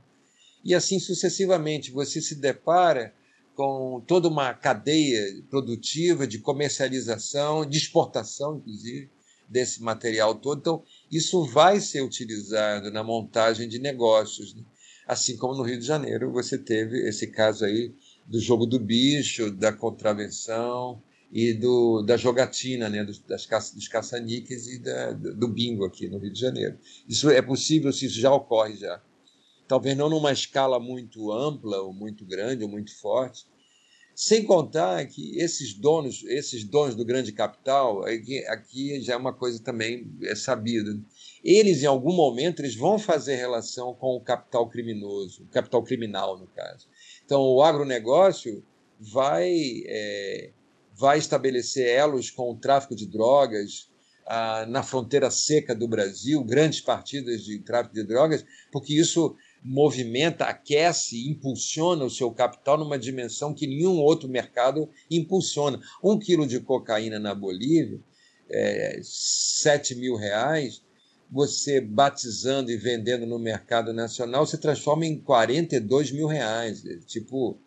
E 0.65 0.75
assim 0.75 0.99
sucessivamente, 0.99 1.91
você 1.91 2.21
se 2.21 2.35
depara 2.35 3.15
com 3.55 4.01
toda 4.07 4.29
uma 4.29 4.55
cadeia 4.55 5.43
produtiva 5.51 6.27
de 6.27 6.39
comercialização, 6.39 7.67
de 7.67 7.79
exportação, 7.79 8.59
inclusive, 8.59 9.11
desse 9.49 9.83
material 9.83 10.35
todo. 10.35 10.59
Então, 10.59 10.83
isso 11.11 11.45
vai 11.45 11.81
ser 11.81 12.03
utilizado 12.03 12.91
na 12.91 13.03
montagem 13.03 13.69
de 13.69 13.79
negócios. 13.79 14.55
Né? 14.55 14.63
Assim 15.07 15.37
como 15.37 15.55
no 15.55 15.63
Rio 15.63 15.79
de 15.79 15.87
Janeiro 15.87 16.31
você 16.31 16.59
teve 16.59 17.09
esse 17.09 17.29
caso 17.29 17.65
aí 17.65 17.95
do 18.27 18.39
jogo 18.39 18.67
do 18.67 18.79
bicho, 18.79 19.51
da 19.51 19.73
contravenção 19.73 21.03
e 21.33 21.55
do, 21.55 22.03
da 22.03 22.17
jogatina, 22.17 22.89
né, 22.89 23.05
dos, 23.05 23.19
das 23.21 23.47
caça, 23.47 23.75
dos 23.75 23.89
caça-níqueis 23.89 24.67
e 24.67 24.79
da, 24.79 25.13
do 25.13 25.49
bingo 25.49 25.85
aqui 25.85 26.09
no 26.09 26.19
Rio 26.19 26.33
de 26.33 26.41
Janeiro. 26.41 26.79
Isso 27.09 27.31
é 27.31 27.41
possível 27.41 27.93
se 27.93 28.07
isso 28.07 28.21
já 28.21 28.33
ocorre 28.33 28.77
já. 28.77 29.03
Talvez 29.67 29.97
não 29.97 30.09
numa 30.09 30.33
escala 30.33 30.81
muito 30.81 31.31
ampla, 31.31 31.83
ou 31.83 31.93
muito 31.93 32.25
grande, 32.25 32.65
ou 32.65 32.71
muito 32.71 32.95
forte, 32.99 33.47
sem 34.19 34.43
contar 34.43 35.07
que 35.07 35.39
esses 35.39 35.73
donos, 35.73 36.25
esses 36.25 36.65
donos 36.65 36.97
do 36.97 37.05
grande 37.05 37.31
capital, 37.31 38.05
aqui, 38.05 38.45
aqui 38.47 39.01
já 39.01 39.13
é 39.13 39.17
uma 39.17 39.33
coisa 39.33 39.63
também 39.63 40.13
é 40.25 40.35
sabido. 40.35 41.01
Eles, 41.45 41.85
em 41.85 41.87
algum 41.87 42.13
momento, 42.13 42.61
eles 42.61 42.75
vão 42.75 42.99
fazer 42.99 43.37
relação 43.37 43.95
com 43.95 44.17
o 44.17 44.21
capital 44.21 44.69
criminoso, 44.69 45.45
o 45.45 45.47
capital 45.47 45.85
criminal, 45.85 46.37
no 46.37 46.49
caso. 46.49 46.89
Então, 47.25 47.41
o 47.43 47.63
agronegócio 47.63 48.65
vai, 48.99 49.55
é, 49.87 50.51
vai 50.97 51.19
estabelecer 51.19 51.87
elos 51.87 52.29
com 52.29 52.51
o 52.51 52.57
tráfico 52.57 52.97
de 52.97 53.07
drogas 53.07 53.89
ah, 54.27 54.67
na 54.67 54.83
fronteira 54.83 55.31
seca 55.31 55.77
do 55.77 55.87
Brasil, 55.87 56.43
grandes 56.43 56.81
partidas 56.81 57.45
de 57.45 57.61
tráfico 57.61 57.95
de 57.95 58.03
drogas, 58.03 58.45
porque 58.73 58.95
isso 58.95 59.37
movimenta, 59.63 60.45
aquece, 60.45 61.29
impulsiona 61.29 62.05
o 62.05 62.11
seu 62.11 62.31
capital 62.31 62.79
numa 62.79 62.99
dimensão 62.99 63.55
que 63.55 63.67
nenhum 63.67 63.99
outro 63.99 64.29
mercado 64.29 64.89
impulsiona. 65.11 65.81
Um 66.03 66.19
quilo 66.19 66.47
de 66.47 66.61
cocaína 66.61 67.19
na 67.19 67.35
Bolívia, 67.35 68.01
é, 68.51 69.01
7 69.03 69.95
mil 69.95 70.17
reais, 70.17 70.83
você 71.31 71.81
batizando 71.81 72.71
e 72.71 72.77
vendendo 72.77 73.27
no 73.27 73.39
mercado 73.39 73.93
nacional, 73.93 74.47
se 74.47 74.57
transforma 74.59 75.05
em 75.05 75.19
42 75.19 76.11
mil 76.11 76.27
reais, 76.27 76.83
tipo 77.07 77.59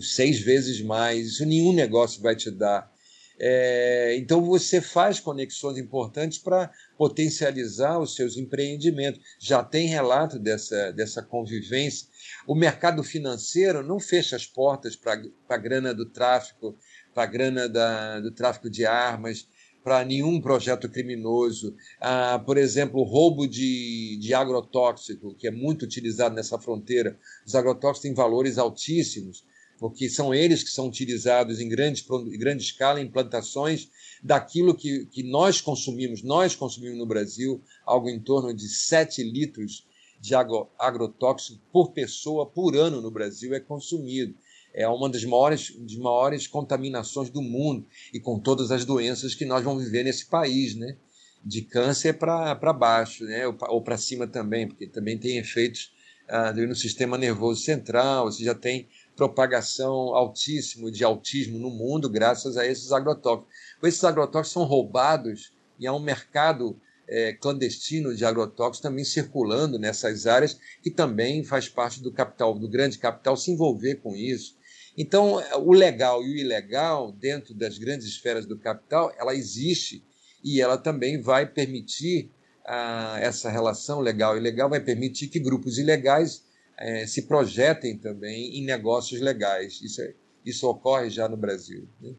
seis 0.00 0.38
vezes 0.38 0.80
mais. 0.80 1.26
Isso 1.26 1.46
nenhum 1.46 1.72
negócio 1.72 2.22
vai 2.22 2.36
te 2.36 2.50
dar. 2.50 2.90
É, 3.38 4.16
então 4.18 4.44
você 4.44 4.82
faz 4.82 5.18
conexões 5.18 5.78
importantes 5.78 6.38
para 6.38 6.70
potencializar 7.00 7.98
os 7.98 8.14
seus 8.14 8.36
empreendimentos. 8.36 9.22
Já 9.38 9.64
tem 9.64 9.88
relato 9.88 10.38
dessa, 10.38 10.92
dessa 10.92 11.22
convivência. 11.22 12.06
O 12.46 12.54
mercado 12.54 13.02
financeiro 13.02 13.82
não 13.82 13.98
fecha 13.98 14.36
as 14.36 14.44
portas 14.44 14.96
para 14.96 15.18
a 15.48 15.56
grana 15.56 15.94
do 15.94 16.04
tráfico, 16.04 16.76
para 17.14 17.22
a 17.22 17.26
grana 17.26 17.66
da, 17.66 18.20
do 18.20 18.30
tráfico 18.30 18.68
de 18.68 18.84
armas, 18.84 19.48
para 19.82 20.04
nenhum 20.04 20.42
projeto 20.42 20.90
criminoso. 20.90 21.74
Ah, 21.98 22.38
por 22.38 22.58
exemplo, 22.58 23.00
o 23.00 23.04
roubo 23.04 23.48
de, 23.48 24.18
de 24.20 24.34
agrotóxico, 24.34 25.34
que 25.36 25.48
é 25.48 25.50
muito 25.50 25.86
utilizado 25.86 26.34
nessa 26.34 26.58
fronteira. 26.58 27.18
Os 27.46 27.54
agrotóxicos 27.54 28.02
têm 28.02 28.12
valores 28.12 28.58
altíssimos, 28.58 29.42
porque 29.78 30.10
são 30.10 30.34
eles 30.34 30.62
que 30.62 30.68
são 30.68 30.88
utilizados 30.88 31.60
em 31.60 31.68
grande, 31.70 32.04
em 32.26 32.38
grande 32.38 32.62
escala 32.62 33.00
em 33.00 33.10
plantações 33.10 33.88
daquilo 34.22 34.74
que, 34.74 35.06
que 35.06 35.22
nós 35.22 35.60
consumimos. 35.60 36.22
Nós 36.22 36.54
consumimos 36.54 36.98
no 36.98 37.06
Brasil 37.06 37.60
algo 37.84 38.08
em 38.08 38.18
torno 38.18 38.52
de 38.52 38.68
7 38.68 39.22
litros 39.22 39.86
de 40.20 40.34
agrotóxico 40.34 41.58
por 41.72 41.92
pessoa 41.92 42.44
por 42.44 42.76
ano 42.76 43.00
no 43.00 43.10
Brasil 43.10 43.54
é 43.54 43.60
consumido 43.60 44.34
é 44.72 44.88
uma 44.88 45.08
das 45.08 45.24
maiores, 45.24 45.74
das 45.76 45.96
maiores 45.96 46.46
contaminações 46.46 47.30
do 47.30 47.42
mundo 47.42 47.86
e 48.12 48.20
com 48.20 48.38
todas 48.38 48.70
as 48.70 48.84
doenças 48.84 49.34
que 49.34 49.44
nós 49.44 49.64
vamos 49.64 49.84
viver 49.84 50.04
nesse 50.04 50.26
país, 50.26 50.74
né? 50.74 50.96
De 51.44 51.62
câncer 51.62 52.14
para 52.14 52.72
baixo, 52.72 53.24
né? 53.24 53.46
Ou 53.46 53.82
para 53.82 53.96
cima 53.96 54.26
também, 54.26 54.68
porque 54.68 54.86
também 54.86 55.18
tem 55.18 55.38
efeitos 55.38 55.92
ah, 56.28 56.52
no 56.52 56.76
sistema 56.76 57.18
nervoso 57.18 57.62
central, 57.62 58.30
você 58.30 58.44
já 58.44 58.54
tem 58.54 58.88
propagação 59.16 60.14
altíssima 60.14 60.90
de 60.90 61.02
autismo 61.02 61.58
no 61.58 61.70
mundo 61.70 62.08
graças 62.08 62.56
a 62.56 62.64
esses 62.64 62.92
agrotóxicos. 62.92 63.52
Esses 63.82 64.04
agrotóxicos 64.04 64.52
são 64.52 64.64
roubados 64.64 65.52
e 65.78 65.86
há 65.86 65.92
um 65.92 66.00
mercado 66.00 66.78
é, 67.08 67.32
clandestino 67.32 68.14
de 68.14 68.24
agrotóxicos 68.24 68.80
também 68.80 69.04
circulando 69.04 69.78
nessas 69.78 70.26
áreas 70.26 70.58
que 70.82 70.90
também 70.90 71.42
faz 71.42 71.68
parte 71.68 72.00
do 72.02 72.12
capital, 72.12 72.58
do 72.58 72.68
grande 72.68 72.98
capital 72.98 73.36
se 73.36 73.50
envolver 73.50 73.96
com 73.96 74.14
isso. 74.14 74.56
Então, 74.96 75.42
o 75.64 75.72
legal 75.72 76.22
e 76.22 76.32
o 76.32 76.36
ilegal, 76.36 77.10
dentro 77.12 77.54
das 77.54 77.78
grandes 77.78 78.06
esferas 78.06 78.46
do 78.46 78.58
capital, 78.58 79.12
ela 79.18 79.34
existe 79.34 80.04
e 80.42 80.60
ela 80.60 80.76
também 80.76 81.20
vai 81.20 81.46
permitir 81.46 82.30
ah, 82.64 83.18
essa 83.20 83.50
relação 83.50 84.00
legal 84.00 84.36
e 84.36 84.40
ilegal, 84.40 84.68
vai 84.68 84.80
permitir 84.80 85.28
que 85.28 85.38
grupos 85.38 85.78
ilegais 85.78 86.44
eh, 86.78 87.06
se 87.06 87.22
projetem 87.22 87.98
também 87.98 88.58
em 88.58 88.64
negócios 88.64 89.20
legais. 89.20 89.80
Isso, 89.82 90.00
é, 90.00 90.14
isso 90.44 90.68
ocorre 90.68 91.10
já 91.10 91.28
no 91.28 91.36
Brasil. 91.36 91.86
Né? 92.00 92.14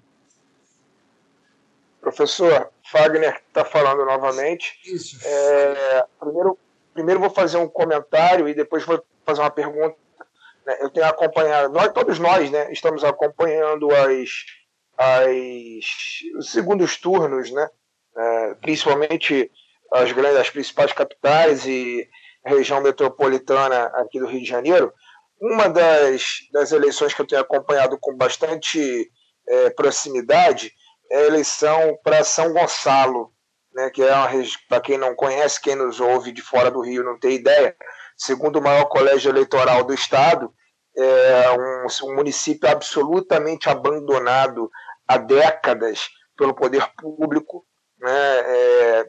Professor, 2.11 2.69
Fagner 2.91 3.41
está 3.47 3.65
falando 3.65 4.05
novamente. 4.05 4.79
Isso. 4.85 5.19
É, 5.25 6.05
primeiro, 6.19 6.57
primeiro 6.93 7.19
vou 7.19 7.29
fazer 7.29 7.57
um 7.57 7.67
comentário 7.67 8.47
e 8.47 8.53
depois 8.53 8.83
vou 8.83 9.03
fazer 9.25 9.41
uma 9.41 9.51
pergunta 9.51 9.95
né? 10.65 10.77
Eu 10.79 10.89
tenho 10.89 11.05
acompanhado, 11.05 11.73
nós, 11.73 11.91
todos 11.91 12.19
nós, 12.19 12.49
né, 12.49 12.71
estamos 12.71 13.03
acompanhando 13.03 13.89
as, 13.91 14.29
as, 14.97 15.85
os 16.38 16.51
segundos 16.51 16.97
turnos, 16.97 17.51
né, 17.51 17.67
é, 18.15 18.53
principalmente 18.55 19.51
as 19.91 20.11
grandes, 20.11 20.39
as 20.39 20.49
principais 20.49 20.93
capitais 20.93 21.65
e 21.65 22.07
região 22.45 22.81
metropolitana 22.81 23.85
aqui 23.95 24.19
do 24.19 24.27
Rio 24.27 24.41
de 24.41 24.47
Janeiro. 24.47 24.93
Uma 25.39 25.67
das, 25.67 26.23
das 26.51 26.71
eleições 26.71 27.13
que 27.13 27.21
eu 27.21 27.27
tenho 27.27 27.41
acompanhado 27.41 27.97
com 27.99 28.15
bastante 28.15 29.11
é, 29.47 29.69
proximidade 29.71 30.71
é 31.11 31.27
eleição 31.27 31.97
para 32.03 32.23
São 32.23 32.53
Gonçalo, 32.53 33.33
né, 33.73 33.89
que 33.89 34.01
é 34.01 34.11
para 34.67 34.81
quem 34.81 34.97
não 34.97 35.13
conhece, 35.13 35.61
quem 35.61 35.75
nos 35.75 35.99
ouve 35.99 36.31
de 36.31 36.41
fora 36.41 36.71
do 36.71 36.81
Rio 36.81 37.03
não 37.03 37.19
tem 37.19 37.33
ideia, 37.33 37.75
segundo 38.17 38.59
o 38.59 38.61
maior 38.61 38.85
colégio 38.85 39.29
eleitoral 39.29 39.83
do 39.83 39.93
estado, 39.93 40.53
é 40.97 41.51
um, 41.51 42.09
um 42.09 42.15
município 42.15 42.69
absolutamente 42.69 43.69
abandonado 43.69 44.69
há 45.07 45.17
décadas 45.17 46.09
pelo 46.38 46.53
poder 46.53 46.85
público, 46.97 47.65
né, 47.99 48.11
é 48.13 49.05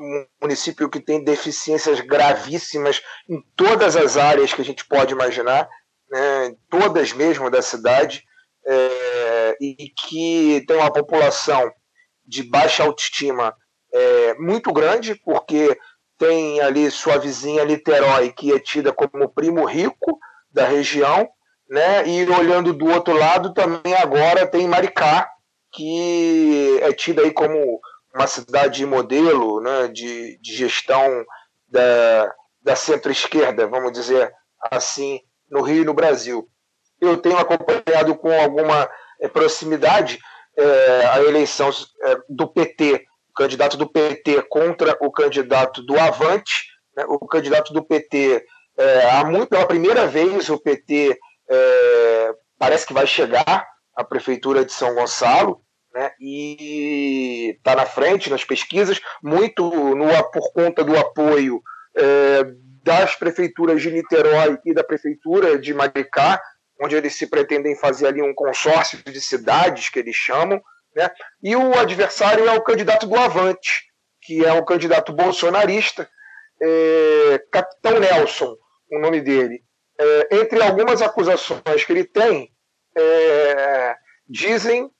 um 0.00 0.26
município 0.42 0.88
que 0.88 1.00
tem 1.00 1.22
deficiências 1.22 2.00
gravíssimas 2.00 3.00
em 3.28 3.40
todas 3.54 3.94
as 3.94 4.16
áreas 4.16 4.52
que 4.52 4.60
a 4.60 4.64
gente 4.64 4.84
pode 4.86 5.12
imaginar, 5.12 5.68
né, 6.10 6.54
todas 6.68 7.12
mesmo 7.12 7.48
da 7.50 7.62
cidade, 7.62 8.24
é, 8.66 9.56
e 9.60 9.88
que 10.06 10.64
tem 10.66 10.76
uma 10.76 10.92
população 10.92 11.70
de 12.24 12.42
baixa 12.42 12.84
autoestima 12.84 13.54
é, 13.92 14.34
muito 14.34 14.72
grande, 14.72 15.14
porque 15.14 15.76
tem 16.18 16.60
ali 16.60 16.90
sua 16.90 17.18
vizinha 17.18 17.64
Niterói, 17.64 18.32
que 18.32 18.52
é 18.52 18.58
tida 18.58 18.92
como 18.92 19.28
primo 19.28 19.64
rico 19.64 20.18
da 20.50 20.66
região, 20.66 21.28
né? 21.68 22.06
E 22.06 22.24
olhando 22.30 22.72
do 22.72 22.86
outro 22.86 23.16
lado 23.16 23.52
também 23.52 23.94
agora 23.94 24.46
tem 24.46 24.68
Maricá, 24.68 25.28
que 25.72 26.78
é 26.82 26.92
tida 26.92 27.22
aí 27.22 27.32
como 27.32 27.80
uma 28.14 28.26
cidade 28.26 28.84
modelo, 28.86 29.60
né? 29.60 29.88
De, 29.88 30.38
de 30.40 30.54
gestão 30.54 31.24
da, 31.66 32.32
da 32.62 32.76
centro-esquerda, 32.76 33.66
vamos 33.66 33.92
dizer 33.92 34.32
assim, 34.70 35.18
no 35.50 35.62
Rio 35.62 35.82
e 35.82 35.86
no 35.86 35.94
Brasil. 35.94 36.48
Eu 37.02 37.18
tenho 37.18 37.36
acompanhado 37.36 38.14
com 38.14 38.32
alguma 38.32 38.88
é, 39.20 39.28
proximidade 39.28 40.18
é, 40.56 41.06
a 41.06 41.22
eleição 41.22 41.70
é, 42.04 42.16
do 42.28 42.46
PT 42.46 43.04
o 43.32 43.34
candidato 43.34 43.78
do 43.78 43.88
PT 43.88 44.42
contra 44.42 44.96
o 45.00 45.10
candidato 45.10 45.82
do 45.82 45.98
Avante. 45.98 46.66
Né? 46.94 47.04
O 47.08 47.26
candidato 47.26 47.72
do 47.72 47.82
PT, 47.82 48.44
é, 48.76 49.10
há 49.10 49.24
muito, 49.24 49.48
pela 49.48 49.66
primeira 49.66 50.06
vez, 50.06 50.50
o 50.50 50.58
PT 50.58 51.18
é, 51.50 52.34
parece 52.58 52.86
que 52.86 52.92
vai 52.92 53.06
chegar 53.06 53.66
à 53.96 54.04
prefeitura 54.04 54.64
de 54.64 54.72
São 54.72 54.94
Gonçalo. 54.94 55.60
Né, 55.94 56.10
e 56.18 57.54
está 57.58 57.76
na 57.76 57.84
frente 57.84 58.30
nas 58.30 58.42
pesquisas, 58.42 58.98
muito 59.22 59.68
no, 59.94 60.06
por 60.30 60.50
conta 60.54 60.82
do 60.82 60.96
apoio 60.96 61.60
é, 61.94 62.46
das 62.82 63.14
prefeituras 63.14 63.82
de 63.82 63.90
Niterói 63.90 64.58
e 64.64 64.72
da 64.72 64.82
prefeitura 64.82 65.58
de 65.58 65.74
Maricá, 65.74 66.40
onde 66.82 66.96
eles 66.96 67.14
se 67.14 67.28
pretendem 67.28 67.76
fazer 67.76 68.08
ali 68.08 68.20
um 68.20 68.34
consórcio 68.34 68.98
de 69.04 69.20
cidades 69.20 69.88
que 69.88 70.00
eles 70.00 70.16
chamam, 70.16 70.60
né? 70.94 71.08
E 71.40 71.54
o 71.54 71.78
adversário 71.78 72.46
é 72.48 72.52
o 72.52 72.62
candidato 72.62 73.06
do 73.06 73.16
Avante, 73.16 73.84
que 74.20 74.44
é 74.44 74.52
um 74.52 74.64
candidato 74.64 75.12
bolsonarista, 75.12 76.08
é, 76.60 77.42
Capitão 77.52 78.00
Nelson, 78.00 78.56
o 78.90 78.98
nome 78.98 79.20
dele. 79.20 79.62
É, 79.98 80.36
entre 80.40 80.60
algumas 80.60 81.00
acusações 81.00 81.84
que 81.84 81.92
ele 81.92 82.04
tem, 82.04 82.50
é, 82.96 83.94
dizem 84.28 84.90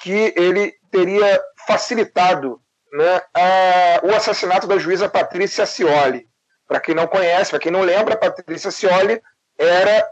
que 0.00 0.32
ele 0.34 0.72
teria 0.90 1.40
facilitado 1.66 2.58
né, 2.92 3.22
a, 3.34 4.00
o 4.06 4.14
assassinato 4.14 4.66
da 4.66 4.78
juíza 4.78 5.08
Patrícia 5.08 5.66
Cioli. 5.66 6.26
Para 6.66 6.80
quem 6.80 6.94
não 6.94 7.06
conhece, 7.06 7.50
para 7.50 7.60
quem 7.60 7.72
não 7.72 7.82
lembra, 7.82 8.16
Patrícia 8.16 8.70
Cioli 8.70 9.20
era 9.58 10.08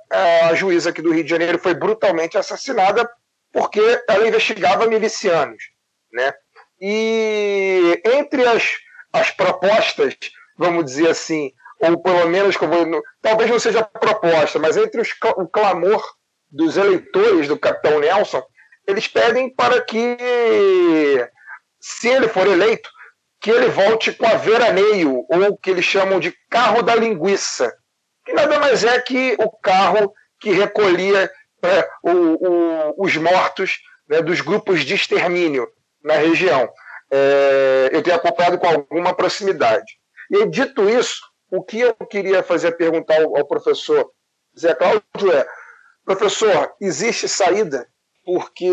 a 0.49 0.55
juíza 0.55 0.91
aqui 0.91 1.01
do 1.01 1.13
Rio 1.13 1.23
de 1.23 1.31
Janeiro, 1.31 1.59
foi 1.59 1.75
brutalmente 1.75 2.37
assassinada 2.37 3.09
porque 3.53 3.81
ela 4.09 4.27
investigava 4.27 4.87
milicianos. 4.87 5.63
Né? 6.13 6.35
E 6.81 8.03
entre 8.05 8.47
as, 8.47 8.73
as 9.13 9.31
propostas, 9.31 10.15
vamos 10.59 10.85
dizer 10.85 11.09
assim, 11.09 11.53
ou 11.81 12.03
pelo 12.03 12.29
menos, 12.29 12.57
como, 12.57 13.03
talvez 13.23 13.51
não 13.51 13.59
seja 13.59 13.85
proposta, 13.85 14.59
mas 14.59 14.77
entre 14.77 15.01
os, 15.01 15.11
o 15.37 15.47
clamor 15.47 16.03
dos 16.51 16.77
eleitores 16.77 17.49
do 17.49 17.59
capitão 17.59 18.01
Nelson, 18.01 18.43
eles 18.87 19.09
pedem 19.09 19.55
para 19.55 19.81
que, 19.83 20.17
se 21.81 22.09
ele 22.09 22.29
for 22.29 22.47
eleito, 22.47 22.89
que 23.41 23.51
ele 23.51 23.69
volte 23.69 24.13
com 24.13 24.27
a 24.27 24.35
veraneio, 24.35 25.25
ou 25.29 25.43
o 25.51 25.57
que 25.57 25.71
eles 25.71 25.85
chamam 25.85 26.19
de 26.19 26.35
carro 26.51 26.83
da 26.83 26.95
linguiça, 26.95 27.73
que 28.27 28.33
nada 28.33 28.59
mais 28.59 28.83
é 28.83 29.01
que 29.01 29.37
o 29.39 29.49
carro 29.49 30.13
que 30.41 30.51
recolhia 30.51 31.31
é, 31.63 31.89
o, 32.03 32.11
o, 32.11 33.05
os 33.05 33.17
mortos 33.17 33.79
né, 34.09 34.21
dos 34.21 34.41
grupos 34.41 34.85
de 34.85 34.95
extermínio 34.95 35.67
na 36.03 36.15
região. 36.15 36.69
É, 37.11 37.91
eu 37.93 38.03
tenho 38.03 38.17
acompanhado 38.17 38.59
com 38.59 38.67
alguma 38.67 39.15
proximidade. 39.15 39.87
E 40.31 40.45
dito 40.47 40.91
isso, 40.91 41.21
o 41.51 41.63
que 41.63 41.81
eu 41.81 41.95
queria 41.95 42.43
fazer 42.43 42.73
perguntar 42.73 43.23
ao, 43.23 43.37
ao 43.37 43.47
professor 43.47 44.11
Zé 44.59 44.75
Cláudio 44.75 45.33
é: 45.33 45.47
professor, 46.05 46.75
existe 46.81 47.29
saída? 47.29 47.87
Porque, 48.25 48.69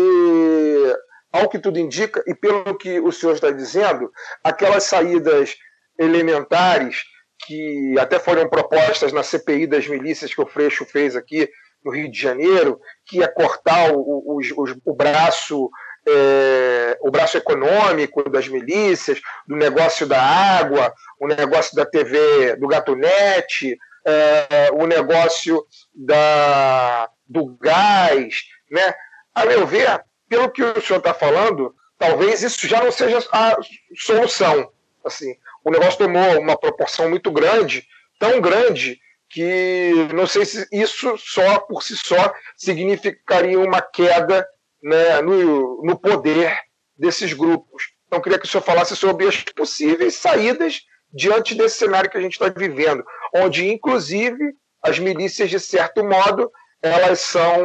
ao 1.32 1.48
que 1.48 1.60
tudo 1.60 1.78
indica, 1.78 2.24
e 2.26 2.34
pelo 2.34 2.76
que 2.76 2.98
o 2.98 3.12
senhor 3.12 3.34
está 3.34 3.52
dizendo, 3.52 4.10
aquelas 4.42 4.82
saídas 4.82 5.54
elementares 5.96 7.04
que 7.46 7.98
até 7.98 8.18
foram 8.18 8.48
propostas 8.48 9.12
na 9.12 9.22
CPI 9.22 9.66
das 9.66 9.86
milícias 9.86 10.34
que 10.34 10.40
o 10.40 10.46
Freixo 10.46 10.84
fez 10.84 11.16
aqui 11.16 11.48
no 11.84 11.92
Rio 11.92 12.10
de 12.10 12.18
Janeiro, 12.18 12.80
que 13.04 13.18
ia 13.18 13.28
cortar 13.28 13.92
o, 13.92 13.98
o, 13.98 14.40
o, 14.40 14.64
o 14.84 14.94
braço 14.94 15.70
é, 16.06 16.98
o 17.00 17.10
braço 17.10 17.36
econômico 17.36 18.28
das 18.28 18.46
milícias, 18.48 19.20
do 19.46 19.56
negócio 19.56 20.06
da 20.06 20.20
água, 20.20 20.92
o 21.18 21.26
negócio 21.26 21.74
da 21.74 21.86
TV, 21.86 22.56
do 22.56 22.68
Gatunete, 22.68 23.78
é, 24.04 24.70
o 24.72 24.86
negócio 24.86 25.64
da, 25.94 27.08
do 27.26 27.56
gás. 27.58 28.42
Né? 28.70 28.94
A 29.34 29.46
meu 29.46 29.66
ver, 29.66 30.04
pelo 30.28 30.50
que 30.50 30.62
o 30.62 30.80
senhor 30.80 30.98
está 30.98 31.14
falando, 31.14 31.74
talvez 31.98 32.42
isso 32.42 32.68
já 32.68 32.82
não 32.82 32.92
seja 32.92 33.26
a 33.32 33.56
solução. 33.96 34.70
Assim, 35.04 35.34
o 35.64 35.70
negócio 35.70 35.98
tomou 35.98 36.40
uma 36.40 36.58
proporção 36.58 37.08
muito 37.08 37.30
grande, 37.30 37.84
tão 38.18 38.40
grande, 38.40 38.98
que 39.30 39.92
não 40.14 40.26
sei 40.26 40.44
se 40.44 40.66
isso 40.70 41.16
só 41.18 41.58
por 41.60 41.82
si 41.82 41.96
só 41.96 42.32
significaria 42.56 43.58
uma 43.58 43.80
queda 43.80 44.46
né, 44.82 45.22
no, 45.22 45.82
no 45.82 45.98
poder 45.98 46.56
desses 46.96 47.32
grupos. 47.32 47.82
Então, 48.06 48.20
queria 48.20 48.38
que 48.38 48.46
o 48.46 48.48
senhor 48.48 48.62
falasse 48.62 48.94
sobre 48.94 49.26
as 49.26 49.42
possíveis 49.42 50.14
saídas 50.14 50.82
diante 51.12 51.54
desse 51.54 51.78
cenário 51.78 52.10
que 52.10 52.18
a 52.18 52.20
gente 52.20 52.34
está 52.34 52.48
vivendo, 52.48 53.04
onde, 53.34 53.66
inclusive, 53.66 54.54
as 54.82 54.98
milícias, 54.98 55.48
de 55.48 55.58
certo 55.58 56.04
modo, 56.04 56.50
elas 56.82 57.20
são, 57.20 57.58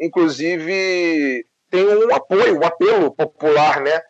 inclusive, 0.00 1.44
têm 1.70 1.86
um 1.86 2.14
apoio, 2.14 2.60
um 2.60 2.64
apelo 2.64 3.14
popular, 3.14 3.80
né, 3.80 4.00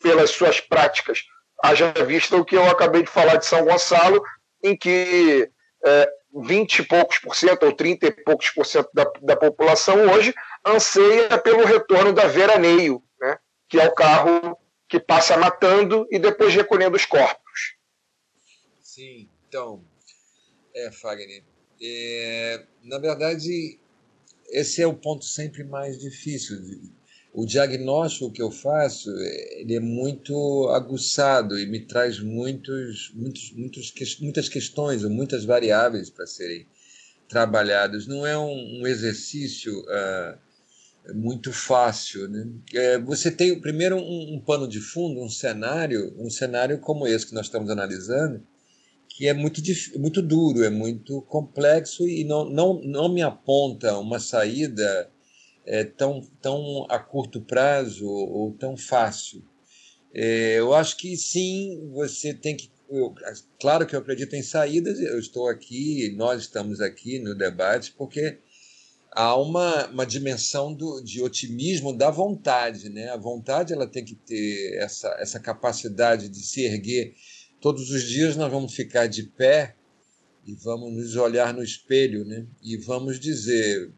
pelas 0.00 0.30
suas 0.30 0.60
práticas. 0.60 1.22
Haja 1.64 1.94
vista 2.04 2.36
o 2.36 2.44
que 2.44 2.56
eu 2.56 2.68
acabei 2.68 3.02
de 3.02 3.10
falar 3.10 3.36
de 3.36 3.46
São 3.46 3.64
Gonçalo, 3.64 4.22
em 4.62 4.76
que 4.76 5.50
é, 5.82 6.12
20 6.42 6.80
e 6.80 6.82
poucos 6.82 7.18
por 7.18 7.34
cento 7.34 7.64
ou 7.64 7.72
30 7.72 8.06
e 8.06 8.10
poucos 8.10 8.50
por 8.50 8.66
cento 8.66 8.90
da, 8.92 9.10
da 9.22 9.34
população 9.34 10.12
hoje 10.12 10.34
anseia 10.62 11.38
pelo 11.38 11.64
retorno 11.64 12.12
da 12.12 12.26
veraneio, 12.26 13.02
né? 13.18 13.38
que 13.66 13.80
é 13.80 13.88
o 13.88 13.94
carro 13.94 14.58
que 14.86 15.00
passa 15.00 15.38
matando 15.38 16.06
e 16.10 16.18
depois 16.18 16.54
recolhendo 16.54 16.96
os 16.96 17.06
corpos. 17.06 17.76
Sim, 18.82 19.30
então, 19.48 19.82
é, 20.74 20.92
Fagner, 20.92 21.44
é, 21.80 22.66
na 22.82 22.98
verdade, 22.98 23.80
esse 24.48 24.82
é 24.82 24.86
o 24.86 24.92
ponto 24.92 25.24
sempre 25.24 25.64
mais 25.64 25.98
difícil 25.98 26.58
o 27.34 27.44
diagnóstico 27.44 28.30
que 28.30 28.40
eu 28.40 28.50
faço 28.50 29.10
ele 29.56 29.74
é 29.74 29.80
muito 29.80 30.68
aguçado 30.68 31.58
e 31.58 31.66
me 31.66 31.80
traz 31.80 32.20
muitos, 32.20 33.10
muitos, 33.12 33.52
muitos 33.52 34.20
muitas 34.20 34.48
questões 34.48 35.02
ou 35.02 35.10
muitas 35.10 35.44
variáveis 35.44 36.08
para 36.08 36.28
serem 36.28 36.64
trabalhadas. 37.28 38.06
Não 38.06 38.24
é 38.24 38.38
um, 38.38 38.80
um 38.80 38.86
exercício 38.86 39.80
uh, 39.80 41.12
muito 41.12 41.52
fácil. 41.52 42.28
Né? 42.28 42.46
É, 42.72 42.98
você 43.00 43.32
tem 43.32 43.60
primeiro 43.60 43.96
um, 43.96 44.34
um, 44.34 44.40
pano 44.40 44.68
de 44.68 44.80
fundo, 44.80 45.20
um 45.20 45.28
cenário, 45.28 46.14
um 46.16 46.30
cenário 46.30 46.78
como 46.78 47.04
esse 47.04 47.26
que 47.26 47.34
nós 47.34 47.46
estamos 47.46 47.68
analisando, 47.68 48.46
que 49.08 49.26
é 49.26 49.34
muito, 49.34 49.60
muito 49.98 50.22
duro, 50.22 50.62
é 50.62 50.70
muito 50.70 51.20
complexo 51.22 52.06
e 52.08 52.22
não, 52.22 52.48
não, 52.48 52.80
não 52.84 53.12
me 53.12 53.22
aponta 53.22 53.98
uma 53.98 54.20
saída 54.20 55.10
é, 55.66 55.84
tão, 55.84 56.20
tão 56.40 56.86
a 56.88 56.98
curto 56.98 57.40
prazo 57.40 58.06
ou, 58.06 58.52
tão 58.52 58.76
fácil. 58.76 59.42
É, 60.12 60.58
eu 60.58 60.74
acho 60.74 60.96
que 60.96 61.16
sim, 61.16 61.90
você 61.92 62.32
tem 62.34 62.56
que. 62.56 62.70
Eu, 62.88 63.14
claro 63.58 63.86
que 63.86 63.96
eu 63.96 64.00
acredito 64.00 64.34
em 64.34 64.42
saídas, 64.42 65.00
eu 65.00 65.18
estou 65.18 65.48
aqui, 65.48 66.14
nós 66.16 66.42
estamos 66.42 66.80
aqui 66.80 67.18
no 67.18 67.34
debate, 67.34 67.92
porque 67.96 68.38
há 69.10 69.36
uma, 69.36 69.86
uma 69.88 70.04
dimensão 70.04 70.74
do, 70.74 71.00
de 71.00 71.22
otimismo 71.22 71.96
da 71.96 72.10
vontade. 72.10 72.88
Né? 72.90 73.08
A 73.08 73.16
vontade 73.16 73.72
ela 73.72 73.86
tem 73.86 74.04
que 74.04 74.14
ter 74.14 74.76
essa, 74.76 75.08
essa 75.18 75.40
capacidade 75.40 76.28
de 76.28 76.40
se 76.40 76.64
erguer. 76.64 77.14
Todos 77.60 77.90
os 77.90 78.02
dias 78.02 78.36
nós 78.36 78.52
vamos 78.52 78.74
ficar 78.74 79.06
de 79.06 79.22
pé 79.22 79.76
e 80.46 80.54
vamos 80.54 80.92
nos 80.92 81.16
olhar 81.16 81.54
no 81.54 81.62
espelho 81.62 82.24
né? 82.24 82.46
e 82.62 82.76
vamos 82.76 83.18
dizer: 83.18 83.90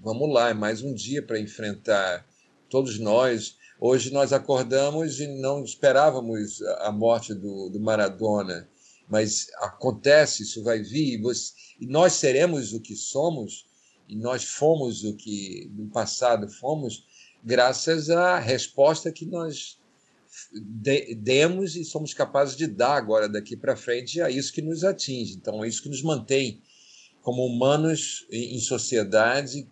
vamos 0.00 0.32
lá, 0.32 0.50
é 0.50 0.54
mais 0.54 0.82
um 0.82 0.94
dia 0.94 1.22
para 1.22 1.40
enfrentar 1.40 2.26
todos 2.68 2.98
nós. 2.98 3.56
Hoje 3.80 4.12
nós 4.12 4.32
acordamos 4.32 5.20
e 5.20 5.26
não 5.26 5.64
esperávamos 5.64 6.62
a 6.80 6.90
morte 6.90 7.34
do, 7.34 7.68
do 7.68 7.80
Maradona, 7.80 8.68
mas 9.08 9.48
acontece, 9.58 10.42
isso 10.42 10.62
vai 10.62 10.82
vir, 10.82 11.14
e, 11.14 11.22
você, 11.22 11.52
e 11.80 11.86
nós 11.86 12.14
seremos 12.14 12.72
o 12.72 12.80
que 12.80 12.96
somos 12.96 13.66
e 14.08 14.16
nós 14.16 14.44
fomos 14.44 15.04
o 15.04 15.14
que 15.14 15.70
no 15.74 15.88
passado 15.88 16.48
fomos, 16.48 17.04
graças 17.42 18.08
à 18.08 18.38
resposta 18.38 19.10
que 19.10 19.26
nós 19.26 19.78
demos 21.18 21.76
e 21.76 21.84
somos 21.84 22.14
capazes 22.14 22.56
de 22.56 22.66
dar 22.66 22.96
agora 22.96 23.28
daqui 23.28 23.56
para 23.56 23.76
frente 23.76 24.20
a 24.20 24.30
isso 24.30 24.52
que 24.52 24.62
nos 24.62 24.84
atinge. 24.84 25.34
Então, 25.34 25.64
é 25.64 25.68
isso 25.68 25.82
que 25.82 25.88
nos 25.88 26.02
mantém 26.02 26.62
como 27.22 27.44
humanos 27.44 28.26
em 28.30 28.58
sociedade, 28.60 29.66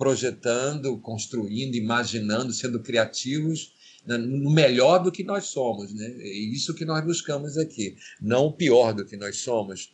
projetando, 0.00 0.96
construindo, 0.96 1.74
imaginando, 1.74 2.54
sendo 2.54 2.80
criativos 2.80 3.74
no 4.06 4.50
melhor 4.50 4.98
do 4.98 5.12
que 5.12 5.22
nós 5.22 5.44
somos. 5.44 5.92
Né? 5.92 6.06
É 6.20 6.26
isso 6.26 6.72
que 6.72 6.86
nós 6.86 7.04
buscamos 7.04 7.58
aqui, 7.58 7.98
não 8.18 8.46
o 8.46 8.52
pior 8.52 8.94
do 8.94 9.04
que 9.04 9.14
nós 9.14 9.36
somos. 9.36 9.92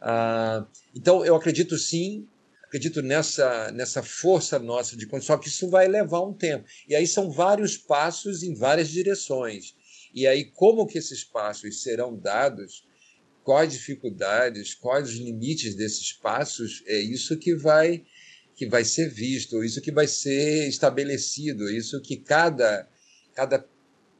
Ah, 0.00 0.64
então, 0.94 1.24
eu 1.24 1.34
acredito 1.34 1.76
sim 1.76 2.24
acredito 2.62 3.02
nessa, 3.02 3.72
nessa 3.72 4.00
força 4.02 4.58
nossa 4.58 4.94
de 4.94 5.08
só 5.22 5.36
que 5.38 5.48
isso 5.48 5.68
vai 5.68 5.88
levar 5.88 6.20
um 6.20 6.34
tempo. 6.34 6.64
E 6.88 6.94
aí 6.94 7.06
são 7.06 7.28
vários 7.28 7.76
passos 7.76 8.44
em 8.44 8.54
várias 8.54 8.90
direções. 8.90 9.74
E 10.14 10.24
aí 10.24 10.44
como 10.44 10.86
que 10.86 10.98
esses 10.98 11.24
passos 11.24 11.82
serão 11.82 12.14
dados, 12.16 12.86
quais 13.42 13.72
dificuldades, 13.72 14.74
quais 14.74 15.08
os 15.08 15.16
limites 15.16 15.74
desses 15.74 16.12
passos, 16.12 16.84
é 16.86 16.98
isso 16.98 17.38
que 17.38 17.56
vai 17.56 18.04
que 18.58 18.66
vai 18.66 18.84
ser 18.84 19.08
visto, 19.08 19.64
isso 19.64 19.80
que 19.80 19.92
vai 19.92 20.06
ser 20.06 20.68
estabelecido, 20.68 21.70
isso 21.70 22.02
que 22.02 22.16
cada 22.16 22.88
cada 23.34 23.64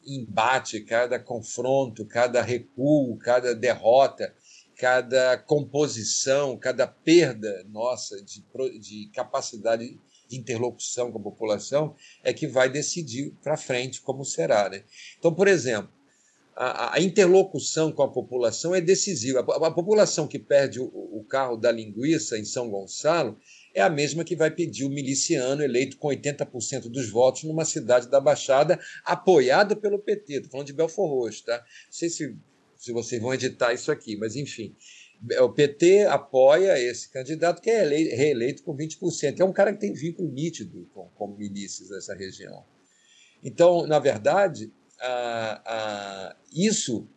embate, 0.06 0.80
cada 0.80 1.18
confronto, 1.18 2.06
cada 2.06 2.40
recuo, 2.40 3.18
cada 3.18 3.54
derrota 3.54 4.32
cada 4.78 5.36
composição, 5.36 6.56
cada 6.56 6.86
perda 6.86 7.64
nossa 7.68 8.22
de, 8.22 8.44
de 8.78 9.10
capacidade 9.12 10.00
de 10.28 10.36
interlocução 10.38 11.10
com 11.10 11.18
a 11.18 11.22
população 11.22 11.96
é 12.22 12.32
que 12.32 12.46
vai 12.46 12.70
decidir 12.70 13.34
para 13.42 13.56
frente 13.56 14.00
como 14.00 14.24
será. 14.24 14.68
Né? 14.68 14.84
Então, 15.18 15.34
por 15.34 15.48
exemplo, 15.48 15.90
a, 16.54 16.94
a, 16.94 17.00
interlocução 17.00 17.90
com 17.90 18.02
a 18.02 18.08
população 18.08 18.72
é 18.72 18.80
decisiva. 18.80 19.40
A, 19.40 19.66
a 19.66 19.70
população 19.70 20.28
que 20.28 20.38
perde 20.38 20.78
o, 20.78 20.86
o, 20.86 21.24
carro 21.28 21.56
da 21.56 21.72
linguiça 21.72 22.38
em 22.38 22.44
São 22.44 22.70
Gonçalo 22.70 23.36
é 23.78 23.82
a 23.82 23.90
mesma 23.90 24.24
que 24.24 24.36
vai 24.36 24.50
pedir 24.50 24.84
o 24.84 24.90
miliciano 24.90 25.62
eleito 25.62 25.96
com 25.98 26.08
80% 26.08 26.88
dos 26.88 27.08
votos 27.10 27.44
numa 27.44 27.64
cidade 27.64 28.08
da 28.08 28.20
Baixada, 28.20 28.78
apoiado 29.04 29.76
pelo 29.76 29.98
PT. 29.98 30.34
Estou 30.34 30.50
falando 30.50 30.66
de 30.66 30.72
Belfor 30.72 31.08
Roxo, 31.08 31.44
tá? 31.44 31.58
Não 31.58 31.92
sei 31.92 32.08
se 32.08 32.36
se 32.78 32.92
vocês 32.92 33.20
vão 33.20 33.34
editar 33.34 33.74
isso 33.74 33.90
aqui, 33.90 34.16
mas 34.16 34.36
enfim. 34.36 34.74
O 35.40 35.48
PT 35.48 36.04
apoia 36.04 36.78
esse 36.80 37.10
candidato 37.10 37.60
que 37.60 37.68
é 37.68 37.82
reeleito 37.82 38.62
com 38.62 38.76
20%. 38.76 39.40
É 39.40 39.44
um 39.44 39.52
cara 39.52 39.72
que 39.72 39.80
tem 39.80 39.92
vínculo 39.92 40.30
nítido 40.30 40.88
com, 40.94 41.08
com 41.08 41.26
milícias 41.36 41.88
dessa 41.88 42.14
região. 42.14 42.64
Então, 43.42 43.84
na 43.84 43.98
verdade, 43.98 44.72
a, 45.00 45.62
a, 45.66 46.36
isso 46.52 47.08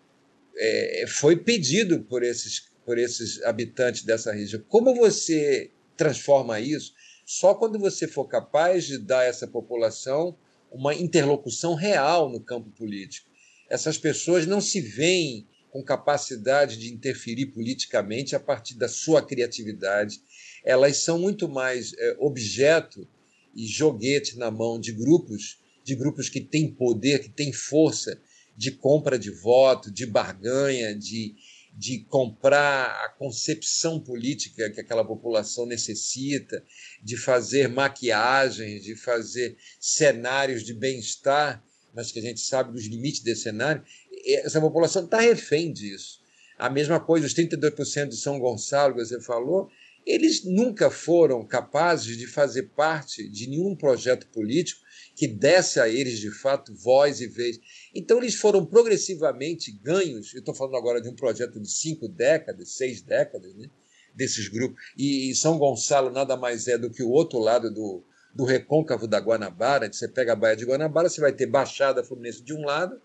é, 0.57 1.05
foi 1.07 1.38
pedido 1.38 2.01
por 2.01 2.23
esses, 2.23 2.71
por 2.83 2.97
esses 2.97 3.41
habitantes 3.43 4.03
dessa 4.03 4.31
região. 4.31 4.63
Como 4.67 4.95
você 4.95 5.69
transforma 6.02 6.60
isso? 6.60 6.94
Só 7.23 7.53
quando 7.53 7.78
você 7.78 8.07
for 8.07 8.26
capaz 8.26 8.86
de 8.86 8.98
dar 8.98 9.19
a 9.19 9.26
essa 9.26 9.45
população 9.45 10.36
uma 10.72 10.95
interlocução 10.95 11.76
real 11.76 12.28
no 12.28 12.40
campo 12.40 12.72
político. 12.72 13.30
Essas 13.69 13.99
pessoas 13.99 14.48
não 14.48 14.60
se 14.60 14.82
veem 14.82 15.48
com 15.69 15.84
capacidade 15.84 16.78
de 16.78 16.91
interferir 16.91 17.48
politicamente 17.48 18.36
a 18.36 18.40
partir 18.40 18.76
da 18.76 18.88
sua 18.88 19.22
criatividade. 19.22 20.19
Elas 20.65 20.98
são 20.98 21.19
muito 21.19 21.48
mais 21.48 21.94
é, 21.94 22.15
objeto 22.19 23.07
e 23.56 23.68
joguete 23.68 24.40
na 24.40 24.49
mão 24.49 24.80
de 24.80 24.91
grupos, 24.91 25.60
de 25.84 25.94
grupos 25.94 26.30
que 26.30 26.41
têm 26.41 26.68
poder, 26.73 27.19
que 27.19 27.30
têm 27.30 27.53
força 27.53 28.19
de 28.57 28.72
compra 28.72 29.19
de 29.19 29.30
voto, 29.30 29.91
de 29.91 30.06
barganha, 30.06 30.95
de, 30.95 31.36
de 31.73 31.99
comprar 31.99 33.06
a 33.06 33.10
concepção 33.10 33.99
política 33.99 34.69
que 34.69 34.81
aquela 34.81 35.06
população 35.06 35.65
necessita, 35.65 36.64
de 37.02 37.18
fazer 37.18 37.68
maquiagens, 37.69 38.84
de 38.84 38.95
fazer 38.95 39.57
cenários 39.80 40.64
de 40.64 40.73
bem-estar, 40.73 41.64
mas 41.93 42.11
que 42.11 42.19
a 42.19 42.22
gente 42.22 42.39
sabe 42.39 42.72
dos 42.73 42.85
limites 42.85 43.22
desse 43.22 43.43
cenário, 43.43 43.84
essa 44.26 44.61
população 44.61 45.06
está 45.06 45.19
refém 45.19 45.72
disso. 45.72 46.22
A 46.57 46.69
mesma 46.69 46.99
coisa, 46.99 47.26
os 47.26 47.34
32% 47.34 48.10
de 48.10 48.18
São 48.18 48.39
Gonçalo, 48.39 48.93
que 48.93 49.03
você 49.03 49.19
falou, 49.19 49.69
eles 50.06 50.44
nunca 50.44 50.90
foram 50.90 51.45
capazes 51.45 52.18
de 52.18 52.28
fazer 52.28 52.64
parte 52.76 53.28
de 53.30 53.48
nenhum 53.48 53.76
projeto 53.76 54.28
político 54.28 54.82
que 55.15 55.28
desse 55.28 55.80
a 55.80 55.88
eles, 55.88 56.19
de 56.19 56.32
fato, 56.32 56.73
voz 56.73 57.22
e 57.22 57.28
vez. 57.28 57.60
Então, 57.94 58.18
eles 58.18 58.36
foram 58.36 58.65
progressivamente 58.65 59.72
ganhos. 59.72 60.34
Eu 60.34 60.40
estou 60.40 60.56
falando 60.56 60.78
agora 60.78 61.02
de 61.02 61.10
um 61.10 61.15
projeto 61.15 61.60
de 61.60 61.69
cinco 61.69 62.07
décadas, 62.07 62.72
seis 62.72 63.02
décadas, 63.02 63.53
né, 63.56 63.69
desses 64.15 64.48
grupos. 64.48 64.82
E 64.98 65.34
São 65.36 65.57
Gonçalo 65.57 66.10
nada 66.10 66.36
mais 66.36 66.68
é 66.68 66.78
do 66.78 66.90
que 66.90 67.03
o 67.03 67.10
outro 67.10 67.40
lado 67.40 67.72
do, 67.72 68.03
do 68.34 68.44
recôncavo 68.44 69.07
da 69.07 69.19
Guanabara. 69.19 69.91
Você 69.91 70.07
pega 70.07 70.34
a 70.34 70.36
Baía 70.36 70.56
de 70.56 70.65
Guanabara, 70.65 71.10
você 71.10 71.22
vai 71.22 71.34
ter 71.34 71.45
Baixada 71.45 72.03
Fluminense 72.03 72.41
de 72.41 72.53
um 72.53 72.65
lado 72.65 72.99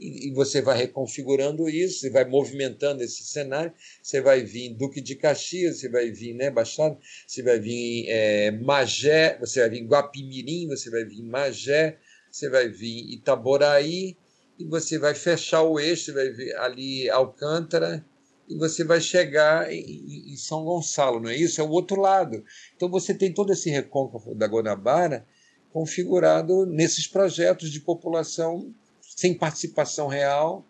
e, 0.00 0.32
você 0.32 0.62
vai 0.62 0.78
reconfigurando 0.78 1.68
isso, 1.68 2.00
você 2.00 2.10
vai 2.10 2.24
movimentando 2.24 3.02
esse 3.02 3.22
cenário, 3.24 3.72
você 4.02 4.20
vai 4.20 4.42
vir 4.42 4.74
Duque 4.74 5.00
de 5.00 5.14
Caxias, 5.14 5.78
você 5.78 5.88
vai 5.88 6.10
vir 6.10 6.34
né, 6.34 6.50
Baixada, 6.50 6.98
você 7.26 7.42
vai 7.42 7.60
vir 7.60 8.06
é, 8.08 8.50
Magé, 8.50 9.36
você 9.38 9.60
vai 9.60 9.70
vir 9.70 9.86
Guapimirim, 9.86 10.68
você 10.68 10.90
vai 10.90 11.04
vir 11.04 11.22
Magé, 11.22 11.98
você 12.32 12.48
vai 12.48 12.68
vir 12.68 13.12
Itaboraí, 13.12 14.16
e 14.58 14.64
você 14.64 14.98
vai 14.98 15.14
fechar 15.14 15.62
o 15.62 15.78
eixo, 15.78 16.06
você 16.06 16.12
vai 16.12 16.30
vir 16.30 16.56
ali 16.56 17.10
Alcântara, 17.10 18.04
e 18.48 18.56
você 18.56 18.82
vai 18.82 19.00
chegar 19.00 19.72
em, 19.72 20.32
em 20.32 20.36
São 20.36 20.64
Gonçalo, 20.64 21.20
não 21.20 21.30
é 21.30 21.36
isso? 21.36 21.60
É 21.60 21.64
o 21.64 21.70
outro 21.70 22.00
lado. 22.00 22.44
Então 22.74 22.90
você 22.90 23.14
tem 23.14 23.32
todo 23.32 23.52
esse 23.52 23.70
recôncavo 23.70 24.34
da 24.34 24.46
Guanabara 24.46 25.24
configurado 25.72 26.66
nesses 26.66 27.06
projetos 27.06 27.70
de 27.70 27.80
população 27.80 28.74
sem 29.20 29.34
participação 29.34 30.08
real, 30.08 30.66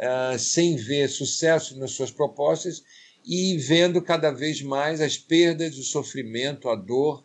uh, 0.00 0.36
sem 0.36 0.74
ver 0.74 1.08
sucesso 1.08 1.78
nas 1.78 1.92
suas 1.92 2.10
propostas 2.10 2.82
e 3.24 3.56
vendo 3.56 4.02
cada 4.02 4.32
vez 4.32 4.60
mais 4.60 5.00
as 5.00 5.16
perdas, 5.16 5.78
o 5.78 5.84
sofrimento, 5.84 6.68
a 6.68 6.74
dor 6.74 7.24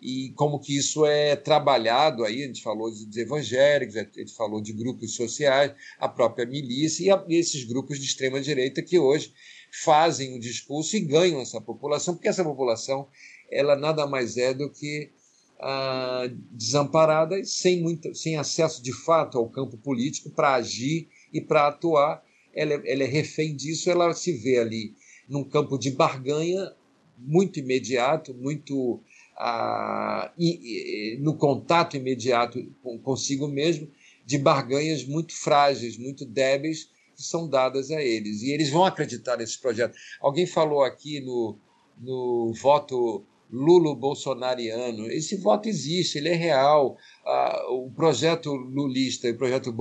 e 0.00 0.32
como 0.34 0.58
que 0.58 0.74
isso 0.74 1.04
é 1.04 1.36
trabalhado 1.36 2.24
aí, 2.24 2.42
a 2.42 2.46
gente 2.46 2.62
falou 2.62 2.90
dos 2.90 3.16
evangélicos, 3.16 3.94
a 3.96 4.00
gente 4.04 4.34
falou 4.34 4.62
de 4.62 4.72
grupos 4.72 5.14
sociais, 5.14 5.74
a 5.98 6.08
própria 6.08 6.46
milícia 6.46 7.24
e, 7.28 7.34
e 7.34 7.38
esses 7.38 7.64
grupos 7.64 7.98
de 7.98 8.06
extrema 8.06 8.40
direita 8.40 8.80
que 8.80 8.98
hoje 8.98 9.34
fazem 9.84 10.34
o 10.34 10.40
discurso 10.40 10.96
e 10.96 11.00
ganham 11.00 11.42
essa 11.42 11.60
população, 11.60 12.14
porque 12.14 12.28
essa 12.28 12.42
população 12.42 13.06
ela 13.50 13.76
nada 13.76 14.06
mais 14.06 14.38
é 14.38 14.54
do 14.54 14.70
que 14.70 15.12
ah, 15.58 16.28
desamparadas, 16.50 17.50
sem, 17.50 17.80
muito, 17.80 18.14
sem 18.14 18.36
acesso 18.36 18.82
de 18.82 18.92
fato 18.92 19.38
ao 19.38 19.48
campo 19.48 19.76
político 19.76 20.30
para 20.30 20.54
agir 20.54 21.08
e 21.32 21.40
para 21.40 21.68
atuar. 21.68 22.24
Ela, 22.54 22.74
é, 22.74 22.92
ela 22.92 23.02
é 23.02 23.06
refém 23.06 23.54
disso, 23.54 23.90
ela 23.90 24.12
se 24.14 24.32
vê 24.32 24.58
ali 24.58 24.94
num 25.28 25.44
campo 25.44 25.78
de 25.78 25.90
barganha 25.90 26.72
muito 27.18 27.58
imediato, 27.58 28.34
muito 28.34 29.00
ah, 29.36 30.32
e, 30.38 31.14
e, 31.14 31.18
no 31.18 31.36
contato 31.36 31.96
imediato 31.96 32.62
consigo 33.02 33.48
mesmo, 33.48 33.90
de 34.24 34.38
barganhas 34.38 35.04
muito 35.04 35.34
frágeis, 35.34 35.96
muito 35.96 36.24
débeis, 36.24 36.90
que 37.14 37.22
são 37.22 37.48
dadas 37.48 37.90
a 37.90 38.02
eles. 38.02 38.42
E 38.42 38.50
eles 38.50 38.70
vão 38.70 38.84
acreditar 38.84 39.36
nesse 39.36 39.58
projeto. 39.58 39.96
Alguém 40.20 40.46
falou 40.46 40.82
aqui 40.82 41.20
no, 41.20 41.58
no 41.98 42.52
voto 42.60 43.24
lulo-bolsonariano. 43.50 45.06
Esse 45.10 45.36
voto 45.36 45.68
existe, 45.68 46.18
ele 46.18 46.28
é 46.28 46.34
real. 46.34 46.96
Ah, 47.24 47.66
o 47.70 47.90
projeto 47.90 48.54
lulista 48.54 49.28
e 49.28 49.32
o 49.32 49.38
projeto 49.38 49.72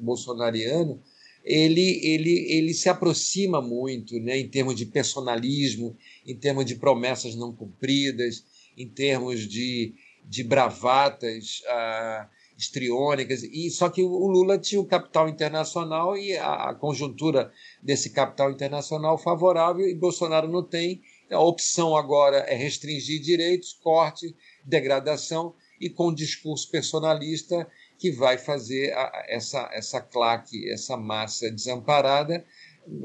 bolsonariano, 0.00 1.00
ele, 1.44 2.00
ele, 2.04 2.46
ele 2.52 2.74
se 2.74 2.88
aproxima 2.88 3.60
muito 3.60 4.18
né, 4.20 4.38
em 4.38 4.48
termos 4.48 4.76
de 4.76 4.86
personalismo, 4.86 5.96
em 6.26 6.36
termos 6.36 6.64
de 6.64 6.76
promessas 6.76 7.34
não 7.34 7.52
cumpridas, 7.52 8.44
em 8.76 8.88
termos 8.88 9.40
de, 9.48 9.94
de 10.24 10.44
bravatas 10.44 11.62
ah, 11.68 12.28
histriônicas. 12.56 13.42
E 13.42 13.70
só 13.70 13.88
que 13.88 14.02
o 14.02 14.26
Lula 14.26 14.58
tinha 14.58 14.80
o 14.80 14.86
capital 14.86 15.28
internacional 15.28 16.16
e 16.16 16.36
a, 16.36 16.70
a 16.70 16.74
conjuntura 16.74 17.52
desse 17.82 18.10
capital 18.10 18.50
internacional 18.50 19.18
favorável 19.18 19.86
e 19.88 19.94
Bolsonaro 19.94 20.48
não 20.48 20.62
tem. 20.62 21.02
A 21.32 21.40
opção 21.40 21.96
agora 21.96 22.38
é 22.38 22.54
restringir 22.54 23.20
direitos, 23.20 23.72
corte, 23.72 24.34
degradação 24.64 25.54
e 25.80 25.88
com 25.90 26.12
discurso 26.12 26.70
personalista 26.70 27.66
que 27.98 28.10
vai 28.10 28.38
fazer 28.38 28.92
a, 28.92 29.24
essa, 29.28 29.68
essa 29.72 30.00
claque, 30.00 30.70
essa 30.70 30.96
massa 30.96 31.50
desamparada 31.50 32.44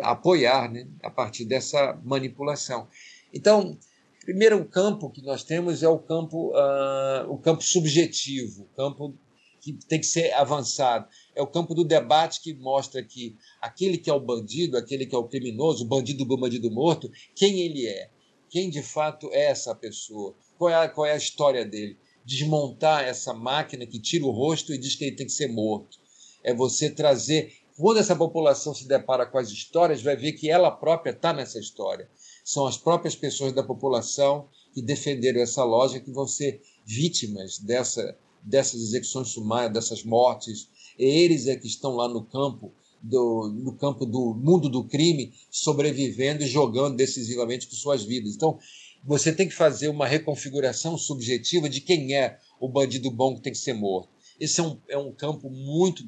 apoiar 0.01 0.71
né, 0.71 0.87
a 1.03 1.09
partir 1.09 1.45
dessa 1.45 1.99
manipulação. 2.03 2.87
Então, 3.33 3.77
primeiro 4.21 4.63
campo 4.65 5.09
que 5.09 5.21
nós 5.21 5.43
temos 5.43 5.83
é 5.83 5.87
o 5.87 5.99
campo, 5.99 6.51
uh, 6.51 7.31
o 7.31 7.37
campo 7.37 7.63
subjetivo, 7.63 8.63
o 8.63 8.75
campo 8.75 9.15
que 9.61 9.73
tem 9.73 9.99
que 9.99 10.05
ser 10.05 10.31
avançado. 10.33 11.07
É 11.35 11.41
o 11.41 11.47
campo 11.47 11.73
do 11.73 11.83
debate 11.83 12.41
que 12.41 12.53
mostra 12.53 13.03
que 13.03 13.35
aquele 13.61 13.97
que 13.97 14.09
é 14.09 14.13
o 14.13 14.19
bandido, 14.19 14.77
aquele 14.77 15.05
que 15.05 15.15
é 15.15 15.17
o 15.17 15.27
criminoso, 15.27 15.83
o 15.83 15.87
bandido 15.87 16.25
do 16.25 16.37
bandido 16.37 16.71
morto, 16.71 17.11
quem 17.35 17.61
ele 17.61 17.85
é, 17.85 18.09
quem 18.49 18.69
de 18.69 18.82
fato 18.82 19.30
é 19.32 19.45
essa 19.45 19.74
pessoa, 19.76 20.36
qual 20.57 20.69
é 20.69 20.76
a, 20.76 20.90
qual 20.90 21.06
é 21.06 21.14
a 21.14 21.18
história 21.18 21.65
dele. 21.65 21.98
Desmontar 22.26 23.03
essa 23.03 23.34
máquina 23.34 23.86
que 23.86 23.99
tira 23.99 24.26
o 24.26 24.32
rosto 24.32 24.74
e 24.74 24.78
diz 24.78 24.95
que 24.95 25.06
ele 25.06 25.15
tem 25.15 25.26
que 25.26 25.32
ser 25.32 25.48
morto. 25.48 25.98
É 26.44 26.53
você 26.53 26.90
trazer 26.90 27.53
quando 27.78 27.99
essa 27.99 28.15
população 28.15 28.74
se 28.74 28.88
depara 28.88 29.26
com 29.26 29.38
as 29.38 29.49
histórias, 29.49 30.02
vai 30.02 30.15
ver 30.15 30.34
que 30.34 30.49
ela 30.49 30.72
própria 30.72 31.11
está 31.11 31.32
nessa 31.32 31.60
história. 31.60 32.10
São 32.44 32.65
as 32.65 32.76
próprias 32.76 33.15
pessoas 33.15 33.53
da 33.53 33.61
população 33.61 34.49
que 34.74 34.82
defenderam 34.82 35.41
essa 35.41 35.64
lógica 35.64 36.03
que 36.03 36.11
vão 36.11 36.28
ser 36.28 36.61
vítimas 36.84 37.60
dessa, 37.60 38.18
dessas 38.41 38.82
execuções 38.82 39.28
sumárias, 39.28 39.74
dessas 39.74 40.03
mortes. 40.03 40.68
Eles 40.98 41.45
é 41.45 41.56
que 41.56 41.68
estão 41.68 41.95
lá 41.95 42.07
no 42.07 42.24
campo 42.24 42.74
do, 43.02 43.52
no 43.53 43.74
campo 43.74 44.06
do 44.06 44.34
mundo 44.34 44.69
do 44.69 44.84
crime, 44.84 45.34
sobrevivendo 45.49 46.44
e 46.44 46.48
jogando 46.48 46.95
decisivamente 46.95 47.68
com 47.68 47.76
suas 47.76 48.03
vidas. 48.03 48.36
Então, 48.36 48.57
você 49.03 49.32
tem 49.32 49.48
que 49.48 49.53
fazer 49.53 49.88
uma 49.90 50.07
reconfiguração 50.07 50.98
subjetiva 50.98 51.69
de 51.69 51.82
quem 51.82 52.15
é 52.15 52.40
o 52.60 52.68
bandido 52.68 53.10
bom 53.10 53.36
que 53.36 53.41
tem 53.41 53.53
que 53.53 53.60
ser 53.60 53.74
morto. 53.74 54.10
Esse 54.40 54.60
é 54.60 54.64
um, 54.64 54.80
é 54.90 54.98
um 54.98 55.11
campo 55.11 55.49
muito, 55.49 56.03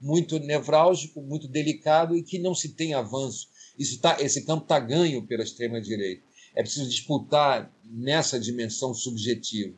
muito 0.00 0.38
nevrálgico, 0.38 1.20
muito 1.20 1.48
delicado 1.48 2.16
e 2.16 2.22
que 2.22 2.38
não 2.38 2.54
se 2.54 2.70
tem 2.70 2.94
avanço. 2.94 3.48
Isso 3.78 4.00
tá, 4.00 4.16
esse 4.20 4.42
campo 4.42 4.62
está 4.62 4.78
ganho 4.78 5.26
pela 5.26 5.42
extrema-direita. 5.42 6.22
É 6.54 6.62
preciso 6.62 6.88
disputar 6.88 7.70
nessa 7.84 8.38
dimensão 8.38 8.94
subjetiva. 8.94 9.74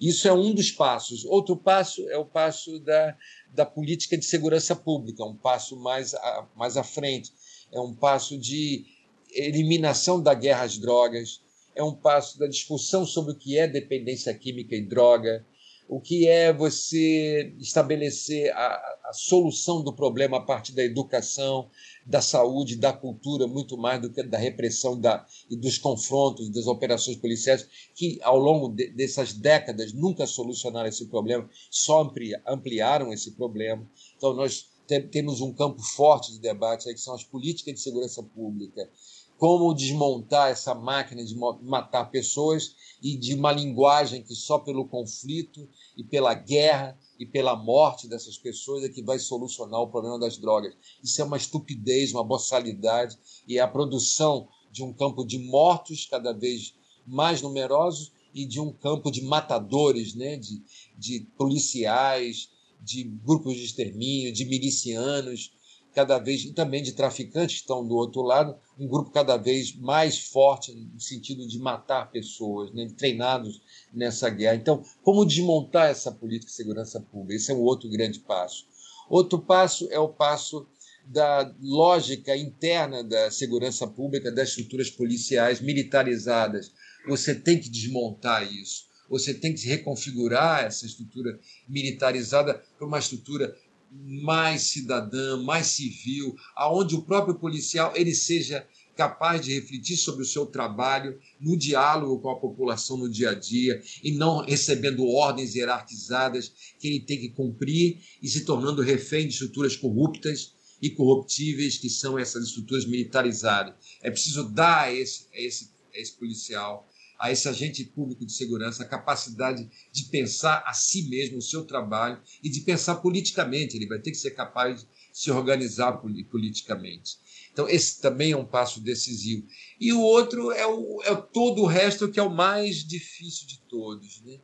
Isso 0.00 0.28
é 0.28 0.32
um 0.32 0.54
dos 0.54 0.70
passos. 0.70 1.24
Outro 1.24 1.56
passo 1.56 2.08
é 2.08 2.16
o 2.16 2.24
passo 2.24 2.78
da, 2.80 3.16
da 3.52 3.66
política 3.66 4.16
de 4.16 4.24
segurança 4.24 4.76
pública, 4.76 5.24
um 5.24 5.36
passo 5.36 5.76
mais, 5.76 6.14
mais 6.54 6.76
à 6.76 6.84
frente. 6.84 7.32
É 7.72 7.80
um 7.80 7.94
passo 7.94 8.38
de 8.38 8.86
eliminação 9.30 10.22
da 10.22 10.34
guerra 10.34 10.64
às 10.64 10.78
drogas, 10.78 11.42
é 11.74 11.82
um 11.82 11.94
passo 11.94 12.38
da 12.38 12.46
discussão 12.46 13.04
sobre 13.04 13.32
o 13.32 13.36
que 13.36 13.58
é 13.58 13.66
dependência 13.66 14.32
química 14.34 14.74
e 14.74 14.82
droga, 14.82 15.44
o 15.88 16.00
que 16.00 16.28
é 16.28 16.52
você 16.52 17.54
estabelecer 17.58 18.52
a, 18.52 18.98
a, 19.04 19.12
solução 19.12 19.82
do 19.82 19.92
problema 19.92 20.36
a 20.36 20.40
partir 20.40 20.72
da 20.72 20.84
educação, 20.84 21.70
da 22.08 22.22
saúde, 22.22 22.76
da 22.76 22.90
cultura, 22.90 23.46
muito 23.46 23.76
mais 23.76 24.00
do 24.00 24.10
que 24.10 24.22
da 24.22 24.38
repressão 24.38 24.98
da, 24.98 25.26
e 25.50 25.54
dos 25.54 25.76
confrontos, 25.76 26.48
das 26.48 26.66
operações 26.66 27.18
policiais, 27.18 27.68
que 27.94 28.18
ao 28.22 28.38
longo 28.38 28.70
de, 28.70 28.88
dessas 28.92 29.34
décadas 29.34 29.92
nunca 29.92 30.26
solucionaram 30.26 30.88
esse 30.88 31.06
problema, 31.06 31.48
só 31.70 32.00
amplia, 32.00 32.42
ampliaram 32.46 33.12
esse 33.12 33.32
problema. 33.32 33.86
Então, 34.16 34.32
nós 34.32 34.70
te, 34.86 35.00
temos 35.00 35.42
um 35.42 35.52
campo 35.52 35.82
forte 35.82 36.32
de 36.32 36.40
debate 36.40 36.88
aí, 36.88 36.94
que 36.94 37.00
são 37.00 37.14
as 37.14 37.24
políticas 37.24 37.74
de 37.74 37.80
segurança 37.80 38.22
pública 38.22 38.88
como 39.36 39.72
desmontar 39.72 40.50
essa 40.50 40.74
máquina 40.74 41.24
de 41.24 41.36
matar 41.62 42.06
pessoas 42.06 42.74
e 43.00 43.16
de 43.16 43.34
uma 43.34 43.52
linguagem 43.52 44.20
que 44.20 44.34
só 44.34 44.58
pelo 44.58 44.88
conflito 44.88 45.68
e 45.96 46.02
pela 46.02 46.34
guerra 46.34 46.98
e 47.18 47.26
pela 47.26 47.56
morte 47.56 48.06
dessas 48.06 48.38
pessoas 48.38 48.84
é 48.84 48.88
que 48.88 49.02
vai 49.02 49.18
solucionar 49.18 49.80
o 49.80 49.88
problema 49.88 50.18
das 50.18 50.38
drogas. 50.38 50.74
Isso 51.02 51.20
é 51.20 51.24
uma 51.24 51.36
estupidez, 51.36 52.12
uma 52.12 52.24
boçalidade 52.24 53.18
e 53.46 53.58
é 53.58 53.60
a 53.60 53.68
produção 53.68 54.48
de 54.70 54.82
um 54.82 54.92
campo 54.92 55.24
de 55.24 55.38
mortos 55.38 56.06
cada 56.06 56.32
vez 56.32 56.74
mais 57.06 57.42
numerosos 57.42 58.12
e 58.34 58.46
de 58.46 58.60
um 58.60 58.72
campo 58.72 59.10
de 59.10 59.22
matadores, 59.22 60.14
né? 60.14 60.36
de, 60.36 60.62
de 60.96 61.26
policiais, 61.36 62.50
de 62.80 63.02
grupos 63.02 63.56
de 63.56 63.64
extermínio, 63.64 64.32
de 64.32 64.44
milicianos, 64.44 65.52
cada 65.94 66.18
vez, 66.18 66.44
e 66.44 66.52
também 66.52 66.82
de 66.82 66.92
traficantes 66.92 67.56
que 67.56 67.62
estão 67.62 67.86
do 67.86 67.96
outro 67.96 68.22
lado, 68.22 68.56
um 68.78 68.86
grupo 68.86 69.10
cada 69.10 69.36
vez 69.36 69.74
mais 69.74 70.18
forte 70.18 70.72
no 70.72 71.00
sentido 71.00 71.46
de 71.46 71.58
matar 71.58 72.10
pessoas, 72.10 72.72
né, 72.72 72.88
treinados 72.96 73.60
nessa 73.92 74.30
guerra. 74.30 74.56
Então, 74.56 74.82
como 75.02 75.24
desmontar 75.24 75.90
essa 75.90 76.12
política 76.12 76.50
de 76.50 76.56
segurança 76.56 77.00
pública? 77.00 77.34
Esse 77.34 77.50
é 77.50 77.54
um 77.54 77.62
outro 77.62 77.88
grande 77.88 78.20
passo. 78.20 78.66
Outro 79.08 79.38
passo 79.38 79.88
é 79.90 79.98
o 79.98 80.08
passo 80.08 80.66
da 81.06 81.54
lógica 81.62 82.36
interna 82.36 83.02
da 83.02 83.30
segurança 83.30 83.86
pública, 83.86 84.30
das 84.30 84.50
estruturas 84.50 84.90
policiais 84.90 85.60
militarizadas. 85.60 86.70
Você 87.06 87.34
tem 87.34 87.58
que 87.58 87.70
desmontar 87.70 88.44
isso. 88.52 88.86
Você 89.08 89.32
tem 89.32 89.54
que 89.54 89.66
reconfigurar 89.66 90.64
essa 90.64 90.84
estrutura 90.84 91.40
militarizada 91.66 92.62
para 92.76 92.86
uma 92.86 92.98
estrutura 92.98 93.56
mais 93.90 94.62
cidadã, 94.62 95.36
mais 95.36 95.66
civil, 95.68 96.36
aonde 96.54 96.94
o 96.94 97.02
próprio 97.02 97.34
policial 97.34 97.92
ele 97.96 98.14
seja 98.14 98.66
capaz 98.98 99.40
de 99.40 99.54
refletir 99.54 99.96
sobre 99.96 100.22
o 100.22 100.26
seu 100.26 100.44
trabalho 100.44 101.20
no 101.40 101.56
diálogo 101.56 102.20
com 102.20 102.30
a 102.30 102.40
população 102.40 102.96
no 102.96 103.08
dia 103.08 103.30
a 103.30 103.34
dia 103.34 103.80
e 104.02 104.10
não 104.10 104.44
recebendo 104.44 105.06
ordens 105.06 105.54
hierarquizadas 105.54 106.52
que 106.80 106.88
ele 106.88 107.00
tem 107.00 107.20
que 107.20 107.28
cumprir 107.28 108.00
e 108.20 108.28
se 108.28 108.44
tornando 108.44 108.82
refém 108.82 109.28
de 109.28 109.34
estruturas 109.34 109.76
corruptas 109.76 110.52
e 110.82 110.90
corruptíveis 110.90 111.78
que 111.78 111.88
são 111.88 112.18
essas 112.18 112.48
estruturas 112.48 112.84
militarizadas. 112.84 113.74
É 114.02 114.10
preciso 114.10 114.48
dar 114.48 114.86
a 114.86 114.92
esse, 114.92 115.26
a 115.32 115.40
esse, 115.40 115.70
a 115.94 115.98
esse 115.98 116.12
policial 116.14 116.87
a 117.18 117.32
esse 117.32 117.48
agente 117.48 117.84
público 117.84 118.24
de 118.24 118.32
segurança 118.32 118.82
a 118.84 118.88
capacidade 118.88 119.68
de 119.90 120.04
pensar 120.04 120.62
a 120.64 120.72
si 120.72 121.08
mesmo 121.08 121.38
o 121.38 121.42
seu 121.42 121.64
trabalho 121.64 122.20
e 122.42 122.48
de 122.48 122.60
pensar 122.60 122.96
politicamente. 122.96 123.76
Ele 123.76 123.88
vai 123.88 123.98
ter 123.98 124.12
que 124.12 124.16
ser 124.16 124.30
capaz 124.30 124.82
de 124.82 124.88
se 125.12 125.30
organizar 125.30 126.00
politicamente. 126.30 127.16
Então, 127.52 127.68
esse 127.68 128.00
também 128.00 128.30
é 128.30 128.36
um 128.36 128.44
passo 128.44 128.80
decisivo. 128.80 129.44
E 129.80 129.92
o 129.92 130.00
outro 130.00 130.52
é, 130.52 130.64
o, 130.64 131.02
é 131.02 131.14
todo 131.16 131.62
o 131.62 131.66
resto 131.66 132.08
que 132.08 132.20
é 132.20 132.22
o 132.22 132.30
mais 132.30 132.86
difícil 132.86 133.48
de 133.48 133.58
todos. 133.62 134.22
Né? 134.22 134.38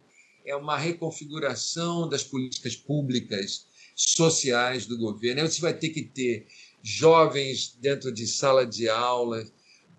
É 0.45 0.57
uma 0.57 0.77
reconfiguração 0.77 2.09
das 2.09 2.25
políticas 2.25 2.75
públicas, 2.75 3.67
sociais 3.95 4.87
do 4.87 4.99
governo. 4.99 5.49
Você 5.49 5.61
vai 5.61 5.75
ter 5.75 5.91
que 5.91 6.03
ter 6.03 6.49
jovens 6.83 7.77
dentro 7.81 8.13
de 8.13 8.27
sala 8.27 8.67
de 8.67 8.89
aula, 8.89 9.47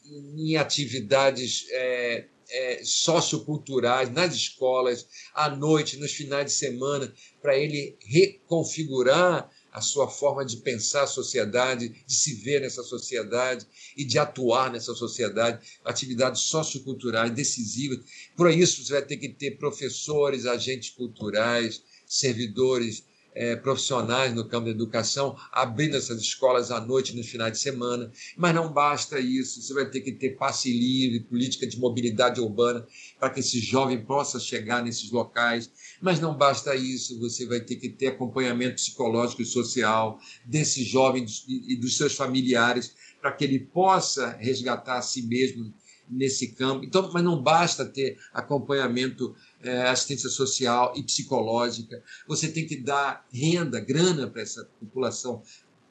em 0.06 0.58
atividades 0.58 1.66
é, 1.72 2.28
é, 2.50 2.82
socioculturais 2.84 4.12
nas 4.12 4.34
escolas, 4.34 5.08
à 5.34 5.50
noite, 5.50 5.98
nos 5.98 6.12
finais 6.12 6.46
de 6.46 6.52
semana, 6.52 7.14
para 7.42 7.58
ele 7.58 7.98
reconfigurar 8.06 9.50
a 9.72 9.82
sua 9.82 10.08
forma 10.08 10.46
de 10.46 10.58
pensar 10.58 11.04
a 11.04 11.08
sociedade, 11.08 11.90
de 11.90 12.14
se 12.14 12.36
ver 12.36 12.62
nessa 12.62 12.82
sociedade 12.82 13.68
e 13.98 14.06
de 14.06 14.18
atuar 14.18 14.72
nessa 14.72 14.96
sociedade, 14.96 15.60
atividades 15.84 16.44
socioculturais 16.44 17.32
decisivas. 17.32 18.00
Por 18.38 18.50
isso, 18.50 18.84
você 18.84 18.94
vai 18.94 19.02
ter 19.02 19.18
que 19.18 19.28
ter 19.28 19.58
professores, 19.58 20.46
agentes 20.46 20.92
culturais, 20.92 21.84
servidores 22.08 23.04
é, 23.36 23.56
profissionais 23.56 24.34
no 24.34 24.48
campo 24.48 24.66
da 24.66 24.72
educação, 24.72 25.36
abrindo 25.52 25.98
essas 25.98 26.22
escolas 26.22 26.72
à 26.72 26.80
noite 26.80 27.16
nos 27.16 27.28
finais 27.28 27.52
de 27.52 27.60
semana. 27.60 28.10
Mas 28.38 28.56
não 28.56 28.72
basta 28.72 29.20
isso, 29.20 29.62
você 29.62 29.74
vai 29.74 29.86
ter 29.90 30.00
que 30.00 30.14
ter 30.14 30.38
passe 30.38 30.72
livre, 30.72 31.20
política 31.20 31.68
de 31.68 31.78
mobilidade 31.78 32.40
urbana, 32.40 32.88
para 33.20 33.30
que 33.30 33.42
esse 33.42 33.60
jovem 33.60 34.02
possa 34.04 34.40
chegar 34.40 34.82
nesses 34.82 35.12
locais. 35.12 35.70
Mas 36.02 36.20
não 36.20 36.34
basta 36.36 36.74
isso, 36.76 37.20
você 37.20 37.46
vai 37.46 37.60
ter 37.60 37.76
que 37.76 37.90
ter 37.90 38.08
acompanhamento 38.08 38.76
psicológico 38.76 39.42
e 39.42 39.46
social 39.46 40.18
desse 40.46 40.84
jovem 40.84 41.26
e 41.48 41.76
dos 41.76 41.98
seus 41.98 42.16
familiares, 42.16 42.96
para 43.20 43.32
que 43.32 43.44
ele 43.44 43.60
possa 43.60 44.38
resgatar 44.40 44.98
a 44.98 45.02
si 45.02 45.24
mesmo 45.24 45.74
nesse 46.10 46.50
campo. 46.50 46.86
Então, 46.86 47.10
mas 47.12 47.24
não 47.24 47.42
basta 47.42 47.86
ter 47.86 48.18
acompanhamento 48.34 49.36
é, 49.62 49.84
assistência 49.84 50.30
social 50.30 50.94
e 50.96 51.04
psicológica. 51.04 52.04
Você 52.28 52.48
tem 52.48 52.66
que 52.66 52.78
dar 52.78 53.26
renda, 53.32 53.80
grana 53.80 54.28
para 54.28 54.42
essa 54.42 54.66
população 54.80 55.42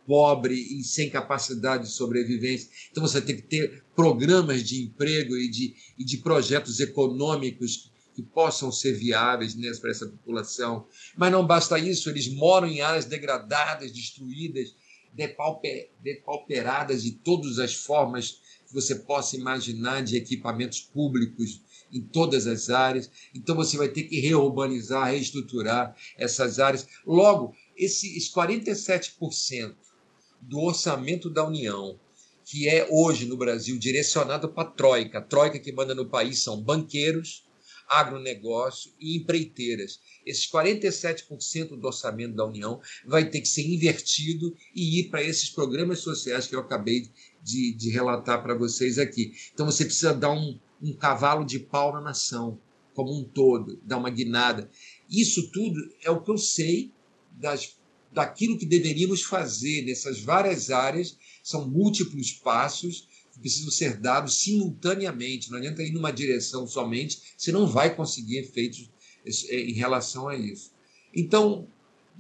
pobre 0.06 0.54
e 0.54 0.82
sem 0.84 1.10
capacidade 1.10 1.84
de 1.84 1.90
sobrevivência. 1.90 2.68
Então 2.90 3.06
você 3.06 3.20
tem 3.20 3.36
que 3.36 3.42
ter 3.42 3.82
programas 3.96 4.62
de 4.62 4.82
emprego 4.82 5.36
e 5.36 5.48
de, 5.48 5.74
e 5.98 6.04
de 6.04 6.18
projetos 6.18 6.80
econômicos 6.80 7.90
que 8.14 8.22
possam 8.22 8.70
ser 8.70 8.92
viáveis 8.92 9.54
né, 9.54 9.70
para 9.80 9.90
essa 9.90 10.06
população. 10.06 10.86
Mas 11.16 11.32
não 11.32 11.46
basta 11.46 11.78
isso, 11.78 12.08
eles 12.08 12.28
moram 12.28 12.68
em 12.68 12.80
áreas 12.80 13.06
degradadas, 13.06 13.90
destruídas, 13.90 14.74
depauper, 15.12 15.90
depauperadas 16.00 17.02
de 17.02 17.12
todas 17.12 17.58
as 17.58 17.74
formas 17.74 18.40
você 18.74 18.96
possa 18.96 19.36
imaginar 19.36 20.02
de 20.02 20.16
equipamentos 20.16 20.80
públicos 20.80 21.62
em 21.92 22.00
todas 22.00 22.46
as 22.46 22.68
áreas. 22.68 23.08
Então 23.32 23.54
você 23.54 23.76
vai 23.76 23.88
ter 23.88 24.02
que 24.02 24.18
reurbanizar, 24.18 25.10
reestruturar 25.10 25.96
essas 26.18 26.58
áreas. 26.58 26.86
Logo, 27.06 27.54
esses 27.76 28.32
47% 28.34 29.76
do 30.42 30.60
orçamento 30.60 31.30
da 31.30 31.46
União, 31.46 31.98
que 32.44 32.68
é 32.68 32.86
hoje 32.90 33.24
no 33.26 33.36
Brasil 33.36 33.78
direcionado 33.78 34.48
para 34.48 34.68
a 34.68 34.70
Troika, 34.72 35.18
a 35.18 35.22
Troika 35.22 35.58
que 35.58 35.72
manda 35.72 35.94
no 35.94 36.06
país 36.06 36.42
são 36.42 36.60
banqueiros, 36.60 37.43
agronegócio 37.88 38.92
e 38.98 39.16
empreiteiras. 39.16 40.00
Esses 40.24 40.50
47% 40.50 41.78
do 41.78 41.86
orçamento 41.86 42.34
da 42.34 42.46
União 42.46 42.80
vai 43.06 43.28
ter 43.28 43.40
que 43.40 43.48
ser 43.48 43.62
invertido 43.62 44.54
e 44.74 45.00
ir 45.00 45.10
para 45.10 45.22
esses 45.22 45.50
programas 45.50 46.00
sociais 46.00 46.46
que 46.46 46.54
eu 46.54 46.60
acabei 46.60 47.08
de, 47.42 47.74
de 47.74 47.90
relatar 47.90 48.42
para 48.42 48.54
vocês 48.54 48.98
aqui. 48.98 49.32
Então 49.52 49.66
você 49.66 49.84
precisa 49.84 50.14
dar 50.14 50.32
um, 50.32 50.58
um 50.82 50.92
cavalo 50.94 51.44
de 51.44 51.58
pau 51.58 51.92
na 51.92 52.00
nação, 52.00 52.58
como 52.94 53.12
um 53.12 53.24
todo, 53.24 53.80
dar 53.84 53.98
uma 53.98 54.10
guinada. 54.10 54.70
Isso 55.10 55.50
tudo 55.50 55.78
é 56.02 56.10
o 56.10 56.22
que 56.22 56.30
eu 56.30 56.38
sei 56.38 56.92
das, 57.32 57.76
daquilo 58.12 58.58
que 58.58 58.66
deveríamos 58.66 59.22
fazer 59.22 59.82
nessas 59.82 60.20
várias 60.20 60.70
áreas. 60.70 61.18
São 61.42 61.68
múltiplos 61.68 62.32
passos 62.32 63.08
precisam 63.40 63.70
ser 63.70 63.96
dados 63.98 64.40
simultaneamente. 64.40 65.50
Não 65.50 65.58
adianta 65.58 65.82
ir 65.82 65.92
numa 65.92 66.12
direção 66.12 66.66
somente, 66.66 67.20
você 67.36 67.52
não 67.52 67.66
vai 67.66 67.94
conseguir 67.94 68.38
efeitos 68.38 68.90
é, 69.48 69.60
em 69.60 69.72
relação 69.72 70.28
a 70.28 70.36
isso. 70.36 70.72
Então, 71.14 71.66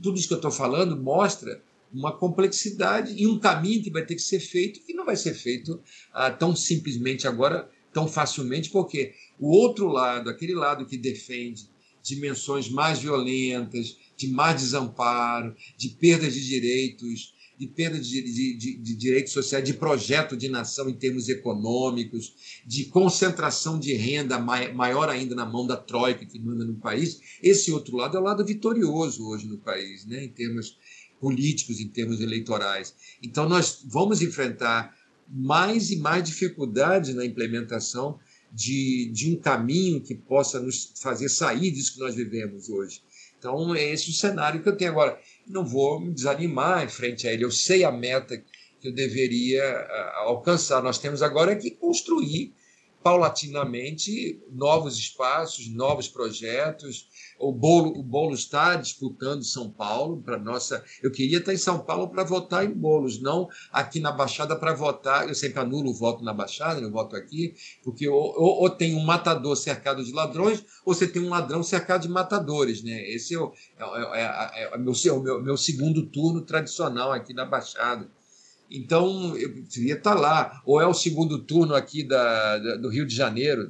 tudo 0.02 0.18
isso 0.18 0.28
que 0.28 0.34
eu 0.34 0.38
estou 0.38 0.50
falando 0.50 0.96
mostra 0.96 1.62
uma 1.92 2.12
complexidade 2.12 3.14
e 3.16 3.26
um 3.26 3.38
caminho 3.38 3.82
que 3.82 3.90
vai 3.90 4.04
ter 4.04 4.16
que 4.16 4.22
ser 4.22 4.40
feito 4.40 4.80
e 4.88 4.94
não 4.94 5.04
vai 5.04 5.16
ser 5.16 5.34
feito 5.34 5.80
ah, 6.12 6.30
tão 6.30 6.54
simplesmente 6.56 7.26
agora, 7.28 7.70
tão 7.92 8.08
facilmente, 8.08 8.70
porque 8.70 9.14
o 9.38 9.48
outro 9.50 9.86
lado, 9.86 10.28
aquele 10.28 10.54
lado 10.54 10.86
que 10.86 10.96
defende 10.96 11.68
dimensões 12.02 12.68
mais 12.68 12.98
violentas, 12.98 13.96
de 14.16 14.28
mais 14.28 14.60
desamparo, 14.60 15.56
de 15.76 15.88
perda 15.88 16.30
de 16.30 16.44
direitos, 16.44 17.33
de 17.58 17.66
perda 17.66 17.98
de, 17.98 18.22
de, 18.22 18.54
de, 18.56 18.76
de, 18.78 18.94
direitos 18.96 19.32
sociais, 19.32 19.64
de 19.64 19.74
projeto 19.74 20.36
de 20.36 20.48
nação 20.48 20.88
em 20.88 20.94
termos 20.94 21.28
econômicos, 21.28 22.62
de 22.66 22.86
concentração 22.86 23.78
de 23.78 23.94
renda 23.94 24.38
maior 24.38 25.08
ainda 25.08 25.34
na 25.34 25.46
mão 25.46 25.66
da 25.66 25.76
Troika 25.76 26.26
que 26.26 26.38
manda 26.38 26.64
no 26.64 26.74
país. 26.74 27.20
Esse 27.42 27.70
outro 27.70 27.96
lado 27.96 28.16
é 28.16 28.20
o 28.20 28.24
lado 28.24 28.44
vitorioso 28.44 29.26
hoje 29.26 29.46
no 29.46 29.58
país, 29.58 30.04
né, 30.04 30.24
em 30.24 30.28
termos 30.28 30.76
políticos, 31.20 31.80
em 31.80 31.88
termos 31.88 32.20
eleitorais. 32.20 32.94
Então, 33.22 33.48
nós 33.48 33.84
vamos 33.86 34.20
enfrentar 34.20 34.94
mais 35.28 35.90
e 35.90 35.96
mais 35.96 36.22
dificuldades 36.24 37.14
na 37.14 37.24
implementação 37.24 38.18
de, 38.52 39.10
de 39.12 39.32
um 39.32 39.36
caminho 39.36 40.00
que 40.00 40.14
possa 40.14 40.60
nos 40.60 40.92
fazer 41.00 41.28
sair 41.28 41.70
disso 41.70 41.94
que 41.94 42.00
nós 42.00 42.14
vivemos 42.14 42.68
hoje. 42.68 43.02
Então, 43.38 43.74
é 43.74 43.92
esse 43.92 44.10
o 44.10 44.12
cenário 44.12 44.62
que 44.62 44.68
eu 44.68 44.76
tenho 44.76 44.92
agora. 44.92 45.18
Não 45.46 45.64
vou 45.64 46.00
me 46.00 46.12
desanimar 46.12 46.84
em 46.84 46.88
frente 46.88 47.26
a 47.26 47.32
ele. 47.32 47.44
Eu 47.44 47.50
sei 47.50 47.84
a 47.84 47.92
meta 47.92 48.36
que 48.80 48.88
eu 48.88 48.92
deveria 48.92 49.62
ah, 49.64 50.22
alcançar. 50.26 50.82
Nós 50.82 50.98
temos 50.98 51.22
agora 51.22 51.56
que 51.56 51.70
construir 51.70 52.52
paulatinamente 53.04 54.42
novos 54.50 54.96
espaços, 54.98 55.68
novos 55.68 56.08
projetos, 56.08 57.06
o 57.38 57.52
Bolo, 57.52 57.90
o 57.98 58.02
Bolo 58.02 58.32
está 58.32 58.76
disputando 58.76 59.44
São 59.44 59.70
Paulo 59.70 60.22
para 60.22 60.38
nossa. 60.38 60.82
Eu 61.02 61.10
queria 61.10 61.36
estar 61.36 61.52
em 61.52 61.58
São 61.58 61.80
Paulo 61.80 62.08
para 62.08 62.24
votar 62.24 62.64
em 62.64 62.72
Bolos, 62.72 63.20
não 63.20 63.46
aqui 63.70 64.00
na 64.00 64.10
Baixada 64.10 64.56
para 64.56 64.72
votar. 64.72 65.28
Eu 65.28 65.34
sempre 65.34 65.60
anulo 65.60 65.90
o 65.90 65.94
voto 65.94 66.24
na 66.24 66.32
Baixada, 66.32 66.80
eu 66.80 66.90
voto 66.90 67.14
aqui, 67.14 67.54
porque 67.82 68.08
ou, 68.08 68.34
ou, 68.40 68.62
ou, 68.62 68.70
tem 68.70 68.94
um 68.94 69.04
matador 69.04 69.54
cercado 69.54 70.02
de 70.02 70.10
ladrões, 70.10 70.64
ou 70.82 70.94
você 70.94 71.06
tem 71.06 71.20
um 71.20 71.28
ladrão 71.28 71.62
cercado 71.62 72.02
de 72.02 72.08
matadores, 72.08 72.82
né? 72.82 73.06
Esse 73.10 73.34
é 73.34 73.38
o, 73.38 73.52
é, 73.78 74.20
é, 74.20 74.62
é, 74.62 74.74
é 74.74 74.78
meu, 74.78 74.94
é 74.94 75.20
meu, 75.20 75.42
meu 75.42 75.56
segundo 75.58 76.06
turno 76.06 76.40
tradicional 76.40 77.12
aqui 77.12 77.34
na 77.34 77.44
Baixada. 77.44 78.08
Então, 78.76 79.36
eu 79.36 79.64
queria 79.66 79.94
estar 79.94 80.14
lá. 80.14 80.62
Ou 80.66 80.80
é 80.80 80.86
o 80.86 80.94
segundo 80.94 81.38
turno 81.38 81.74
aqui 81.74 82.02
da, 82.02 82.58
da 82.58 82.76
do 82.76 82.88
Rio 82.88 83.06
de 83.06 83.14
Janeiro, 83.14 83.68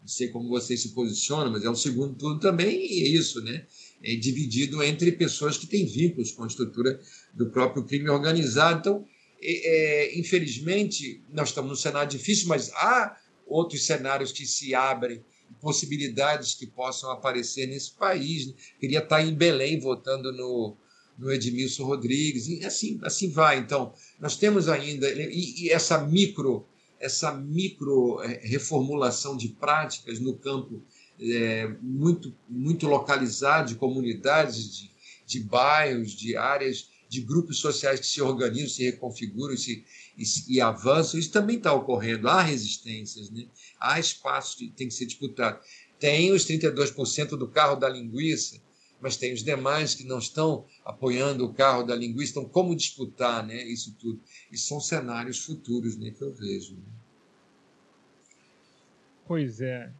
não 0.00 0.08
sei 0.08 0.28
como 0.28 0.48
vocês 0.48 0.80
se 0.80 0.90
posicionam, 0.90 1.50
mas 1.50 1.64
é 1.64 1.70
um 1.70 1.74
segundo 1.74 2.14
turno 2.14 2.38
também, 2.38 2.76
e 2.78 3.02
é 3.02 3.08
isso, 3.08 3.42
né? 3.42 3.66
É 4.02 4.14
dividido 4.14 4.82
entre 4.82 5.10
pessoas 5.12 5.56
que 5.56 5.66
têm 5.66 5.86
vínculos 5.86 6.30
com 6.30 6.44
a 6.44 6.46
estrutura 6.46 7.00
do 7.32 7.50
próprio 7.50 7.84
crime 7.84 8.10
organizado. 8.10 8.78
Então, 8.80 9.04
é, 9.42 10.12
é, 10.12 10.18
infelizmente, 10.18 11.22
nós 11.32 11.48
estamos 11.48 11.70
num 11.70 11.76
cenário 11.76 12.10
difícil, 12.10 12.48
mas 12.48 12.70
há 12.74 13.16
outros 13.46 13.84
cenários 13.84 14.30
que 14.30 14.46
se 14.46 14.74
abrem, 14.74 15.24
possibilidades 15.60 16.54
que 16.54 16.66
possam 16.66 17.10
aparecer 17.10 17.66
nesse 17.66 17.92
país. 17.92 18.46
Né? 18.46 18.54
Queria 18.78 18.98
estar 18.98 19.22
em 19.22 19.34
Belém 19.34 19.80
votando 19.80 20.30
no, 20.32 20.76
no 21.18 21.32
Edmilson 21.32 21.84
Rodrigues, 21.84 22.48
e 22.48 22.64
assim, 22.64 22.98
assim 23.02 23.28
vai. 23.30 23.58
Então, 23.58 23.92
nós 24.20 24.36
temos 24.36 24.68
ainda, 24.68 25.08
e, 25.10 25.64
e 25.64 25.70
essa 25.70 25.98
micro 25.98 26.66
essa 27.04 27.32
micro 27.32 28.22
é, 28.22 28.40
reformulação 28.42 29.36
de 29.36 29.48
práticas 29.48 30.18
no 30.18 30.34
campo 30.34 30.82
é, 31.20 31.68
muito, 31.82 32.34
muito 32.48 32.86
localizado, 32.86 33.68
de 33.68 33.74
comunidades, 33.74 34.74
de, 34.74 34.90
de 35.26 35.40
bairros, 35.40 36.12
de 36.12 36.36
áreas, 36.36 36.88
de 37.08 37.20
grupos 37.20 37.58
sociais 37.58 38.00
que 38.00 38.06
se 38.06 38.22
organizam, 38.22 38.70
se 38.70 38.84
reconfiguram 38.84 39.56
se, 39.56 39.84
e, 40.16 40.24
e 40.48 40.60
avançam. 40.60 41.20
Isso 41.20 41.30
também 41.30 41.58
está 41.58 41.72
ocorrendo. 41.72 42.26
Há 42.26 42.42
resistências, 42.42 43.30
né? 43.30 43.46
há 43.78 44.00
espaços 44.00 44.54
que 44.54 44.68
tem 44.68 44.88
que 44.88 44.94
ser 44.94 45.06
disputado. 45.06 45.60
Tem 46.00 46.32
os 46.32 46.46
32% 46.46 47.36
do 47.36 47.48
carro 47.48 47.76
da 47.76 47.88
linguiça, 47.88 48.60
mas 49.04 49.18
tem 49.18 49.34
os 49.34 49.44
demais 49.44 49.94
que 49.94 50.02
não 50.02 50.16
estão 50.16 50.64
apoiando 50.82 51.44
o 51.44 51.52
carro 51.52 51.82
da 51.82 51.94
linguiça. 51.94 52.30
Então, 52.30 52.48
como 52.48 52.74
disputar 52.74 53.46
né, 53.46 53.62
isso 53.62 53.94
tudo? 54.00 54.18
E 54.50 54.56
são 54.56 54.80
cenários 54.80 55.44
futuros 55.44 55.94
né, 55.98 56.10
que 56.10 56.22
eu 56.22 56.32
vejo. 56.32 56.72
Né? 56.72 56.82
Pois 59.28 59.60
é. 59.60 59.92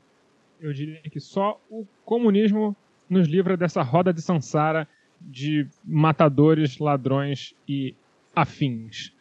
Eu 0.58 0.72
diria 0.72 1.02
que 1.02 1.20
só 1.20 1.60
o 1.68 1.86
comunismo 2.02 2.74
nos 3.06 3.28
livra 3.28 3.58
dessa 3.58 3.82
roda 3.82 4.10
de 4.10 4.22
Sansara 4.22 4.88
de 5.20 5.68
matadores, 5.84 6.78
ladrões 6.78 7.54
e 7.68 7.94
afins. 8.34 9.13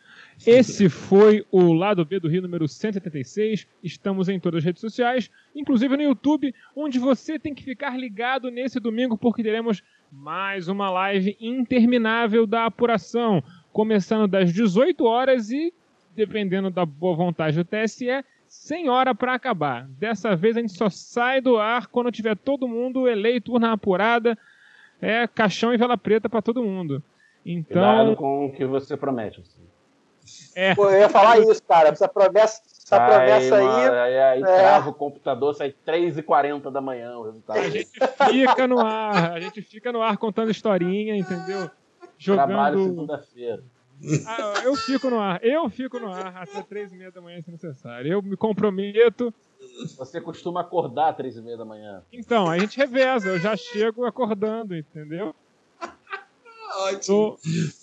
Esse 0.46 0.90
foi 0.90 1.46
o 1.50 1.72
lado 1.72 2.04
B 2.04 2.20
do 2.20 2.28
Rio 2.28 2.42
número 2.42 2.68
176. 2.68 3.66
Estamos 3.82 4.28
em 4.28 4.40
todas 4.40 4.58
as 4.58 4.66
redes 4.66 4.82
sociais, 4.82 5.32
inclusive 5.56 5.96
no 5.96 6.04
YouTube, 6.04 6.54
onde 6.76 7.00
você 7.00 7.40
tem 7.40 7.54
que 7.54 7.64
ficar 7.64 7.98
ligado 7.98 8.52
nesse 8.52 8.78
domingo 8.78 9.18
porque 9.18 9.42
teremos 9.42 9.82
mais 10.12 10.68
uma 10.68 10.90
live 10.90 11.38
interminável 11.40 12.46
da 12.46 12.66
apuração, 12.66 13.42
começando 13.72 14.28
das 14.28 14.52
18 14.52 15.06
horas 15.06 15.50
e 15.50 15.74
dependendo 16.14 16.70
da 16.70 16.86
boa 16.86 17.16
vontade 17.16 17.56
do 17.56 17.64
TSE, 17.64 18.24
sem 18.46 18.90
hora 18.90 19.16
para 19.16 19.34
acabar. 19.34 19.88
Dessa 19.98 20.36
vez 20.36 20.58
a 20.58 20.60
gente 20.60 20.74
só 20.74 20.90
sai 20.90 21.40
do 21.40 21.58
ar 21.58 21.88
quando 21.88 22.12
tiver 22.12 22.36
todo 22.36 22.68
mundo 22.68 23.08
eleito, 23.08 23.54
urna 23.54 23.72
apurada, 23.72 24.38
é 25.02 25.26
caixão 25.26 25.74
e 25.74 25.78
vela 25.78 25.98
preta 25.98 26.28
para 26.28 26.42
todo 26.42 26.64
mundo. 26.64 27.02
Então, 27.46 27.82
Cuidado 27.82 28.16
com 28.18 28.46
o 28.46 28.52
que 28.52 28.66
você 28.66 28.96
promete. 28.98 29.40
Assim. 29.40 29.73
É. 30.56 30.76
Pô, 30.76 30.90
eu 30.90 31.00
ia 31.00 31.10
falar 31.10 31.40
isso, 31.40 31.62
cara. 31.64 31.90
Essa 31.90 32.08
promessa, 32.08 32.62
essa 32.66 32.98
sai, 32.98 33.10
promessa 33.10 33.56
aí. 33.56 33.64
Mano, 33.64 33.94
aí, 33.94 34.20
aí 34.20 34.42
é. 34.42 34.46
trava 34.46 34.90
o 34.90 34.94
computador, 34.94 35.56
sai 35.56 35.74
3h40 35.86 36.72
da 36.72 36.82
manhã 36.82 37.18
o 37.18 37.24
resultado. 37.24 37.60
A 37.60 37.70
gente 37.70 37.90
fica 38.30 38.68
no 38.68 38.80
ar, 38.80 39.34
a 39.34 39.40
gente 39.40 39.62
fica 39.62 39.92
no 39.92 40.02
ar 40.02 40.18
contando 40.18 40.52
historinha, 40.52 41.16
entendeu? 41.16 41.70
Jogando. 42.18 42.48
Trabalho 42.48 42.84
segunda-feira. 42.84 43.64
Ah, 44.28 44.62
eu 44.64 44.76
fico 44.76 45.10
no 45.10 45.20
ar, 45.20 45.40
eu 45.44 45.70
fico 45.70 45.98
no 45.98 46.12
ar 46.12 46.36
até 46.36 46.62
três 46.62 46.92
e 46.92 46.96
meia 46.96 47.12
da 47.12 47.22
manhã 47.22 47.42
se 47.42 47.50
necessário. 47.50 48.12
Eu 48.12 48.22
me 48.22 48.36
comprometo. 48.36 49.34
Você 49.98 50.20
costuma 50.20 50.62
acordar 50.62 51.10
às 51.10 51.16
três 51.16 51.38
e 51.38 51.42
meia 51.42 51.58
da 51.58 51.64
manhã? 51.64 52.04
Então, 52.12 52.50
a 52.50 52.60
gente 52.60 52.78
reveza, 52.78 53.30
eu 53.30 53.40
já 53.40 53.56
chego 53.56 54.06
acordando, 54.06 54.76
entendeu? 54.76 55.34
Ótimo. 56.76 57.38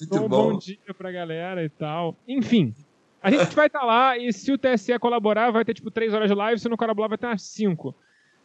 Dou, 0.08 0.24
um 0.24 0.28
bom. 0.28 0.52
bom 0.52 0.58
dia 0.58 0.78
pra 0.96 1.12
galera 1.12 1.64
e 1.64 1.68
tal. 1.68 2.16
Enfim, 2.26 2.74
a 3.22 3.30
gente 3.30 3.54
vai 3.54 3.66
estar 3.66 3.80
tá 3.80 3.84
lá 3.84 4.18
e 4.18 4.32
se 4.32 4.50
o 4.52 4.58
TSE 4.58 4.98
colaborar, 4.98 5.50
vai 5.50 5.64
ter 5.64 5.74
tipo 5.74 5.90
3 5.90 6.14
horas 6.14 6.28
de 6.28 6.34
live, 6.34 6.60
se 6.60 6.68
não 6.68 6.76
colaborar, 6.76 7.08
vai 7.08 7.18
ter 7.18 7.26
umas 7.26 7.42
5. 7.42 7.94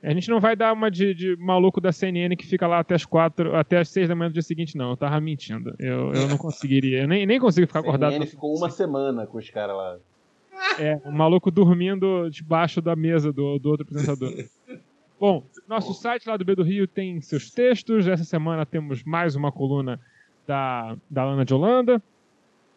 A 0.03 0.13
gente 0.13 0.29
não 0.29 0.39
vai 0.39 0.55
dar 0.55 0.71
uma 0.71 0.91
de, 0.91 1.15
de, 1.15 1.35
maluco 1.37 1.81
da 1.81 1.91
CNN 1.91 2.35
que 2.35 2.45
fica 2.45 2.67
lá 2.67 2.79
até 2.79 2.93
as 2.93 3.05
quatro, 3.05 3.55
até 3.55 3.79
as 3.79 3.89
seis 3.89 4.07
da 4.07 4.13
manhã 4.13 4.29
do 4.29 4.33
dia 4.33 4.41
seguinte, 4.43 4.77
não. 4.77 4.91
Eu 4.91 4.97
tava 4.97 5.19
mentindo. 5.19 5.73
Eu, 5.79 6.13
eu 6.13 6.27
não 6.27 6.37
conseguiria. 6.37 7.01
Eu 7.01 7.07
nem, 7.07 7.25
nem 7.25 7.39
consigo 7.39 7.65
ficar 7.65 7.79
acordado. 7.79 8.11
CNN 8.11 8.27
ficou 8.27 8.55
uma 8.55 8.69
semana 8.69 9.25
com 9.25 9.39
os 9.39 9.49
caras 9.49 9.75
lá. 9.75 9.97
É, 10.77 11.01
o 11.05 11.11
maluco 11.11 11.49
dormindo 11.49 12.29
debaixo 12.29 12.81
da 12.81 12.95
mesa 12.95 13.33
do, 13.33 13.57
do 13.57 13.69
outro 13.69 13.83
apresentador. 13.83 14.31
Bom, 15.19 15.43
nosso 15.67 15.93
site 15.93 16.27
lá 16.27 16.37
do 16.37 16.45
B 16.45 16.55
do 16.55 16.63
Rio 16.63 16.87
tem 16.87 17.19
seus 17.21 17.49
textos. 17.49 18.07
Essa 18.07 18.23
semana 18.23 18.63
temos 18.63 19.03
mais 19.03 19.35
uma 19.35 19.51
coluna 19.51 19.99
da, 20.45 20.97
da 21.09 21.25
Lana 21.25 21.45
de 21.45 21.53
Holanda. 21.53 22.01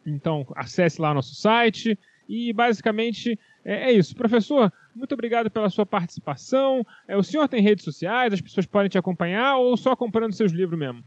Então, 0.06 0.46
acesse 0.54 1.00
lá 1.00 1.12
nosso 1.12 1.34
site. 1.34 1.98
E 2.28 2.52
basicamente 2.52 3.38
é, 3.64 3.90
é 3.90 3.92
isso. 3.92 4.14
Professor, 4.14 4.72
muito 4.94 5.12
obrigado 5.12 5.50
pela 5.50 5.70
sua 5.70 5.86
participação. 5.86 6.84
É, 7.06 7.16
o 7.16 7.22
senhor 7.22 7.48
tem 7.48 7.62
redes 7.62 7.84
sociais, 7.84 8.32
as 8.32 8.40
pessoas 8.40 8.66
podem 8.66 8.88
te 8.88 8.98
acompanhar 8.98 9.56
ou 9.56 9.76
só 9.76 9.96
comprando 9.96 10.34
seus 10.34 10.52
livros 10.52 10.78
mesmo? 10.78 11.02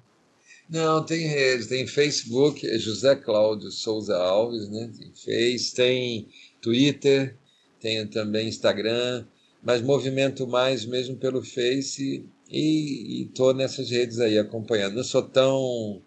Não, 0.70 1.04
tem 1.04 1.28
rede, 1.28 1.68
tem 1.68 1.86
Facebook, 1.86 2.66
é 2.66 2.78
José 2.78 3.16
Cláudio 3.16 3.70
Souza 3.72 4.16
Alves, 4.16 4.70
né? 4.70 4.90
Tem 4.98 5.12
Face, 5.14 5.76
tem 5.76 6.30
Twitter, 6.62 7.36
tem 7.80 8.08
também 8.08 8.48
Instagram, 8.48 9.26
mas 9.62 9.82
movimento 9.82 10.48
mais 10.48 10.86
mesmo 10.86 11.18
pelo 11.18 11.44
Face 11.44 12.26
e 12.50 13.24
estou 13.24 13.54
nessas 13.54 13.90
redes 13.90 14.20
aí 14.20 14.40
acompanhando. 14.40 14.96
Não 14.96 15.04
sou 15.04 15.24
tão 15.24 16.02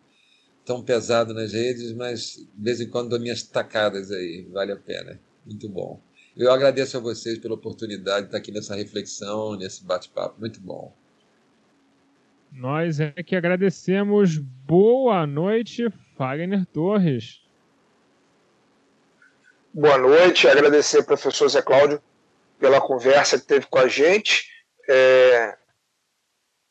tão 0.64 0.82
pesado 0.82 1.34
nas 1.34 1.52
redes, 1.52 1.92
mas 1.92 2.36
de 2.36 2.62
vez 2.64 2.80
em 2.80 2.88
quando 2.88 3.10
dou 3.10 3.20
minhas 3.20 3.42
tacadas 3.42 4.10
aí, 4.10 4.46
vale 4.50 4.72
a 4.72 4.76
pena. 4.76 5.20
Muito 5.44 5.68
bom. 5.68 6.00
Eu 6.36 6.50
agradeço 6.50 6.96
a 6.96 7.00
vocês 7.00 7.38
pela 7.38 7.54
oportunidade 7.54 8.22
de 8.22 8.26
estar 8.26 8.38
aqui 8.38 8.50
nessa 8.50 8.74
reflexão, 8.74 9.56
nesse 9.56 9.84
bate-papo. 9.84 10.40
Muito 10.40 10.60
bom. 10.60 10.92
Nós 12.50 12.98
é 12.98 13.10
que 13.22 13.36
agradecemos. 13.36 14.38
Boa 14.38 15.26
noite, 15.26 15.88
Fagner 16.16 16.64
Torres. 16.66 17.40
Boa 19.72 19.98
noite, 19.98 20.46
agradecer 20.46 20.98
ao 20.98 21.04
professor 21.04 21.48
Zé 21.48 21.60
Cláudio 21.60 22.00
pela 22.60 22.80
conversa 22.80 23.38
que 23.38 23.46
teve 23.46 23.66
com 23.66 23.78
a 23.78 23.88
gente. 23.88 24.48
É... 24.88 25.56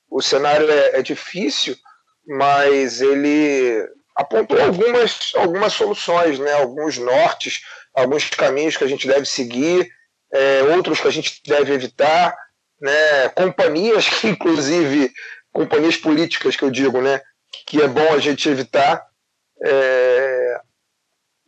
O 0.10 0.22
cenário 0.22 0.70
é, 0.70 1.00
é 1.00 1.02
difícil, 1.02 1.76
mas 2.26 3.02
ele 3.02 3.88
apontou 4.16 4.62
algumas, 4.62 5.32
algumas 5.36 5.74
soluções, 5.74 6.40
né? 6.40 6.54
alguns 6.54 6.98
nortes, 6.98 7.62
alguns 7.94 8.30
caminhos 8.30 8.78
que 8.78 8.84
a 8.84 8.88
gente 8.88 9.08
deve 9.08 9.26
seguir, 9.26 9.90
é, 10.32 10.64
outros 10.76 11.00
que 11.00 11.08
a 11.08 11.12
gente 11.12 11.42
deve 11.46 11.74
evitar, 11.74 12.36
né? 12.80 13.30
companhias 13.30 14.08
que, 14.08 14.28
inclusive, 14.28 15.12
companhias 15.52 15.98
políticas 15.98 16.56
que 16.56 16.64
eu 16.64 16.72
digo, 16.72 17.02
né? 17.02 17.22
que 17.68 17.82
é 17.82 17.88
bom 17.88 18.14
a 18.14 18.20
gente 18.20 18.48
evitar. 18.50 19.06
É, 19.66 20.62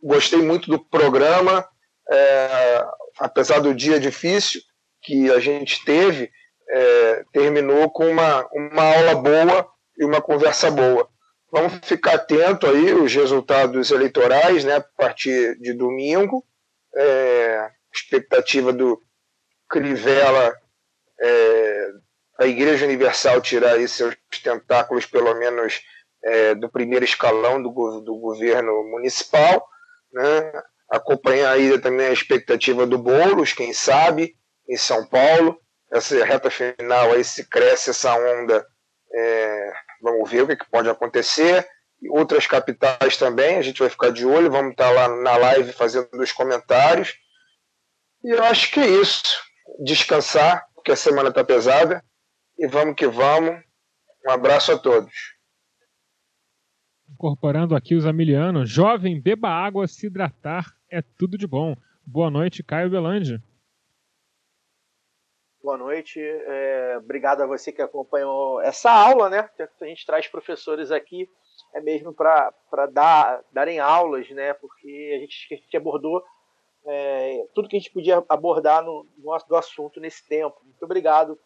gostei 0.02 0.40
muito 0.40 0.70
do 0.70 0.78
programa, 0.78 1.66
é, 2.10 2.86
apesar 3.18 3.60
do 3.60 3.74
dia 3.74 3.98
difícil 3.98 4.60
que 5.02 5.30
a 5.30 5.38
gente 5.38 5.84
teve, 5.84 6.30
é, 6.68 7.24
terminou 7.32 7.90
com 7.90 8.08
uma, 8.08 8.48
uma 8.52 8.82
aula 8.82 9.14
boa 9.14 9.68
e 9.98 10.04
uma 10.04 10.20
conversa 10.20 10.70
boa. 10.70 11.08
Vamos 11.50 11.74
ficar 11.84 12.14
atento 12.14 12.66
aí 12.66 12.92
os 12.92 13.14
resultados 13.14 13.90
eleitorais, 13.90 14.64
né, 14.64 14.76
a 14.76 14.80
partir 14.80 15.58
de 15.58 15.72
domingo. 15.72 16.44
É, 16.94 17.70
expectativa 17.94 18.72
do 18.72 19.02
Crivella, 19.68 20.54
é, 21.20 21.88
a 22.38 22.46
Igreja 22.46 22.84
Universal 22.84 23.40
tirar 23.40 23.74
aí 23.74 23.88
seus 23.88 24.16
tentáculos, 24.42 25.06
pelo 25.06 25.34
menos 25.34 25.80
é, 26.22 26.54
do 26.54 26.70
primeiro 26.70 27.04
escalão 27.04 27.62
do, 27.62 28.00
do 28.00 28.16
governo 28.18 28.84
municipal. 28.84 29.66
Né? 30.12 30.52
Acompanhar 30.90 31.52
aí 31.52 31.78
também 31.80 32.06
a 32.06 32.12
expectativa 32.12 32.86
do 32.86 32.98
Boulos, 32.98 33.52
quem 33.52 33.72
sabe, 33.72 34.36
em 34.68 34.76
São 34.76 35.06
Paulo. 35.06 35.60
Essa 35.92 36.24
reta 36.24 36.50
final 36.50 37.12
aí, 37.12 37.24
se 37.24 37.48
cresce 37.48 37.90
essa 37.90 38.14
onda 38.14 38.66
é, 39.14 39.72
vamos 40.06 40.30
ver 40.30 40.42
o 40.42 40.46
que, 40.46 40.56
que 40.56 40.70
pode 40.70 40.88
acontecer. 40.88 41.66
Outras 42.10 42.46
capitais 42.46 43.16
também, 43.16 43.56
a 43.56 43.62
gente 43.62 43.80
vai 43.80 43.88
ficar 43.88 44.10
de 44.10 44.24
olho, 44.24 44.50
vamos 44.50 44.72
estar 44.72 44.90
lá 44.90 45.08
na 45.08 45.36
live 45.36 45.72
fazendo 45.72 46.08
os 46.14 46.30
comentários. 46.30 47.14
E 48.22 48.30
eu 48.30 48.44
acho 48.44 48.70
que 48.70 48.80
é 48.80 48.86
isso. 48.86 49.24
Descansar, 49.82 50.64
porque 50.74 50.92
a 50.92 50.96
semana 50.96 51.30
está 51.30 51.42
pesada. 51.42 52.04
E 52.58 52.66
vamos 52.66 52.94
que 52.94 53.06
vamos. 53.06 53.60
Um 54.26 54.30
abraço 54.30 54.72
a 54.72 54.78
todos. 54.78 55.12
Incorporando 57.10 57.74
aqui 57.74 57.94
os 57.94 58.06
amilianos. 58.06 58.70
Jovem, 58.70 59.20
beba 59.20 59.48
água, 59.48 59.86
se 59.86 60.06
hidratar 60.06 60.76
é 60.90 61.02
tudo 61.02 61.36
de 61.36 61.46
bom. 61.46 61.74
Boa 62.04 62.30
noite, 62.30 62.62
Caio 62.62 62.90
Belandi. 62.90 63.42
Boa 65.66 65.78
noite. 65.78 66.20
É, 66.20 66.94
obrigado 66.98 67.40
a 67.40 67.46
você 67.46 67.72
que 67.72 67.82
acompanhou 67.82 68.60
essa 68.60 68.88
aula, 68.88 69.28
né? 69.28 69.50
A 69.80 69.84
gente 69.84 70.06
traz 70.06 70.28
professores 70.28 70.92
aqui 70.92 71.28
é 71.74 71.80
mesmo 71.80 72.14
para 72.14 72.86
dar, 72.92 73.42
darem 73.50 73.80
aulas, 73.80 74.30
né? 74.30 74.54
Porque 74.54 75.12
a 75.16 75.18
gente, 75.18 75.52
a 75.52 75.56
gente 75.56 75.76
abordou 75.76 76.22
é, 76.86 77.48
tudo 77.52 77.68
que 77.68 77.74
a 77.74 77.80
gente 77.80 77.90
podia 77.90 78.24
abordar 78.28 78.84
no, 78.84 79.08
no, 79.18 79.36
do 79.48 79.56
assunto 79.56 79.98
nesse 79.98 80.24
tempo. 80.28 80.56
Muito 80.62 80.84
obrigado 80.84 81.36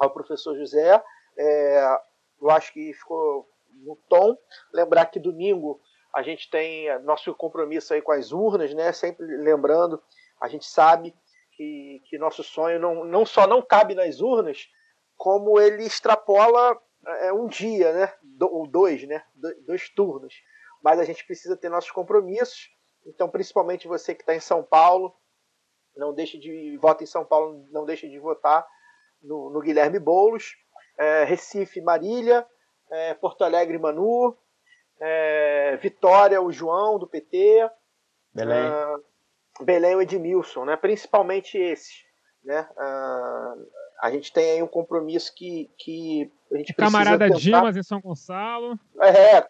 ao 0.00 0.10
professor 0.10 0.56
José. 0.56 1.00
É, 1.38 1.98
eu 2.42 2.50
acho 2.50 2.72
que 2.72 2.92
ficou 2.92 3.48
no 3.84 3.94
tom. 4.08 4.36
Lembrar 4.72 5.06
que 5.06 5.20
domingo 5.20 5.80
a 6.12 6.24
gente 6.24 6.50
tem 6.50 6.88
nosso 7.04 7.32
compromisso 7.36 7.94
aí 7.94 8.02
com 8.02 8.10
as 8.10 8.32
urnas, 8.32 8.74
né? 8.74 8.92
Sempre 8.92 9.24
lembrando, 9.24 10.02
a 10.40 10.48
gente 10.48 10.66
sabe 10.66 11.14
que, 11.56 12.02
que 12.06 12.18
nosso 12.18 12.42
sonho 12.42 12.80
não, 12.80 13.04
não 13.04 13.24
só 13.24 13.46
não 13.46 13.62
cabe 13.62 13.94
nas 13.94 14.20
urnas, 14.20 14.68
como 15.16 15.60
ele 15.60 15.84
extrapola 15.84 16.80
é, 17.06 17.32
um 17.32 17.46
dia, 17.46 17.92
né? 17.92 18.12
Do, 18.22 18.52
ou 18.52 18.66
dois, 18.66 19.06
né? 19.06 19.22
Do, 19.34 19.54
dois 19.62 19.88
turnos. 19.90 20.34
Mas 20.82 20.98
a 20.98 21.04
gente 21.04 21.24
precisa 21.26 21.56
ter 21.56 21.68
nossos 21.68 21.90
compromissos. 21.90 22.70
Então, 23.06 23.28
principalmente 23.28 23.88
você 23.88 24.14
que 24.14 24.22
está 24.22 24.34
em 24.34 24.40
São 24.40 24.62
Paulo, 24.62 25.14
não 25.96 26.12
deixe 26.12 26.38
de 26.38 26.76
vota 26.78 27.04
em 27.04 27.06
São 27.06 27.24
Paulo, 27.24 27.66
não 27.70 27.84
deixe 27.84 28.08
de 28.08 28.18
votar 28.18 28.66
no, 29.22 29.50
no 29.50 29.60
Guilherme 29.60 29.98
Boulos, 29.98 30.56
é, 30.98 31.24
Recife, 31.24 31.80
Marília, 31.80 32.46
é, 32.90 33.14
Porto 33.14 33.44
Alegre, 33.44 33.78
Manu, 33.78 34.36
é, 35.00 35.76
Vitória, 35.76 36.40
o 36.40 36.50
João 36.50 36.98
do 36.98 37.06
PT, 37.06 37.68
Belém. 38.32 38.70
Ah, 39.60 39.64
Belém 39.64 39.98
e 39.98 40.02
Edmilson, 40.02 40.64
né? 40.64 40.76
principalmente 40.76 41.56
esse. 41.58 42.04
Né? 42.44 42.68
Uh, 42.72 43.66
a 44.00 44.10
gente 44.10 44.32
tem 44.32 44.52
aí 44.52 44.62
um 44.62 44.66
compromisso 44.68 45.34
que, 45.34 45.70
que 45.78 46.30
a 46.52 46.58
gente 46.58 46.72
o 46.72 46.76
Camarada 46.76 47.26
tentar... 47.26 47.38
Dimas 47.38 47.76
em 47.76 47.82
São 47.82 48.00
Gonçalo. 48.00 48.78
É, 49.00 49.46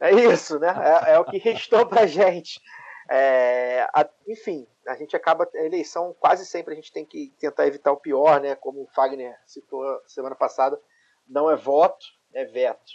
é 0.00 0.12
isso, 0.32 0.58
né? 0.58 0.68
É, 1.06 1.12
é 1.12 1.18
o 1.18 1.24
que 1.24 1.38
restou 1.38 1.86
pra 1.86 2.06
gente. 2.06 2.60
É, 3.08 3.88
a, 3.94 4.08
enfim, 4.26 4.66
a 4.86 4.96
gente 4.96 5.14
acaba 5.14 5.48
a 5.54 5.64
eleição 5.64 6.14
quase 6.18 6.44
sempre 6.44 6.72
a 6.72 6.76
gente 6.76 6.92
tem 6.92 7.04
que 7.04 7.32
tentar 7.38 7.66
evitar 7.66 7.92
o 7.92 7.96
pior, 7.96 8.40
né? 8.40 8.56
Como 8.56 8.82
o 8.82 8.88
Fagner 8.88 9.36
citou 9.46 9.84
semana 10.06 10.34
passada, 10.34 10.80
não 11.28 11.50
é 11.50 11.56
voto, 11.56 12.04
é 12.34 12.44
veto. 12.44 12.92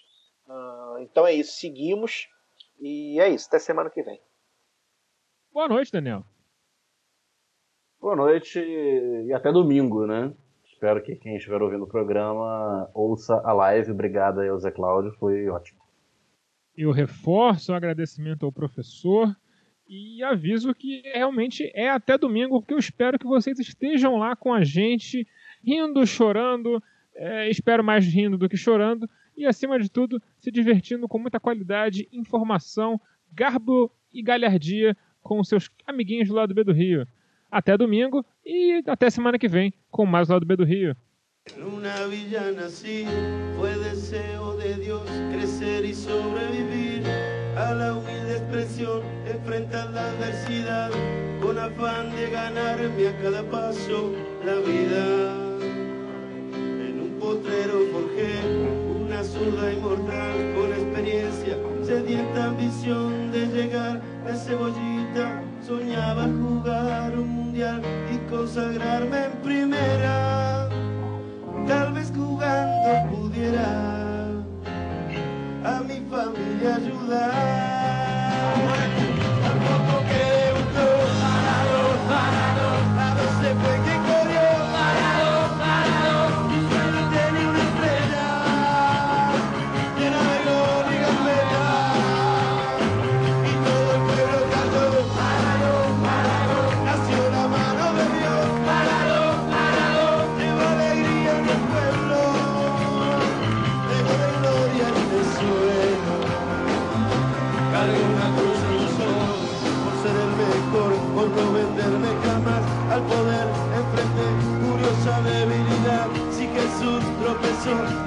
Uh, 0.48 1.00
então 1.00 1.26
é 1.26 1.34
isso, 1.34 1.54
seguimos 1.54 2.28
e 2.80 3.20
é 3.20 3.30
isso. 3.30 3.48
Até 3.48 3.60
semana 3.60 3.90
que 3.90 4.04
vem. 4.04 4.22
Boa 5.54 5.68
noite, 5.68 5.92
Daniel. 5.92 6.26
Boa 8.02 8.16
noite 8.16 8.58
e 8.58 9.32
até 9.32 9.52
domingo, 9.52 10.08
né? 10.08 10.34
Espero 10.66 11.04
que 11.04 11.16
quem 11.16 11.36
estiver 11.36 11.62
ouvindo 11.62 11.84
o 11.84 11.88
programa 11.88 12.90
ouça 12.96 13.40
a 13.46 13.54
live. 13.54 13.92
Obrigado 13.92 14.40
aí 14.40 14.50
ao 14.50 14.58
Zé 14.58 14.72
Cláudio, 14.72 15.14
foi 15.20 15.48
ótimo. 15.48 15.80
Eu 16.76 16.92
reforço 16.92 17.72
o 17.72 17.76
agradecimento 17.76 18.44
ao 18.44 18.52
professor 18.52 19.36
e 19.88 20.24
aviso 20.24 20.74
que 20.74 21.04
realmente 21.14 21.72
é 21.76 21.92
até 21.92 22.18
domingo, 22.18 22.60
porque 22.60 22.74
eu 22.74 22.80
espero 22.80 23.20
que 23.20 23.28
vocês 23.28 23.60
estejam 23.60 24.18
lá 24.18 24.36
com 24.36 24.52
a 24.52 24.64
gente, 24.64 25.28
rindo, 25.64 26.04
chorando. 26.08 26.82
É, 27.14 27.52
espero 27.52 27.84
mais 27.84 28.04
rindo 28.04 28.36
do 28.36 28.50
que 28.50 28.58
chorando 28.58 29.08
e, 29.38 29.46
acima 29.46 29.80
de 29.80 29.92
tudo, 29.92 30.20
se 30.40 30.50
divertindo 30.50 31.08
com 31.08 31.20
muita 31.20 31.40
qualidade, 31.40 32.10
informação, 32.12 33.00
garbo 33.32 33.92
e 34.12 34.24
galhardia 34.24 34.98
com 35.22 35.44
seus 35.44 35.70
amiguinhos 35.86 36.30
do 36.30 36.34
lado 36.34 36.56
B 36.56 36.64
do 36.64 36.74
Rio. 36.74 37.06
Até 37.52 37.78
domingo 37.78 38.26
e 38.46 38.82
até 38.88 39.10
semana 39.10 39.38
que 39.38 39.50
vem 39.50 39.74
com 39.92 40.06
mais 40.06 40.30
lado 40.30 40.46
B 40.46 40.56
do 40.56 40.64
Rio. 40.64 40.96
Una 41.58 42.08
villa 42.08 42.50
nací, 42.54 43.06
fue 43.58 43.76
deseo 43.78 44.56
de 44.56 44.76
Dios 44.76 45.04
crecer 45.34 45.84
y 45.84 45.94
sobrevivir 45.94 47.04
a 47.58 47.74
la 47.74 47.94
humilde 47.94 48.38
expresión, 48.38 49.02
enfrentar 49.28 49.90
la 49.90 50.08
adversidad 50.12 50.92
con 51.42 51.58
afán 51.60 52.16
de 52.16 52.30
ganarme 52.30 53.08
a 53.08 53.18
cada 53.22 53.44
paso 53.44 54.14
la 54.46 54.56
vida. 54.56 55.36
En 56.54 57.02
un 57.02 57.20
potrero 57.20 57.82
forjé 57.92 58.32
una 59.04 59.24
zurda 59.26 59.74
inmortal 59.74 60.54
con 60.56 60.72
experiencia, 60.72 61.58
sedienta 61.84 62.46
ambición 62.46 63.32
de 63.34 63.48
llegar 63.48 64.02
a 64.26 64.36
cebollita 64.36 65.51
soñaba 65.66 66.24
jugar 66.24 67.18
un 67.18 67.30
mundial 67.30 67.82
y 68.12 68.18
consagrarme 68.30 69.26
en 69.26 69.32
primera. 69.44 70.70
Tal 71.68 71.94
vez 71.94 72.12
jugando 72.16 73.10
pudiera 73.12 74.30
a 75.64 75.82
mi 75.82 76.00
familia 76.10 76.76
ayudar. 76.76 78.02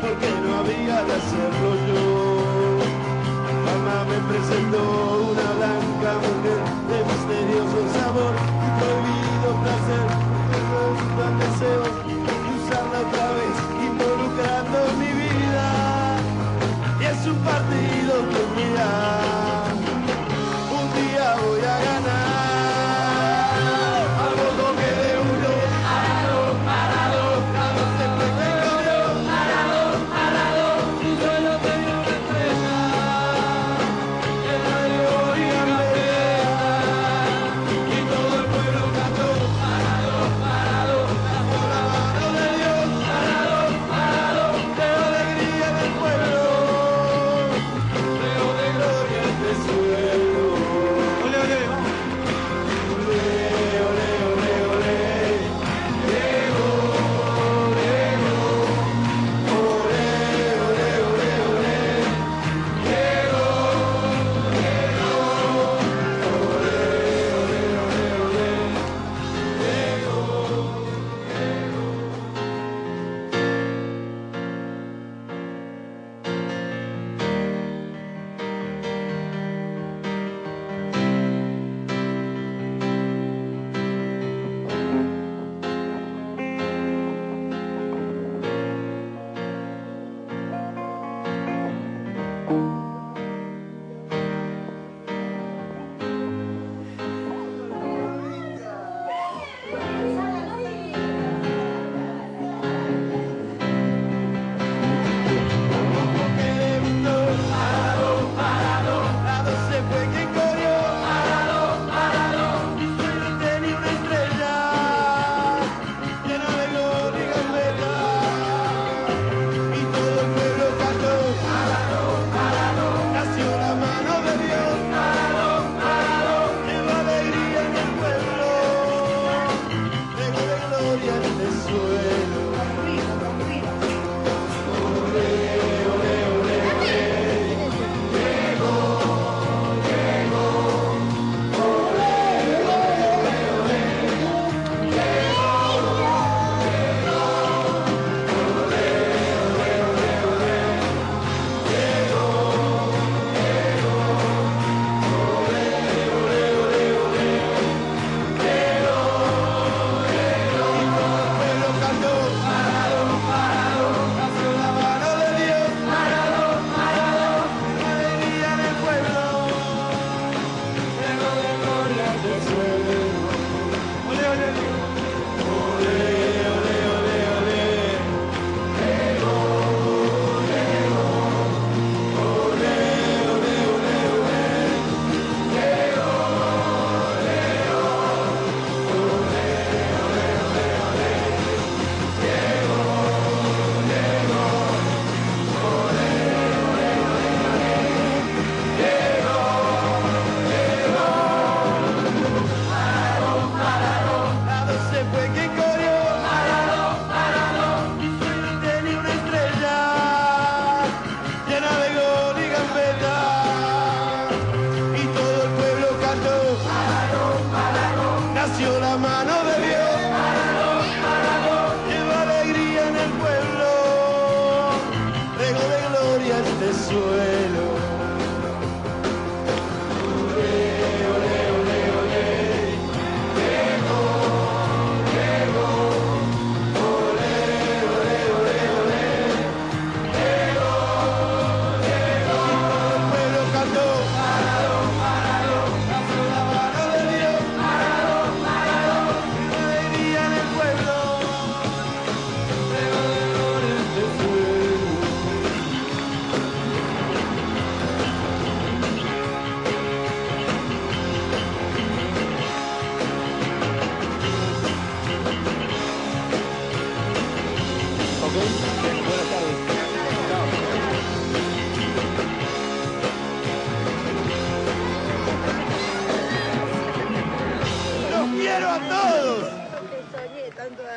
porque 0.00 0.28
no 0.42 0.58
había 0.58 1.02
de 1.04 1.12
hacerlo 1.12 1.70
yo. 1.88 2.78
Mamá 3.66 4.04
me 4.10 4.18
presentó 4.28 4.82
una 5.30 5.48
blanca 5.58 6.10
mujer 6.24 6.62
de 6.90 6.98
misterioso 7.10 7.78
sabor 7.94 8.34
y 8.34 8.68
prohibido 8.80 9.48
placer, 9.62 10.06
que 10.50 11.22
al 11.22 11.34
deseo 11.38 11.84
y 12.06 12.50
usarla 12.58 12.98
otra 13.06 13.26
vez, 13.38 13.56
involucrando 13.88 14.78
mi 14.98 15.10
vida. 15.22 15.66
Y 17.00 17.04
es 17.04 17.26
un 17.26 17.38
partido 17.38 18.12
que 18.30 18.42
mira. 18.56 19.53